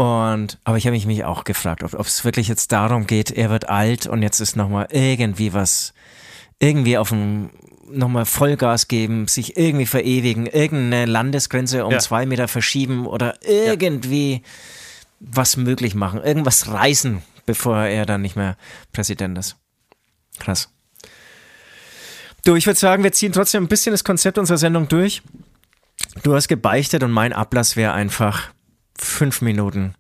und, 0.02 0.58
aber 0.64 0.78
ich 0.78 0.88
habe 0.88 0.98
mich, 0.98 1.26
auch 1.26 1.44
gefragt, 1.44 1.84
ob 1.84 2.08
es 2.08 2.26
wirklich 2.26 2.48
jetzt 2.48 2.72
darum 2.72 3.06
geht, 3.06 3.30
er 3.30 3.52
wird 3.52 3.70
alt 3.70 4.08
und 4.08 4.24
jetzt 4.24 4.40
ist 4.40 4.56
nochmal 4.56 4.88
irgendwie 4.90 5.54
was, 5.54 5.94
irgendwie 6.58 6.98
auf 6.98 7.10
dem, 7.10 7.52
nochmal 7.88 8.26
Vollgas 8.26 8.88
geben, 8.88 9.28
sich 9.28 9.58
irgendwie 9.58 9.86
verewigen, 9.86 10.48
irgendeine 10.48 11.06
Landesgrenze 11.06 11.86
um 11.86 11.92
ja. 11.92 12.00
zwei 12.00 12.26
Meter 12.26 12.48
verschieben 12.48 13.06
oder 13.06 13.36
irgendwie 13.44 14.34
ja. 14.34 14.40
was 15.20 15.56
möglich 15.56 15.94
machen, 15.94 16.20
irgendwas 16.24 16.68
reißen, 16.68 17.22
bevor 17.46 17.78
er 17.78 18.08
dann 18.08 18.24
nicht 18.24 18.36
mehr 18.36 18.58
Präsident 18.94 19.38
ist. 19.38 19.56
Krass. 20.40 20.70
Du, 22.44 22.56
ich 22.56 22.66
würde 22.66 22.80
sagen, 22.80 23.04
wir 23.04 23.12
ziehen 23.12 23.34
trotzdem 23.34 23.66
ein 23.66 23.68
bisschen 23.70 23.92
das 23.92 24.04
Konzept 24.04 24.40
unserer 24.40 24.58
Sendung 24.58 24.88
durch. 24.88 25.22
Du 26.24 26.34
hast 26.34 26.48
gebeichtet 26.48 27.04
und 27.04 27.12
mein 27.12 27.34
Ablass 27.34 27.76
wäre 27.76 27.94
einfach 27.94 28.52
fünf 29.04 29.42
Minuten 29.42 29.96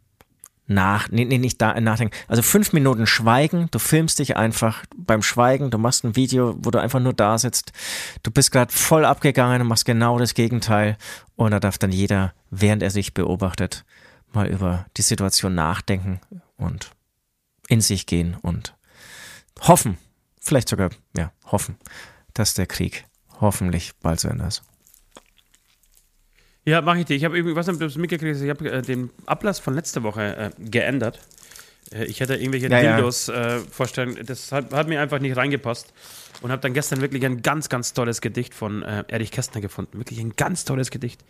nach, 0.68 1.10
nee, 1.10 1.26
nee, 1.26 1.38
nicht 1.38 1.62
da, 1.62 1.80
nachdenken. 1.80 2.16
Also 2.28 2.42
fünf 2.42 2.74
Minuten 2.74 3.06
Schweigen, 3.06 3.68
du 3.72 3.80
filmst 3.80 4.20
dich 4.20 4.38
einfach 4.38 4.86
beim 4.96 5.22
Schweigen, 5.22 5.70
du 5.70 5.78
machst 5.78 6.04
ein 6.04 6.16
Video, 6.16 6.56
wo 6.60 6.72
du 6.72 6.80
einfach 6.80 7.00
nur 7.00 7.14
da 7.14 7.38
sitzt. 7.38 7.74
Du 8.24 8.32
bist 8.32 8.52
gerade 8.52 8.72
voll 8.72 9.06
abgegangen 9.06 9.62
und 9.62 9.68
machst 9.68 9.86
genau 9.86 10.18
das 10.18 10.34
Gegenteil. 10.34 10.98
Und 11.36 11.52
da 11.52 11.60
darf 11.60 11.78
dann 11.78 11.92
jeder, 11.92 12.34
während 12.50 12.84
er 12.84 12.92
sich 12.92 13.14
beobachtet, 13.14 13.84
mal 14.32 14.48
über 14.48 14.86
die 14.98 15.02
Situation 15.02 15.56
nachdenken 15.56 16.22
und 16.58 16.92
in 17.68 17.82
sich 17.82 18.06
gehen 18.06 18.38
und 18.42 18.76
hoffen, 19.62 19.98
vielleicht 20.40 20.70
sogar, 20.70 20.90
ja, 21.18 21.32
hoffen, 21.46 21.76
dass 22.34 22.54
der 22.54 22.68
Krieg 22.68 23.06
hoffentlich 23.42 23.92
bald 24.02 24.20
zu 24.20 24.30
Ende 24.30 24.46
ist. 24.46 24.64
Ja, 26.66 26.82
mache 26.82 27.00
ich 27.00 27.06
dir. 27.06 27.16
Ich 27.16 27.26
habe 27.26 27.38
irgendwie, 27.38 27.56
was 27.56 27.66
du 27.66 28.00
mitgekriegt 28.00 28.40
ich 28.42 28.50
habe 28.50 28.70
äh, 28.70 28.82
den 28.82 29.10
Ablass 29.26 29.60
von 29.60 29.74
letzter 29.74 30.04
Woche 30.04 30.36
äh, 30.36 30.50
geändert. 30.60 31.20
Äh, 31.94 32.06
ich 32.06 32.20
hätte 32.20 32.36
irgendwelche 32.36 32.70
ja, 32.70 32.96
Dildos 32.96 33.28
ja. 33.28 33.58
Äh, 33.58 33.60
vorstellen, 33.60 34.18
das 34.26 34.52
hat, 34.52 34.74
hat, 34.74 34.88
mir 34.88 35.02
einfach 35.02 35.20
nicht 35.20 35.36
reingepasst. 35.36 35.94
Und 36.42 36.52
habe 36.52 36.62
dann 36.62 36.74
gestern 36.74 37.02
wirklich 37.02 37.24
ein 37.26 37.44
ganz, 37.44 37.70
ganz 37.70 37.94
tolles 37.94 38.22
Gedicht 38.22 38.54
von 38.54 38.82
äh, 38.82 39.04
Erich 39.08 39.32
Kästner 39.32 39.62
gefunden. 39.62 40.00
Wirklich 40.00 40.20
ein 40.20 40.34
ganz 40.36 40.66
tolles 40.66 40.90
Gedicht. 40.90 41.24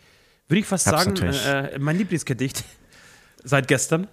Würde 0.48 0.60
ich 0.60 0.66
fast 0.66 0.86
Hab's 0.86 1.04
sagen, 1.04 1.16
äh, 1.22 1.78
mein 1.78 1.98
Lieblingsgedicht 1.98 2.64
seit 3.44 3.68
gestern. 3.68 4.08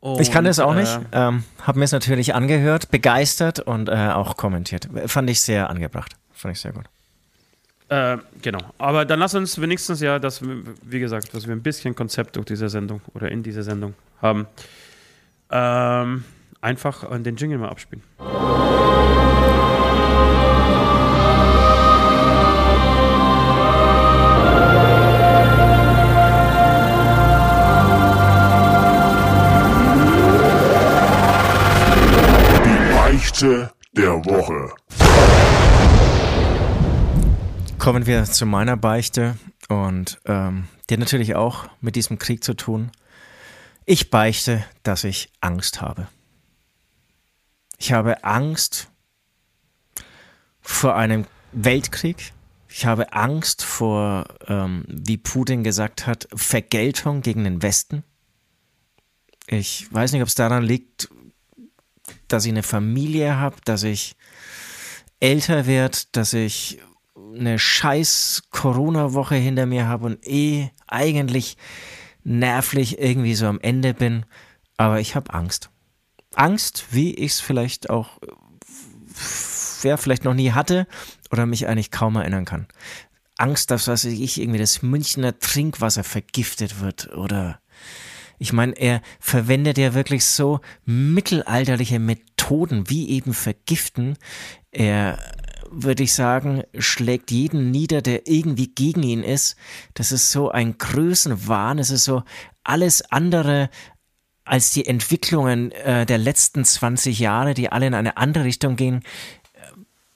Und, 0.00 0.20
ich 0.20 0.30
kann 0.30 0.44
das 0.44 0.58
auch 0.58 0.74
nicht. 0.74 1.00
Ähm, 1.12 1.44
habe 1.62 1.78
mir 1.78 1.86
es 1.86 1.92
natürlich 1.92 2.34
angehört, 2.34 2.90
begeistert 2.90 3.60
und 3.60 3.90
auch 3.90 4.36
kommentiert. 4.36 4.86
Fand 5.06 5.30
ich 5.30 5.40
sehr 5.40 5.70
angebracht. 5.70 6.16
Fand 6.32 6.54
ich 6.54 6.60
sehr 6.60 6.72
gut. 6.72 6.84
Äh, 7.94 8.18
genau. 8.42 8.58
Aber 8.78 9.04
dann 9.04 9.20
lass 9.20 9.36
uns 9.36 9.60
wenigstens 9.60 10.00
ja, 10.00 10.18
dass 10.18 10.40
wie 10.42 10.98
gesagt, 10.98 11.32
dass 11.32 11.46
wir 11.46 11.54
ein 11.54 11.62
bisschen 11.62 11.94
Konzept 11.94 12.34
durch 12.34 12.46
diese 12.46 12.68
Sendung 12.68 13.00
oder 13.14 13.30
in 13.30 13.44
dieser 13.44 13.62
Sendung 13.62 13.94
haben. 14.20 14.46
Ähm, 15.50 16.24
einfach 16.60 17.08
den 17.22 17.36
Jingle 17.36 17.58
mal 17.58 17.68
abspielen. 17.68 18.02
Der 33.96 34.24
Woche 34.24 34.72
kommen 37.84 38.06
wir 38.06 38.24
zu 38.24 38.46
meiner 38.46 38.78
Beichte 38.78 39.36
und 39.68 40.18
ähm, 40.24 40.68
die 40.88 40.94
hat 40.94 41.00
natürlich 41.00 41.34
auch 41.34 41.68
mit 41.82 41.96
diesem 41.96 42.18
Krieg 42.18 42.42
zu 42.42 42.54
tun. 42.54 42.90
Ich 43.84 44.08
beichte, 44.08 44.64
dass 44.84 45.04
ich 45.04 45.30
Angst 45.42 45.82
habe. 45.82 46.08
Ich 47.76 47.92
habe 47.92 48.24
Angst 48.24 48.88
vor 50.62 50.96
einem 50.96 51.26
Weltkrieg. 51.52 52.32
Ich 52.70 52.86
habe 52.86 53.12
Angst 53.12 53.62
vor, 53.62 54.28
ähm, 54.46 54.86
wie 54.88 55.18
Putin 55.18 55.62
gesagt 55.62 56.06
hat, 56.06 56.26
Vergeltung 56.34 57.20
gegen 57.20 57.44
den 57.44 57.60
Westen. 57.60 58.02
Ich 59.46 59.92
weiß 59.92 60.12
nicht, 60.12 60.22
ob 60.22 60.28
es 60.28 60.34
daran 60.34 60.62
liegt, 60.64 61.10
dass 62.28 62.46
ich 62.46 62.50
eine 62.50 62.62
Familie 62.62 63.36
habe, 63.36 63.56
dass 63.66 63.82
ich 63.82 64.16
älter 65.20 65.66
werde, 65.66 65.98
dass 66.12 66.32
ich 66.32 66.80
eine 67.38 67.58
scheiß 67.58 68.44
Corona-Woche 68.50 69.34
hinter 69.34 69.66
mir 69.66 69.86
habe 69.86 70.06
und 70.06 70.26
eh 70.26 70.70
eigentlich 70.86 71.56
nervlich 72.24 72.98
irgendwie 72.98 73.34
so 73.34 73.46
am 73.46 73.60
Ende 73.60 73.94
bin. 73.94 74.24
Aber 74.76 75.00
ich 75.00 75.14
habe 75.14 75.32
Angst. 75.32 75.70
Angst, 76.34 76.86
wie 76.90 77.14
ich 77.14 77.32
es 77.32 77.40
vielleicht 77.40 77.90
auch, 77.90 78.18
ja, 79.82 79.96
vielleicht 79.96 80.24
noch 80.24 80.34
nie 80.34 80.52
hatte 80.52 80.86
oder 81.30 81.46
mich 81.46 81.68
eigentlich 81.68 81.90
kaum 81.90 82.16
erinnern 82.16 82.44
kann. 82.44 82.66
Angst, 83.36 83.70
dass 83.70 83.88
was 83.88 84.04
ich 84.04 84.40
irgendwie 84.40 84.58
das 84.58 84.82
Münchner 84.82 85.38
Trinkwasser 85.38 86.04
vergiftet 86.04 86.80
wird 86.80 87.12
oder 87.14 87.60
ich 88.38 88.52
meine, 88.52 88.72
er 88.72 89.00
verwendet 89.20 89.78
ja 89.78 89.94
wirklich 89.94 90.24
so 90.24 90.60
mittelalterliche 90.84 91.98
Methoden 91.98 92.90
wie 92.90 93.10
eben 93.10 93.32
vergiften. 93.32 94.16
Er 94.72 95.18
würde 95.82 96.02
ich 96.02 96.12
sagen, 96.12 96.62
schlägt 96.78 97.30
jeden 97.30 97.70
nieder, 97.70 98.02
der 98.02 98.28
irgendwie 98.28 98.68
gegen 98.68 99.02
ihn 99.02 99.22
ist. 99.22 99.56
Das 99.94 100.12
ist 100.12 100.30
so 100.30 100.50
ein 100.50 100.78
Größenwahn, 100.78 101.78
es 101.78 101.90
ist 101.90 102.04
so 102.04 102.22
alles 102.62 103.10
andere 103.10 103.70
als 104.44 104.72
die 104.72 104.86
Entwicklungen 104.86 105.72
äh, 105.72 106.04
der 106.04 106.18
letzten 106.18 106.64
20 106.64 107.18
Jahre, 107.18 107.54
die 107.54 107.72
alle 107.72 107.86
in 107.86 107.94
eine 107.94 108.18
andere 108.18 108.44
Richtung 108.44 108.76
gehen, 108.76 109.02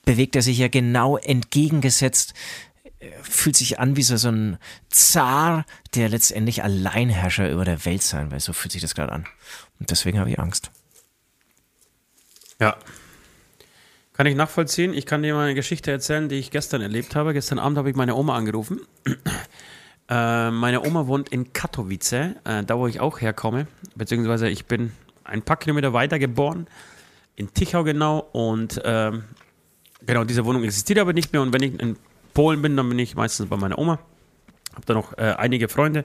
bewegt 0.09 0.37
er 0.37 0.43
sich 0.43 0.57
ja 0.57 0.69
genau 0.69 1.19
entgegengesetzt, 1.19 2.33
fühlt 3.23 3.57
sich 3.57 3.79
an 3.79 3.97
wie 3.97 4.03
so, 4.03 4.17
so 4.17 4.31
ein 4.31 4.59
Zar, 4.89 5.67
der 5.95 6.09
letztendlich 6.09 6.63
Alleinherrscher 6.63 7.51
über 7.51 7.67
der 7.67 7.85
Welt 7.85 8.03
sein 8.03 8.31
will. 8.31 8.41
So 8.41 8.55
fühlt 8.55 8.73
sich 8.73 8.81
das 8.81 8.95
gerade 8.95 9.13
an. 9.13 9.27
Und 9.79 9.91
deswegen 9.91 10.19
habe 10.19 10.31
ich 10.31 10.39
Angst. 10.39 10.71
Ja, 12.59 12.77
kann 14.19 14.27
ich 14.27 14.35
nachvollziehen. 14.35 14.95
Ich 14.95 15.07
kann 15.07 15.23
dir 15.23 15.33
mal 15.33 15.45
eine 15.45 15.55
Geschichte 15.55 15.93
erzählen, 15.93 16.29
die 16.29 16.35
ich 16.35 16.51
gestern 16.51 16.83
erlebt 16.83 17.15
habe. 17.15 17.33
Gestern 17.33 17.61
Abend 17.61 17.79
habe 17.79 17.89
ich 17.89 17.95
meine 17.95 18.17
Oma 18.17 18.35
angerufen. 18.35 18.81
äh, 20.09 20.51
meine 20.51 20.85
Oma 20.85 21.07
wohnt 21.07 21.29
in 21.29 21.53
Katowice, 21.53 22.13
äh, 22.13 22.65
da 22.67 22.77
wo 22.77 22.89
ich 22.89 22.99
auch 22.99 23.21
herkomme. 23.21 23.69
Beziehungsweise 23.95 24.49
ich 24.49 24.67
bin 24.67 24.91
ein 25.23 25.43
paar 25.43 25.57
Kilometer 25.57 25.93
weiter 25.93 26.19
geboren, 26.19 26.67
in 27.37 27.55
Tichau 27.55 27.85
genau. 27.85 28.19
Und 28.33 28.85
äh, 28.85 29.13
genau, 30.05 30.25
diese 30.25 30.45
Wohnung 30.45 30.65
existiert 30.65 30.99
aber 30.99 31.13
nicht 31.13 31.33
mehr. 31.33 31.41
Und 31.41 31.53
wenn 31.53 31.63
ich 31.63 31.81
in 31.81 31.97
Polen 32.35 32.61
bin, 32.61 32.77
dann 32.77 32.89
bin 32.89 32.99
ich 32.99 33.15
meistens 33.15 33.49
bei 33.49 33.57
meiner 33.57 33.79
Oma. 33.79 34.01
Habe 34.75 34.85
da 34.85 34.95
noch 34.95 35.17
äh, 35.17 35.37
einige 35.39 35.69
Freunde. 35.69 36.05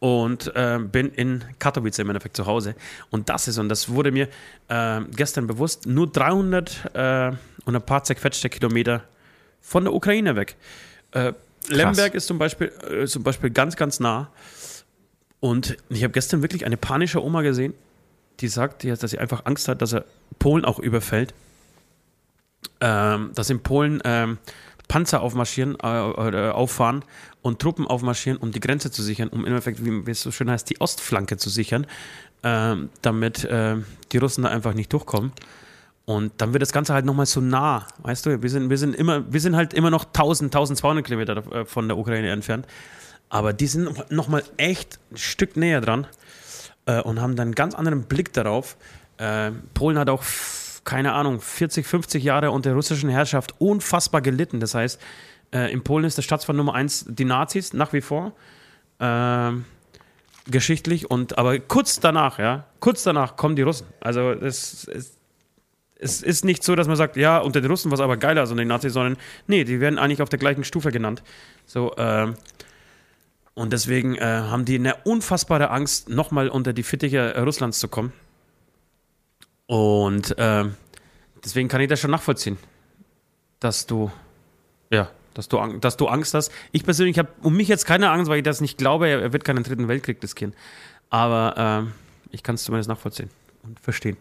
Und 0.00 0.54
äh, 0.54 0.78
bin 0.80 1.10
in 1.10 1.44
Katowice 1.58 2.00
im 2.00 2.10
Endeffekt 2.10 2.36
zu 2.36 2.46
Hause. 2.46 2.74
Und 3.10 3.28
das 3.28 3.48
ist, 3.48 3.58
und 3.58 3.68
das 3.68 3.88
wurde 3.88 4.12
mir 4.12 4.28
äh, 4.68 5.00
gestern 5.14 5.46
bewusst, 5.46 5.86
nur 5.86 6.10
300 6.10 6.94
äh, 6.94 7.32
und 7.64 7.76
ein 7.76 7.82
paar 7.82 8.04
zerquetschte 8.04 8.48
Kilometer 8.50 9.02
von 9.60 9.84
der 9.84 9.94
Ukraine 9.94 10.36
weg. 10.36 10.56
Äh, 11.12 11.32
Lemberg 11.68 12.14
ist 12.14 12.26
zum 12.26 12.38
Beispiel, 12.38 12.72
äh, 12.90 13.06
zum 13.06 13.22
Beispiel 13.22 13.50
ganz, 13.50 13.76
ganz 13.76 14.00
nah. 14.00 14.30
Und 15.40 15.76
ich 15.88 16.02
habe 16.02 16.12
gestern 16.12 16.42
wirklich 16.42 16.66
eine 16.66 16.76
panische 16.76 17.22
Oma 17.22 17.42
gesehen, 17.42 17.74
die 18.40 18.48
sagt, 18.48 18.84
dass 18.84 19.10
sie 19.10 19.18
einfach 19.18 19.46
Angst 19.46 19.68
hat, 19.68 19.80
dass 19.80 19.92
er 19.92 20.04
Polen 20.38 20.64
auch 20.64 20.78
überfällt. 20.78 21.34
Ähm, 22.80 23.30
dass 23.34 23.50
in 23.50 23.60
Polen 23.60 24.00
ähm, 24.04 24.38
Panzer 24.88 25.22
aufmarschieren, 25.22 25.76
äh, 25.82 26.50
auffahren 26.50 27.04
und 27.42 27.60
Truppen 27.60 27.86
aufmarschieren, 27.86 28.38
um 28.38 28.52
die 28.52 28.60
Grenze 28.60 28.90
zu 28.90 29.02
sichern, 29.02 29.28
um 29.28 29.40
im 29.40 29.46
Endeffekt, 29.46 29.84
wie 29.84 30.10
es 30.10 30.22
so 30.22 30.30
schön 30.30 30.50
heißt, 30.50 30.68
die 30.70 30.80
Ostflanke 30.80 31.36
zu 31.36 31.50
sichern, 31.50 31.86
äh, 32.42 32.76
damit 33.02 33.44
äh, 33.44 33.76
die 34.12 34.18
Russen 34.18 34.44
da 34.44 34.50
einfach 34.50 34.74
nicht 34.74 34.92
durchkommen. 34.92 35.32
Und 36.06 36.32
dann 36.38 36.52
wird 36.52 36.62
das 36.62 36.72
Ganze 36.72 36.92
halt 36.92 37.06
nochmal 37.06 37.26
so 37.26 37.40
nah, 37.40 37.86
weißt 38.02 38.26
du, 38.26 38.42
wir 38.42 38.50
sind, 38.50 38.68
wir 38.68 38.76
sind 38.76 38.94
immer, 38.94 39.32
wir 39.32 39.40
sind 39.40 39.56
halt 39.56 39.72
immer 39.72 39.90
noch 39.90 40.04
1000, 40.04 40.54
1200 40.54 41.04
Kilometer 41.04 41.52
äh, 41.52 41.64
von 41.64 41.88
der 41.88 41.96
Ukraine 41.96 42.30
entfernt, 42.30 42.66
aber 43.30 43.54
die 43.54 43.66
sind 43.66 44.10
nochmal 44.10 44.44
echt 44.58 44.98
ein 45.10 45.16
Stück 45.16 45.56
näher 45.56 45.80
dran 45.80 46.06
äh, 46.84 47.00
und 47.00 47.22
haben 47.22 47.36
dann 47.36 47.48
einen 47.48 47.54
ganz 47.54 47.74
anderen 47.74 48.02
Blick 48.02 48.34
darauf. 48.34 48.76
Äh, 49.16 49.52
Polen 49.72 49.98
hat 49.98 50.10
auch, 50.10 50.22
keine 50.84 51.12
Ahnung, 51.12 51.40
40, 51.40 51.86
50 51.86 52.22
Jahre 52.22 52.50
unter 52.50 52.72
russischen 52.74 53.08
Herrschaft 53.08 53.54
unfassbar 53.58 54.22
gelitten, 54.22 54.60
das 54.60 54.74
heißt, 54.74 55.00
äh, 55.52 55.72
in 55.72 55.82
Polen 55.82 56.04
ist 56.04 56.16
der 56.16 56.22
Staatsfeind 56.22 56.56
Nummer 56.56 56.74
eins 56.74 57.06
die 57.08 57.24
Nazis, 57.24 57.72
nach 57.72 57.92
wie 57.92 58.00
vor. 58.00 58.32
Ähm, 59.00 59.64
geschichtlich 60.46 61.10
und 61.10 61.38
aber 61.38 61.58
kurz 61.58 62.00
danach, 62.00 62.38
ja, 62.38 62.66
kurz 62.80 63.02
danach 63.02 63.36
kommen 63.36 63.56
die 63.56 63.62
Russen. 63.62 63.86
Also 64.00 64.30
es, 64.30 64.86
es, 64.88 65.16
es 65.96 66.22
ist 66.22 66.44
nicht 66.44 66.62
so, 66.62 66.74
dass 66.74 66.86
man 66.86 66.96
sagt, 66.96 67.16
ja, 67.16 67.38
unter 67.38 67.60
den 67.60 67.70
Russen 67.70 67.90
war 67.90 67.96
es 67.96 68.02
aber 68.02 68.16
geiler 68.16 68.42
unter 68.42 68.56
den 68.56 68.68
Nazis, 68.68 68.92
sondern 68.92 69.16
nee, 69.46 69.64
die 69.64 69.80
werden 69.80 69.98
eigentlich 69.98 70.20
auf 70.20 70.28
der 70.28 70.38
gleichen 70.38 70.64
Stufe 70.64 70.90
genannt. 70.92 71.22
So, 71.64 71.94
ähm, 71.96 72.34
und 73.54 73.72
deswegen 73.72 74.16
äh, 74.16 74.20
haben 74.20 74.64
die 74.64 74.74
eine 74.74 74.96
unfassbare 75.04 75.70
Angst, 75.70 76.08
nochmal 76.08 76.48
unter 76.48 76.72
die 76.72 76.82
Fittiche 76.82 77.34
Russlands 77.38 77.78
zu 77.78 77.88
kommen. 77.88 78.12
Und 79.66 80.36
äh, 80.38 80.64
deswegen 81.44 81.68
kann 81.68 81.80
ich 81.80 81.88
das 81.88 82.00
schon 82.00 82.10
nachvollziehen, 82.10 82.58
dass 83.60 83.86
du, 83.86 84.10
ja, 84.90 85.10
dass 85.32 85.48
du, 85.48 85.58
dass 85.78 85.96
du 85.96 86.06
Angst 86.06 86.34
hast. 86.34 86.52
Ich 86.72 86.84
persönlich 86.84 87.18
habe 87.18 87.28
um 87.42 87.56
mich 87.56 87.68
jetzt 87.68 87.86
keine 87.86 88.10
Angst, 88.10 88.30
weil 88.30 88.38
ich 88.38 88.44
das 88.44 88.60
nicht 88.60 88.78
glaube, 88.78 89.08
er 89.08 89.32
wird 89.32 89.44
keinen 89.44 89.64
dritten 89.64 89.88
Weltkrieg 89.88 90.22
riskieren. 90.22 90.54
Aber 91.10 91.86
äh, 91.86 92.34
ich 92.34 92.42
kann 92.42 92.56
es 92.56 92.64
zumindest 92.64 92.88
nachvollziehen 92.88 93.30
und 93.62 93.80
verstehen. 93.80 94.16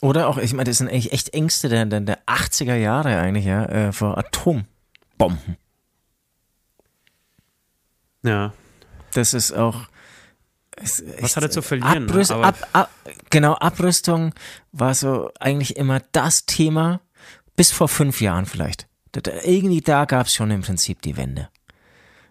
Oder 0.00 0.26
auch, 0.26 0.36
ich 0.36 0.52
meine, 0.52 0.68
das 0.68 0.78
sind 0.78 0.88
eigentlich 0.88 1.12
echt 1.12 1.32
Ängste 1.32 1.68
der, 1.68 1.86
der, 1.86 2.00
der 2.00 2.18
80er 2.26 2.74
Jahre 2.74 3.16
eigentlich, 3.18 3.44
ja, 3.44 3.64
äh, 3.66 3.92
vor 3.92 4.18
Atombomben. 4.18 5.56
Ja. 8.24 8.52
Das 9.14 9.34
ist 9.34 9.52
auch. 9.52 9.86
Ist 10.82 11.04
Was 11.20 11.36
hat 11.36 11.44
er 11.44 11.50
zu 11.50 11.62
verlieren? 11.62 12.08
Abrüst, 12.08 12.32
ab, 12.32 12.56
ab, 12.72 12.90
genau, 13.30 13.54
Abrüstung 13.54 14.34
war 14.72 14.94
so 14.94 15.30
eigentlich 15.38 15.76
immer 15.76 16.00
das 16.12 16.46
Thema, 16.46 17.00
bis 17.56 17.70
vor 17.70 17.88
fünf 17.88 18.20
Jahren 18.20 18.46
vielleicht. 18.46 18.86
Irgendwie 19.44 19.80
da 19.80 20.04
gab 20.06 20.26
es 20.26 20.34
schon 20.34 20.50
im 20.50 20.62
Prinzip 20.62 21.02
die 21.02 21.16
Wende. 21.16 21.48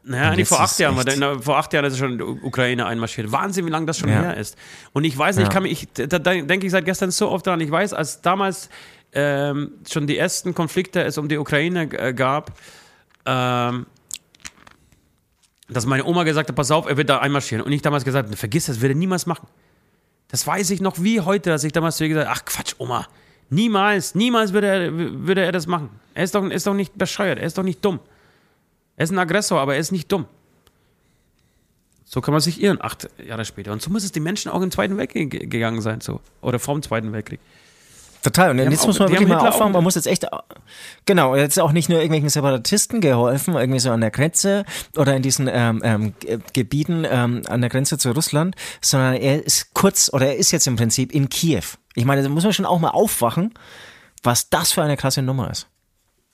Naja, 0.03 0.31
eigentlich 0.31 0.47
vor 0.47 0.61
acht 0.61 0.79
Jahren, 0.79 0.97
weil 0.97 1.39
vor 1.41 1.57
acht 1.57 1.71
Jahren 1.73 1.85
ist 1.85 1.97
schon 1.97 2.17
die 2.17 2.23
Ukraine 2.23 2.87
einmarschiert. 2.87 3.31
Wahnsinn, 3.31 3.67
wie 3.67 3.69
lange 3.69 3.85
das 3.85 3.99
schon 3.99 4.09
ja. 4.09 4.21
her 4.21 4.37
ist. 4.37 4.57
Und 4.93 5.03
ich 5.03 5.15
weiß 5.15 5.35
nicht, 5.35 5.43
ja. 5.43 5.49
ich 5.49 5.53
kann 5.53 5.63
mich, 5.63 5.87
da, 5.93 6.07
da 6.07 6.33
denke 6.33 6.65
ich 6.65 6.71
seit 6.71 6.85
gestern 6.85 7.11
so 7.11 7.29
oft 7.29 7.45
dran. 7.45 7.61
Ich 7.61 7.69
weiß, 7.69 7.93
als 7.93 8.21
damals 8.21 8.69
ähm, 9.13 9.73
schon 9.89 10.07
die 10.07 10.17
ersten 10.17 10.55
Konflikte 10.55 11.03
es 11.03 11.17
um 11.17 11.27
die 11.27 11.37
Ukraine 11.37 11.83
äh, 11.83 12.13
gab, 12.13 12.53
ähm, 13.25 13.85
dass 15.71 15.85
meine 15.85 16.05
Oma 16.05 16.23
gesagt 16.23 16.49
hat, 16.49 16.55
pass 16.55 16.71
auf, 16.71 16.87
er 16.87 16.97
wird 16.97 17.09
da 17.09 17.19
einmarschieren. 17.19 17.65
Und 17.65 17.71
ich 17.71 17.81
damals 17.81 18.05
gesagt, 18.05 18.27
habe, 18.27 18.37
vergiss 18.37 18.65
das, 18.65 18.81
wird 18.81 18.91
er 18.91 18.95
niemals 18.95 19.25
machen. 19.25 19.47
Das 20.27 20.45
weiß 20.45 20.69
ich 20.69 20.81
noch 20.81 21.01
wie 21.01 21.21
heute, 21.21 21.49
dass 21.49 21.63
ich 21.63 21.73
damals 21.73 21.97
zu 21.97 22.03
ihr 22.03 22.09
gesagt 22.09 22.27
habe, 22.27 22.39
ach 22.39 22.45
Quatsch, 22.45 22.75
Oma, 22.77 23.07
Niemals, 23.51 24.15
niemals 24.15 24.53
würde 24.53 24.67
er, 24.67 24.93
würde 25.27 25.41
er 25.43 25.51
das 25.51 25.67
machen. 25.67 25.89
Er 26.13 26.23
ist 26.23 26.33
doch, 26.33 26.49
ist 26.49 26.65
doch 26.65 26.73
nicht 26.73 26.97
bescheuert, 26.97 27.37
er 27.37 27.45
ist 27.45 27.57
doch 27.57 27.63
nicht 27.63 27.83
dumm. 27.83 27.99
Er 28.95 29.03
ist 29.03 29.11
ein 29.11 29.19
Aggressor, 29.19 29.59
aber 29.59 29.73
er 29.73 29.81
ist 29.81 29.91
nicht 29.91 30.09
dumm. 30.09 30.25
So 32.05 32.21
kann 32.21 32.31
man 32.31 32.39
sich 32.39 32.61
irren, 32.61 32.81
acht 32.81 33.09
Jahre 33.21 33.43
später. 33.43 33.73
Und 33.73 33.81
so 33.81 33.89
muss 33.89 34.05
es 34.05 34.13
die 34.13 34.21
Menschen 34.21 34.49
auch 34.51 34.61
im 34.61 34.71
Zweiten 34.71 34.97
Weltkrieg 34.97 35.51
gegangen 35.51 35.81
sein, 35.81 35.99
so. 35.99 36.21
Oder 36.41 36.59
vom 36.59 36.81
Zweiten 36.81 37.11
Weltkrieg. 37.11 37.41
Total. 38.21 38.51
Und 38.51 38.59
jetzt 38.59 38.85
muss 38.85 38.99
man 38.99 39.09
wirklich 39.09 39.27
mal 39.27 39.47
aufwachen. 39.47 39.71
Man 39.71 39.83
muss 39.83 39.95
jetzt 39.95 40.05
echt, 40.05 40.27
genau, 41.05 41.35
jetzt 41.35 41.59
auch 41.59 41.71
nicht 41.71 41.89
nur 41.89 41.97
irgendwelchen 41.97 42.29
Separatisten 42.29 43.01
geholfen, 43.01 43.55
irgendwie 43.55 43.79
so 43.79 43.91
an 43.91 44.01
der 44.01 44.11
Grenze 44.11 44.63
oder 44.95 45.15
in 45.15 45.23
diesen 45.23 45.49
ähm, 45.51 45.81
ähm, 45.83 46.13
Gebieten 46.53 47.05
ähm, 47.09 47.41
an 47.47 47.61
der 47.61 47.69
Grenze 47.69 47.97
zu 47.97 48.11
Russland, 48.11 48.55
sondern 48.79 49.15
er 49.15 49.43
ist 49.43 49.73
kurz 49.73 50.11
oder 50.13 50.27
er 50.27 50.35
ist 50.35 50.51
jetzt 50.51 50.67
im 50.67 50.75
Prinzip 50.75 51.11
in 51.11 51.29
Kiew. 51.29 51.63
Ich 51.95 52.05
meine, 52.05 52.21
da 52.21 52.29
muss 52.29 52.43
man 52.43 52.53
schon 52.53 52.65
auch 52.65 52.79
mal 52.79 52.89
aufwachen, 52.89 53.53
was 54.21 54.49
das 54.49 54.71
für 54.71 54.83
eine 54.83 54.97
klasse 54.97 55.23
Nummer 55.23 55.49
ist. 55.49 55.67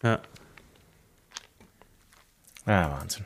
Ja. 0.04 0.20
Ja, 2.66 2.92
Wahnsinn. 3.00 3.26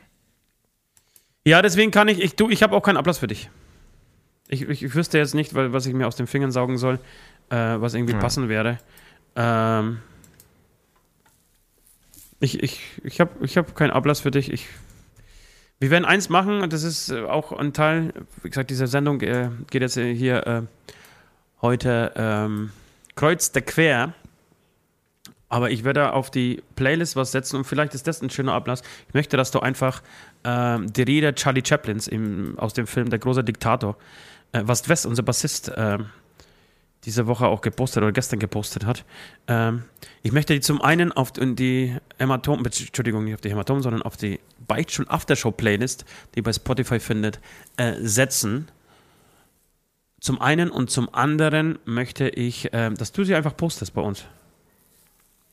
Ja, 1.44 1.62
deswegen 1.62 1.90
kann 1.90 2.06
ich, 2.06 2.20
ich 2.20 2.36
du, 2.36 2.48
ich 2.48 2.62
habe 2.62 2.76
auch 2.76 2.82
keinen 2.82 2.96
Ablass 2.96 3.18
für 3.18 3.26
dich. 3.26 3.50
Ich, 4.46 4.62
ich, 4.62 4.84
ich 4.84 4.94
wüsste 4.94 5.18
jetzt 5.18 5.34
nicht, 5.34 5.54
was 5.54 5.86
ich 5.86 5.94
mir 5.94 6.06
aus 6.06 6.14
den 6.14 6.28
Fingern 6.28 6.52
saugen 6.52 6.78
soll 6.78 7.00
äh, 7.50 7.80
was 7.80 7.94
irgendwie 7.94 8.14
ja. 8.14 8.20
passen 8.20 8.48
wäre. 8.48 8.78
Ähm, 9.36 9.98
ich 12.40 12.62
ich, 12.62 12.80
ich 13.04 13.20
habe 13.20 13.30
ich 13.44 13.56
hab 13.56 13.74
keinen 13.74 13.90
Ablass 13.90 14.20
für 14.20 14.30
dich. 14.30 14.52
Ich, 14.52 14.66
wir 15.78 15.90
werden 15.90 16.04
eins 16.04 16.28
machen, 16.28 16.68
das 16.70 16.82
ist 16.82 17.12
auch 17.12 17.52
ein 17.52 17.72
Teil, 17.72 18.12
wie 18.42 18.48
gesagt, 18.48 18.70
diese 18.70 18.86
Sendung 18.86 19.20
äh, 19.20 19.50
geht 19.70 19.82
jetzt 19.82 19.98
hier 19.98 20.46
äh, 20.46 20.62
heute 21.60 22.12
ähm, 22.16 22.70
kreuz 23.14 23.52
der 23.52 23.62
Quer. 23.62 24.14
Aber 25.48 25.70
ich 25.70 25.84
werde 25.84 26.14
auf 26.14 26.30
die 26.30 26.62
Playlist 26.76 27.14
was 27.14 27.30
setzen 27.30 27.56
und 27.56 27.64
vielleicht 27.64 27.94
ist 27.94 28.06
das 28.06 28.22
ein 28.22 28.30
schöner 28.30 28.54
Ablass. 28.54 28.80
Ich 29.08 29.14
möchte, 29.14 29.36
dass 29.36 29.50
du 29.50 29.60
einfach 29.60 30.02
ähm, 30.44 30.90
die 30.90 31.02
Rede 31.02 31.34
Charlie 31.34 31.62
Chaplins 31.62 32.08
im, 32.08 32.58
aus 32.58 32.72
dem 32.72 32.86
Film 32.86 33.10
Der 33.10 33.18
große 33.18 33.44
Diktator, 33.44 33.96
äh, 34.52 34.62
was 34.64 34.88
West, 34.88 35.04
unser 35.04 35.22
Bassist, 35.22 35.68
äh, 35.68 35.98
diese 37.04 37.26
Woche 37.26 37.46
auch 37.46 37.60
gepostet 37.60 38.02
oder 38.02 38.12
gestern 38.12 38.38
gepostet 38.38 38.86
hat. 38.86 39.04
Ähm, 39.48 39.84
ich 40.22 40.32
möchte 40.32 40.54
die 40.54 40.60
zum 40.60 40.80
einen 40.80 41.10
auf 41.12 41.32
die 41.32 41.96
Hämatom, 42.18 42.64
Entschuldigung, 42.64 43.24
nicht 43.24 43.34
auf 43.34 43.40
die 43.40 43.50
Hämatom, 43.50 43.82
sondern 43.82 44.02
auf 44.02 44.16
die 44.16 44.40
Beichtstuhl 44.66 45.06
Aftershow 45.08 45.50
Playlist, 45.50 46.04
die 46.34 46.42
bei 46.42 46.52
Spotify 46.52 47.00
findet, 47.00 47.40
äh, 47.76 47.94
setzen. 48.00 48.68
Zum 50.20 50.40
einen 50.40 50.70
und 50.70 50.90
zum 50.90 51.12
anderen 51.12 51.80
möchte 51.84 52.28
ich, 52.28 52.72
äh, 52.72 52.90
dass 52.90 53.10
du 53.10 53.24
sie 53.24 53.34
einfach 53.34 53.56
postest 53.56 53.94
bei 53.94 54.02
uns. 54.02 54.24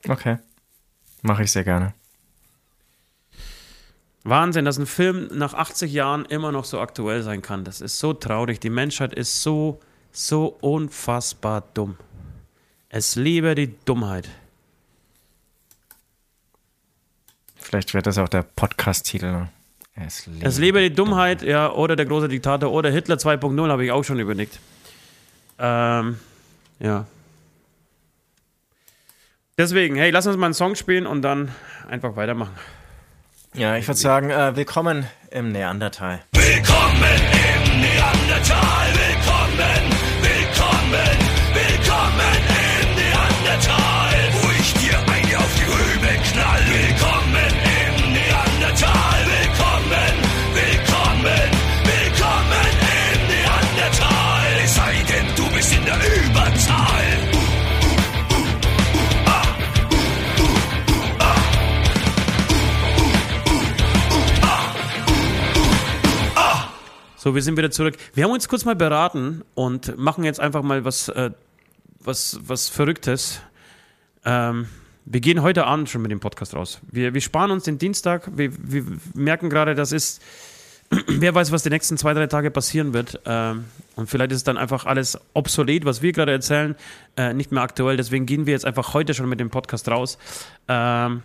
Okay. 0.08 0.38
Mache 1.24 1.43
ich 1.43 1.52
sehr 1.52 1.64
gerne. 1.64 1.93
Wahnsinn, 4.24 4.66
dass 4.66 4.78
ein 4.78 4.86
Film 4.86 5.30
nach 5.34 5.54
80 5.56 5.91
Jahren 5.91 6.26
immer 6.26 6.52
noch 6.52 6.66
so 6.66 6.80
aktuell 6.80 7.24
sein 7.24 7.41
kann. 7.41 7.64
Das 7.64 7.82
ist 7.82 8.00
so 8.00 8.14
traurig. 8.14 8.60
Die 8.60 8.70
Menschheit 8.70 9.14
ist 9.14 9.41
so 9.41 9.80
so 10.28 10.58
unfassbar 10.62 11.64
dumm. 11.74 11.96
Es 12.90 13.16
liebe 13.16 13.56
die 13.56 13.74
Dummheit. 13.86 14.28
Vielleicht 17.56 17.94
wird 17.94 18.08
das 18.08 18.18
auch 18.18 18.28
der 18.28 18.44
Podcast-Titel. 18.44 19.48
Es 19.96 20.26
liebe, 20.26 20.46
es 20.46 20.58
liebe 20.58 20.80
die 20.82 20.94
Dummheit, 20.94 21.42
Dummheit, 21.42 21.50
ja, 21.50 21.72
oder 21.72 21.96
der 21.96 22.06
große 22.06 22.28
Diktator 22.28 22.72
oder 22.72 22.90
Hitler 22.90 23.16
2.0 23.16 23.70
habe 23.70 23.86
ich 23.86 23.92
auch 23.92 24.04
schon 24.04 24.20
überlegt. 24.20 24.60
Ähm, 25.58 26.18
ja. 26.80 27.06
Deswegen, 29.58 29.96
hey, 29.96 30.10
lass 30.10 30.26
uns 30.26 30.38
mal 30.38 30.48
einen 30.48 30.54
Song 30.54 30.76
spielen 30.76 31.06
und 31.06 31.22
dann 31.22 31.54
einfach 31.88 32.16
weitermachen. 32.16 32.56
Ja, 33.54 33.76
ich 33.78 33.88
würde 33.88 34.00
sagen, 34.00 34.30
äh, 34.30 34.56
willkommen 34.56 35.06
im 35.32 35.52
Neandertal. 35.52 36.22
Willkommen 36.32 37.04
im 37.04 37.82
Neandertal, 37.82 38.99
So, 67.22 67.36
wir 67.36 67.42
sind 67.42 67.58
wieder 67.58 67.70
zurück. 67.70 67.98
Wir 68.14 68.24
haben 68.24 68.32
uns 68.32 68.48
kurz 68.48 68.64
mal 68.64 68.78
beraten 68.78 69.44
und 69.54 69.98
machen 69.98 70.24
jetzt 70.24 70.40
einfach 70.40 70.64
mal 70.64 70.86
was, 70.86 71.10
äh, 71.10 71.32
was, 72.00 72.40
was 72.44 72.70
Verrücktes. 72.70 73.42
Ähm, 74.24 74.70
wir 75.04 75.20
gehen 75.20 75.42
heute 75.42 75.66
Abend 75.66 75.90
schon 75.90 76.02
mit 76.02 76.12
dem 76.12 76.22
Podcast 76.22 76.56
raus. 76.56 76.80
Wir, 76.90 77.14
wir 77.14 77.20
sparen 77.20 77.52
uns 77.52 77.66
den 77.66 77.78
Dienstag. 77.78 78.32
Wir, 78.38 78.52
wir 78.58 78.86
merken 79.16 79.50
gerade, 79.50 79.76
das 79.76 79.92
ist, 79.92 80.22
wer 81.08 81.36
weiß, 81.36 81.52
was 81.52 81.64
die 81.64 81.70
nächsten 81.70 81.98
zwei, 81.98 82.14
drei 82.14 82.28
Tage 82.28 82.52
passieren 82.52 82.94
wird. 82.94 83.20
Ähm, 83.26 83.66
und 83.98 84.10
vielleicht 84.10 84.32
ist 84.32 84.48
dann 84.48 84.58
einfach 84.58 84.86
alles 84.86 85.20
obsolet, 85.34 85.84
was 85.84 86.02
wir 86.02 86.14
gerade 86.14 86.32
erzählen, 86.32 86.74
äh, 87.18 87.34
nicht 87.34 87.52
mehr 87.52 87.64
aktuell. 87.64 87.98
Deswegen 87.98 88.28
gehen 88.28 88.46
wir 88.46 88.54
jetzt 88.54 88.66
einfach 88.66 88.94
heute 88.94 89.14
schon 89.14 89.28
mit 89.28 89.42
dem 89.42 89.50
Podcast 89.50 89.90
raus. 89.90 90.18
Ähm, 90.70 91.24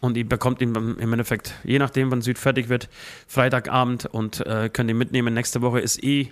und 0.00 0.16
ihr 0.16 0.28
bekommt 0.28 0.60
ihn 0.60 0.74
im 0.74 1.12
Endeffekt, 1.12 1.54
je 1.64 1.78
nachdem, 1.78 2.10
wann 2.10 2.22
Süd 2.22 2.38
fertig 2.38 2.68
wird, 2.68 2.88
Freitagabend 3.26 4.06
und 4.06 4.44
äh, 4.46 4.68
könnt 4.72 4.90
ihn 4.90 4.98
mitnehmen. 4.98 5.34
Nächste 5.34 5.62
Woche 5.62 5.80
ist 5.80 6.02
eh 6.02 6.30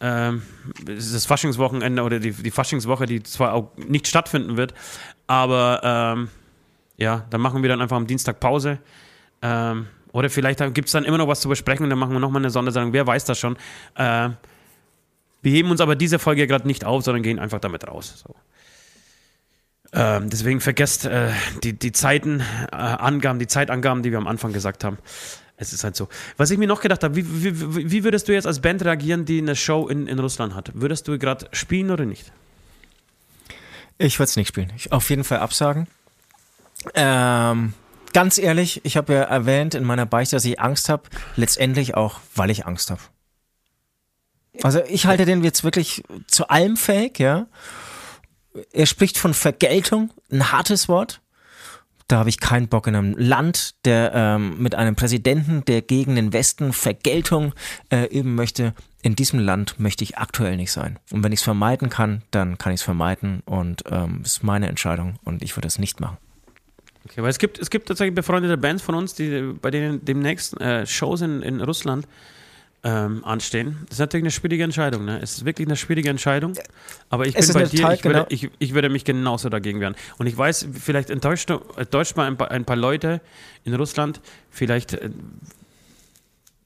ähm, 0.00 0.42
das 0.84 1.26
Faschingswochenende 1.26 2.02
oder 2.02 2.18
die, 2.18 2.32
die 2.32 2.50
Faschingswoche, 2.50 3.06
die 3.06 3.22
zwar 3.22 3.54
auch 3.54 3.70
nicht 3.76 4.08
stattfinden 4.08 4.56
wird, 4.56 4.74
aber 5.26 5.80
ähm, 5.82 6.28
ja, 6.96 7.24
dann 7.30 7.40
machen 7.40 7.62
wir 7.62 7.68
dann 7.68 7.80
einfach 7.80 7.96
am 7.96 8.06
Dienstag 8.06 8.40
Pause. 8.40 8.78
Ähm, 9.40 9.86
oder 10.12 10.28
vielleicht 10.28 10.58
gibt 10.74 10.88
es 10.88 10.92
dann 10.92 11.04
immer 11.04 11.18
noch 11.18 11.28
was 11.28 11.40
zu 11.40 11.48
besprechen 11.48 11.84
und 11.84 11.90
dann 11.90 11.98
machen 11.98 12.12
wir 12.12 12.20
nochmal 12.20 12.42
eine 12.42 12.50
Sondersendung. 12.50 12.92
Wer 12.92 13.06
weiß 13.06 13.24
das 13.24 13.38
schon. 13.38 13.56
Äh, 13.94 14.30
wir 15.40 15.52
heben 15.52 15.70
uns 15.70 15.80
aber 15.80 15.96
diese 15.96 16.18
Folge 16.18 16.46
gerade 16.46 16.66
nicht 16.66 16.84
auf, 16.84 17.02
sondern 17.02 17.22
gehen 17.22 17.38
einfach 17.38 17.60
damit 17.60 17.88
raus. 17.88 18.22
So. 18.26 18.34
Ähm, 19.94 20.30
deswegen 20.30 20.60
vergesst 20.60 21.04
äh, 21.04 21.30
die, 21.62 21.78
die 21.78 21.92
Zeiten, 21.92 22.40
äh, 22.72 23.36
die 23.38 23.46
Zeitangaben, 23.46 24.02
die 24.02 24.10
wir 24.10 24.18
am 24.18 24.26
Anfang 24.26 24.52
gesagt 24.52 24.84
haben. 24.84 24.98
Es 25.56 25.72
ist 25.72 25.84
halt 25.84 25.94
so. 25.96 26.08
Was 26.38 26.50
ich 26.50 26.58
mir 26.58 26.66
noch 26.66 26.80
gedacht 26.80 27.04
habe, 27.04 27.14
wie, 27.14 27.44
wie, 27.44 27.90
wie 27.90 28.04
würdest 28.04 28.26
du 28.26 28.32
jetzt 28.32 28.46
als 28.46 28.60
Band 28.60 28.84
reagieren, 28.84 29.26
die 29.26 29.38
eine 29.38 29.54
Show 29.54 29.86
in, 29.88 30.06
in 30.06 30.18
Russland 30.18 30.54
hat? 30.54 30.72
Würdest 30.74 31.06
du 31.08 31.18
gerade 31.18 31.46
spielen 31.52 31.90
oder 31.90 32.04
nicht? 32.04 32.32
Ich 33.98 34.18
würde 34.18 34.30
es 34.30 34.36
nicht 34.36 34.48
spielen. 34.48 34.72
Ich 34.76 34.90
auf 34.92 35.08
jeden 35.10 35.24
Fall 35.24 35.38
absagen. 35.38 35.86
Ähm, 36.94 37.74
ganz 38.12 38.38
ehrlich, 38.38 38.80
ich 38.84 38.96
habe 38.96 39.12
ja 39.12 39.22
erwähnt 39.22 39.74
in 39.74 39.84
meiner 39.84 40.06
Beichte, 40.06 40.36
dass 40.36 40.44
ich 40.44 40.58
Angst 40.58 40.88
habe. 40.88 41.04
Letztendlich 41.36 41.94
auch, 41.94 42.18
weil 42.34 42.50
ich 42.50 42.66
Angst 42.66 42.90
habe. 42.90 43.00
Also 44.62 44.82
ich 44.88 45.06
halte 45.06 45.24
den 45.24 45.44
jetzt 45.44 45.64
wirklich 45.64 46.02
zu 46.26 46.48
allem 46.48 46.76
fake, 46.76 47.20
ja. 47.20 47.46
Er 48.72 48.86
spricht 48.86 49.18
von 49.18 49.34
Vergeltung, 49.34 50.10
ein 50.30 50.52
hartes 50.52 50.88
Wort. 50.88 51.20
Da 52.08 52.18
habe 52.18 52.28
ich 52.28 52.40
keinen 52.40 52.68
Bock 52.68 52.86
in 52.86 52.94
einem 52.94 53.14
Land, 53.16 53.74
der 53.86 54.12
ähm, 54.14 54.58
mit 54.58 54.74
einem 54.74 54.96
Präsidenten, 54.96 55.64
der 55.64 55.80
gegen 55.80 56.14
den 56.14 56.32
Westen 56.32 56.72
Vergeltung 56.72 57.54
äh, 57.90 58.04
üben 58.06 58.34
möchte. 58.34 58.74
In 59.00 59.16
diesem 59.16 59.40
Land 59.40 59.80
möchte 59.80 60.04
ich 60.04 60.18
aktuell 60.18 60.56
nicht 60.56 60.72
sein. 60.72 60.98
Und 61.10 61.24
wenn 61.24 61.32
ich 61.32 61.40
es 61.40 61.44
vermeiden 61.44 61.88
kann, 61.88 62.22
dann 62.30 62.58
kann 62.58 62.72
ich 62.72 62.80
es 62.80 62.84
vermeiden 62.84 63.42
und 63.46 63.84
ähm, 63.90 64.20
ist 64.24 64.44
meine 64.44 64.68
Entscheidung 64.68 65.14
und 65.24 65.42
ich 65.42 65.56
würde 65.56 65.68
es 65.68 65.78
nicht 65.78 66.00
machen. 66.00 66.18
Okay, 67.04 67.22
weil 67.22 67.30
es 67.30 67.38
gibt, 67.38 67.58
es 67.58 67.70
gibt 67.70 67.88
tatsächlich 67.88 68.14
befreundete 68.14 68.56
Bands 68.58 68.82
von 68.82 68.94
uns, 68.94 69.14
die 69.14 69.54
bei 69.60 69.70
denen 69.70 70.04
demnächst 70.04 70.60
äh, 70.60 70.86
Shows 70.86 71.20
in, 71.22 71.42
in 71.42 71.60
Russland 71.60 72.06
ähm, 72.84 73.24
anstehen. 73.24 73.78
Das 73.88 73.96
ist 73.96 74.00
natürlich 74.00 74.24
eine 74.24 74.30
schwierige 74.30 74.64
Entscheidung. 74.64 75.04
Ne? 75.04 75.20
Es 75.22 75.36
ist 75.36 75.44
wirklich 75.44 75.68
eine 75.68 75.76
schwierige 75.76 76.08
Entscheidung. 76.10 76.54
Aber 77.10 77.26
ich 77.26 77.34
bin 77.34 77.52
bei 77.52 77.64
dir, 77.64 77.82
Teil, 77.82 77.94
ich, 77.94 78.04
würde, 78.04 78.18
genau. 78.18 78.26
ich, 78.28 78.50
ich, 78.58 78.74
würde 78.74 78.88
mich 78.88 79.04
genauso 79.04 79.48
dagegen 79.48 79.80
wehren. 79.80 79.94
Und 80.18 80.26
ich 80.26 80.36
weiß, 80.36 80.68
vielleicht 80.72 81.10
enttäuscht, 81.10 81.50
enttäuscht 81.50 82.16
mal 82.16 82.26
ein 82.26 82.36
paar, 82.36 82.50
ein 82.50 82.64
paar 82.64 82.76
Leute 82.76 83.20
in 83.64 83.74
Russland. 83.74 84.20
Vielleicht, 84.50 84.94
äh, 84.94 85.10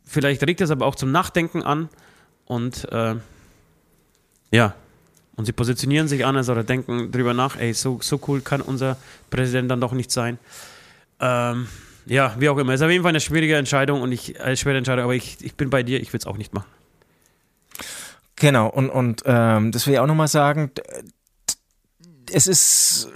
vielleicht 0.04 0.42
regt 0.46 0.60
es 0.62 0.70
aber 0.70 0.86
auch 0.86 0.94
zum 0.94 1.12
Nachdenken 1.12 1.62
an. 1.62 1.90
Und 2.46 2.90
äh, 2.92 3.16
ja, 4.52 4.74
und 5.36 5.44
sie 5.44 5.52
positionieren 5.52 6.08
sich 6.08 6.24
anders 6.24 6.48
oder 6.48 6.64
denken 6.64 7.12
drüber 7.12 7.34
nach, 7.34 7.56
ey, 7.56 7.74
so, 7.74 7.98
so 8.00 8.18
cool 8.26 8.40
kann 8.40 8.62
unser 8.62 8.96
Präsident 9.28 9.70
dann 9.70 9.82
doch 9.82 9.92
nicht 9.92 10.10
sein. 10.10 10.38
Ähm, 11.20 11.66
ja, 12.06 12.34
wie 12.38 12.48
auch 12.48 12.56
immer. 12.58 12.72
Es 12.72 12.80
ist 12.80 12.84
auf 12.84 12.90
jeden 12.90 13.02
Fall 13.02 13.10
eine 13.10 13.20
schwierige 13.20 13.56
Entscheidung 13.56 14.00
und 14.00 14.12
ich, 14.12 14.40
eine 14.40 14.56
schwere 14.56 14.78
Entscheidung, 14.78 15.04
aber 15.04 15.14
ich, 15.14 15.38
ich 15.40 15.54
bin 15.54 15.70
bei 15.70 15.82
dir, 15.82 16.00
ich 16.00 16.12
will 16.12 16.18
es 16.18 16.26
auch 16.26 16.36
nicht 16.36 16.54
machen. 16.54 16.68
Genau, 18.36 18.68
und, 18.68 18.90
und 18.90 19.22
ähm, 19.24 19.72
das 19.72 19.86
will 19.86 19.94
ich 19.94 20.00
auch 20.00 20.06
nochmal 20.06 20.28
sagen, 20.28 20.70
es 22.32 22.46
ist 22.46 23.08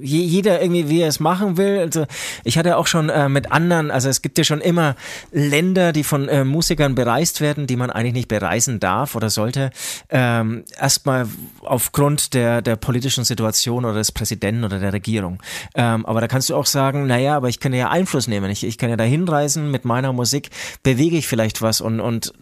jeder 0.00 0.60
irgendwie, 0.60 0.88
wie 0.88 1.00
er 1.00 1.08
es 1.08 1.20
machen 1.20 1.56
will. 1.56 1.78
Also 1.78 2.06
ich 2.44 2.58
hatte 2.58 2.76
auch 2.76 2.86
schon 2.86 3.08
äh, 3.08 3.28
mit 3.28 3.52
anderen, 3.52 3.90
also 3.90 4.08
es 4.08 4.22
gibt 4.22 4.38
ja 4.38 4.44
schon 4.44 4.60
immer 4.60 4.96
Länder, 5.32 5.92
die 5.92 6.04
von 6.04 6.28
äh, 6.28 6.44
Musikern 6.44 6.94
bereist 6.94 7.40
werden, 7.40 7.66
die 7.66 7.76
man 7.76 7.90
eigentlich 7.90 8.14
nicht 8.14 8.28
bereisen 8.28 8.80
darf 8.80 9.14
oder 9.14 9.30
sollte. 9.30 9.70
Ähm, 10.08 10.64
erstmal 10.78 11.28
aufgrund 11.62 12.34
der, 12.34 12.62
der 12.62 12.76
politischen 12.76 13.24
Situation 13.24 13.84
oder 13.84 13.94
des 13.94 14.12
Präsidenten 14.12 14.64
oder 14.64 14.78
der 14.78 14.92
Regierung. 14.92 15.42
Ähm, 15.74 16.06
aber 16.06 16.20
da 16.20 16.28
kannst 16.28 16.50
du 16.50 16.56
auch 16.56 16.66
sagen, 16.66 17.06
naja, 17.06 17.36
aber 17.36 17.48
ich 17.48 17.60
kann 17.60 17.72
ja 17.72 17.90
Einfluss 17.90 18.28
nehmen. 18.28 18.50
Ich, 18.50 18.64
ich 18.64 18.78
kann 18.78 18.90
ja 18.90 18.96
da 18.96 19.04
hinreisen 19.04 19.70
mit 19.70 19.84
meiner 19.84 20.12
Musik, 20.12 20.50
bewege 20.82 21.16
ich 21.16 21.26
vielleicht 21.28 21.62
was 21.62 21.80
und, 21.80 22.00
und 22.00 22.32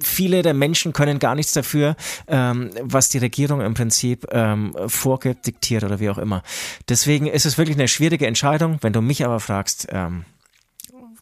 viele 0.00 0.42
der 0.42 0.54
Menschen 0.54 0.92
können 0.92 1.18
gar 1.18 1.34
nichts 1.34 1.52
dafür, 1.52 1.96
ähm, 2.26 2.70
was 2.80 3.08
die 3.08 3.18
Regierung 3.18 3.60
im 3.60 3.74
Prinzip 3.74 4.26
ähm, 4.30 4.74
vorgibt, 4.86 5.46
diktiert 5.46 5.84
oder 5.84 6.00
wie 6.00 6.10
auch 6.10 6.18
immer. 6.18 6.42
Deswegen 6.88 7.26
ist 7.26 7.46
es 7.46 7.58
wirklich 7.58 7.76
eine 7.76 7.88
schwierige 7.88 8.26
Entscheidung. 8.26 8.78
Wenn 8.80 8.92
du 8.92 9.00
mich 9.00 9.24
aber 9.24 9.40
fragst, 9.40 9.88
ähm, 9.90 10.24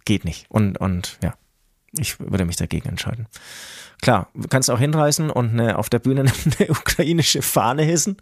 geht 0.05 0.25
nicht. 0.25 0.47
Und, 0.49 0.79
und 0.79 1.19
ja, 1.23 1.35
ich 1.93 2.19
würde 2.21 2.45
mich 2.45 2.57
dagegen 2.57 2.89
entscheiden. 2.89 3.27
Klar, 4.01 4.29
du 4.35 4.49
kannst 4.49 4.71
auch 4.71 4.81
hinreißen 4.81 5.31
und 5.31 5.53
eine, 5.53 5.79
auf 5.79 5.89
der 5.89 6.01
Bühne 6.01 6.23
eine 6.59 6.71
ukrainische 6.71 7.43
Fahne 7.43 7.85
hissen. 7.85 8.17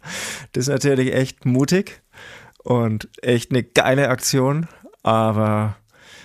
Das 0.53 0.67
ist 0.67 0.69
natürlich 0.69 1.13
echt 1.13 1.45
mutig 1.45 2.01
und 2.63 3.09
echt 3.21 3.51
eine 3.51 3.63
geile 3.63 4.09
Aktion. 4.09 4.67
Aber 5.03 5.77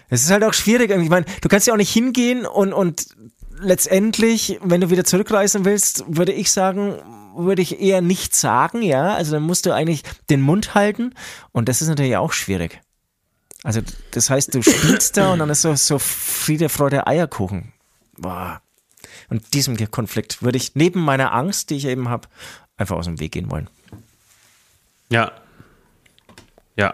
es 0.09 0.23
ist 0.23 0.31
halt 0.31 0.45
auch 0.45 0.53
schwierig. 0.53 0.91
Ich 0.91 1.09
meine, 1.09 1.27
du 1.41 1.49
kannst 1.49 1.67
ja 1.67 1.73
auch 1.73 1.79
nicht 1.79 1.93
hingehen 1.93 2.47
und, 2.47 2.73
und 2.73 3.17
letztendlich, 3.59 4.59
wenn 4.63 4.81
du 4.81 4.91
wieder 4.91 5.05
zurückreisen 5.05 5.65
willst, 5.65 6.05
würde 6.09 6.33
ich 6.33 6.53
sagen, 6.53 6.97
würde 7.37 7.63
ich 7.63 7.81
eher 7.81 8.01
nichts 8.01 8.41
sagen, 8.41 8.83
ja. 8.83 9.15
Also 9.15 9.33
dann 9.33 9.43
musst 9.43 9.67
du 9.67 9.73
eigentlich 9.73 10.03
den 10.31 10.41
Mund 10.41 10.75
halten 10.75 11.15
und 11.53 11.69
das 11.69 11.83
ist 11.83 11.89
natürlich 11.89 12.17
auch 12.17 12.33
schwierig. 12.33 12.81
Also 13.63 13.81
das 14.13 14.31
heißt, 14.31 14.55
du 14.55 14.63
spielst 14.63 15.17
da 15.17 15.33
und 15.33 15.41
dann 15.41 15.51
ist 15.51 15.63
so, 15.63 15.75
so 15.75 15.99
Friede, 15.99 16.69
Freude, 16.69 17.07
Eierkuchen. 17.07 17.73
Boah. 18.17 18.63
Und 19.29 19.55
diesem 19.55 19.77
Konflikt 19.91 20.43
würde 20.43 20.57
ich 20.57 20.75
neben 20.75 21.01
meiner 21.01 21.33
Angst, 21.33 21.71
die 21.71 21.77
ich 21.77 21.87
eben 21.87 22.09
habe, 22.09 22.29
einfach 22.77 22.97
aus 22.97 23.07
dem 23.07 23.19
Weg 23.19 23.33
gehen 23.33 23.51
wollen. 23.51 23.69
Ja. 25.09 25.33
Ja. 26.77 26.93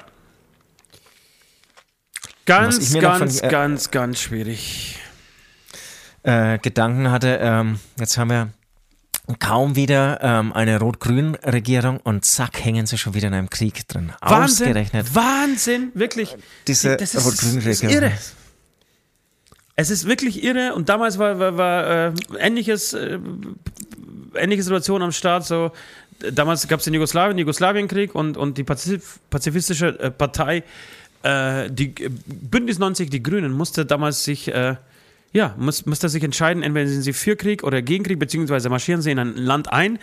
Ganz, 2.47 2.93
ganz, 2.95 3.41
von, 3.41 3.49
äh, 3.49 3.51
ganz, 3.51 3.91
ganz 3.91 4.21
schwierig 4.21 4.99
äh, 6.23 6.59
Gedanken 6.59 7.11
hatte. 7.11 7.39
Ähm, 7.41 7.79
jetzt 7.99 8.19
haben 8.19 8.31
wir 8.31 8.49
kaum 9.39 9.77
wieder 9.77 10.19
ähm, 10.23 10.53
eine 10.53 10.79
Rot-Grün-Regierung 10.79 11.99
und 11.99 12.25
zack, 12.25 12.65
hängen 12.65 12.87
sie 12.87 12.99
schon 12.99 13.15
wieder 13.15 13.29
in 13.29 13.35
einem 13.35 13.51
Krieg 13.51 13.87
drin. 13.89 14.13
Wahnsinn, 14.21 14.67
Ausgerechnet. 14.67 15.15
Wahnsinn, 15.15 15.91
wirklich. 15.95 16.37
Diese 16.67 16.95
Rot-Grün-Regierung. 16.95 17.95
Irre. 17.95 18.13
Es 19.75 19.91
ist 19.91 20.07
wirklich 20.07 20.43
irre 20.45 20.75
und 20.75 20.89
damals 20.89 21.19
war, 21.19 21.39
war, 21.39 21.57
war 21.57 22.09
äh, 22.09 22.13
ähnliches, 22.39 22.93
äh, 22.93 23.19
ähnliche 24.35 24.63
Situation 24.63 25.03
am 25.03 25.13
Start. 25.13 25.47
So, 25.47 25.73
damals 26.33 26.69
gab 26.69 26.81
es 26.81 26.85
den 26.85 26.95
Jugoslawien, 26.95 27.39
Jugoslawienkrieg 27.39 28.15
und, 28.15 28.37
und 28.37 28.59
die 28.59 28.65
Pazif 28.65 29.19
pazifistische 29.31 29.99
äh, 29.99 30.11
Partei, 30.11 30.63
äh, 31.23 31.71
die 31.71 31.89
Bündnis 32.27 32.79
90, 32.79 33.09
die 33.09 33.23
Grünen, 33.23 33.53
musste 33.53 33.87
damals 33.87 34.25
sich 34.25 34.49
äh, 34.49 34.77
ja, 35.33 35.55
muss, 35.59 35.87
muss 35.87 36.03
er 36.03 36.11
sich 36.11 36.23
entscheiden, 36.23 36.63
entweder 36.63 36.89
sind 36.89 37.03
sie 37.03 37.15
für 37.15 37.37
Krieg 37.37 37.65
oder 37.65 37.81
gegen 37.81 38.05
Krieg, 38.05 38.19
beziehungsweise 38.19 38.69
marschieren 38.69 39.01
sie 39.01 39.11
in 39.11 39.19
ein 39.19 39.37
Land 39.37 39.73
ein 39.73 39.99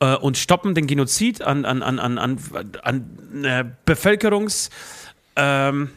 äh, 0.00 0.16
und 0.16 0.36
stoppen 0.36 0.74
den 0.74 0.86
Genozid 0.86 1.40
an, 1.42 1.64
an, 1.64 1.82
an, 1.82 1.98
an, 1.98 2.18
an, 2.18 2.38
an 2.82 3.44
äh, 3.44 3.64
Bevölkerungsminderheit. 3.86 4.70
Ähm, 5.36 5.90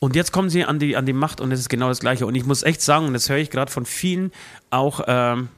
und 0.00 0.16
jetzt 0.16 0.32
kommen 0.32 0.48
sie 0.48 0.64
an 0.64 0.78
die, 0.78 0.96
an 0.96 1.06
die 1.06 1.12
Macht 1.12 1.40
und 1.40 1.52
es 1.52 1.60
ist 1.60 1.68
genau 1.68 1.88
das 1.88 2.00
Gleiche. 2.00 2.26
Und 2.26 2.34
ich 2.34 2.46
muss 2.46 2.62
echt 2.62 2.80
sagen, 2.80 3.06
und 3.06 3.14
das 3.14 3.28
höre 3.28 3.36
ich 3.36 3.50
gerade 3.50 3.70
von 3.70 3.84
vielen 3.84 4.32
auch 4.70 5.02
ähm, 5.06 5.48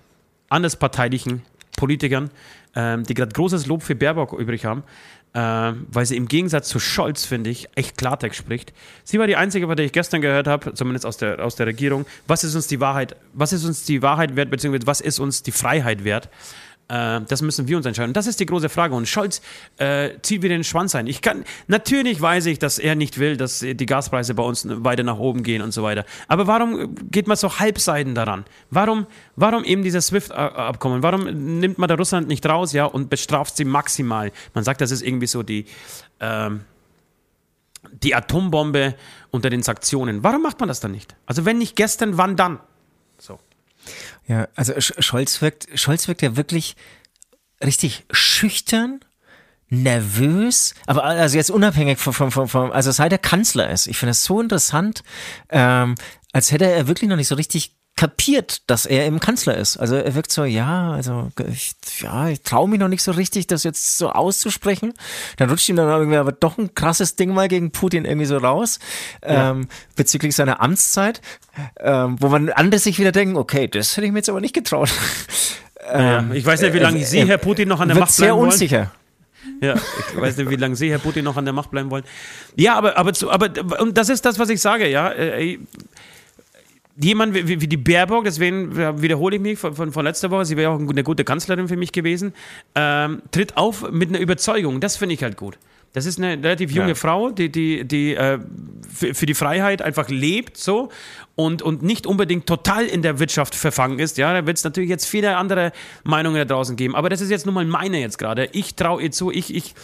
andersparteilichen 0.48 1.42
Politikern, 1.76 2.30
ähm, 2.74 3.04
die 3.04 3.14
gerade 3.14 3.32
großes 3.32 3.66
Lob 3.66 3.82
für 3.82 3.94
Baerbock 3.94 4.32
übrig 4.32 4.64
haben, 4.64 4.82
äh, 5.34 5.38
weil 5.38 6.06
sie 6.06 6.16
im 6.16 6.28
Gegensatz 6.28 6.68
zu 6.68 6.78
Scholz, 6.78 7.24
finde 7.24 7.50
ich, 7.50 7.68
echt 7.74 7.96
Klartext 7.96 8.38
spricht. 8.38 8.72
Sie 9.04 9.18
war 9.18 9.26
die 9.26 9.36
einzige, 9.36 9.66
von 9.66 9.76
der 9.76 9.86
ich 9.86 9.92
gestern 9.92 10.20
gehört 10.20 10.46
habe, 10.46 10.74
zumindest 10.74 11.06
aus 11.06 11.16
der, 11.16 11.44
aus 11.44 11.56
der 11.56 11.66
Regierung. 11.66 12.06
Was 12.26 12.44
ist 12.44 12.54
uns 12.54 12.66
die 12.66 12.80
Wahrheit, 12.80 13.16
was 13.32 13.52
ist 13.52 13.64
uns 13.64 13.84
die 13.84 14.02
Wahrheit 14.02 14.36
wert, 14.36 14.50
beziehungsweise 14.50 14.86
was 14.86 15.00
ist 15.00 15.18
uns 15.18 15.42
die 15.42 15.52
Freiheit 15.52 16.04
wert? 16.04 16.28
Äh, 16.92 17.22
das 17.26 17.40
müssen 17.40 17.68
wir 17.68 17.76
uns 17.78 17.86
entscheiden. 17.86 18.12
Das 18.12 18.26
ist 18.26 18.38
die 18.38 18.46
große 18.46 18.68
Frage. 18.68 18.94
Und 18.94 19.08
Scholz 19.08 19.40
äh, 19.78 20.10
zieht 20.20 20.42
wieder 20.42 20.54
den 20.54 20.64
Schwanz 20.64 20.94
ein. 20.94 21.06
Ich 21.06 21.22
kann, 21.22 21.44
natürlich 21.66 22.20
weiß 22.20 22.46
ich, 22.46 22.58
dass 22.58 22.78
er 22.78 22.94
nicht 22.94 23.18
will, 23.18 23.38
dass 23.38 23.60
die 23.60 23.86
Gaspreise 23.86 24.34
bei 24.34 24.42
uns 24.42 24.66
weiter 24.68 25.02
nach 25.02 25.18
oben 25.18 25.42
gehen 25.42 25.62
und 25.62 25.72
so 25.72 25.82
weiter. 25.82 26.04
Aber 26.28 26.46
warum 26.46 26.94
geht 27.10 27.26
man 27.26 27.38
so 27.38 27.58
halbseiden 27.58 28.14
daran? 28.14 28.44
Warum, 28.70 29.06
warum 29.36 29.64
eben 29.64 29.82
dieses 29.82 30.08
SWIFT-Abkommen? 30.08 31.02
Warum 31.02 31.24
nimmt 31.60 31.78
man 31.78 31.88
da 31.88 31.94
Russland 31.94 32.28
nicht 32.28 32.44
raus, 32.44 32.72
ja, 32.72 32.84
und 32.84 33.08
bestraft 33.08 33.56
sie 33.56 33.64
maximal? 33.64 34.30
Man 34.52 34.62
sagt, 34.62 34.82
das 34.82 34.90
ist 34.90 35.02
irgendwie 35.02 35.26
so 35.26 35.42
die, 35.42 35.64
ähm, 36.20 36.60
die 38.02 38.14
Atombombe 38.14 38.94
unter 39.30 39.48
den 39.48 39.62
Sanktionen. 39.62 40.22
Warum 40.22 40.42
macht 40.42 40.60
man 40.60 40.68
das 40.68 40.80
dann 40.80 40.92
nicht? 40.92 41.16
Also 41.24 41.46
wenn 41.46 41.56
nicht 41.56 41.74
gestern, 41.74 42.18
wann 42.18 42.36
dann? 42.36 42.60
So. 43.18 43.38
Ja, 44.26 44.48
also 44.54 44.74
Scholz 44.78 45.42
wirkt, 45.42 45.68
Scholz 45.78 46.08
wirkt 46.08 46.22
ja 46.22 46.36
wirklich 46.36 46.76
richtig 47.62 48.04
schüchtern, 48.10 49.00
nervös, 49.68 50.74
aber 50.86 51.04
also 51.04 51.36
jetzt 51.36 51.50
unabhängig 51.50 51.98
von, 51.98 52.12
von, 52.12 52.30
von, 52.30 52.48
von 52.48 52.72
also 52.72 52.90
seit 52.90 53.12
er 53.12 53.18
Kanzler 53.18 53.70
ist. 53.70 53.86
Ich 53.86 53.96
finde 53.96 54.10
das 54.10 54.24
so 54.24 54.40
interessant, 54.40 55.02
ähm, 55.48 55.94
als 56.32 56.52
hätte 56.52 56.66
er 56.66 56.88
wirklich 56.88 57.08
noch 57.08 57.16
nicht 57.16 57.28
so 57.28 57.34
richtig 57.34 57.74
kapiert, 57.96 58.62
dass 58.68 58.86
er 58.86 59.06
eben 59.06 59.20
Kanzler 59.20 59.56
ist. 59.56 59.76
Also 59.76 59.96
er 59.96 60.14
wirkt 60.14 60.32
so, 60.32 60.44
ja, 60.44 60.92
also 60.92 61.30
ich, 61.50 61.74
ja, 62.00 62.28
ich 62.28 62.42
traue 62.42 62.68
mich 62.68 62.80
noch 62.80 62.88
nicht 62.88 63.02
so 63.02 63.12
richtig, 63.12 63.46
das 63.46 63.64
jetzt 63.64 63.98
so 63.98 64.10
auszusprechen. 64.10 64.94
Dann 65.36 65.50
rutscht 65.50 65.68
ihm 65.68 65.76
dann 65.76 65.88
irgendwie 65.88 66.16
aber 66.16 66.32
doch 66.32 66.58
ein 66.58 66.74
krasses 66.74 67.16
Ding 67.16 67.34
mal 67.34 67.48
gegen 67.48 67.70
Putin 67.70 68.04
irgendwie 68.04 68.26
so 68.26 68.38
raus 68.38 68.78
ja. 69.22 69.50
ähm, 69.50 69.68
bezüglich 69.94 70.34
seiner 70.34 70.60
Amtszeit, 70.60 71.20
ähm, 71.80 72.16
wo 72.18 72.28
man 72.28 72.48
andere 72.50 72.80
sich 72.80 72.98
wieder 72.98 73.12
denken, 73.12 73.36
okay, 73.36 73.68
das 73.68 73.96
hätte 73.96 74.06
ich 74.06 74.12
mir 74.12 74.18
jetzt 74.18 74.30
aber 74.30 74.40
nicht 74.40 74.54
getraut. 74.54 74.90
ähm, 75.92 76.32
ich 76.32 76.46
weiß 76.46 76.62
nicht, 76.62 76.72
wie 76.72 76.78
lange 76.78 77.00
äh, 77.00 77.04
Sie, 77.04 77.24
Herr 77.26 77.38
Putin, 77.38 77.68
noch 77.68 77.80
an 77.80 77.88
der 77.88 77.98
Macht 77.98 78.16
bleiben 78.16 78.32
sehr 78.32 78.36
unsicher. 78.36 78.90
Ja, 79.60 79.74
ich 79.74 80.20
weiß 80.20 80.38
nicht, 80.38 80.50
wie 80.50 80.56
lange 80.56 80.76
Sie, 80.76 80.90
Herr 80.90 80.98
Putin, 80.98 81.24
noch 81.24 81.36
an 81.36 81.44
der 81.44 81.54
Macht 81.54 81.70
bleiben 81.70 81.90
wollen. 81.90 82.04
Ja, 82.56 82.74
aber, 82.74 82.96
aber, 82.96 83.12
aber 83.28 83.80
und 83.80 83.96
das 83.96 84.08
ist 84.08 84.24
das, 84.24 84.38
was 84.38 84.48
ich 84.48 84.60
sage, 84.60 84.88
ja. 84.88 85.10
Äh, 85.12 85.58
jemand 86.96 87.34
wie, 87.34 87.60
wie, 87.60 87.68
die 87.68 87.76
Baerbock, 87.76 88.24
deswegen 88.24 88.76
wiederhole 89.00 89.36
ich 89.36 89.42
mich 89.42 89.58
von, 89.58 89.74
von, 89.74 89.92
von 89.92 90.04
letzter 90.04 90.30
Woche, 90.30 90.44
sie 90.44 90.56
wäre 90.56 90.72
auch 90.72 90.78
eine 90.78 91.02
gute 91.02 91.24
Kanzlerin 91.24 91.68
für 91.68 91.76
mich 91.76 91.92
gewesen, 91.92 92.34
ähm, 92.74 93.22
tritt 93.30 93.56
auf 93.56 93.90
mit 93.90 94.10
einer 94.10 94.20
Überzeugung. 94.20 94.80
Das 94.80 94.96
finde 94.96 95.14
ich 95.14 95.22
halt 95.22 95.36
gut. 95.36 95.58
Das 95.94 96.06
ist 96.06 96.18
eine 96.18 96.42
relativ 96.42 96.70
junge 96.70 96.90
ja. 96.90 96.94
Frau, 96.94 97.30
die, 97.30 97.50
die, 97.50 97.84
die 97.84 98.14
äh, 98.14 98.38
für, 98.90 99.14
für, 99.14 99.26
die 99.26 99.34
Freiheit 99.34 99.82
einfach 99.82 100.08
lebt 100.08 100.56
so 100.56 100.88
und, 101.34 101.60
und 101.60 101.82
nicht 101.82 102.06
unbedingt 102.06 102.46
total 102.46 102.86
in 102.86 103.02
der 103.02 103.18
Wirtschaft 103.18 103.54
verfangen 103.54 103.98
ist. 103.98 104.16
Ja, 104.16 104.32
da 104.32 104.46
wird 104.46 104.56
es 104.56 104.64
natürlich 104.64 104.88
jetzt 104.88 105.06
viele 105.06 105.36
andere 105.36 105.72
Meinungen 106.02 106.36
da 106.36 106.46
draußen 106.46 106.76
geben. 106.76 106.96
Aber 106.96 107.10
das 107.10 107.20
ist 107.20 107.30
jetzt 107.30 107.44
nun 107.44 107.54
mal 107.54 107.66
meine 107.66 108.00
jetzt 108.00 108.16
gerade. 108.16 108.48
Ich 108.52 108.74
traue 108.74 109.02
ihr 109.02 109.10
zu, 109.10 109.30
ich, 109.30 109.54
ich 109.54 109.74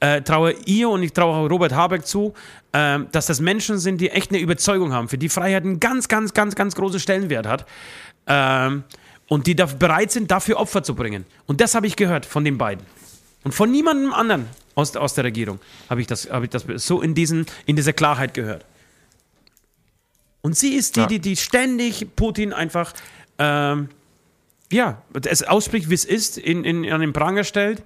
äh, 0.00 0.22
traue 0.22 0.52
ihr 0.64 0.88
und 0.88 1.02
ich 1.02 1.12
traue 1.12 1.34
auch 1.34 1.50
Robert 1.50 1.72
Habeck 1.72 2.06
zu, 2.06 2.34
äh, 2.72 2.98
dass 3.12 3.26
das 3.26 3.40
Menschen 3.40 3.78
sind, 3.78 4.00
die 4.00 4.10
echt 4.10 4.30
eine 4.30 4.40
Überzeugung 4.40 4.92
haben, 4.92 5.08
für 5.08 5.18
die 5.18 5.28
Freiheit 5.28 5.64
einen 5.64 5.78
ganz, 5.78 6.08
ganz, 6.08 6.34
ganz, 6.34 6.56
ganz 6.56 6.74
großen 6.74 6.98
Stellenwert 6.98 7.46
hat. 7.46 7.66
Ähm, 8.26 8.84
und 9.28 9.46
die 9.46 9.54
bereit 9.54 10.10
sind, 10.10 10.30
dafür 10.30 10.56
Opfer 10.56 10.82
zu 10.82 10.94
bringen. 10.94 11.24
Und 11.46 11.60
das 11.60 11.74
habe 11.74 11.86
ich 11.86 11.94
gehört 11.94 12.26
von 12.26 12.44
den 12.44 12.58
beiden. 12.58 12.84
Und 13.44 13.52
von 13.52 13.70
niemandem 13.70 14.12
anderen 14.12 14.48
aus, 14.74 14.96
aus 14.96 15.14
der 15.14 15.24
Regierung 15.24 15.60
habe 15.88 16.00
ich, 16.00 16.06
das, 16.06 16.28
hab 16.30 16.42
ich 16.42 16.50
das 16.50 16.64
so 16.76 17.00
in, 17.00 17.14
diesen, 17.14 17.46
in 17.66 17.76
dieser 17.76 17.92
Klarheit 17.92 18.34
gehört. 18.34 18.64
Und 20.42 20.56
sie 20.56 20.74
ist 20.74 20.96
die, 20.96 21.00
ja. 21.00 21.06
die, 21.06 21.18
die 21.20 21.36
ständig 21.36 22.16
Putin 22.16 22.52
einfach, 22.52 22.92
ähm, 23.38 23.88
ja, 24.72 25.02
es 25.26 25.42
ausspricht, 25.42 25.90
wie 25.90 25.94
es 25.94 26.04
ist, 26.04 26.38
in, 26.38 26.64
in, 26.64 26.90
an 26.90 27.00
den 27.00 27.12
Pranger 27.12 27.44
stellt 27.44 27.82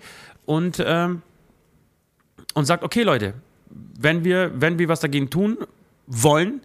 und 0.46 0.82
ähm, 0.84 1.22
und 2.54 2.64
sagt, 2.64 2.82
okay 2.82 3.02
Leute, 3.02 3.34
wenn 3.98 4.24
wir, 4.24 4.52
wenn 4.54 4.78
wir 4.78 4.88
was 4.88 5.00
dagegen 5.00 5.30
tun 5.30 5.58
wollen, 6.06 6.60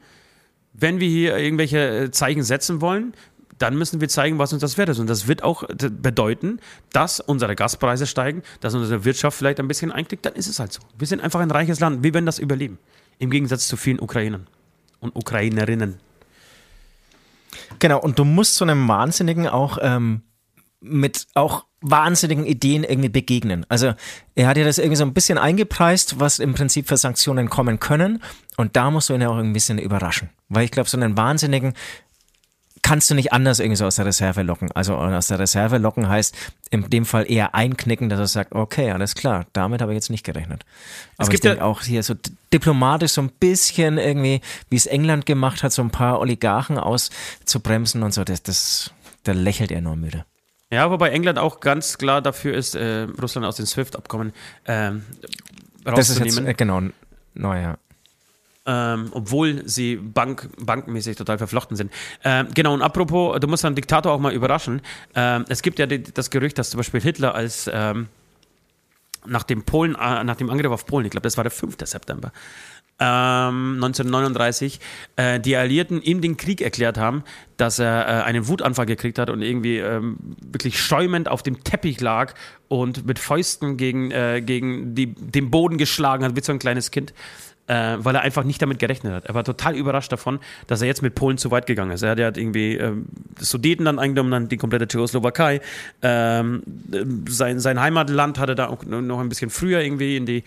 wenn 0.73 0.99
wir 0.99 1.09
hier 1.09 1.37
irgendwelche 1.37 2.05
äh, 2.05 2.11
Zeichen 2.11 2.43
setzen 2.43 2.81
wollen, 2.81 3.13
dann 3.57 3.77
müssen 3.77 3.99
wir 3.99 4.07
zeigen, 4.07 4.39
was 4.39 4.53
uns 4.53 4.61
das 4.61 4.77
wert 4.77 4.89
ist. 4.89 4.99
Und 4.99 5.09
das 5.09 5.27
wird 5.27 5.43
auch 5.43 5.65
bedeuten, 5.67 6.59
dass 6.93 7.19
unsere 7.19 7.55
Gaspreise 7.55 8.07
steigen, 8.07 8.41
dass 8.61 8.73
unsere 8.73 9.03
Wirtschaft 9.03 9.37
vielleicht 9.37 9.59
ein 9.59 9.67
bisschen 9.67 9.91
einklickt. 9.91 10.25
Dann 10.25 10.33
ist 10.33 10.47
es 10.47 10.59
halt 10.59 10.71
so. 10.71 10.79
Wir 10.97 11.07
sind 11.07 11.19
einfach 11.21 11.41
ein 11.41 11.51
reiches 11.51 11.81
Land. 11.81 12.01
Wir 12.01 12.13
werden 12.13 12.25
das 12.25 12.39
überleben. 12.39 12.79
Im 13.17 13.29
Gegensatz 13.29 13.67
zu 13.67 13.75
vielen 13.75 13.99
Ukrainern 13.99 14.47
und 15.01 15.13
Ukrainerinnen. 15.15 15.97
Genau, 17.79 17.99
und 17.99 18.17
du 18.17 18.23
musst 18.23 18.55
so 18.55 18.63
einem 18.63 18.87
Wahnsinnigen 18.87 19.47
auch 19.47 19.77
ähm, 19.81 20.21
mit 20.79 21.27
auch 21.33 21.65
wahnsinnigen 21.81 22.45
Ideen 22.45 22.83
irgendwie 22.83 23.09
begegnen. 23.09 23.65
Also 23.69 23.93
er 24.35 24.47
hat 24.47 24.57
ja 24.57 24.65
das 24.65 24.77
irgendwie 24.77 24.97
so 24.97 25.05
ein 25.05 25.13
bisschen 25.13 25.37
eingepreist, 25.37 26.19
was 26.19 26.39
im 26.39 26.53
Prinzip 26.53 26.87
für 26.87 26.97
Sanktionen 26.97 27.49
kommen 27.49 27.79
können. 27.79 28.21
Und 28.57 28.75
da 28.75 28.91
musst 28.91 29.09
du 29.09 29.13
ihn 29.13 29.21
ja 29.21 29.29
auch 29.29 29.37
ein 29.37 29.53
bisschen 29.53 29.79
überraschen. 29.79 30.29
Weil 30.49 30.65
ich 30.65 30.71
glaube, 30.71 30.89
so 30.89 30.97
einen 30.97 31.15
Wahnsinnigen 31.15 31.73
kannst 32.81 33.09
du 33.09 33.15
nicht 33.15 33.33
anders 33.33 33.59
irgendwie 33.59 33.75
so 33.75 33.85
aus 33.85 33.97
der 33.97 34.05
Reserve 34.05 34.41
locken. 34.41 34.71
Also 34.73 34.95
aus 34.95 35.27
der 35.27 35.39
Reserve 35.39 35.77
locken 35.77 36.09
heißt 36.09 36.35
in 36.69 36.89
dem 36.89 37.05
Fall 37.05 37.29
eher 37.29 37.55
einknicken, 37.55 38.09
dass 38.09 38.19
er 38.19 38.27
sagt, 38.27 38.53
okay, 38.53 38.91
alles 38.91 39.15
klar, 39.15 39.45
damit 39.53 39.81
habe 39.81 39.91
ich 39.91 39.97
jetzt 39.97 40.09
nicht 40.09 40.23
gerechnet. 40.23 40.65
Aber 41.17 41.23
es 41.23 41.29
gibt 41.29 41.45
ich 41.45 41.49
denke 41.49 41.59
ja 41.59 41.65
auch 41.65 41.81
hier 41.81 42.03
so 42.03 42.15
diplomatisch 42.53 43.11
so 43.11 43.21
ein 43.21 43.29
bisschen 43.29 43.97
irgendwie, 43.97 44.41
wie 44.69 44.75
es 44.75 44.85
England 44.85 45.25
gemacht 45.25 45.63
hat, 45.63 45.71
so 45.71 45.81
ein 45.81 45.91
paar 45.91 46.19
Oligarchen 46.19 46.77
auszubremsen 46.77 48.03
und 48.03 48.13
so, 48.13 48.23
das, 48.23 48.43
das, 48.43 48.91
da 49.23 49.33
lächelt 49.33 49.71
er 49.71 49.81
nur 49.81 49.95
müde. 49.95 50.25
Ja, 50.71 50.91
wobei 50.91 51.09
England 51.09 51.39
auch 51.39 51.59
ganz 51.59 51.97
klar 51.97 52.21
dafür 52.21 52.53
ist, 52.53 52.75
äh, 52.75 53.07
Russland 53.21 53.45
aus 53.45 53.55
dem 53.55 53.65
SWIFT-Abkommen 53.65 54.33
ähm, 54.65 55.03
rauszunehmen. 55.85 55.95
Das 55.95 56.09
ist 56.09 56.19
jetzt, 56.19 56.39
äh, 56.39 56.53
genau, 56.53 56.81
neu, 57.33 57.61
ja. 57.61 57.77
Ähm, 58.65 59.09
obwohl 59.13 59.67
sie 59.67 59.95
bank, 59.95 60.49
bankenmäßig 60.59 61.17
total 61.17 61.39
verflochten 61.39 61.75
sind. 61.75 61.91
Ähm, 62.23 62.49
genau, 62.53 62.75
und 62.75 62.83
apropos, 62.83 63.39
du 63.39 63.47
musst 63.47 63.65
einen 63.65 63.75
Diktator 63.75 64.11
auch 64.11 64.19
mal 64.19 64.33
überraschen. 64.33 64.81
Ähm, 65.15 65.45
es 65.49 65.63
gibt 65.63 65.79
ja 65.79 65.87
die, 65.87 66.03
das 66.03 66.29
Gerücht, 66.29 66.59
dass 66.59 66.69
zum 66.69 66.77
Beispiel 66.77 67.01
Hitler 67.01 67.33
als 67.33 67.67
ähm, 67.73 68.09
nach 69.25 69.43
dem 69.43 69.63
Polen, 69.63 69.95
äh, 69.95 70.23
nach 70.23 70.35
dem 70.35 70.51
Angriff 70.51 70.71
auf 70.71 70.85
Polen, 70.85 71.05
ich 71.05 71.11
glaube, 71.11 71.23
das 71.23 71.37
war 71.37 71.43
der 71.43 71.51
5. 71.51 71.77
September, 71.83 72.31
ähm, 72.99 73.75
1939 73.75 74.79
äh, 75.15 75.39
die 75.39 75.55
Alliierten 75.55 76.01
ihm 76.01 76.21
den 76.21 76.37
Krieg 76.37 76.61
erklärt 76.61 76.97
haben, 76.97 77.23
dass 77.57 77.79
er 77.79 78.05
äh, 78.05 78.23
einen 78.23 78.47
Wutanfall 78.47 78.85
gekriegt 78.85 79.19
hat 79.19 79.29
und 79.29 79.41
irgendwie 79.41 79.77
ähm, 79.77 80.17
wirklich 80.41 80.81
schäumend 80.81 81.29
auf 81.29 81.43
dem 81.43 81.63
Teppich 81.63 82.01
lag 82.01 82.33
und 82.67 83.05
mit 83.05 83.19
Fäusten 83.19 83.77
gegen, 83.77 84.11
äh, 84.11 84.41
gegen 84.41 84.95
die, 84.95 85.13
den 85.13 85.49
Boden 85.49 85.77
geschlagen 85.77 86.23
hat, 86.23 86.35
wie 86.35 86.41
so 86.41 86.51
ein 86.51 86.59
kleines 86.59 86.91
Kind 86.91 87.13
äh, 87.69 87.97
weil 87.99 88.15
er 88.15 88.21
einfach 88.21 88.43
nicht 88.43 88.61
damit 88.61 88.79
gerechnet 88.79 89.13
hat. 89.13 89.25
Er 89.27 89.35
war 89.35 89.43
total 89.43 89.75
überrascht 89.75 90.11
davon, 90.11 90.39
dass 90.65 90.81
er 90.81 90.87
jetzt 90.87 91.03
mit 91.03 91.13
Polen 91.13 91.37
zu 91.37 91.51
weit 91.51 91.67
gegangen 91.67 91.91
ist. 91.91 92.01
Er 92.01 92.11
hat, 92.11 92.19
er 92.19 92.27
hat 92.27 92.37
irgendwie 92.37 92.75
äh, 92.75 92.93
Sudeten 93.39 93.85
dann 93.85 93.99
eingenommen, 93.99 94.31
dann 94.31 94.49
die 94.49 94.57
komplette 94.57 94.87
Tschechoslowakei. 94.87 95.61
Ähm, 96.01 96.63
sein, 97.29 97.59
sein 97.59 97.79
Heimatland 97.79 98.39
er 98.39 98.55
da 98.55 98.67
auch 98.67 98.83
noch 98.83 99.19
ein 99.19 99.29
bisschen 99.29 99.51
früher 99.51 99.81
irgendwie 99.81 100.17
in 100.17 100.25
die, 100.25 100.43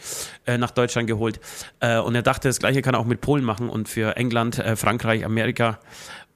äh, 0.47 0.59
nach 0.59 0.73
Deutschland 0.73 1.07
geholt. 1.07 1.39
Äh, 1.79 2.01
und 2.01 2.17
er 2.17 2.23
dachte, 2.23 2.49
das 2.49 2.59
Gleiche 2.59 2.83
kann 2.83 2.95
er 2.95 3.01
auch 3.01 3.07
mit 3.07 3.21
Polen 3.21 3.45
machen 3.45 3.69
und 3.69 3.89
für 3.89 4.17
England, 4.17 4.59
äh, 4.59 4.75
Frankreich, 4.75 5.25
Amerika. 5.25 5.79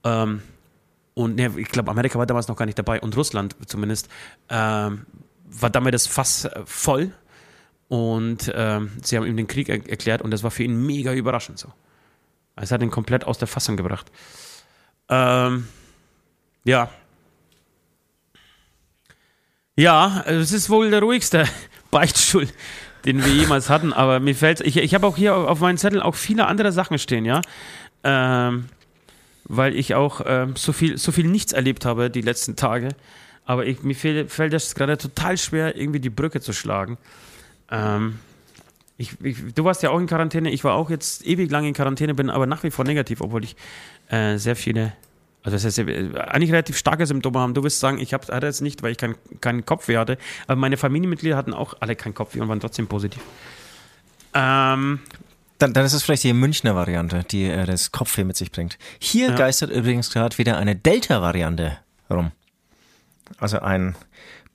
Ähm, 0.05 0.41
und 1.15 1.35
ne, 1.35 1.51
ich 1.57 1.67
glaube, 1.67 1.91
Amerika 1.91 2.17
war 2.17 2.25
damals 2.25 2.47
noch 2.47 2.55
gar 2.55 2.65
nicht 2.65 2.79
dabei 2.79 3.01
und 3.01 3.17
Russland 3.17 3.57
zumindest, 3.65 4.07
ähm, 4.49 5.05
war 5.49 5.69
damit 5.69 5.93
das 5.93 6.07
Fass 6.07 6.45
äh, 6.45 6.61
voll 6.63 7.11
und 7.89 8.51
ähm, 8.53 8.91
sie 9.01 9.17
haben 9.17 9.25
ihm 9.25 9.37
den 9.37 9.47
Krieg 9.47 9.69
er 9.69 9.87
erklärt 9.89 10.21
und 10.21 10.31
das 10.31 10.43
war 10.43 10.51
für 10.51 10.63
ihn 10.63 10.85
mega 10.85 11.13
überraschend 11.13 11.57
so. 11.57 11.71
Es 12.55 12.71
hat 12.71 12.81
ihn 12.81 12.91
komplett 12.91 13.25
aus 13.25 13.37
der 13.37 13.47
Fassung 13.47 13.77
gebracht. 13.77 14.11
Ähm, 15.09 15.67
ja. 16.63 16.89
Ja, 19.75 20.23
es 20.25 20.51
ist 20.51 20.69
wohl 20.69 20.89
der 20.89 21.01
ruhigste 21.01 21.45
Beichtstuhl, 21.91 22.47
den 23.05 23.23
wir 23.23 23.31
jemals 23.31 23.69
hatten, 23.69 23.93
aber 23.93 24.19
mir 24.19 24.35
fällt, 24.35 24.61
ich, 24.61 24.77
ich 24.77 24.95
habe 24.95 25.05
auch 25.05 25.15
hier 25.15 25.35
auf 25.35 25.59
meinem 25.59 25.77
Zettel 25.77 26.01
auch 26.01 26.15
viele 26.15 26.47
andere 26.47 26.71
Sachen 26.71 26.97
stehen, 26.97 27.25
ja. 27.25 27.41
Ähm, 28.03 28.69
weil 29.45 29.75
ich 29.75 29.95
auch 29.95 30.21
ähm, 30.25 30.55
so, 30.55 30.73
viel, 30.73 30.97
so 30.97 31.11
viel 31.11 31.27
nichts 31.27 31.53
erlebt 31.53 31.85
habe 31.85 32.09
die 32.09 32.21
letzten 32.21 32.55
Tage. 32.55 32.89
Aber 33.45 33.65
ich, 33.65 33.81
mir 33.83 33.95
fällt, 33.95 34.29
fällt 34.29 34.51
das 34.51 34.75
gerade 34.75 34.97
total 34.97 35.37
schwer, 35.37 35.77
irgendwie 35.77 36.01
die 36.01 36.09
Brücke 36.09 36.41
zu 36.41 36.51
schlagen. 36.51 36.97
Ähm, 37.71 38.19
ich, 38.97 39.21
ich, 39.21 39.53
du 39.53 39.63
warst 39.63 39.83
ja 39.83 39.91
auch 39.91 39.99
in 39.99 40.07
Quarantäne, 40.07 40.49
ich 40.49 40.63
war 40.63 40.73
auch 40.73 40.89
jetzt 40.89 41.25
ewig 41.25 41.51
lang 41.51 41.65
in 41.65 41.73
Quarantäne, 41.73 42.15
bin 42.15 42.29
aber 42.29 42.47
nach 42.47 42.63
wie 42.63 42.71
vor 42.71 42.83
negativ, 42.83 43.21
obwohl 43.21 43.43
ich 43.43 43.55
äh, 44.09 44.37
sehr 44.37 44.55
viele, 44.55 44.93
also 45.43 45.55
das 45.55 45.65
heißt, 45.65 45.79
eigentlich 45.79 46.51
relativ 46.51 46.77
starke 46.77 47.05
Symptome 47.05 47.39
haben. 47.39 47.53
Du 47.53 47.63
wirst 47.63 47.79
sagen, 47.79 47.99
ich 47.99 48.13
hab, 48.13 48.27
hatte 48.27 48.47
es 48.47 48.61
nicht, 48.61 48.81
weil 48.81 48.91
ich 48.91 48.97
keinen 48.97 49.15
kein 49.39 49.65
Kopfweh 49.65 49.97
hatte, 49.97 50.17
aber 50.47 50.55
meine 50.55 50.77
Familienmitglieder 50.77 51.37
hatten 51.37 51.53
auch 51.53 51.75
alle 51.79 51.95
keinen 51.95 52.15
Kopfweh 52.15 52.41
und 52.41 52.49
waren 52.49 52.59
trotzdem 52.59 52.87
positiv. 52.87 53.21
Ähm, 54.33 54.99
dann, 55.59 55.73
dann 55.73 55.85
ist 55.85 55.93
es 55.93 56.03
vielleicht 56.03 56.23
die 56.23 56.33
Münchner 56.33 56.75
Variante, 56.75 57.23
die 57.29 57.45
äh, 57.45 57.65
das 57.65 57.91
Kopfweh 57.91 58.23
mit 58.23 58.35
sich 58.35 58.51
bringt. 58.51 58.77
Hier 58.99 59.29
ja. 59.29 59.35
geistert 59.35 59.71
übrigens 59.71 60.11
gerade 60.11 60.37
wieder 60.37 60.57
eine 60.57 60.75
Delta-Variante 60.75 61.77
rum. 62.09 62.31
Also 63.39 63.59
ein 63.59 63.95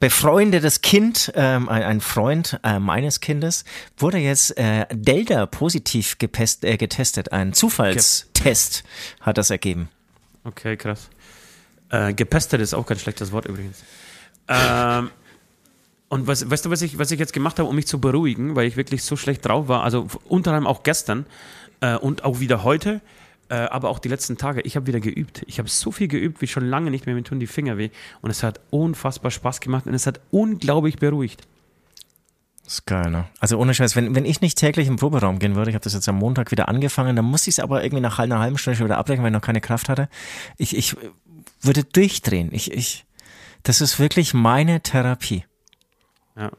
befreundetes 0.03 0.81
Kind, 0.81 1.33
ähm, 1.37 1.69
ein, 1.69 1.85
ein 1.85 2.01
Freund 2.01 2.59
äh, 2.65 2.81
meines 2.81 3.21
Kindes, 3.21 3.65
wurde 3.97 4.19
jetzt 4.19 4.59
äh, 4.59 4.85
Delta 4.91 5.47
positiv 5.47 6.19
gepest, 6.19 6.65
äh, 6.65 6.77
getestet. 6.77 7.31
Ein 7.31 7.53
Zufallstest 7.53 8.83
hat 9.21 9.39
das 9.39 9.51
ergeben. 9.51 9.89
Okay, 10.43 10.77
krass. 10.77 11.09
Äh, 11.89 12.15
gepestet 12.15 12.61
ist 12.61 12.75
auch 12.75 12.85
kein 12.85 12.99
schlechtes 12.99 13.31
Wort 13.31 13.47
übrigens. 13.47 13.85
Ähm, 14.49 15.11
und 16.09 16.27
was, 16.27 16.51
weißt 16.51 16.65
du, 16.65 16.71
was 16.71 16.83
ich, 16.83 16.99
was 16.99 17.13
ich 17.13 17.21
jetzt 17.21 17.33
gemacht 17.33 17.61
habe, 17.61 17.69
um 17.69 17.77
mich 17.77 17.87
zu 17.87 18.01
beruhigen, 18.01 18.57
weil 18.57 18.67
ich 18.67 18.77
wirklich 18.77 19.05
so 19.05 19.15
schlecht 19.15 19.47
drauf 19.47 19.69
war, 19.69 19.85
also 19.85 20.09
unter 20.25 20.51
anderem 20.51 20.67
auch 20.67 20.83
gestern 20.83 21.27
äh, 21.81 21.95
und 21.95 22.25
auch 22.25 22.41
wieder 22.41 22.65
heute, 22.65 23.03
äh, 23.53 23.69
aber 23.69 23.91
auch 23.91 23.99
die 23.99 24.09
letzten 24.09 24.39
Tage, 24.39 24.63
ich 24.63 24.77
habe 24.77 24.87
wieder 24.87 25.01
geübt. 25.01 25.43
Ich 25.47 25.59
habe 25.59 25.69
so 25.69 25.93
viel 25.93 26.09
geübt, 26.09 26.41
wie 26.41 26.47
schon 26.47 26.65
lange 26.65 26.91
nicht 26.91 27.05
mehr, 27.05 27.15
mir 27.15 27.23
tun 27.23 27.39
die 27.39 27.47
Finger 27.47 27.77
weh. 27.77 27.91
Und 28.23 28.31
es 28.31 28.43
hat 28.43 28.61
unfassbar 28.71 29.31
Spaß 29.31 29.61
gemacht 29.61 29.87
und 29.87 29.93
es 29.93 30.07
hat 30.07 30.21
unglaublich 30.31 30.97
beruhigt. 30.97 31.47
Das 32.65 32.75
ist 32.75 32.87
geil, 32.87 33.11
ne? 33.11 33.27
Also 33.41 33.59
ohne 33.59 33.75
Scheiß, 33.75 33.95
wenn, 33.95 34.15
wenn 34.15 34.25
ich 34.25 34.41
nicht 34.41 34.57
täglich 34.57 34.89
im 34.89 34.97
Proberaum 34.97 35.39
gehen 35.39 35.55
würde, 35.55 35.71
ich 35.71 35.75
habe 35.75 35.85
das 35.85 35.93
jetzt 35.93 36.09
am 36.09 36.17
Montag 36.17 36.51
wieder 36.51 36.69
angefangen, 36.69 37.15
dann 37.15 37.27
musste 37.27 37.51
ich 37.51 37.57
es 37.57 37.61
aber 37.61 37.85
irgendwie 37.85 38.01
nach 38.01 38.19
einer 38.19 38.39
halben 38.39 38.57
Stunde 38.57 38.83
wieder 38.83 38.97
abbrechen, 38.97 39.23
weil 39.23 39.31
ich 39.31 39.35
noch 39.35 39.43
keine 39.43 39.61
Kraft 39.61 39.91
hatte. 39.91 40.09
Ich, 40.57 40.75
ich 40.75 40.97
würde 41.61 41.85
durchdrehen. 41.85 42.49
Ich, 42.53 42.73
ich, 42.73 43.05
das 43.65 43.83
ist 43.83 43.99
wirklich 43.99 44.33
meine 44.33 44.81
Therapie. 44.81 45.45
Ja. 46.37 46.51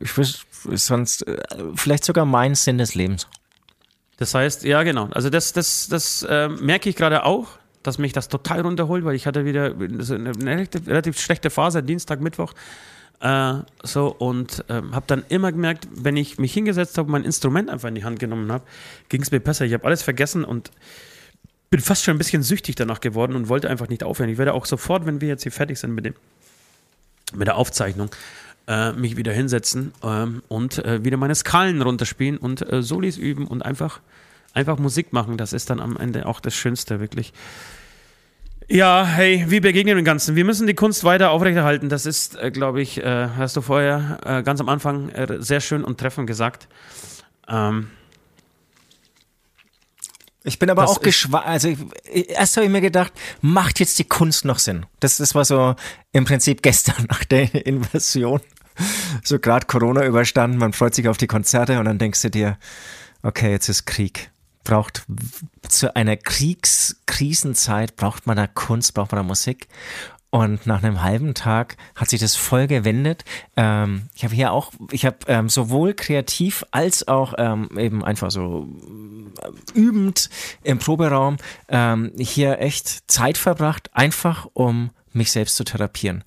Ich 0.00 0.16
wüsste 0.16 0.44
sonst 0.76 1.24
äh, 1.28 1.40
vielleicht 1.76 2.04
sogar 2.04 2.24
mein 2.24 2.56
Sinn 2.56 2.78
des 2.78 2.96
Lebens. 2.96 3.28
Das 4.18 4.34
heißt, 4.34 4.64
ja, 4.64 4.82
genau. 4.82 5.08
Also 5.12 5.30
das, 5.30 5.52
das, 5.52 5.88
das 5.88 6.22
äh, 6.22 6.48
merke 6.48 6.88
ich 6.88 6.96
gerade 6.96 7.24
auch, 7.24 7.48
dass 7.82 7.98
mich 7.98 8.12
das 8.12 8.28
total 8.28 8.60
runterholt, 8.60 9.04
weil 9.04 9.14
ich 9.14 9.26
hatte 9.26 9.44
wieder 9.44 9.74
eine 9.74 10.32
relativ, 10.44 10.86
relativ 10.86 11.20
schlechte 11.20 11.50
Phase, 11.50 11.82
Dienstag, 11.82 12.20
Mittwoch. 12.20 12.52
Äh, 13.20 13.54
so 13.82 14.08
und 14.08 14.64
äh, 14.68 14.82
habe 14.92 15.04
dann 15.06 15.24
immer 15.28 15.52
gemerkt, 15.52 15.88
wenn 15.92 16.16
ich 16.16 16.38
mich 16.38 16.52
hingesetzt 16.52 16.98
habe, 16.98 17.10
mein 17.10 17.24
Instrument 17.24 17.70
einfach 17.70 17.88
in 17.88 17.94
die 17.94 18.04
Hand 18.04 18.18
genommen 18.18 18.50
habe, 18.52 18.64
ging 19.08 19.22
es 19.22 19.30
mir 19.30 19.40
besser. 19.40 19.64
Ich 19.64 19.72
habe 19.72 19.84
alles 19.84 20.02
vergessen 20.02 20.44
und 20.44 20.70
bin 21.70 21.80
fast 21.80 22.04
schon 22.04 22.14
ein 22.14 22.18
bisschen 22.18 22.42
süchtig 22.42 22.74
danach 22.74 23.00
geworden 23.00 23.34
und 23.34 23.48
wollte 23.48 23.70
einfach 23.70 23.88
nicht 23.88 24.04
aufhören. 24.04 24.28
Ich 24.28 24.38
werde 24.38 24.54
auch 24.54 24.66
sofort, 24.66 25.06
wenn 25.06 25.20
wir 25.20 25.28
jetzt 25.28 25.42
hier 25.42 25.52
fertig 25.52 25.78
sind 25.78 25.94
mit 25.94 26.04
dem 26.04 26.14
mit 27.34 27.48
der 27.48 27.56
Aufzeichnung, 27.56 28.10
äh, 28.68 28.92
mich 28.92 29.16
wieder 29.16 29.32
hinsetzen 29.32 29.92
ähm, 30.02 30.42
und 30.48 30.84
äh, 30.84 31.04
wieder 31.04 31.16
meine 31.16 31.34
Skalen 31.34 31.82
runterspielen 31.82 32.38
und 32.38 32.70
äh, 32.70 32.82
Solis 32.82 33.16
üben 33.16 33.46
und 33.46 33.62
einfach, 33.62 34.00
einfach 34.54 34.78
Musik 34.78 35.12
machen. 35.12 35.36
Das 35.36 35.52
ist 35.52 35.70
dann 35.70 35.80
am 35.80 35.96
Ende 35.96 36.26
auch 36.26 36.40
das 36.40 36.54
Schönste, 36.54 37.00
wirklich. 37.00 37.32
Ja, 38.68 39.04
hey, 39.04 39.44
wie 39.48 39.60
begegnen 39.60 39.88
wir 39.88 40.02
dem 40.02 40.04
Ganzen? 40.04 40.36
Wir 40.36 40.44
müssen 40.44 40.66
die 40.66 40.74
Kunst 40.74 41.04
weiter 41.04 41.30
aufrechterhalten. 41.30 41.88
Das 41.88 42.06
ist, 42.06 42.36
äh, 42.36 42.50
glaube 42.50 42.80
ich, 42.80 43.02
äh, 43.02 43.28
hast 43.36 43.56
du 43.56 43.60
vorher 43.60 44.18
äh, 44.24 44.42
ganz 44.42 44.60
am 44.60 44.68
Anfang 44.68 45.10
sehr 45.38 45.60
schön 45.60 45.84
und 45.84 45.98
treffend 45.98 46.26
gesagt. 46.26 46.68
Ähm, 47.48 47.88
ich 50.44 50.58
bin 50.58 50.70
aber 50.70 50.82
das 50.82 50.90
auch 50.90 51.00
gespannt. 51.00 51.46
Also 51.46 51.68
ich, 51.68 52.30
erst 52.30 52.56
habe 52.56 52.66
ich 52.66 52.72
mir 52.72 52.80
gedacht, 52.80 53.12
macht 53.40 53.80
jetzt 53.80 53.98
die 53.98 54.04
Kunst 54.04 54.44
noch 54.44 54.58
Sinn? 54.58 54.86
Das, 55.00 55.18
das 55.18 55.34
war 55.34 55.44
so 55.44 55.74
im 56.12 56.24
Prinzip 56.24 56.62
gestern 56.62 57.06
nach 57.08 57.24
der 57.24 57.66
Invasion. 57.66 58.40
So 59.22 59.38
gerade 59.38 59.66
Corona 59.66 60.04
überstanden, 60.06 60.58
man 60.58 60.72
freut 60.72 60.94
sich 60.94 61.08
auf 61.08 61.18
die 61.18 61.26
Konzerte 61.26 61.78
und 61.78 61.84
dann 61.84 61.98
denkst 61.98 62.22
du 62.22 62.30
dir, 62.30 62.58
okay, 63.22 63.50
jetzt 63.50 63.68
ist 63.68 63.86
Krieg. 63.86 64.30
Braucht 64.64 65.04
zu 65.68 65.94
einer 65.96 66.16
Kriegskrisenzeit 66.16 67.96
braucht 67.96 68.26
man 68.26 68.36
da 68.36 68.46
Kunst, 68.46 68.94
braucht 68.94 69.12
man 69.12 69.18
da 69.18 69.22
Musik. 69.24 69.68
Und 70.34 70.66
nach 70.66 70.82
einem 70.82 71.02
halben 71.02 71.34
Tag 71.34 71.76
hat 71.94 72.08
sich 72.08 72.18
das 72.18 72.36
voll 72.36 72.66
gewendet. 72.66 73.22
Ähm, 73.54 74.08
ich 74.14 74.24
habe 74.24 74.34
hier 74.34 74.52
auch, 74.52 74.72
ich 74.90 75.04
habe 75.04 75.18
ähm, 75.26 75.50
sowohl 75.50 75.92
kreativ 75.92 76.64
als 76.70 77.06
auch 77.06 77.34
ähm, 77.36 77.68
eben 77.76 78.02
einfach 78.02 78.30
so 78.30 78.66
übend 79.74 80.30
im 80.62 80.78
Proberaum 80.78 81.36
ähm, 81.68 82.12
hier 82.18 82.58
echt 82.60 83.10
Zeit 83.10 83.38
verbracht, 83.38 83.90
einfach 83.92 84.46
um 84.52 84.90
mich 85.12 85.32
selbst 85.32 85.56
zu 85.56 85.64
therapieren. 85.64 86.24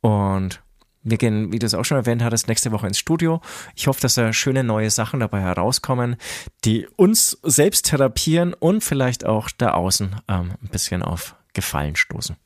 Und 0.00 0.62
wir 1.02 1.18
gehen, 1.18 1.52
wie 1.52 1.58
du 1.58 1.66
es 1.66 1.74
auch 1.74 1.84
schon 1.84 1.96
erwähnt 1.96 2.22
hattest, 2.22 2.48
nächste 2.48 2.72
Woche 2.72 2.86
ins 2.86 2.98
Studio. 2.98 3.40
Ich 3.74 3.86
hoffe, 3.86 4.00
dass 4.00 4.14
da 4.14 4.32
schöne 4.32 4.64
neue 4.64 4.90
Sachen 4.90 5.20
dabei 5.20 5.40
herauskommen, 5.40 6.16
die 6.64 6.86
uns 6.96 7.38
selbst 7.42 7.86
therapieren 7.86 8.54
und 8.54 8.82
vielleicht 8.82 9.24
auch 9.24 9.48
da 9.56 9.72
außen 9.72 10.16
ähm, 10.28 10.52
ein 10.62 10.68
bisschen 10.68 11.02
auf 11.02 11.34
Gefallen 11.54 11.96
stoßen. 11.96 12.36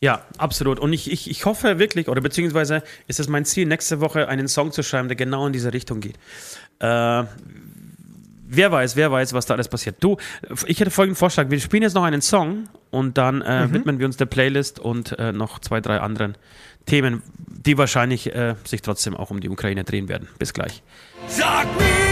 Ja, 0.00 0.26
absolut. 0.36 0.80
Und 0.80 0.92
ich, 0.92 1.12
ich, 1.12 1.30
ich 1.30 1.44
hoffe 1.44 1.78
wirklich, 1.78 2.08
oder 2.08 2.20
beziehungsweise 2.20 2.82
ist 3.06 3.20
es 3.20 3.28
mein 3.28 3.44
Ziel, 3.44 3.66
nächste 3.66 4.00
Woche 4.00 4.26
einen 4.26 4.48
Song 4.48 4.72
zu 4.72 4.82
schreiben, 4.82 5.06
der 5.06 5.16
genau 5.16 5.46
in 5.46 5.52
diese 5.52 5.72
Richtung 5.72 6.00
geht. 6.00 6.16
Äh, 6.80 7.24
wer 8.56 8.70
weiß, 8.70 8.96
wer 8.96 9.10
weiß, 9.10 9.32
was 9.32 9.46
da 9.46 9.54
alles 9.54 9.68
passiert. 9.68 9.96
Du, 10.00 10.16
ich 10.66 10.80
hätte 10.80 10.90
folgenden 10.90 11.16
Vorschlag. 11.16 11.50
Wir 11.50 11.60
spielen 11.60 11.82
jetzt 11.82 11.94
noch 11.94 12.04
einen 12.04 12.22
Song 12.22 12.68
und 12.90 13.18
dann 13.18 13.42
äh, 13.42 13.66
mhm. 13.66 13.72
widmen 13.72 13.98
wir 13.98 14.06
uns 14.06 14.16
der 14.16 14.26
Playlist 14.26 14.78
und 14.78 15.18
äh, 15.18 15.32
noch 15.32 15.58
zwei, 15.58 15.80
drei 15.80 16.00
anderen 16.00 16.36
Themen, 16.86 17.22
die 17.36 17.78
wahrscheinlich 17.78 18.34
äh, 18.34 18.54
sich 18.64 18.82
trotzdem 18.82 19.16
auch 19.16 19.30
um 19.30 19.40
die 19.40 19.48
Ukraine 19.48 19.84
drehen 19.84 20.08
werden. 20.08 20.28
Bis 20.38 20.52
gleich. 20.52 20.82
Sag 21.28 21.66
mir, 21.78 22.11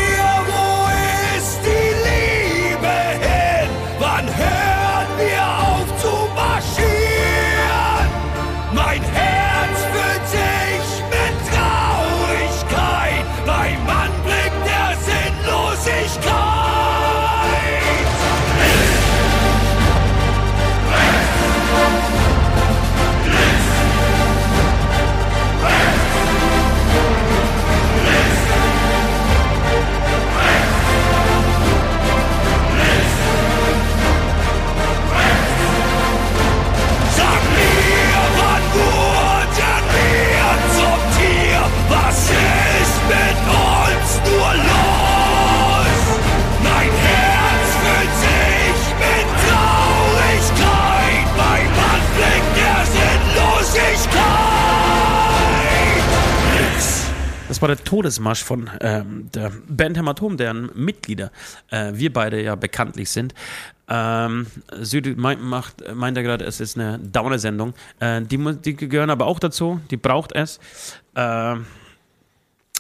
War 57.61 57.69
der 57.69 57.85
Todesmarsch 57.85 58.43
von 58.43 58.71
ähm, 58.81 59.31
der 59.35 59.53
Band 59.69 59.99
Hämatom, 59.99 60.39
deren 60.39 60.71
Mitglieder 60.75 61.31
äh, 61.69 61.93
wir 61.95 62.11
beide 62.11 62.43
ja 62.43 62.55
bekanntlich 62.55 63.11
sind. 63.11 63.35
Ähm, 63.87 64.47
Süd 64.81 65.19
meint, 65.19 65.43
macht, 65.43 65.83
meint 65.95 66.17
er 66.17 66.23
gerade, 66.23 66.45
es 66.47 66.61
ist 66.61 66.79
eine 66.79 66.99
Downer-Sendung. 66.99 67.75
Äh, 67.99 68.23
die, 68.23 68.39
die 68.57 68.77
gehören 68.77 69.11
aber 69.11 69.27
auch 69.27 69.39
dazu, 69.39 69.81
die 69.91 69.99
braucht 69.99 70.33
es. 70.33 70.59
Ähm, 71.15 71.67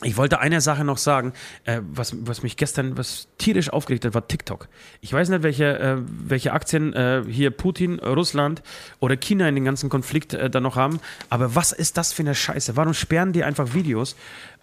ich 0.02 0.16
wollte 0.16 0.40
eine 0.40 0.62
Sache 0.62 0.82
noch 0.82 0.96
sagen, 0.96 1.34
äh, 1.64 1.80
was, 1.92 2.14
was 2.24 2.42
mich 2.42 2.56
gestern 2.56 2.96
was 2.96 3.28
tierisch 3.36 3.70
aufgeregt 3.70 4.06
hat, 4.06 4.14
war 4.14 4.26
TikTok. 4.26 4.68
Ich 5.02 5.12
weiß 5.12 5.28
nicht, 5.28 5.42
welche, 5.42 5.78
äh, 5.78 5.96
welche 6.06 6.52
Aktien 6.54 6.94
äh, 6.94 7.22
hier 7.28 7.50
Putin, 7.50 7.98
Russland 7.98 8.62
oder 8.98 9.16
China 9.16 9.46
in 9.46 9.56
den 9.56 9.64
ganzen 9.64 9.90
Konflikt 9.90 10.32
äh, 10.32 10.48
da 10.48 10.60
noch 10.60 10.76
haben, 10.76 11.00
aber 11.28 11.54
was 11.54 11.72
ist 11.72 11.98
das 11.98 12.14
für 12.14 12.22
eine 12.22 12.34
Scheiße? 12.34 12.76
Warum 12.76 12.94
sperren 12.94 13.34
die 13.34 13.44
einfach 13.44 13.74
Videos 13.74 14.16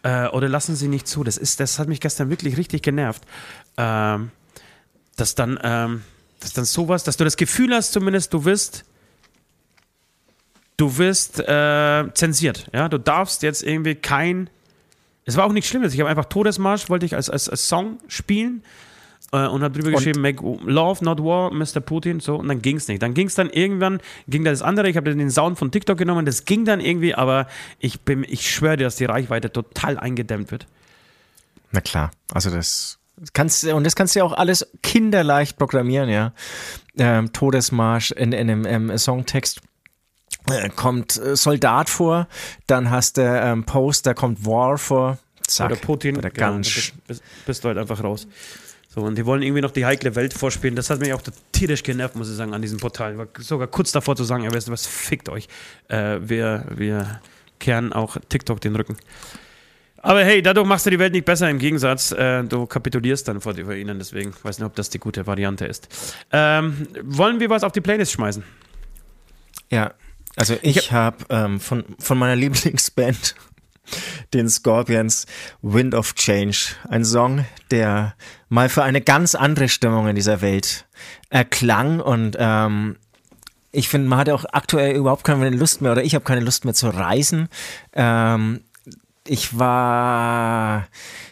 äh, 0.03 0.27
oder 0.27 0.49
lassen 0.49 0.75
sie 0.75 0.87
nicht 0.87 1.07
zu? 1.07 1.23
Das, 1.23 1.37
ist, 1.37 1.59
das 1.59 1.79
hat 1.79 1.87
mich 1.87 1.99
gestern 1.99 2.29
wirklich 2.29 2.57
richtig 2.57 2.81
genervt. 2.81 3.23
Ähm, 3.77 4.31
dass 5.15 5.35
dann, 5.35 5.59
ähm, 5.63 6.03
dass 6.39 6.53
dann 6.53 6.65
sowas, 6.65 7.03
dass 7.03 7.17
du 7.17 7.23
das 7.23 7.37
Gefühl 7.37 7.73
hast, 7.73 7.91
zumindest, 7.91 8.33
du 8.33 8.45
wirst 8.45 8.85
du 10.77 10.97
wirst 10.97 11.39
äh, 11.39 12.05
zensiert. 12.13 12.67
Ja, 12.71 12.87
du 12.87 12.99
darfst 12.99 13.41
jetzt 13.43 13.63
irgendwie 13.63 13.95
kein. 13.95 14.49
Es 15.25 15.35
war 15.35 15.45
auch 15.45 15.51
nichts 15.51 15.69
Schlimmes. 15.69 15.93
Ich 15.93 15.99
habe 15.99 16.09
einfach 16.09 16.25
Todesmarsch 16.25 16.89
wollte 16.89 17.05
ich 17.05 17.15
als, 17.15 17.29
als, 17.29 17.49
als 17.49 17.67
Song 17.67 17.99
spielen 18.07 18.63
und 19.31 19.61
habe 19.63 19.71
drüber 19.71 19.89
Und- 19.89 19.95
geschrieben, 19.95 20.21
Make 20.21 20.41
Love, 20.65 21.03
not 21.03 21.19
War, 21.23 21.51
Mr. 21.53 21.79
Putin. 21.81 22.19
So 22.19 22.35
und 22.35 22.47
dann 22.47 22.61
ging 22.61 22.77
es 22.77 22.87
nicht. 22.87 23.01
Dann 23.01 23.13
ging 23.13 23.27
es 23.27 23.35
dann 23.35 23.49
irgendwann 23.49 23.99
ging 24.27 24.43
da 24.43 24.51
das 24.51 24.61
andere. 24.61 24.89
Ich 24.89 24.95
habe 24.97 25.13
den 25.13 25.29
Sound 25.31 25.57
von 25.59 25.71
TikTok 25.71 25.97
genommen. 25.97 26.25
Das 26.25 26.45
ging 26.45 26.63
dann 26.65 26.79
irgendwie, 26.79 27.13
aber 27.13 27.47
ich 27.79 28.01
bin, 28.01 28.23
ich 28.27 28.49
schwöre 28.49 28.77
dir, 28.77 28.83
dass 28.85 28.95
die 28.95 29.05
Reichweite 29.05 29.51
total 29.51 29.97
eingedämmt 29.99 30.51
wird. 30.51 30.65
Na 31.71 31.81
klar, 31.81 32.11
also 32.33 32.49
das 32.49 32.99
kannst 33.33 33.65
und 33.65 33.83
das 33.83 33.95
kannst 33.95 34.15
du 34.15 34.19
ja 34.19 34.25
auch 34.25 34.33
alles 34.33 34.65
kinderleicht 34.83 35.57
programmieren, 35.57 36.09
ja. 36.09 36.31
Ähm, 36.97 37.33
Todesmarsch 37.33 38.11
in, 38.11 38.31
in 38.31 38.49
einem 38.49 38.65
ähm, 38.65 38.97
Songtext. 38.97 39.59
äh, 40.49 40.69
kommt 40.69 41.17
äh, 41.17 41.35
Soldat 41.35 41.89
vor, 41.89 42.27
dann 42.67 42.89
hast 42.89 43.17
du 43.17 43.21
ähm, 43.23 43.65
Post, 43.65 44.05
da 44.05 44.13
kommt 44.13 44.45
War 44.45 44.77
vor. 44.77 45.17
Zack, 45.45 45.71
Oder 45.71 45.79
Putin. 45.79 46.17
Oder 46.17 46.29
ganz 46.29 46.73
bist, 46.73 47.07
bist, 47.07 47.23
bist 47.45 47.63
du 47.63 47.69
halt 47.69 47.77
einfach 47.77 48.03
raus. 48.03 48.27
So, 48.97 49.03
und 49.03 49.15
die 49.15 49.27
wollen 49.27 49.43
irgendwie 49.43 49.61
noch 49.61 49.69
die 49.69 49.85
heikle 49.85 50.15
Welt 50.15 50.33
vorspielen. 50.33 50.75
Das 50.75 50.89
hat 50.89 50.99
mich 50.99 51.13
auch 51.13 51.21
tierisch 51.51 51.83
genervt, 51.83 52.15
muss 52.15 52.31
ich 52.31 52.35
sagen, 52.35 52.55
an 52.55 52.63
diesem 52.63 52.79
Portal. 52.79 53.11
Ich 53.11 53.17
war 53.19 53.27
sogar 53.37 53.67
kurz 53.67 53.91
davor 53.91 54.15
zu 54.15 54.23
sagen, 54.23 54.51
weißt 54.51 54.69
du 54.69 54.71
was, 54.71 54.87
fickt 54.87 55.29
euch. 55.29 55.47
Äh, 55.87 56.17
wir, 56.21 56.65
wir 56.71 57.21
kehren 57.59 57.93
auch 57.93 58.17
TikTok 58.27 58.59
den 58.59 58.75
Rücken. 58.75 58.97
Aber 59.97 60.23
hey, 60.23 60.41
dadurch 60.41 60.65
machst 60.65 60.87
du 60.87 60.89
die 60.89 60.97
Welt 60.97 61.13
nicht 61.13 61.25
besser. 61.25 61.47
Im 61.47 61.59
Gegensatz, 61.59 62.11
äh, 62.11 62.43
du 62.43 62.65
kapitulierst 62.65 63.27
dann 63.27 63.39
vor, 63.39 63.55
ihnen. 63.55 63.99
Deswegen 63.99 64.33
weiß 64.41 64.57
nicht, 64.57 64.65
ob 64.65 64.73
das 64.73 64.89
die 64.89 64.97
gute 64.97 65.27
Variante 65.27 65.67
ist. 65.67 65.89
Ähm, 66.31 66.87
wollen 67.03 67.39
wir 67.39 67.51
was 67.51 67.63
auf 67.63 67.73
die 67.73 67.81
Playlist 67.81 68.13
schmeißen? 68.13 68.43
Ja, 69.69 69.93
also 70.35 70.55
ich, 70.63 70.77
ich 70.77 70.91
habe 70.91 71.17
ähm, 71.29 71.59
von, 71.59 71.83
von 71.99 72.17
meiner 72.17 72.35
Lieblingsband, 72.35 73.35
den 74.33 74.49
Scorpions, 74.49 75.27
Wind 75.61 75.93
of 75.93 76.15
Change, 76.15 76.69
ein 76.89 77.05
Song, 77.05 77.45
der 77.69 78.15
mal 78.49 78.69
für 78.69 78.83
eine 78.83 79.01
ganz 79.01 79.35
andere 79.35 79.69
Stimmung 79.69 80.07
in 80.07 80.15
dieser 80.15 80.41
Welt 80.41 80.85
erklang 81.29 81.99
und 81.99 82.37
ähm, 82.39 82.97
ich 83.71 83.89
finde, 83.89 84.07
man 84.07 84.19
hat 84.19 84.29
auch 84.29 84.45
aktuell 84.51 84.95
überhaupt 84.95 85.23
keine 85.23 85.49
Lust 85.49 85.81
mehr 85.81 85.91
oder 85.91 86.03
ich 86.03 86.15
habe 86.15 86.25
keine 86.25 86.41
Lust 86.41 86.65
mehr 86.65 86.73
zu 86.73 86.87
reisen. 86.87 87.49
Ähm, 87.93 88.61
ich 89.27 89.59
war, 89.59 90.87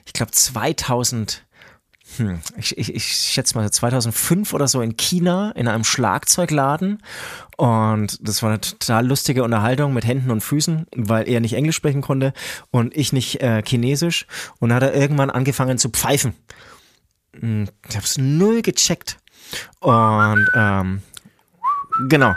ich 0.06 0.14
glaube 0.14 0.32
2000 0.32 1.46
hm, 2.18 2.40
ich, 2.58 2.78
ich, 2.78 2.94
ich 2.94 3.06
schätze 3.06 3.58
mal 3.58 3.70
2005 3.70 4.54
oder 4.54 4.68
so 4.68 4.82
in 4.82 4.96
China 4.96 5.52
in 5.52 5.68
einem 5.68 5.84
Schlagzeugladen 5.84 7.02
und 7.58 8.20
das 8.22 8.44
war 8.44 8.52
eine 8.52 8.62
total 8.62 9.08
lustige 9.08 9.44
Unterhaltung 9.44 9.94
mit 9.94 10.06
Händen 10.06 10.32
und 10.32 10.42
Füßen, 10.42 10.88
weil 10.96 11.28
er 11.28 11.40
nicht 11.40 11.54
Englisch 11.54 11.76
sprechen 11.76 12.02
konnte 12.02 12.34
und 12.72 12.96
ich 12.96 13.12
nicht 13.12 13.42
äh, 13.42 13.64
Chinesisch 13.66 14.28
und 14.60 14.70
dann 14.70 14.78
hat 14.78 14.84
er 14.84 14.94
irgendwann 14.94 15.30
angefangen 15.30 15.78
zu 15.78 15.90
pfeifen. 15.90 16.34
Hm, 17.40 17.68
ich 17.88 17.96
habe 17.96 18.06
es 18.06 18.18
null 18.18 18.62
gecheckt 18.62 19.18
und 19.80 20.48
ähm, 20.56 21.02
genau. 22.08 22.34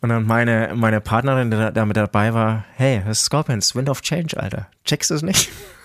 Und 0.00 0.10
dann 0.10 0.26
meine, 0.26 0.72
meine 0.74 1.00
Partnerin, 1.00 1.50
die 1.50 1.72
da 1.72 1.84
mit 1.84 1.96
dabei 1.96 2.34
war, 2.34 2.64
hey, 2.74 3.02
das 3.04 3.18
ist 3.18 3.24
Scorpions, 3.24 3.74
Wind 3.74 3.88
of 3.88 4.02
Change, 4.02 4.38
Alter. 4.38 4.68
Checkst 4.84 5.10
du 5.10 5.14
es 5.14 5.22
nicht? 5.22 5.50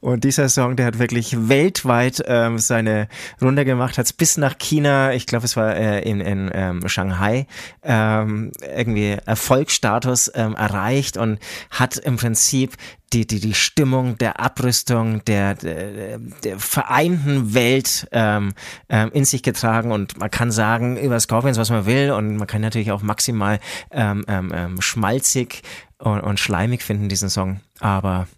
Und 0.00 0.24
dieser 0.24 0.48
Song, 0.48 0.76
der 0.76 0.86
hat 0.86 0.98
wirklich 0.98 1.48
weltweit 1.48 2.22
ähm, 2.26 2.58
seine 2.58 3.08
Runde 3.40 3.64
gemacht, 3.64 3.98
hat 3.98 4.06
es 4.06 4.12
bis 4.12 4.36
nach 4.36 4.58
China, 4.58 5.12
ich 5.12 5.26
glaube, 5.26 5.44
es 5.44 5.56
war 5.56 5.74
äh, 5.76 6.00
in, 6.02 6.20
in 6.20 6.50
ähm, 6.52 6.88
Shanghai, 6.88 7.46
ähm, 7.82 8.52
irgendwie 8.60 9.16
Erfolgsstatus 9.24 10.30
ähm, 10.34 10.54
erreicht 10.54 11.16
und 11.16 11.38
hat 11.70 11.96
im 11.96 12.16
Prinzip 12.16 12.76
die, 13.12 13.26
die, 13.26 13.40
die 13.40 13.54
Stimmung 13.54 14.18
der 14.18 14.38
Abrüstung 14.38 15.24
der, 15.24 15.54
der, 15.54 16.18
der 16.18 16.58
vereinten 16.58 17.54
Welt 17.54 18.06
ähm, 18.12 18.52
ähm, 18.90 19.10
in 19.14 19.24
sich 19.24 19.42
getragen. 19.42 19.92
Und 19.92 20.18
man 20.18 20.30
kann 20.30 20.50
sagen 20.50 20.98
über 20.98 21.18
Scorpions, 21.18 21.58
was 21.58 21.70
man 21.70 21.86
will. 21.86 22.10
Und 22.10 22.36
man 22.36 22.46
kann 22.46 22.60
natürlich 22.60 22.92
auch 22.92 23.02
maximal 23.02 23.60
ähm, 23.90 24.24
ähm, 24.28 24.52
ähm 24.54 24.80
schmalzig 24.82 25.62
und, 25.98 26.20
und 26.20 26.38
schleimig 26.38 26.82
finden, 26.82 27.08
diesen 27.08 27.28
Song, 27.28 27.60
aber 27.80 28.28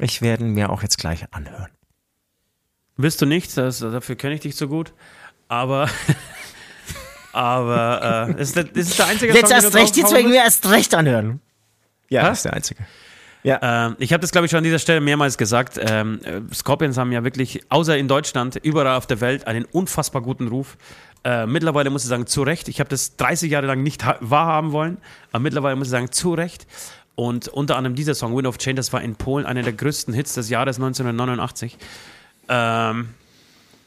ich 0.00 0.22
werde 0.22 0.44
mir 0.44 0.70
auch 0.70 0.82
jetzt 0.82 0.98
gleich 0.98 1.32
anhören. 1.32 1.70
Wirst 2.96 3.22
du 3.22 3.26
nicht, 3.26 3.56
das, 3.56 3.78
dafür 3.78 4.16
kenne 4.16 4.34
ich 4.34 4.40
dich 4.40 4.56
so 4.56 4.68
gut. 4.68 4.92
Aber, 5.46 5.88
aber 7.32 8.28
äh, 8.36 8.42
ist, 8.42 8.56
das, 8.56 8.66
ist 8.74 8.98
der 8.98 9.06
einzige 9.06 9.32
Jetzt 9.32 9.48
Song, 9.48 9.56
erst 9.56 9.74
recht, 9.74 9.96
jetzt 9.96 10.12
werden 10.12 10.32
wir 10.32 10.42
erst 10.42 10.68
recht 10.68 10.94
anhören. 10.94 11.40
Ja, 12.10 12.22
das 12.28 12.38
ist 12.38 12.44
der 12.46 12.54
einzige. 12.54 12.86
Ja. 13.44 13.86
Ähm, 13.86 13.96
ich 13.98 14.12
habe 14.12 14.20
das, 14.20 14.32
glaube 14.32 14.46
ich, 14.46 14.50
schon 14.50 14.58
an 14.58 14.64
dieser 14.64 14.78
Stelle 14.78 15.00
mehrmals 15.00 15.38
gesagt. 15.38 15.78
Ähm, 15.80 16.20
Scorpions 16.52 16.98
haben 16.98 17.12
ja 17.12 17.24
wirklich, 17.24 17.62
außer 17.68 17.96
in 17.96 18.08
Deutschland, 18.08 18.56
überall 18.56 18.96
auf 18.96 19.06
der 19.06 19.20
Welt 19.20 19.46
einen 19.46 19.64
unfassbar 19.64 20.22
guten 20.22 20.48
Ruf. 20.48 20.76
Äh, 21.24 21.46
mittlerweile 21.46 21.90
muss 21.90 22.02
ich 22.02 22.08
sagen, 22.08 22.26
zu 22.26 22.42
Recht. 22.42 22.68
Ich 22.68 22.80
habe 22.80 22.90
das 22.90 23.16
30 23.16 23.50
Jahre 23.50 23.66
lang 23.66 23.82
nicht 23.82 24.04
wahrhaben 24.20 24.72
wollen, 24.72 24.98
aber 25.32 25.42
mittlerweile 25.42 25.76
muss 25.76 25.88
ich 25.88 25.92
sagen, 25.92 26.10
zu 26.10 26.34
Recht. 26.34 26.66
Und 27.18 27.48
unter 27.48 27.74
anderem 27.74 27.96
dieser 27.96 28.14
Song, 28.14 28.36
Wind 28.36 28.46
of 28.46 28.58
Change, 28.58 28.76
das 28.76 28.92
war 28.92 29.02
in 29.02 29.16
Polen 29.16 29.44
einer 29.44 29.62
der 29.64 29.72
größten 29.72 30.14
Hits 30.14 30.34
des 30.34 30.50
Jahres 30.50 30.76
1989. 30.76 31.76
Ähm, 32.48 33.08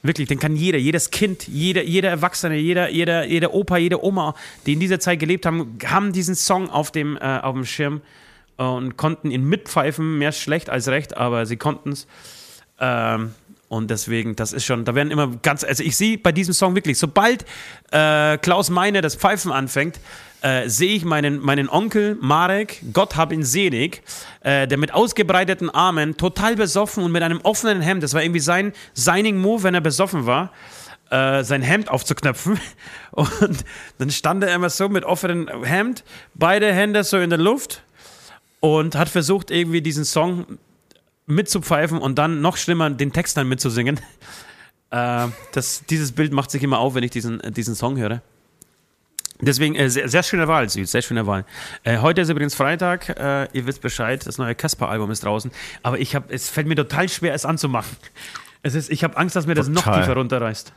wirklich, 0.03 0.27
den 0.27 0.37
kann 0.37 0.57
jeder, 0.57 0.77
jedes 0.77 1.11
Kind, 1.11 1.47
jeder, 1.47 1.81
jeder 1.81 2.09
Erwachsene, 2.09 2.57
jeder, 2.57 2.89
jeder, 2.89 3.23
jeder 3.25 3.53
Opa, 3.53 3.77
jede 3.77 4.03
Oma, 4.03 4.35
die 4.65 4.73
in 4.73 4.81
dieser 4.81 4.99
Zeit 4.99 5.19
gelebt 5.19 5.45
haben, 5.45 5.77
haben 5.85 6.11
diesen 6.11 6.35
Song 6.35 6.69
auf 6.69 6.91
dem, 6.91 7.15
äh, 7.15 7.39
auf 7.39 7.53
dem 7.53 7.63
Schirm 7.63 8.01
und 8.57 8.97
konnten 8.97 9.31
ihn 9.31 9.45
mitpfeifen, 9.45 10.17
mehr 10.17 10.33
schlecht 10.33 10.69
als 10.69 10.89
recht, 10.89 11.15
aber 11.15 11.45
sie 11.45 11.55
konnten 11.55 11.93
es. 11.93 12.07
Ähm, 12.81 13.33
und 13.71 13.89
deswegen, 13.89 14.35
das 14.35 14.51
ist 14.51 14.65
schon, 14.65 14.83
da 14.83 14.95
werden 14.95 15.11
immer 15.11 15.27
ganz, 15.27 15.63
also 15.63 15.81
ich 15.81 15.95
sehe 15.95 16.17
bei 16.17 16.33
diesem 16.33 16.53
Song 16.53 16.75
wirklich, 16.75 16.99
sobald 16.99 17.45
äh, 17.91 18.37
Klaus 18.37 18.69
Meine 18.69 18.99
das 18.99 19.15
Pfeifen 19.15 19.49
anfängt, 19.49 19.97
äh, 20.41 20.67
sehe 20.67 20.93
ich 20.93 21.05
meinen, 21.05 21.39
meinen 21.39 21.69
Onkel 21.69 22.17
Marek, 22.19 22.81
Gott 22.91 23.15
hab 23.15 23.31
ihn 23.31 23.45
selig, 23.45 24.03
äh, 24.41 24.67
der 24.67 24.77
mit 24.77 24.93
ausgebreiteten 24.93 25.69
Armen, 25.69 26.17
total 26.17 26.57
besoffen 26.57 27.01
und 27.01 27.13
mit 27.13 27.23
einem 27.23 27.39
offenen 27.43 27.79
Hemd, 27.81 28.03
das 28.03 28.13
war 28.13 28.21
irgendwie 28.21 28.41
sein 28.41 28.73
Signing 28.93 29.37
Move, 29.39 29.63
wenn 29.63 29.73
er 29.73 29.79
besoffen 29.79 30.25
war, 30.25 30.51
äh, 31.09 31.41
sein 31.45 31.61
Hemd 31.61 31.89
aufzuknöpfen. 31.89 32.59
Und 33.11 33.63
dann 33.99 34.11
stand 34.11 34.43
er 34.43 34.53
immer 34.53 34.69
so 34.69 34.89
mit 34.89 35.05
offenem 35.05 35.63
Hemd, 35.63 36.03
beide 36.33 36.73
Hände 36.73 37.05
so 37.05 37.17
in 37.19 37.29
der 37.29 37.39
Luft 37.39 37.83
und 38.59 38.95
hat 38.95 39.09
versucht, 39.09 39.49
irgendwie 39.49 39.81
diesen 39.81 40.05
Song 40.05 40.45
mitzupfeifen 41.25 41.97
und 41.97 42.15
dann 42.17 42.41
noch 42.41 42.57
schlimmer 42.57 42.89
den 42.89 43.13
Text 43.13 43.37
dann 43.37 43.47
mitzusingen. 43.47 43.99
Äh, 44.93 45.29
das, 45.53 45.85
dieses 45.89 46.11
Bild 46.11 46.33
macht 46.33 46.51
sich 46.51 46.61
immer 46.63 46.79
auf, 46.79 46.95
wenn 46.95 47.03
ich 47.03 47.11
diesen, 47.11 47.39
diesen 47.53 47.75
Song 47.75 47.97
höre. 47.97 48.21
Deswegen, 49.39 49.75
äh, 49.75 49.89
sehr, 49.89 50.09
sehr 50.09 50.21
schöne 50.21 50.47
Wahl, 50.47 50.69
Süd, 50.69 50.87
sehr 50.87 51.01
schöne 51.01 51.25
Wahl. 51.25 51.45
Äh, 51.83 51.99
heute 51.99 52.19
ist 52.19 52.29
übrigens 52.29 52.55
Freitag, 52.55 53.09
äh, 53.09 53.47
ihr 53.53 53.65
wisst 53.65 53.81
Bescheid, 53.81 54.25
das 54.27 54.37
neue 54.37 54.53
Casper-Album 54.53 55.09
ist 55.09 55.23
draußen, 55.23 55.49
aber 55.81 55.97
ich 55.97 56.13
hab, 56.13 56.29
es 56.29 56.49
fällt 56.49 56.67
mir 56.67 56.75
total 56.75 57.07
schwer, 57.09 57.33
es 57.33 57.45
anzumachen. 57.45 57.95
Es 58.63 58.75
ist, 58.75 58.91
ich 58.91 59.03
habe 59.03 59.17
Angst, 59.17 59.35
dass 59.35 59.47
mir 59.47 59.55
das 59.55 59.67
total. 59.67 59.93
noch 59.93 59.99
tiefer 60.01 60.13
runterreißt. 60.13 60.73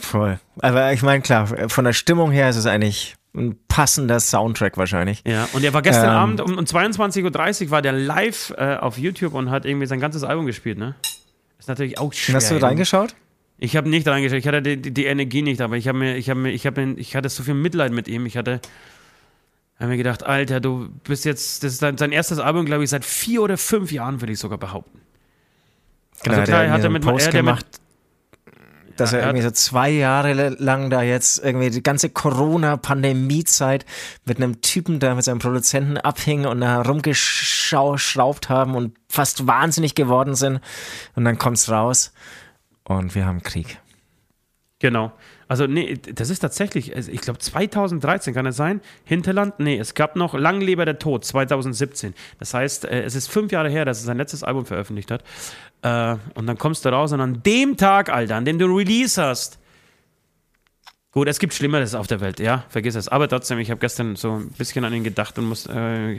Voll. 0.00 0.38
Aber 0.60 0.92
ich 0.92 1.02
meine, 1.02 1.22
klar, 1.22 1.68
von 1.68 1.84
der 1.84 1.92
Stimmung 1.92 2.30
her 2.30 2.48
ist 2.48 2.56
es 2.56 2.66
eigentlich 2.66 3.16
ein 3.34 3.58
passender 3.68 4.20
Soundtrack 4.20 4.76
wahrscheinlich. 4.76 5.22
Ja, 5.26 5.48
und 5.52 5.64
er 5.64 5.72
war 5.72 5.82
gestern 5.82 6.10
ähm, 6.10 6.10
Abend 6.10 6.40
um, 6.40 6.58
um 6.58 6.64
22.30 6.64 7.64
Uhr 7.64 7.70
war 7.70 7.82
der 7.82 7.92
live 7.92 8.52
äh, 8.56 8.76
auf 8.76 8.98
YouTube 8.98 9.34
und 9.34 9.50
hat 9.50 9.64
irgendwie 9.64 9.86
sein 9.86 10.00
ganzes 10.00 10.22
Album 10.22 10.46
gespielt, 10.46 10.78
ne? 10.78 10.94
Ist 11.58 11.68
natürlich 11.68 11.98
auch 11.98 12.12
schwer. 12.12 12.36
Hast 12.36 12.50
du 12.50 12.56
reingeschaut? 12.56 13.14
Ich 13.58 13.76
habe 13.76 13.88
nicht 13.88 14.06
reingeschaut, 14.06 14.38
ich 14.38 14.46
hatte 14.46 14.60
die, 14.60 14.76
die, 14.76 14.92
die 14.92 15.04
Energie 15.06 15.42
nicht, 15.42 15.60
aber 15.60 15.76
ich 15.76 15.88
habe 15.88 15.98
mir, 15.98 16.16
ich 16.16 16.28
habe 16.28 16.40
mir, 16.40 16.50
ich 16.50 16.66
habe, 16.66 16.94
ich 16.96 17.16
hatte 17.16 17.28
so 17.28 17.42
viel 17.42 17.54
Mitleid 17.54 17.92
mit 17.92 18.08
ihm. 18.08 18.26
Ich 18.26 18.36
hatte, 18.36 18.60
habe 19.78 19.90
mir 19.90 19.96
gedacht, 19.96 20.24
Alter, 20.24 20.60
du 20.60 20.88
bist 21.04 21.24
jetzt, 21.24 21.62
das 21.62 21.74
ist 21.74 21.78
sein, 21.78 21.96
sein 21.96 22.12
erstes 22.12 22.38
Album, 22.38 22.66
glaube 22.66 22.84
ich, 22.84 22.90
seit 22.90 23.04
vier 23.04 23.40
oder 23.42 23.56
fünf 23.56 23.92
Jahren, 23.92 24.20
würde 24.20 24.32
ich 24.32 24.38
sogar 24.40 24.58
behaupten. 24.58 25.00
Genau, 26.22 26.38
also 26.38 26.50
klar, 26.50 26.62
der 26.64 26.72
hat 26.72 26.84
er 26.84 26.90
mit 26.90 27.02
Post 27.02 27.30
gemacht, 27.30 27.66
dass 28.96 29.12
er, 29.12 29.20
er 29.20 29.26
irgendwie 29.26 29.44
so 29.44 29.50
zwei 29.50 29.90
Jahre 29.90 30.50
lang 30.50 30.90
da 30.90 31.02
jetzt 31.02 31.42
irgendwie 31.42 31.70
die 31.70 31.82
ganze 31.82 32.10
Corona-Pandemie-Zeit 32.10 33.84
mit 34.24 34.36
einem 34.38 34.60
Typen 34.60 35.00
da 35.00 35.14
mit 35.14 35.24
seinem 35.24 35.38
Produzenten 35.38 35.98
abhing 35.98 36.46
und 36.46 36.60
da 36.60 36.82
rumgeschraubt 36.82 38.48
haben 38.48 38.74
und 38.74 38.96
fast 39.08 39.46
wahnsinnig 39.46 39.94
geworden 39.94 40.34
sind. 40.34 40.60
Und 41.14 41.24
dann 41.24 41.38
kommt's 41.38 41.70
raus 41.70 42.12
und 42.84 43.14
wir 43.14 43.26
haben 43.26 43.42
Krieg. 43.42 43.78
Genau. 44.78 45.12
Also, 45.52 45.66
nee, 45.66 45.98
das 46.14 46.30
ist 46.30 46.38
tatsächlich, 46.38 46.96
ich 46.96 47.20
glaube 47.20 47.38
2013 47.38 48.32
kann 48.32 48.46
es 48.46 48.56
sein. 48.56 48.80
Hinterland, 49.04 49.60
nee, 49.60 49.76
es 49.76 49.92
gab 49.92 50.16
noch 50.16 50.32
Langleber 50.32 50.86
der 50.86 50.98
Tod 50.98 51.26
2017. 51.26 52.14
Das 52.38 52.54
heißt, 52.54 52.86
äh, 52.86 53.02
es 53.02 53.14
ist 53.14 53.28
fünf 53.28 53.52
Jahre 53.52 53.68
her, 53.68 53.84
dass 53.84 54.00
er 54.00 54.06
sein 54.06 54.16
letztes 54.16 54.44
Album 54.44 54.64
veröffentlicht 54.64 55.10
hat. 55.10 55.22
Äh, 55.82 56.16
und 56.36 56.46
dann 56.46 56.56
kommst 56.56 56.86
du 56.86 56.88
raus 56.88 57.12
und 57.12 57.20
an 57.20 57.42
dem 57.42 57.76
Tag, 57.76 58.08
Alter, 58.08 58.36
an 58.36 58.46
dem 58.46 58.58
du 58.58 58.64
Release 58.64 59.22
hast, 59.22 59.58
Gut, 61.10 61.28
es 61.28 61.38
gibt 61.38 61.52
Schlimmeres 61.52 61.94
auf 61.94 62.06
der 62.06 62.22
Welt, 62.22 62.40
ja, 62.40 62.64
vergiss 62.70 62.94
es. 62.94 63.08
Aber 63.08 63.28
trotzdem, 63.28 63.58
ich 63.58 63.70
habe 63.70 63.78
gestern 63.78 64.16
so 64.16 64.36
ein 64.36 64.48
bisschen 64.52 64.86
an 64.86 64.94
ihn 64.94 65.04
gedacht 65.04 65.38
und 65.38 65.44
muss. 65.44 65.66
Äh, 65.66 66.16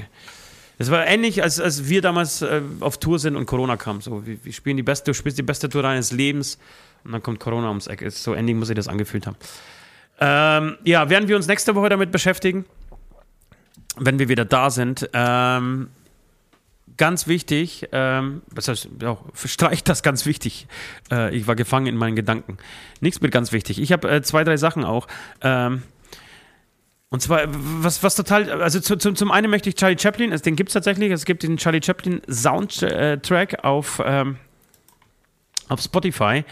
es 0.78 0.92
war 0.92 1.08
ähnlich, 1.08 1.42
als, 1.42 1.60
als 1.60 1.90
wir 1.90 2.04
damals 2.04 2.44
äh, 2.44 2.62
auf 2.82 3.00
Tour 3.00 3.18
sind 3.18 3.36
und 3.36 3.48
Corona 3.48 3.78
kam. 3.78 4.02
So, 4.02 4.28
wir, 4.28 4.46
wir, 4.46 4.54
spielen 4.54 4.78
die 4.78 4.84
beste, 4.84 5.10
du 5.10 5.16
spielst 5.16 5.40
die 5.40 5.44
beste 5.44 5.70
Tour 5.70 5.82
deines 5.82 6.12
Lebens 6.12 6.60
und 7.04 7.12
dann 7.12 7.22
kommt 7.24 7.40
Corona 7.40 7.70
ums 7.70 7.88
Eck. 7.88 8.04
So 8.12 8.36
ähnlich 8.36 8.56
muss 8.56 8.70
ich 8.70 8.76
das 8.76 8.88
angefühlt 8.88 9.28
haben. 9.28 9.38
Ähm, 10.20 10.78
ja, 10.84 11.10
werden 11.10 11.28
wir 11.28 11.36
uns 11.36 11.48
nächste 11.48 11.76
Woche 11.76 11.90
damit 11.90 12.12
beschäftigen, 12.12 12.66
wenn 13.98 14.20
wir 14.20 14.30
wieder 14.30 14.46
da 14.46 14.70
sind. 14.70 15.10
Ähm, 15.14 15.90
ganz 16.98 17.28
wichtig, 17.28 17.88
ähm, 17.92 18.42
was 18.52 18.68
heißt, 18.68 18.90
ja, 19.02 19.18
streicht 19.34 19.90
das 19.90 20.04
ganz 20.04 20.26
wichtig. 20.26 20.68
Äh, 21.12 21.36
ich 21.36 21.48
war 21.48 21.56
gefangen 21.56 21.88
in 21.88 21.98
meinen 21.98 22.16
Gedanken. 22.16 22.58
Nichts 23.02 23.22
mit 23.22 23.32
ganz 23.32 23.52
wichtig. 23.52 23.82
Ich 23.82 23.92
habe 23.92 24.10
äh, 24.10 24.22
zwei, 24.22 24.44
drei 24.44 24.58
Sachen 24.58 24.84
auch. 24.86 25.08
Ähm, 25.42 25.84
Und 27.10 27.22
zwar, 27.22 27.42
was, 27.48 28.02
was 28.02 28.16
total, 28.16 28.50
also 28.62 28.80
zu, 28.80 28.98
zu, 28.98 29.14
zum 29.14 29.32
einen 29.32 29.52
möchte 29.52 29.70
ich 29.70 29.76
Charlie 29.76 29.98
Chaplin, 30.00 30.32
also 30.32 30.44
den 30.44 30.56
gibt 30.56 30.70
es 30.70 30.74
tatsächlich, 30.74 31.12
es 31.12 31.26
gibt 31.26 31.44
den 31.44 31.58
Charlie 31.58 31.80
Chaplin 31.80 32.24
Soundtrack 32.28 33.64
auf, 33.64 34.02
ähm, 34.04 34.38
auf 35.70 35.80
Spotify. 35.80 36.44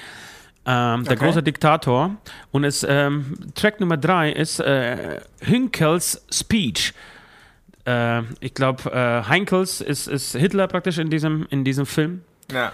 Ähm, 0.66 1.04
der 1.06 1.14
Okay. 1.14 1.26
große 1.26 1.42
Diktator. 1.44 2.16
Und 2.52 2.64
es, 2.64 2.86
ähm, 2.88 3.36
Track 3.56 3.80
Nummer 3.80 3.98
drei 3.98 4.32
ist 4.32 4.60
äh, 4.60 5.20
Hinkels 5.42 6.24
Speech. 6.32 6.94
Äh, 7.86 8.22
ich 8.42 8.54
glaube, 8.54 8.92
äh, 8.92 9.28
Heinkels 9.28 9.82
ist, 9.82 10.08
ist 10.08 10.36
Hitler 10.36 10.68
praktisch 10.68 11.00
in 11.00 11.10
diesem, 11.10 11.48
in 11.50 11.64
diesem 11.64 11.86
Film. 11.88 12.22
Ja. 12.52 12.72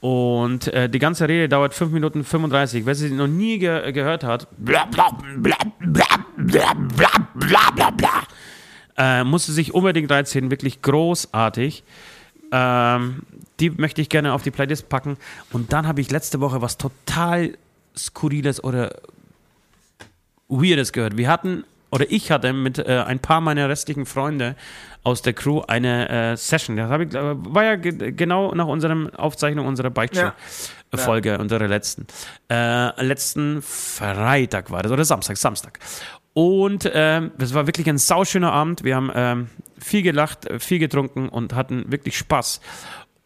Und 0.00 0.68
äh, 0.68 0.90
die 0.90 0.98
ganze 0.98 1.26
Rede 1.26 1.48
dauert 1.48 1.72
5 1.72 1.90
Minuten 1.92 2.24
35. 2.24 2.84
Wer 2.84 2.94
sie 2.94 3.08
noch 3.10 3.26
nie 3.26 3.58
ge 3.58 3.90
gehört 3.92 4.22
hat, 4.22 4.46
bla 4.58 4.84
bla 4.84 5.08
bla 5.38 5.56
bla 5.80 6.04
bla 6.36 6.74
bla 6.74 7.08
bla 7.34 7.70
bla 7.74 7.90
bla, 7.90 8.22
äh, 8.98 9.24
musste 9.24 9.52
sich 9.52 9.72
unbedingt 9.72 10.10
reinziehen. 10.10 10.50
Wirklich 10.50 10.82
großartig. 10.82 11.84
Ähm, 12.52 13.22
die 13.60 13.70
möchte 13.70 14.00
ich 14.00 14.08
gerne 14.08 14.32
auf 14.32 14.42
die 14.42 14.50
Playlist 14.50 14.88
packen. 14.88 15.16
Und 15.52 15.72
dann 15.72 15.86
habe 15.86 16.00
ich 16.00 16.10
letzte 16.10 16.40
Woche 16.40 16.62
was 16.62 16.78
total 16.78 17.56
Skurriles 17.96 18.62
oder 18.62 18.96
Weirdes 20.48 20.92
gehört. 20.92 21.16
Wir 21.16 21.28
hatten, 21.28 21.64
oder 21.90 22.10
ich 22.10 22.30
hatte 22.30 22.52
mit 22.52 22.78
äh, 22.78 23.04
ein 23.06 23.20
paar 23.20 23.40
meiner 23.40 23.68
restlichen 23.68 24.06
Freunde 24.06 24.56
aus 25.04 25.22
der 25.22 25.32
Crew 25.32 25.62
eine 25.66 26.08
äh, 26.08 26.36
Session. 26.36 26.76
Das 26.76 27.00
ich, 27.00 27.10
glaub, 27.10 27.54
war 27.54 27.64
ja 27.64 27.76
ge 27.76 28.12
genau 28.12 28.54
nach 28.54 28.66
unserer 28.66 29.10
Aufzeichnung 29.18 29.66
unserer 29.66 29.90
Beichte-Folge, 29.90 31.38
unserer 31.38 31.68
letzten. 31.68 32.06
Äh, 32.50 33.04
letzten 33.04 33.62
Freitag 33.62 34.70
war 34.70 34.82
das, 34.82 34.90
oder 34.90 35.04
Samstag, 35.04 35.36
Samstag. 35.36 35.78
Und 36.32 36.90
ähm, 36.92 37.30
es 37.38 37.54
war 37.54 37.68
wirklich 37.68 37.88
ein 37.88 37.98
sauschöner 37.98 38.52
Abend. 38.52 38.82
Wir 38.82 38.96
haben 38.96 39.12
ähm, 39.14 39.48
viel 39.78 40.02
gelacht, 40.02 40.46
äh, 40.46 40.58
viel 40.58 40.80
getrunken 40.80 41.28
und 41.28 41.54
hatten 41.54 41.92
wirklich 41.92 42.18
Spaß. 42.18 42.60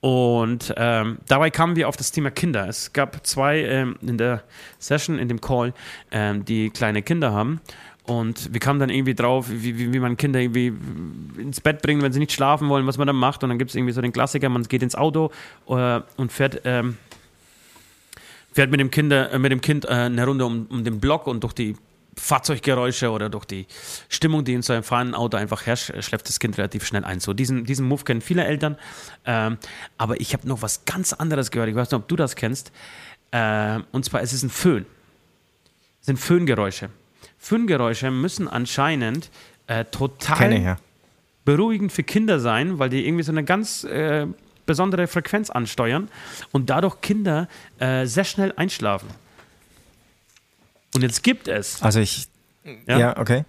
Und 0.00 0.72
ähm, 0.76 1.18
dabei 1.26 1.50
kamen 1.50 1.74
wir 1.74 1.88
auf 1.88 1.96
das 1.96 2.12
Thema 2.12 2.30
Kinder. 2.30 2.68
Es 2.68 2.92
gab 2.92 3.26
zwei 3.26 3.62
ähm, 3.62 3.96
in 4.00 4.16
der 4.16 4.44
Session, 4.78 5.18
in 5.18 5.28
dem 5.28 5.40
Call, 5.40 5.74
ähm, 6.12 6.44
die 6.44 6.70
kleine 6.70 7.02
Kinder 7.02 7.32
haben. 7.32 7.60
Und 8.04 8.54
wir 8.54 8.60
kamen 8.60 8.80
dann 8.80 8.90
irgendwie 8.90 9.14
drauf, 9.14 9.46
wie, 9.50 9.76
wie, 9.78 9.92
wie 9.92 9.98
man 9.98 10.16
Kinder 10.16 10.40
irgendwie 10.40 10.72
ins 11.36 11.60
Bett 11.60 11.82
bringt, 11.82 12.02
wenn 12.02 12.12
sie 12.12 12.20
nicht 12.20 12.32
schlafen 12.32 12.68
wollen, 12.68 12.86
was 12.86 12.96
man 12.96 13.06
dann 13.06 13.16
macht. 13.16 13.42
Und 13.42 13.50
dann 13.50 13.58
gibt 13.58 13.70
es 13.70 13.74
irgendwie 13.74 13.92
so 13.92 14.00
den 14.00 14.12
Klassiker, 14.12 14.48
man 14.48 14.62
geht 14.62 14.82
ins 14.82 14.94
Auto 14.94 15.30
äh, 15.68 16.00
und 16.16 16.32
fährt, 16.32 16.62
ähm, 16.64 16.96
fährt 18.52 18.70
mit 18.70 18.80
dem, 18.80 18.90
Kinder, 18.90 19.32
äh, 19.32 19.38
mit 19.38 19.52
dem 19.52 19.60
Kind 19.60 19.84
äh, 19.84 19.88
eine 19.88 20.24
Runde 20.24 20.46
um, 20.46 20.66
um 20.70 20.84
den 20.84 21.00
Block 21.00 21.26
und 21.26 21.42
durch 21.42 21.52
die 21.52 21.76
Fahrzeuggeräusche 22.18 23.10
oder 23.10 23.28
durch 23.28 23.44
die 23.44 23.66
Stimmung, 24.08 24.44
die 24.44 24.54
in 24.54 24.62
so 24.62 24.72
einem 24.72 24.82
fahrenden 24.82 25.14
Auto 25.14 25.36
einfach 25.36 25.66
herrscht, 25.66 25.90
äh, 25.90 26.02
schläft 26.02 26.28
das 26.28 26.40
Kind 26.40 26.58
relativ 26.58 26.84
schnell 26.84 27.04
ein. 27.04 27.20
So 27.20 27.32
diesen, 27.32 27.64
diesen 27.64 27.86
Move 27.86 28.04
kennen 28.04 28.20
viele 28.20 28.44
Eltern. 28.44 28.76
Ähm, 29.24 29.58
aber 29.96 30.20
ich 30.20 30.32
habe 30.32 30.46
noch 30.48 30.62
was 30.62 30.84
ganz 30.84 31.12
anderes 31.12 31.50
gehört. 31.50 31.68
Ich 31.68 31.74
weiß 31.74 31.90
nicht, 31.90 32.00
ob 32.00 32.08
du 32.08 32.16
das 32.16 32.36
kennst. 32.36 32.72
Äh, 33.30 33.80
und 33.92 34.04
zwar 34.04 34.22
ist 34.22 34.32
es 34.32 34.42
ein 34.42 34.50
Föhn. 34.50 34.86
Es 36.00 36.06
sind 36.06 36.18
Föhngeräusche. 36.18 36.90
Föhngeräusche 37.38 38.10
müssen 38.10 38.48
anscheinend 38.48 39.30
äh, 39.66 39.84
total 39.84 40.52
ich 40.52 40.64
ja. 40.64 40.76
beruhigend 41.44 41.92
für 41.92 42.02
Kinder 42.02 42.40
sein, 42.40 42.78
weil 42.78 42.88
die 42.88 43.06
irgendwie 43.06 43.22
so 43.22 43.32
eine 43.32 43.44
ganz 43.44 43.84
äh, 43.84 44.26
besondere 44.66 45.06
Frequenz 45.06 45.50
ansteuern 45.50 46.08
und 46.52 46.70
dadurch 46.70 47.00
Kinder 47.00 47.48
äh, 47.78 48.06
sehr 48.06 48.24
schnell 48.24 48.52
einschlafen. 48.56 49.08
Und 50.98 51.02
jetzt 51.02 51.22
gibt 51.22 51.46
es. 51.46 51.80
Also 51.80 52.00
ich. 52.00 52.26
Ja? 52.88 52.98
Ja, 52.98 53.18
okay. 53.18 53.44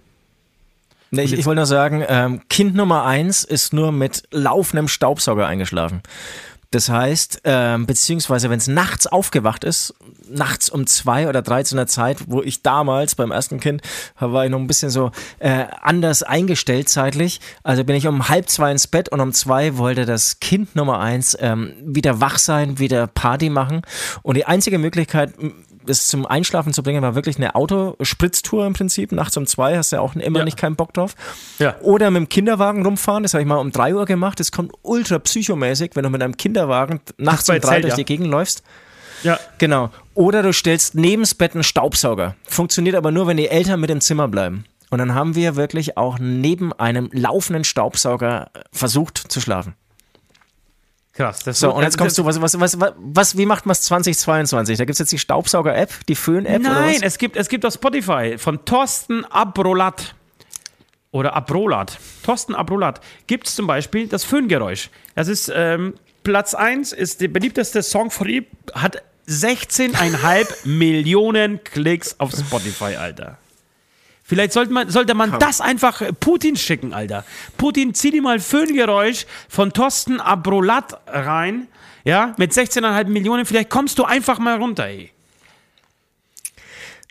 Nee, 1.10 1.22
ich, 1.22 1.32
ich 1.32 1.44
wollte 1.46 1.56
nur 1.56 1.66
sagen, 1.66 2.04
ähm, 2.06 2.42
Kind 2.48 2.76
Nummer 2.76 3.04
eins 3.04 3.42
ist 3.42 3.72
nur 3.72 3.90
mit 3.90 4.22
laufendem 4.30 4.86
Staubsauger 4.86 5.48
eingeschlafen. 5.48 6.00
Das 6.72 6.88
heißt, 6.88 7.40
ähm, 7.44 7.86
beziehungsweise 7.86 8.48
wenn 8.48 8.58
es 8.58 8.68
nachts 8.68 9.06
aufgewacht 9.08 9.64
ist, 9.64 9.92
nachts 10.28 10.70
um 10.70 10.86
zwei 10.86 11.28
oder 11.28 11.42
drei 11.42 11.64
zu 11.64 11.74
einer 11.74 11.88
Zeit, 11.88 12.18
wo 12.28 12.42
ich 12.42 12.62
damals 12.62 13.16
beim 13.16 13.32
ersten 13.32 13.58
Kind 13.58 13.82
war 14.20 14.44
ich 14.44 14.50
noch 14.52 14.58
ein 14.60 14.68
bisschen 14.68 14.90
so 14.90 15.10
äh, 15.40 15.64
anders 15.80 16.22
eingestellt 16.22 16.88
zeitlich. 16.88 17.40
Also 17.64 17.82
bin 17.82 17.96
ich 17.96 18.06
um 18.06 18.28
halb 18.28 18.48
zwei 18.48 18.70
ins 18.70 18.86
Bett 18.86 19.08
und 19.08 19.20
um 19.20 19.32
zwei 19.32 19.76
wollte 19.78 20.06
das 20.06 20.38
Kind 20.38 20.76
Nummer 20.76 21.00
eins 21.00 21.36
ähm, 21.40 21.72
wieder 21.84 22.20
wach 22.20 22.38
sein, 22.38 22.78
wieder 22.78 23.08
Party 23.08 23.50
machen. 23.50 23.82
Und 24.22 24.36
die 24.36 24.44
einzige 24.46 24.78
Möglichkeit, 24.78 25.32
das 25.86 26.06
zum 26.06 26.26
Einschlafen 26.26 26.72
zu 26.74 26.82
bringen, 26.84 27.02
war 27.02 27.14
wirklich 27.14 27.36
eine 27.36 27.54
Autospritztour 27.54 28.66
im 28.66 28.74
Prinzip. 28.74 29.10
Nachts 29.12 29.36
um 29.36 29.46
zwei 29.46 29.76
hast 29.76 29.90
du 29.90 29.96
ja 29.96 30.02
auch 30.02 30.14
immer 30.14 30.40
Ja. 30.40 30.44
nicht 30.44 30.58
keinen 30.58 30.76
Bock 30.76 30.92
drauf. 30.94 31.14
Ja. 31.58 31.74
Oder 31.80 32.10
mit 32.10 32.20
dem 32.20 32.28
Kinderwagen 32.28 32.84
rumfahren, 32.84 33.22
das 33.24 33.32
habe 33.34 33.42
ich 33.42 33.48
mal 33.48 33.56
um 33.56 33.72
drei 33.72 33.94
Uhr 33.94 34.04
gemacht. 34.04 34.38
Das 34.38 34.52
kommt 34.52 34.72
ultra 34.82 35.18
psychomäßig, 35.18 35.92
wenn 35.94 36.04
du 36.04 36.10
mit 36.10 36.22
einem 36.22 36.36
Kinderwagen 36.36 36.59
nachts 37.18 37.46
bei 37.46 37.56
um 37.56 37.60
drei 37.60 37.74
Zelt, 37.74 37.84
durch 37.84 37.94
die 37.94 38.04
Gegend 38.04 38.28
läufst. 38.28 38.62
Ja. 39.22 39.38
Genau. 39.58 39.90
Oder 40.14 40.42
du 40.42 40.52
stellst 40.52 40.94
neben's 40.94 41.34
Bett 41.34 41.54
einen 41.54 41.64
Staubsauger. 41.64 42.36
Funktioniert 42.48 42.96
aber 42.96 43.10
nur, 43.10 43.26
wenn 43.26 43.36
die 43.36 43.48
Eltern 43.48 43.80
mit 43.80 43.90
im 43.90 44.00
Zimmer 44.00 44.28
bleiben. 44.28 44.64
Und 44.90 44.98
dann 44.98 45.14
haben 45.14 45.34
wir 45.34 45.56
wirklich 45.56 45.96
auch 45.96 46.18
neben 46.18 46.72
einem 46.72 47.08
laufenden 47.12 47.64
Staubsauger 47.64 48.50
äh, 48.54 48.60
versucht 48.72 49.18
zu 49.18 49.40
schlafen. 49.40 49.74
Krass. 51.12 51.40
Das 51.40 51.60
So, 51.60 51.74
und 51.74 51.82
jetzt 51.82 51.98
kommst 51.98 52.18
du, 52.18 52.24
was, 52.24 52.40
was, 52.40 52.58
was, 52.58 52.78
was, 52.96 53.36
wie 53.36 53.46
macht 53.46 53.66
man 53.66 53.72
es 53.72 53.82
2022? 53.82 54.78
Da 54.78 54.84
gibt 54.84 54.94
es 54.94 54.98
jetzt 54.98 55.12
die 55.12 55.18
Staubsauger-App, 55.18 56.06
die 56.08 56.14
Föhn-App 56.14 56.62
Nein, 56.62 57.00
es 57.02 57.18
gibt, 57.18 57.36
es 57.36 57.48
gibt 57.48 57.66
auf 57.66 57.74
Spotify 57.74 58.36
von 58.38 58.64
Thorsten 58.64 59.24
Abrolat 59.26 60.14
oder 61.10 61.34
Abrolat. 61.34 61.98
Thorsten 62.22 62.54
Abrolat 62.54 63.00
gibt 63.26 63.48
es 63.48 63.54
zum 63.54 63.66
Beispiel 63.66 64.06
das 64.06 64.24
Föhngeräusch. 64.24 64.90
Das 65.14 65.28
ist 65.28 65.52
ähm, 65.54 65.94
Platz 66.30 66.54
1, 66.54 66.92
ist 66.92 67.20
der 67.20 67.26
beliebteste 67.26 67.82
Song 67.82 68.12
von 68.12 68.28
ihm, 68.28 68.46
hat 68.72 69.02
16,5 69.26 70.64
Millionen 70.64 71.64
Klicks 71.64 72.20
auf 72.20 72.30
Spotify, 72.30 72.94
Alter. 72.94 73.36
Vielleicht 74.22 74.52
sollte 74.52 74.72
man, 74.72 74.88
sollte 74.88 75.14
man 75.14 75.40
das 75.40 75.60
einfach 75.60 76.00
Putin 76.20 76.54
schicken, 76.54 76.94
Alter. 76.94 77.24
Putin, 77.56 77.94
zieh 77.94 78.12
dir 78.12 78.22
mal 78.22 78.38
Föhngeräusch 78.38 79.26
von 79.48 79.72
Thorsten 79.72 80.20
Abrolat 80.20 81.00
rein, 81.08 81.66
ja, 82.04 82.32
mit 82.38 82.52
16,5 82.52 83.08
Millionen. 83.08 83.44
Vielleicht 83.44 83.70
kommst 83.70 83.98
du 83.98 84.04
einfach 84.04 84.38
mal 84.38 84.56
runter, 84.56 84.86
ey. 84.86 85.10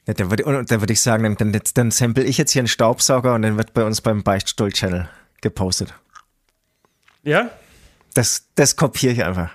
Ja, 0.07 0.13
da 0.13 0.31
würde 0.31 0.45
würd 0.45 0.91
ich 0.91 1.01
sagen, 1.01 1.35
dann, 1.37 1.51
dann, 1.51 1.61
dann 1.73 1.91
sample 1.91 2.23
ich 2.23 2.37
jetzt 2.37 2.53
hier 2.53 2.61
einen 2.61 2.69
Staubsauger 2.69 3.33
und 3.33 3.41
dann 3.41 3.57
wird 3.57 3.73
bei 3.73 3.83
uns 3.83 3.99
beim 3.99 4.23
Beichtstuhl-Channel 4.23 5.09
gepostet. 5.41 5.93
Ja? 7.23 7.49
Das, 8.13 8.47
das 8.55 8.75
kopiere 8.75 9.13
ich 9.13 9.23
einfach. 9.23 9.51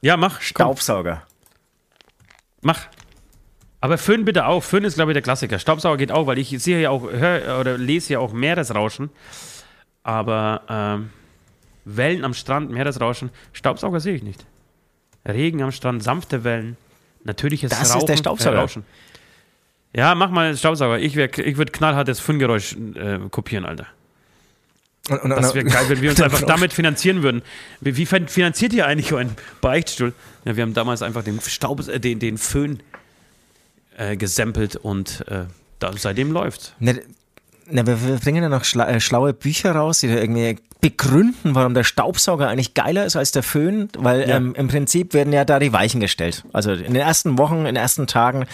Ja, 0.00 0.16
mach. 0.16 0.34
Komm, 0.34 0.42
Staubsauger. 0.42 1.22
mach. 2.60 2.86
Aber 3.80 3.96
Föhn 3.98 4.24
bitte 4.24 4.46
auch. 4.46 4.62
Föhn 4.62 4.84
ist, 4.84 4.94
glaube 4.96 5.12
ich, 5.12 5.14
der 5.14 5.22
Klassiker. 5.22 5.58
Staubsauger 5.58 5.96
geht 5.96 6.10
auch, 6.12 6.26
weil 6.26 6.38
ich 6.38 6.48
sehe 6.62 6.80
ja 6.80 6.90
auch, 6.90 7.04
hör, 7.10 7.60
oder 7.60 7.78
lese 7.78 8.14
ja 8.14 8.18
auch 8.18 8.32
Meeresrauschen. 8.32 9.10
Aber 10.02 10.62
ähm, 10.68 11.10
Wellen 11.84 12.24
am 12.24 12.34
Strand, 12.34 12.70
Meeresrauschen, 12.70 13.30
Staubsauger 13.52 14.00
sehe 14.00 14.14
ich 14.16 14.22
nicht. 14.22 14.46
Regen 15.26 15.62
am 15.62 15.70
Strand, 15.72 16.02
sanfte 16.02 16.42
Wellen, 16.44 16.76
natürliches 17.24 17.70
Das 17.70 17.82
ist 17.82 17.94
Rauchen, 17.94 18.06
der 18.06 18.16
Staubsauger. 18.16 18.56
äh, 18.56 18.60
Rauschen. 18.60 18.84
Ja, 19.94 20.14
mach 20.14 20.30
mal 20.30 20.56
Staubsauger. 20.56 20.98
Ich, 20.98 21.14
wär, 21.16 21.36
ich 21.38 21.56
würde 21.56 21.72
knallhartes 21.72 22.20
Föhngeräusch 22.20 22.76
äh, 22.94 23.20
kopieren, 23.30 23.64
Alter. 23.64 23.86
Und, 25.08 25.30
Das 25.30 25.54
wäre 25.54 25.64
geil, 25.64 25.84
wenn 25.88 26.02
wir 26.02 26.10
uns 26.10 26.20
einfach 26.22 26.42
damit 26.42 26.72
finanzieren 26.72 27.22
würden. 27.22 27.42
Wie, 27.80 27.96
wie 27.96 28.06
fin- 28.06 28.28
finanziert 28.28 28.72
ihr 28.72 28.86
eigentlich 28.86 29.12
euren 29.12 29.30
Beichtstuhl? 29.60 30.12
Ja, 30.44 30.56
wir 30.56 30.62
haben 30.62 30.74
damals 30.74 31.02
einfach 31.02 31.24
den 31.24 31.40
Staub, 31.40 31.86
äh, 31.88 31.98
den, 31.98 32.18
den 32.18 32.38
Föhn 32.38 32.80
äh, 33.96 34.16
gesampelt 34.16 34.76
und 34.76 35.24
äh, 35.28 35.44
da, 35.78 35.92
seitdem 35.96 36.32
läuft's. 36.32 36.74
Ne, 36.78 37.00
ne, 37.70 37.86
wir, 37.86 37.96
bringen 38.18 38.42
ja 38.42 38.48
noch 38.48 38.64
schla 38.64 38.88
äh, 38.88 39.00
schlaue 39.00 39.32
Bücher 39.32 39.72
raus, 39.72 40.00
die 40.00 40.08
irgendwie 40.08 40.58
begründen, 40.80 41.54
warum 41.54 41.74
der 41.74 41.84
Staubsauger 41.84 42.48
eigentlich 42.48 42.74
geiler 42.74 43.04
ist 43.04 43.16
als 43.16 43.32
der 43.32 43.42
Föhn, 43.42 43.88
weil 43.98 44.28
Ja. 44.28 44.36
ähm, 44.36 44.54
im 44.54 44.68
Prinzip 44.68 45.12
werden 45.12 45.32
ja 45.32 45.44
da 45.44 45.58
die 45.58 45.72
Weichen 45.72 46.00
gestellt. 46.00 46.44
Also 46.52 46.72
in 46.72 46.94
den 46.94 47.02
ersten 47.02 47.36
Wochen, 47.38 47.58
in 47.60 47.64
den 47.64 47.76
ersten 47.76 48.06
Tagen 48.06 48.46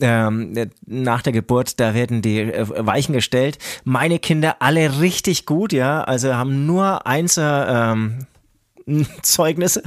ähm, 0.00 0.56
äh, 0.56 0.68
nach 0.86 1.22
der 1.22 1.32
Geburt, 1.32 1.80
da 1.80 1.94
werden 1.94 2.22
die 2.22 2.40
äh, 2.40 2.66
Weichen 2.86 3.12
gestellt. 3.14 3.58
Meine 3.84 4.18
Kinder 4.18 4.56
alle 4.60 5.00
richtig 5.00 5.44
gut, 5.46 5.72
ja, 5.72 6.02
also 6.04 6.34
haben 6.34 6.66
nur 6.66 7.06
Einser 7.06 7.92
ähm, 7.94 8.26
Zeugnisse 9.22 9.82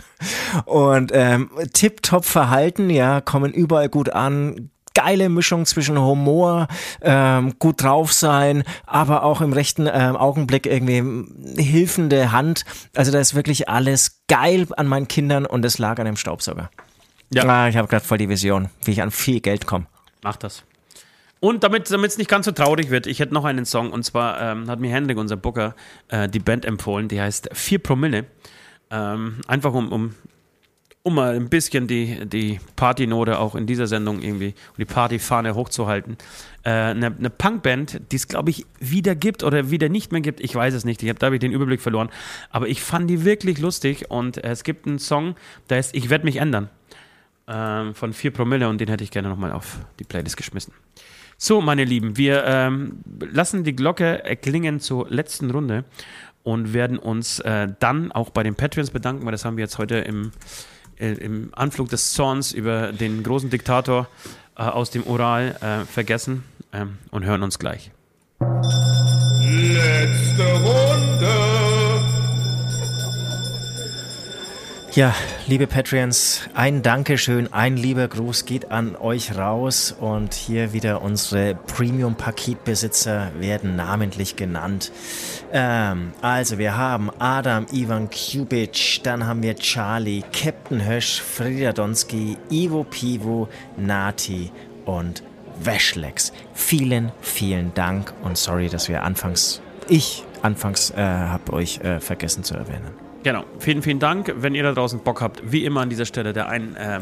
und 0.65 1.11
ähm, 1.13 1.49
tipptopp 1.73 2.25
Verhalten, 2.25 2.89
ja, 2.89 3.21
kommen 3.21 3.53
überall 3.53 3.89
gut 3.89 4.09
an. 4.09 4.69
Geile 4.95 5.29
Mischung 5.29 5.67
zwischen 5.67 5.99
Humor, 5.99 6.67
ähm, 7.01 7.53
gut 7.59 7.83
drauf 7.83 8.11
sein, 8.11 8.63
aber 8.87 9.23
auch 9.23 9.41
im 9.41 9.53
rechten 9.53 9.87
ähm, 9.91 10.15
Augenblick 10.15 10.65
irgendwie 10.65 11.61
hilfende 11.61 12.31
Hand. 12.31 12.65
Also 12.95 13.11
da 13.11 13.19
ist 13.19 13.35
wirklich 13.35 13.69
alles 13.69 14.23
geil 14.27 14.65
an 14.75 14.87
meinen 14.87 15.07
Kindern 15.07 15.45
und 15.45 15.63
es 15.63 15.77
lag 15.77 15.99
an 15.99 16.05
dem 16.05 16.17
Staubsauger. 16.17 16.71
Ja. 17.33 17.43
Ah, 17.45 17.69
ich 17.69 17.77
habe 17.77 17.87
gerade 17.87 18.03
voll 18.03 18.17
die 18.17 18.29
Vision, 18.29 18.69
wie 18.83 18.91
ich 18.91 19.01
an 19.01 19.11
viel 19.11 19.41
Geld 19.41 19.67
komme. 19.67 19.85
Mach 20.23 20.37
das. 20.37 20.63
Und 21.39 21.63
damit 21.63 21.91
es 21.91 22.17
nicht 22.17 22.29
ganz 22.29 22.45
so 22.45 22.51
traurig 22.51 22.89
wird, 22.89 23.05
ich 23.05 23.19
hätte 23.19 23.33
noch 23.33 23.45
einen 23.45 23.65
Song 23.65 23.91
und 23.91 24.03
zwar 24.03 24.41
ähm, 24.41 24.67
hat 24.67 24.79
mir 24.79 24.91
Hendrik, 24.91 25.17
unser 25.17 25.35
Booker, 25.35 25.75
äh, 26.07 26.27
die 26.27 26.39
Band 26.39 26.65
empfohlen, 26.65 27.07
die 27.07 27.21
heißt 27.21 27.49
4 27.53 27.79
Promille. 27.79 28.25
Ähm, 28.89 29.41
einfach 29.47 29.73
um, 29.73 29.91
um, 29.91 30.15
um 31.05 31.13
mal 31.13 31.35
ein 31.35 31.49
bisschen 31.49 31.85
die, 31.85 32.25
die 32.25 32.59
Partynote 32.75 33.37
auch 33.37 33.53
in 33.53 33.67
dieser 33.67 33.85
Sendung 33.85 34.23
irgendwie, 34.23 34.55
um 34.71 34.75
die 34.79 34.85
Partyfahne 34.85 35.53
hochzuhalten. 35.53 36.17
Äh, 36.63 36.71
eine, 36.71 37.15
eine 37.15 37.29
Punkband, 37.29 38.01
die 38.11 38.15
es 38.15 38.27
glaube 38.27 38.49
ich 38.49 38.65
wieder 38.79 39.13
gibt 39.13 39.43
oder 39.43 39.69
wieder 39.69 39.87
nicht 39.87 40.11
mehr 40.11 40.21
gibt, 40.21 40.39
ich 40.39 40.55
weiß 40.55 40.73
es 40.73 40.83
nicht, 40.83 41.03
ich 41.03 41.09
habe 41.09 41.19
da 41.19 41.27
hab 41.27 41.33
ich 41.33 41.39
den 41.39 41.51
Überblick 41.51 41.79
verloren, 41.79 42.09
aber 42.49 42.67
ich 42.67 42.81
fand 42.81 43.07
die 43.07 43.23
wirklich 43.23 43.59
lustig 43.59 44.09
und 44.09 44.43
äh, 44.43 44.49
es 44.49 44.63
gibt 44.63 44.87
einen 44.87 44.97
Song, 44.97 45.35
der 45.69 45.77
heißt 45.77 45.93
Ich 45.93 46.09
werde 46.09 46.25
mich 46.25 46.37
ändern 46.37 46.69
ähm, 47.47 47.93
von 47.93 48.11
4 48.11 48.31
Promille 48.31 48.67
und 48.67 48.81
den 48.81 48.87
hätte 48.87 49.03
ich 49.03 49.11
gerne 49.11 49.29
nochmal 49.29 49.51
auf 49.51 49.77
die 49.99 50.05
Playlist 50.05 50.37
geschmissen. 50.37 50.73
So, 51.37 51.61
meine 51.61 51.83
Lieben, 51.83 52.17
wir 52.17 52.45
ähm, 52.45 52.97
lassen 53.19 53.63
die 53.63 53.75
Glocke 53.75 54.23
erklingen 54.23 54.79
zur 54.79 55.07
letzten 55.11 55.51
Runde 55.51 55.83
und 56.41 56.73
werden 56.73 56.97
uns 56.97 57.41
äh, 57.41 57.67
dann 57.79 58.11
auch 58.11 58.31
bei 58.31 58.41
den 58.41 58.55
Patreons 58.55 58.89
bedanken, 58.89 59.23
weil 59.23 59.33
das 59.33 59.45
haben 59.45 59.57
wir 59.57 59.63
jetzt 59.65 59.77
heute 59.77 59.97
im, 59.97 60.31
äh, 60.99 61.13
im 61.13 61.49
Anflug 61.53 61.89
des 61.89 62.13
Zorns 62.13 62.51
über 62.51 62.91
den 62.91 63.23
großen 63.23 63.49
Diktator 63.49 64.07
äh, 64.57 64.63
aus 64.63 64.91
dem 64.91 65.03
Ural 65.03 65.55
äh, 65.61 65.85
vergessen 65.85 66.43
ähm, 66.73 66.97
und 67.11 67.25
hören 67.25 67.43
uns 67.43 67.59
gleich. 67.59 67.91
Letzte 68.39 70.43
Runde. 70.63 71.64
Ja, 74.95 75.13
liebe 75.45 75.67
Patreons, 75.67 76.47
ein 76.53 76.81
Dankeschön, 76.81 77.51
ein 77.51 77.75
lieber 77.75 78.07
Gruß 78.07 78.45
geht 78.45 78.71
an 78.71 78.95
euch 78.95 79.37
raus 79.37 79.93
und 79.99 80.33
hier 80.33 80.71
wieder 80.71 81.01
unsere 81.01 81.53
Premium-Paketbesitzer 81.53 83.33
werden 83.37 83.75
namentlich 83.75 84.37
genannt. 84.37 84.93
Ähm, 85.51 86.13
also 86.21 86.59
wir 86.59 86.77
haben 86.77 87.11
Adam 87.19 87.65
Ivan 87.73 88.09
Kubic, 88.09 89.01
dann 89.03 89.27
haben 89.27 89.43
wir 89.43 89.57
Charlie, 89.57 90.23
Captain 90.31 90.87
Hösch, 90.87 91.21
Frieda 91.21 91.73
Donski, 91.73 92.37
Ivo 92.49 92.85
Pivo, 92.85 93.49
Nati 93.75 94.49
und 94.85 95.23
Weschlex. 95.59 96.31
Vielen, 96.53 97.11
vielen 97.19 97.73
Dank 97.73 98.13
und 98.23 98.37
sorry, 98.37 98.69
dass 98.69 98.87
wir 98.87 99.03
anfangs, 99.03 99.59
ich 99.89 100.23
anfangs 100.41 100.91
äh, 100.91 101.01
habe 101.01 101.51
euch 101.51 101.81
äh, 101.81 101.99
vergessen 101.99 102.45
zu 102.45 102.53
erwähnen. 102.53 103.04
Genau, 103.25 103.43
vielen, 103.57 103.81
vielen 103.81 103.97
Dank. 103.97 104.31
Wenn 104.37 104.53
ihr 104.53 104.61
da 104.61 104.71
draußen 104.71 104.99
Bock 104.99 105.19
habt, 105.19 105.51
wie 105.51 105.65
immer 105.65 105.81
an 105.81 105.89
dieser 105.89 106.05
Stelle 106.05 106.31
der, 106.31 106.47
Ein, 106.47 106.75
äh, 106.75 106.99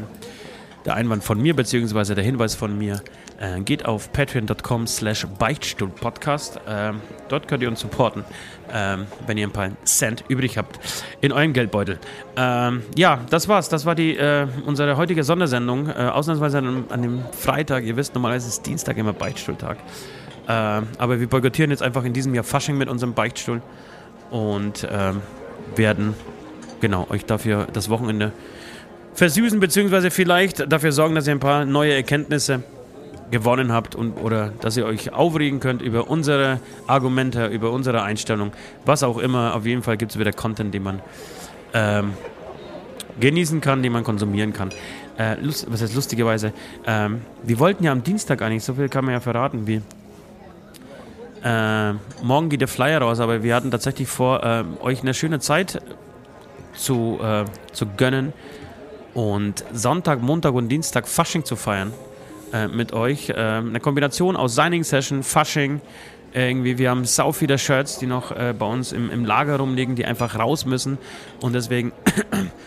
der 0.86 0.95
Einwand 0.95 1.22
von 1.22 1.38
mir, 1.38 1.54
beziehungsweise 1.54 2.16
der 2.16 2.24
Hinweis 2.24 2.56
von 2.56 2.78
mir, 2.78 3.02
äh, 3.41 3.60
geht 3.60 3.84
auf 3.84 4.14
patreon.com 4.14 4.88
slash 4.88 5.28
beichtstuhlpodcast. 5.38 6.62
Äh, 6.66 6.94
dort 7.28 7.50
könnt 7.50 7.62
ihr 7.62 7.68
uns 7.68 7.82
supporten, 7.82 8.24
ähm, 8.72 9.06
wenn 9.28 9.38
ihr 9.38 9.45
ein 9.45 9.52
paar 9.52 9.72
Cent 9.84 10.24
übrig 10.30 10.58
habt 10.58 10.80
in 11.20 11.34
eurem 11.34 11.52
Geldbeutel. 11.52 12.00
Ähm, 12.38 12.84
ja, 12.95 13.20
das 13.30 13.50
war's. 13.50 13.68
Das 13.68 13.86
war 13.86 13.94
die, 13.94 14.16
äh, 14.16 14.48
unsere 14.66 14.95
heutige 14.95 15.26
Sondersendung. 15.26 15.90
Äh, 15.90 16.08
ausnahmsweise 16.08 16.60
an, 16.60 16.86
an, 16.88 17.02
dem 17.02 17.26
Freitag. 17.34 17.84
Ihr 17.84 17.98
wisst, 17.98 18.14
normalerweise 18.14 18.48
ist 18.48 18.66
Dienstag 18.66 18.95
immer 18.95 19.12
Beichtstuhltag. 19.12 19.76
Ähm, 20.48 20.88
aber 20.98 21.20
wir 21.20 21.28
boykottieren 21.28 21.72
jetzt 21.72 21.84
einfach 21.84 22.06
in 22.06 22.14
diesem 22.14 22.34
Jahr 22.34 22.45
Fasching 22.45 22.78
mit 22.78 22.88
unserem 22.88 23.14
Beichtstuhl. 23.14 23.62
Und 24.32 24.88
ähm, 24.90 25.22
werden 25.76 26.14
genau 26.81 27.07
euch 27.10 27.26
dafür 27.26 27.68
das 27.72 27.90
Wochenende 27.90 28.31
versüßen, 29.14 29.60
beziehungsweise 29.60 30.11
vielleicht 30.11 30.72
dafür 30.72 30.91
sorgen, 30.91 31.15
dass 31.15 31.27
ihr 31.27 31.34
ein 31.34 31.40
paar 31.40 31.65
neue 31.65 31.94
Erkenntnisse 31.94 32.64
gewonnen 33.31 33.72
habt 33.72 33.95
und 33.95 34.18
oder 34.18 34.52
dass 34.61 34.77
ihr 34.77 34.85
euch 34.85 35.11
aufregen 35.11 35.60
könnt 35.60 35.81
über 35.81 36.10
unsere 36.10 36.60
Argumente, 36.88 37.48
über 37.48 37.72
unsere 37.72 38.03
Einstellung, 38.03 38.52
was 38.85 39.03
auch 39.03 39.18
immer. 39.18 39.56
Auf 39.56 39.65
jeden 39.65 39.81
Fall 39.81 39.98
gibt 39.98 40.11
es 40.11 40.19
wieder 40.19 40.31
Content, 40.31 40.73
den 40.73 40.84
man 40.84 41.02
ähm, 41.73 42.14
genießen 43.19 43.61
kann, 43.61 43.81
den 43.81 43.91
man 43.91 44.03
konsumieren 44.03 44.53
kann. 44.53 44.69
Äh, 45.18 45.40
lust, 45.41 45.65
was 45.69 45.81
heißt 45.81 45.95
lustigerweise? 45.95 46.53
Ähm, 46.85 47.22
wir 47.44 47.60
wollten 47.60 47.84
ja 47.84 47.91
am 47.91 48.03
Dienstag 48.03 48.41
eigentlich, 48.41 48.64
so 48.64 48.73
viel 48.76 48.90
kann 48.90 49.06
man 49.06 49.14
ja 49.14 49.19
verraten, 49.19 49.68
wie 49.68 49.81
äh, 51.44 51.94
morgen 52.22 52.49
geht 52.49 52.61
der 52.61 52.68
Flyer 52.68 53.02
raus, 53.02 53.20
aber 53.20 53.44
wir 53.44 53.56
hatten 53.56 53.70
tatsächlich 53.70 54.07
vor, 54.07 54.44
äh, 54.44 54.64
euch 54.82 55.02
eine 55.02 55.14
schöne 55.14 55.40
Zeit 55.40 55.82
zu, 56.74 57.20
äh, 57.22 57.45
zu 57.74 57.86
gönnen 57.98 58.34
und 59.14 59.64
Sonntag, 59.74 60.22
Montag 60.22 60.53
und 60.53 60.70
Dienstag 60.70 61.07
Fasching 61.07 61.44
zu 61.44 61.56
feiern 61.56 61.94
äh, 62.53 62.68
mit 62.68 62.94
euch. 62.94 63.30
Äh, 63.30 63.34
eine 63.34 63.80
Kombination 63.80 64.36
aus 64.36 64.56
Signing 64.56 64.84
Session, 64.84 65.24
Fasching. 65.24 65.82
Irgendwie, 66.34 66.78
wir 66.80 66.90
haben 66.90 67.06
sau 67.06 67.32
viele 67.32 67.60
Shirts, 67.60 67.99
die 67.99 68.07
noch 68.07 68.32
äh, 68.32 68.56
bei 68.57 68.65
uns 68.65 68.91
im, 68.91 69.11
im 69.11 69.26
Lager 69.26 69.57
rumliegen, 69.57 69.95
die 69.95 70.06
einfach 70.06 70.40
raus 70.40 70.65
müssen. 70.65 70.98
Und 71.41 71.53
deswegen 71.53 71.91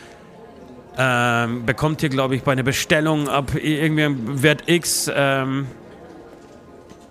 ähm, 0.98 1.66
bekommt 1.66 2.02
ihr, 2.02 2.10
glaube 2.10 2.36
ich, 2.36 2.42
bei 2.42 2.52
einer 2.52 2.62
Bestellung 2.62 3.28
ab 3.28 3.52
irgendwie 3.60 4.42
Wert 4.42 4.64
X 4.68 5.10
ähm, 5.12 5.66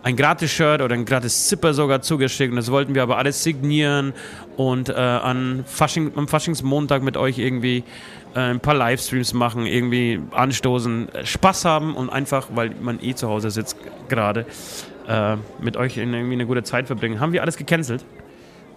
ein 0.05 0.15
Gratis-Shirt 0.15 0.81
oder 0.83 0.93
ein 0.93 1.03
Gratis-Zipper 1.03 1.73
sogar 1.73 2.03
zugeschickt. 2.03 2.51
Und 2.51 2.57
das 2.57 2.69
wollten 2.69 2.93
wir 2.93 3.01
aber 3.01 3.17
alles 3.17 3.41
signieren 3.41 4.13
und 4.55 4.89
äh, 4.89 4.93
an 4.93 5.63
Fasching, 5.65 6.11
am 6.15 6.27
Faschingsmontag 6.27 7.01
mit 7.01 7.17
euch 7.17 7.39
irgendwie 7.39 7.83
äh, 8.35 8.39
ein 8.39 8.59
paar 8.59 8.75
Livestreams 8.75 9.33
machen, 9.33 9.65
irgendwie 9.65 10.21
anstoßen, 10.29 11.07
Spaß 11.23 11.65
haben 11.65 11.95
und 11.95 12.11
einfach, 12.11 12.49
weil 12.53 12.69
man 12.79 13.01
eh 13.01 13.15
zu 13.15 13.27
Hause 13.27 13.49
sitzt 13.49 13.77
gerade, 14.07 14.45
äh, 15.07 15.37
mit 15.59 15.75
euch 15.75 15.97
irgendwie 15.97 16.33
eine 16.33 16.45
gute 16.45 16.61
Zeit 16.61 16.85
verbringen. 16.85 17.19
Haben 17.19 17.33
wir 17.33 17.41
alles 17.41 17.57
gecancelt, 17.57 18.05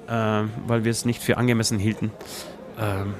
äh, 0.08 0.44
weil 0.66 0.84
wir 0.84 0.90
es 0.90 1.04
nicht 1.04 1.22
für 1.22 1.36
angemessen 1.36 1.78
hielten. 1.78 2.10
Ähm, 2.80 3.12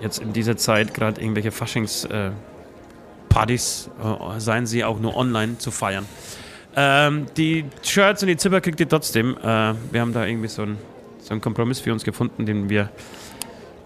jetzt 0.00 0.18
in 0.18 0.32
dieser 0.32 0.56
Zeit 0.56 0.94
gerade 0.94 1.20
irgendwelche 1.20 1.50
Faschingspartys, 1.50 3.90
äh, 4.02 4.40
seien 4.40 4.64
sie 4.64 4.82
auch 4.82 4.98
nur 4.98 5.14
online, 5.14 5.58
zu 5.58 5.70
feiern. 5.70 6.06
Ähm, 6.76 7.26
die 7.36 7.64
Shirts 7.82 8.22
und 8.22 8.28
die 8.28 8.36
Zipper 8.36 8.60
kriegt 8.60 8.78
ihr 8.80 8.88
trotzdem. 8.88 9.36
Äh, 9.36 9.74
wir 9.90 10.00
haben 10.00 10.12
da 10.12 10.24
irgendwie 10.24 10.46
so, 10.48 10.62
ein, 10.62 10.78
so 11.20 11.32
einen 11.32 11.40
Kompromiss 11.40 11.80
für 11.80 11.92
uns 11.92 12.04
gefunden, 12.04 12.46
den 12.46 12.70
wir, 12.70 12.90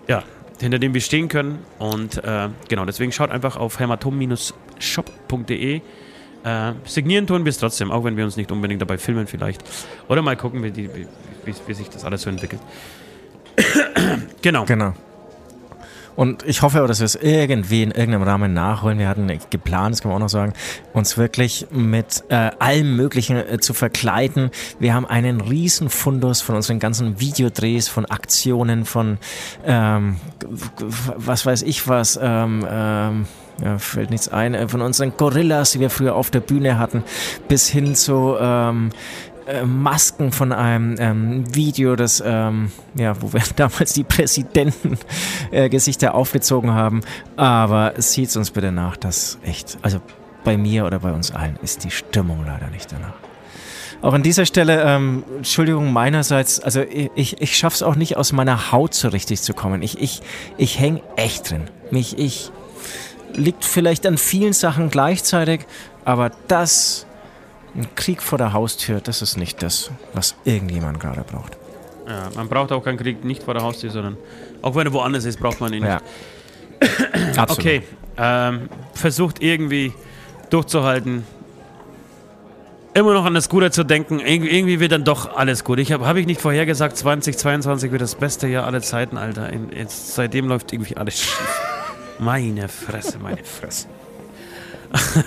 ja, 0.07 0.23
hinter 0.61 0.79
dem 0.79 0.93
wir 0.95 1.01
stehen 1.01 1.29
können. 1.29 1.61
Und 1.79 2.23
äh, 2.23 2.49
genau, 2.69 2.85
deswegen 2.85 3.11
schaut 3.13 3.31
einfach 3.31 3.57
auf 3.57 3.79
hämatom-shop.de. 3.79 5.81
Äh, 6.45 6.73
signieren 6.85 7.27
tun 7.27 7.45
wir 7.45 7.51
es 7.51 7.59
trotzdem, 7.59 7.91
auch 7.91 8.05
wenn 8.05 8.19
wir 8.19 8.25
uns 8.25 8.37
nicht 8.37 8.53
unbedingt 8.53 8.83
dabei 8.83 8.99
filmen 8.99 9.27
vielleicht. 9.27 9.65
Oder 10.09 10.21
mal 10.21 10.37
gucken, 10.37 10.63
wie, 10.63 10.71
die, 10.71 10.95
wie, 10.95 11.07
wie, 11.47 11.55
wie 11.67 11.75
sich 11.75 11.89
das 11.89 12.05
alles 12.05 12.21
so 12.23 12.31
entwickelt. 12.31 12.61
genau. 14.43 14.67
Genau. 14.67 14.93
Und 16.17 16.45
ich 16.45 16.63
hoffe, 16.63 16.85
dass 16.87 17.01
wir 17.01 17.07
es 17.07 17.17
irgendwie 17.17 17.83
in 17.83 17.91
irgendeinem 17.91 18.23
Rahmen 18.23 18.55
nachholen. 18.55 18.99
Wir 18.99 19.09
hatten 19.09 19.31
geplant, 19.51 19.95
das 19.95 20.03
kann 20.03 20.11
man 20.11 20.17
auch 20.17 20.25
noch 20.25 20.29
sagen, 20.29 20.53
uns 20.93 21.19
wirklich 21.19 21.67
mit 21.71 22.25
äh, 22.29 22.51
allem 22.59 22.97
Möglichen 22.97 23.37
äh, 23.37 23.59
zu 23.59 23.75
verkleiden. 23.75 24.51
Wir 24.79 24.95
haben 24.95 25.07
einen 25.07 25.41
riesen 25.41 25.91
Fundus 25.91 26.41
von 26.41 26.57
unseren 26.57 26.79
ganzen 26.79 27.21
Videodrehs, 27.21 27.89
von 27.89 28.07
Aktionen, 28.07 28.85
von 28.85 29.19
ähm, 29.65 30.17
was 31.17 31.47
weiß 31.47 31.63
ich 31.63 31.89
was, 31.89 32.19
ähm, 32.23 32.67
ähm, 32.69 33.27
ja, 33.63 33.79
fällt 33.79 34.11
nichts 34.11 34.29
ein, 34.29 34.55
äh, 34.55 34.69
von 34.69 34.83
unseren 34.83 35.17
Gorillas, 35.17 35.73
die 35.73 35.81
wir 35.81 35.91
früher 35.91 36.15
auf 36.15 36.31
der 36.31 36.41
Bühne 36.41 36.79
hatten, 36.79 37.05
bis 37.49 37.69
hin 37.69 37.95
zu 37.95 38.37
ähm, 38.41 38.91
äh, 39.47 39.65
Masken 39.65 40.33
von 40.33 40.53
einem 40.53 40.97
ähm, 40.99 41.55
Video, 41.55 41.97
das, 41.97 42.23
ähm, 42.25 42.71
ja, 42.95 43.21
wo 43.21 43.33
wir 43.33 43.43
damals 43.57 43.93
die 43.93 44.05
Präsidenten-Gesichter 44.05 46.09
äh, 46.09 46.11
aufgezogen 46.11 46.73
haben. 46.73 47.03
Aber 47.37 47.95
sieht 47.99 48.35
uns 48.37 48.51
bitte 48.51 48.73
nach, 48.73 48.97
dass 48.97 49.39
echt, 49.45 49.79
also 49.83 50.01
bei 50.45 50.57
mir 50.57 50.87
oder 50.87 51.01
bei 51.01 51.13
uns 51.13 51.31
allen 51.31 51.59
ist 51.63 51.85
die 51.85 51.91
Stimmung 51.91 52.45
leider 52.47 52.69
nicht 52.69 52.93
danach. 52.93 53.15
Auch 54.03 54.13
an 54.13 54.23
dieser 54.23 54.45
Stelle, 54.45 54.83
ähm, 54.83 55.25
Entschuldigung 55.39 55.93
meinerseits, 55.93 56.61
also 56.61 56.83
ich, 56.83 57.41
ich 57.41 57.57
schaffe 57.57 57.77
es 57.77 57.83
auch 57.83 57.97
nicht 57.97 58.19
aus 58.19 58.33
meiner 58.33 58.71
Haut 58.71 58.95
so 58.95 59.09
richtig 59.09 59.41
zu 59.41 59.55
kommen. 59.55 59.83
Ich, 59.83 59.99
ich, 59.99 60.21
ich 60.59 60.79
hänge 60.79 61.01
echt 61.17 61.51
drin. 61.51 61.63
Mich, 61.91 62.19
ich 62.19 62.53
liegt 63.33 63.65
vielleicht 63.65 64.07
an 64.07 64.19
vielen 64.19 64.53
Sachen 64.53 64.91
gleichzeitig, 64.91 65.63
aber 66.05 66.31
das 66.49 67.07
ein 67.75 67.95
Krieg 67.95 68.23
vor 68.23 68.39
der 68.39 68.53
Haustür, 68.53 69.01
das 69.01 69.23
ist 69.23 69.37
nicht 69.37 69.63
das, 69.63 69.91
was 70.13 70.35
irgendjemand 70.45 71.01
gerade 71.01 71.23
braucht. 71.23 71.57
Ja, 72.07 72.31
man 72.37 72.49
braucht 72.49 72.71
auch 72.73 72.85
keinen 72.85 72.99
Krieg 72.99 73.25
nicht 73.25 73.43
vor 73.43 73.55
der 73.55 73.63
Haustür, 73.63 73.91
sondern 73.91 74.17
auch 74.63 74.75
wenn 74.75 74.87
er 74.87 74.93
woanders 74.93 75.25
ist, 75.25 75.41
braucht 75.41 75.61
man 75.61 75.73
ihn 75.73 75.83
nicht. 75.83 75.91
Ja. 75.91 76.01
Absolut. 77.37 77.59
Okay, 77.59 77.83
ähm, 78.17 78.69
versucht 78.93 79.43
irgendwie 79.43 79.93
durchzuhalten, 80.51 81.25
immer 82.95 83.13
noch 83.13 83.25
an 83.25 83.35
das 83.35 83.49
Gute 83.49 83.71
zu 83.71 83.85
denken. 83.85 84.21
Ir 84.21 84.43
irgendwie 84.43 84.81
wird 84.81 84.93
dann 84.93 85.05
doch 85.05 85.37
alles 85.37 85.65
gut. 85.65 85.79
Ich 85.79 85.93
habe 85.93 86.07
hab 86.07 86.17
ich 86.17 86.27
nicht 86.27 86.41
vorhergesagt, 86.41 86.97
2022 86.97 87.91
wird 87.91 88.03
das 88.03 88.15
beste 88.15 88.47
Jahr 88.47 88.67
aller 88.67 88.83
Zeiten, 88.83 89.17
Alter. 89.19 89.51
Jetzt, 89.77 90.15
seitdem 90.15 90.47
läuft 90.49 90.73
irgendwie 90.73 90.97
alles 90.97 91.21
schief. 91.21 91.61
Meine 92.19 92.69
Fresse, 92.69 93.19
meine 93.19 93.43
Fresse. 93.43 93.89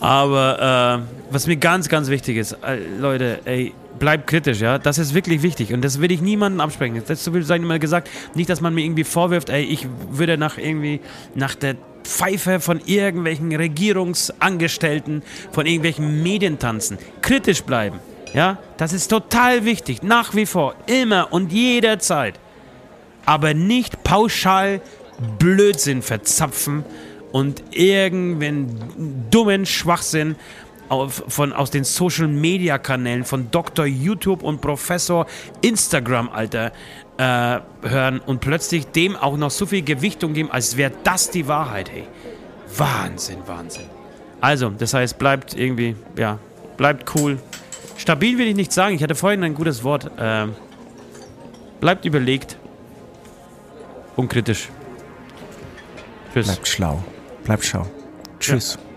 Aber 0.00 1.04
äh, 1.06 1.32
was 1.32 1.46
mir 1.46 1.56
ganz, 1.56 1.88
ganz 1.88 2.08
wichtig 2.08 2.38
ist, 2.38 2.52
äh, 2.52 2.78
Leute, 2.98 3.40
ey, 3.44 3.74
bleibt 3.98 4.26
kritisch, 4.26 4.60
ja. 4.60 4.78
Das 4.78 4.98
ist 4.98 5.14
wirklich 5.14 5.42
wichtig 5.42 5.72
und 5.72 5.82
das 5.82 6.00
will 6.00 6.10
ich 6.10 6.22
niemandem 6.22 6.60
absprechen. 6.60 7.02
Das 7.06 7.32
will 7.32 7.42
sein 7.42 7.62
immer 7.62 7.78
gesagt. 7.78 8.08
Nicht, 8.34 8.48
dass 8.48 8.60
man 8.60 8.74
mir 8.74 8.82
irgendwie 8.82 9.04
vorwirft, 9.04 9.50
ey, 9.50 9.62
ich 9.62 9.86
würde 10.10 10.38
nach 10.38 10.58
irgendwie 10.58 11.00
nach 11.34 11.54
der 11.54 11.76
Pfeife 12.02 12.60
von 12.60 12.80
irgendwelchen 12.86 13.54
Regierungsangestellten, 13.54 15.22
von 15.52 15.66
irgendwelchen 15.66 16.22
Medien 16.22 16.58
tanzen. 16.58 16.96
Kritisch 17.20 17.62
bleiben, 17.62 18.00
ja. 18.32 18.58
Das 18.78 18.94
ist 18.94 19.08
total 19.08 19.66
wichtig, 19.66 20.02
nach 20.02 20.34
wie 20.34 20.46
vor, 20.46 20.74
immer 20.86 21.30
und 21.30 21.52
jederzeit. 21.52 22.40
Aber 23.26 23.52
nicht 23.52 24.02
pauschal 24.02 24.80
Blödsinn 25.38 26.00
verzapfen 26.00 26.84
und 27.32 27.62
irgendeinen 27.70 29.26
dummen 29.30 29.66
Schwachsinn 29.66 30.36
auf, 30.88 31.22
von, 31.28 31.52
aus 31.52 31.70
den 31.70 31.84
Social 31.84 32.26
Media 32.26 32.78
Kanälen 32.78 33.24
von 33.24 33.50
Dr. 33.50 33.86
YouTube 33.86 34.42
und 34.42 34.60
Professor 34.60 35.26
Instagram, 35.62 36.28
Alter, 36.28 36.72
äh, 37.16 37.60
hören 37.82 38.20
und 38.26 38.40
plötzlich 38.40 38.86
dem 38.86 39.16
auch 39.16 39.36
noch 39.36 39.50
so 39.50 39.66
viel 39.66 39.82
Gewichtung 39.82 40.32
geben, 40.32 40.50
als 40.50 40.76
wäre 40.76 40.92
das 41.04 41.30
die 41.30 41.46
Wahrheit, 41.46 41.90
hey. 41.90 42.04
Wahnsinn, 42.76 43.38
Wahnsinn. 43.46 43.86
Also, 44.40 44.70
das 44.70 44.94
heißt, 44.94 45.18
bleibt 45.18 45.54
irgendwie, 45.54 45.96
ja, 46.16 46.38
bleibt 46.76 47.14
cool. 47.14 47.38
Stabil 47.96 48.38
will 48.38 48.48
ich 48.48 48.56
nicht 48.56 48.72
sagen, 48.72 48.94
ich 48.94 49.02
hatte 49.02 49.14
vorhin 49.14 49.44
ein 49.44 49.54
gutes 49.54 49.84
Wort. 49.84 50.10
Äh, 50.18 50.46
bleibt 51.80 52.04
überlegt 52.04 52.56
und 54.16 54.28
kritisch. 54.28 54.68
Tschüss. 56.32 56.46
Bleibt 56.46 56.68
schlau. 56.68 57.04
Bleibt 57.44 57.64
schlau. 57.64 57.86
Tschüss. 58.38 58.74
Ja. 58.74 58.89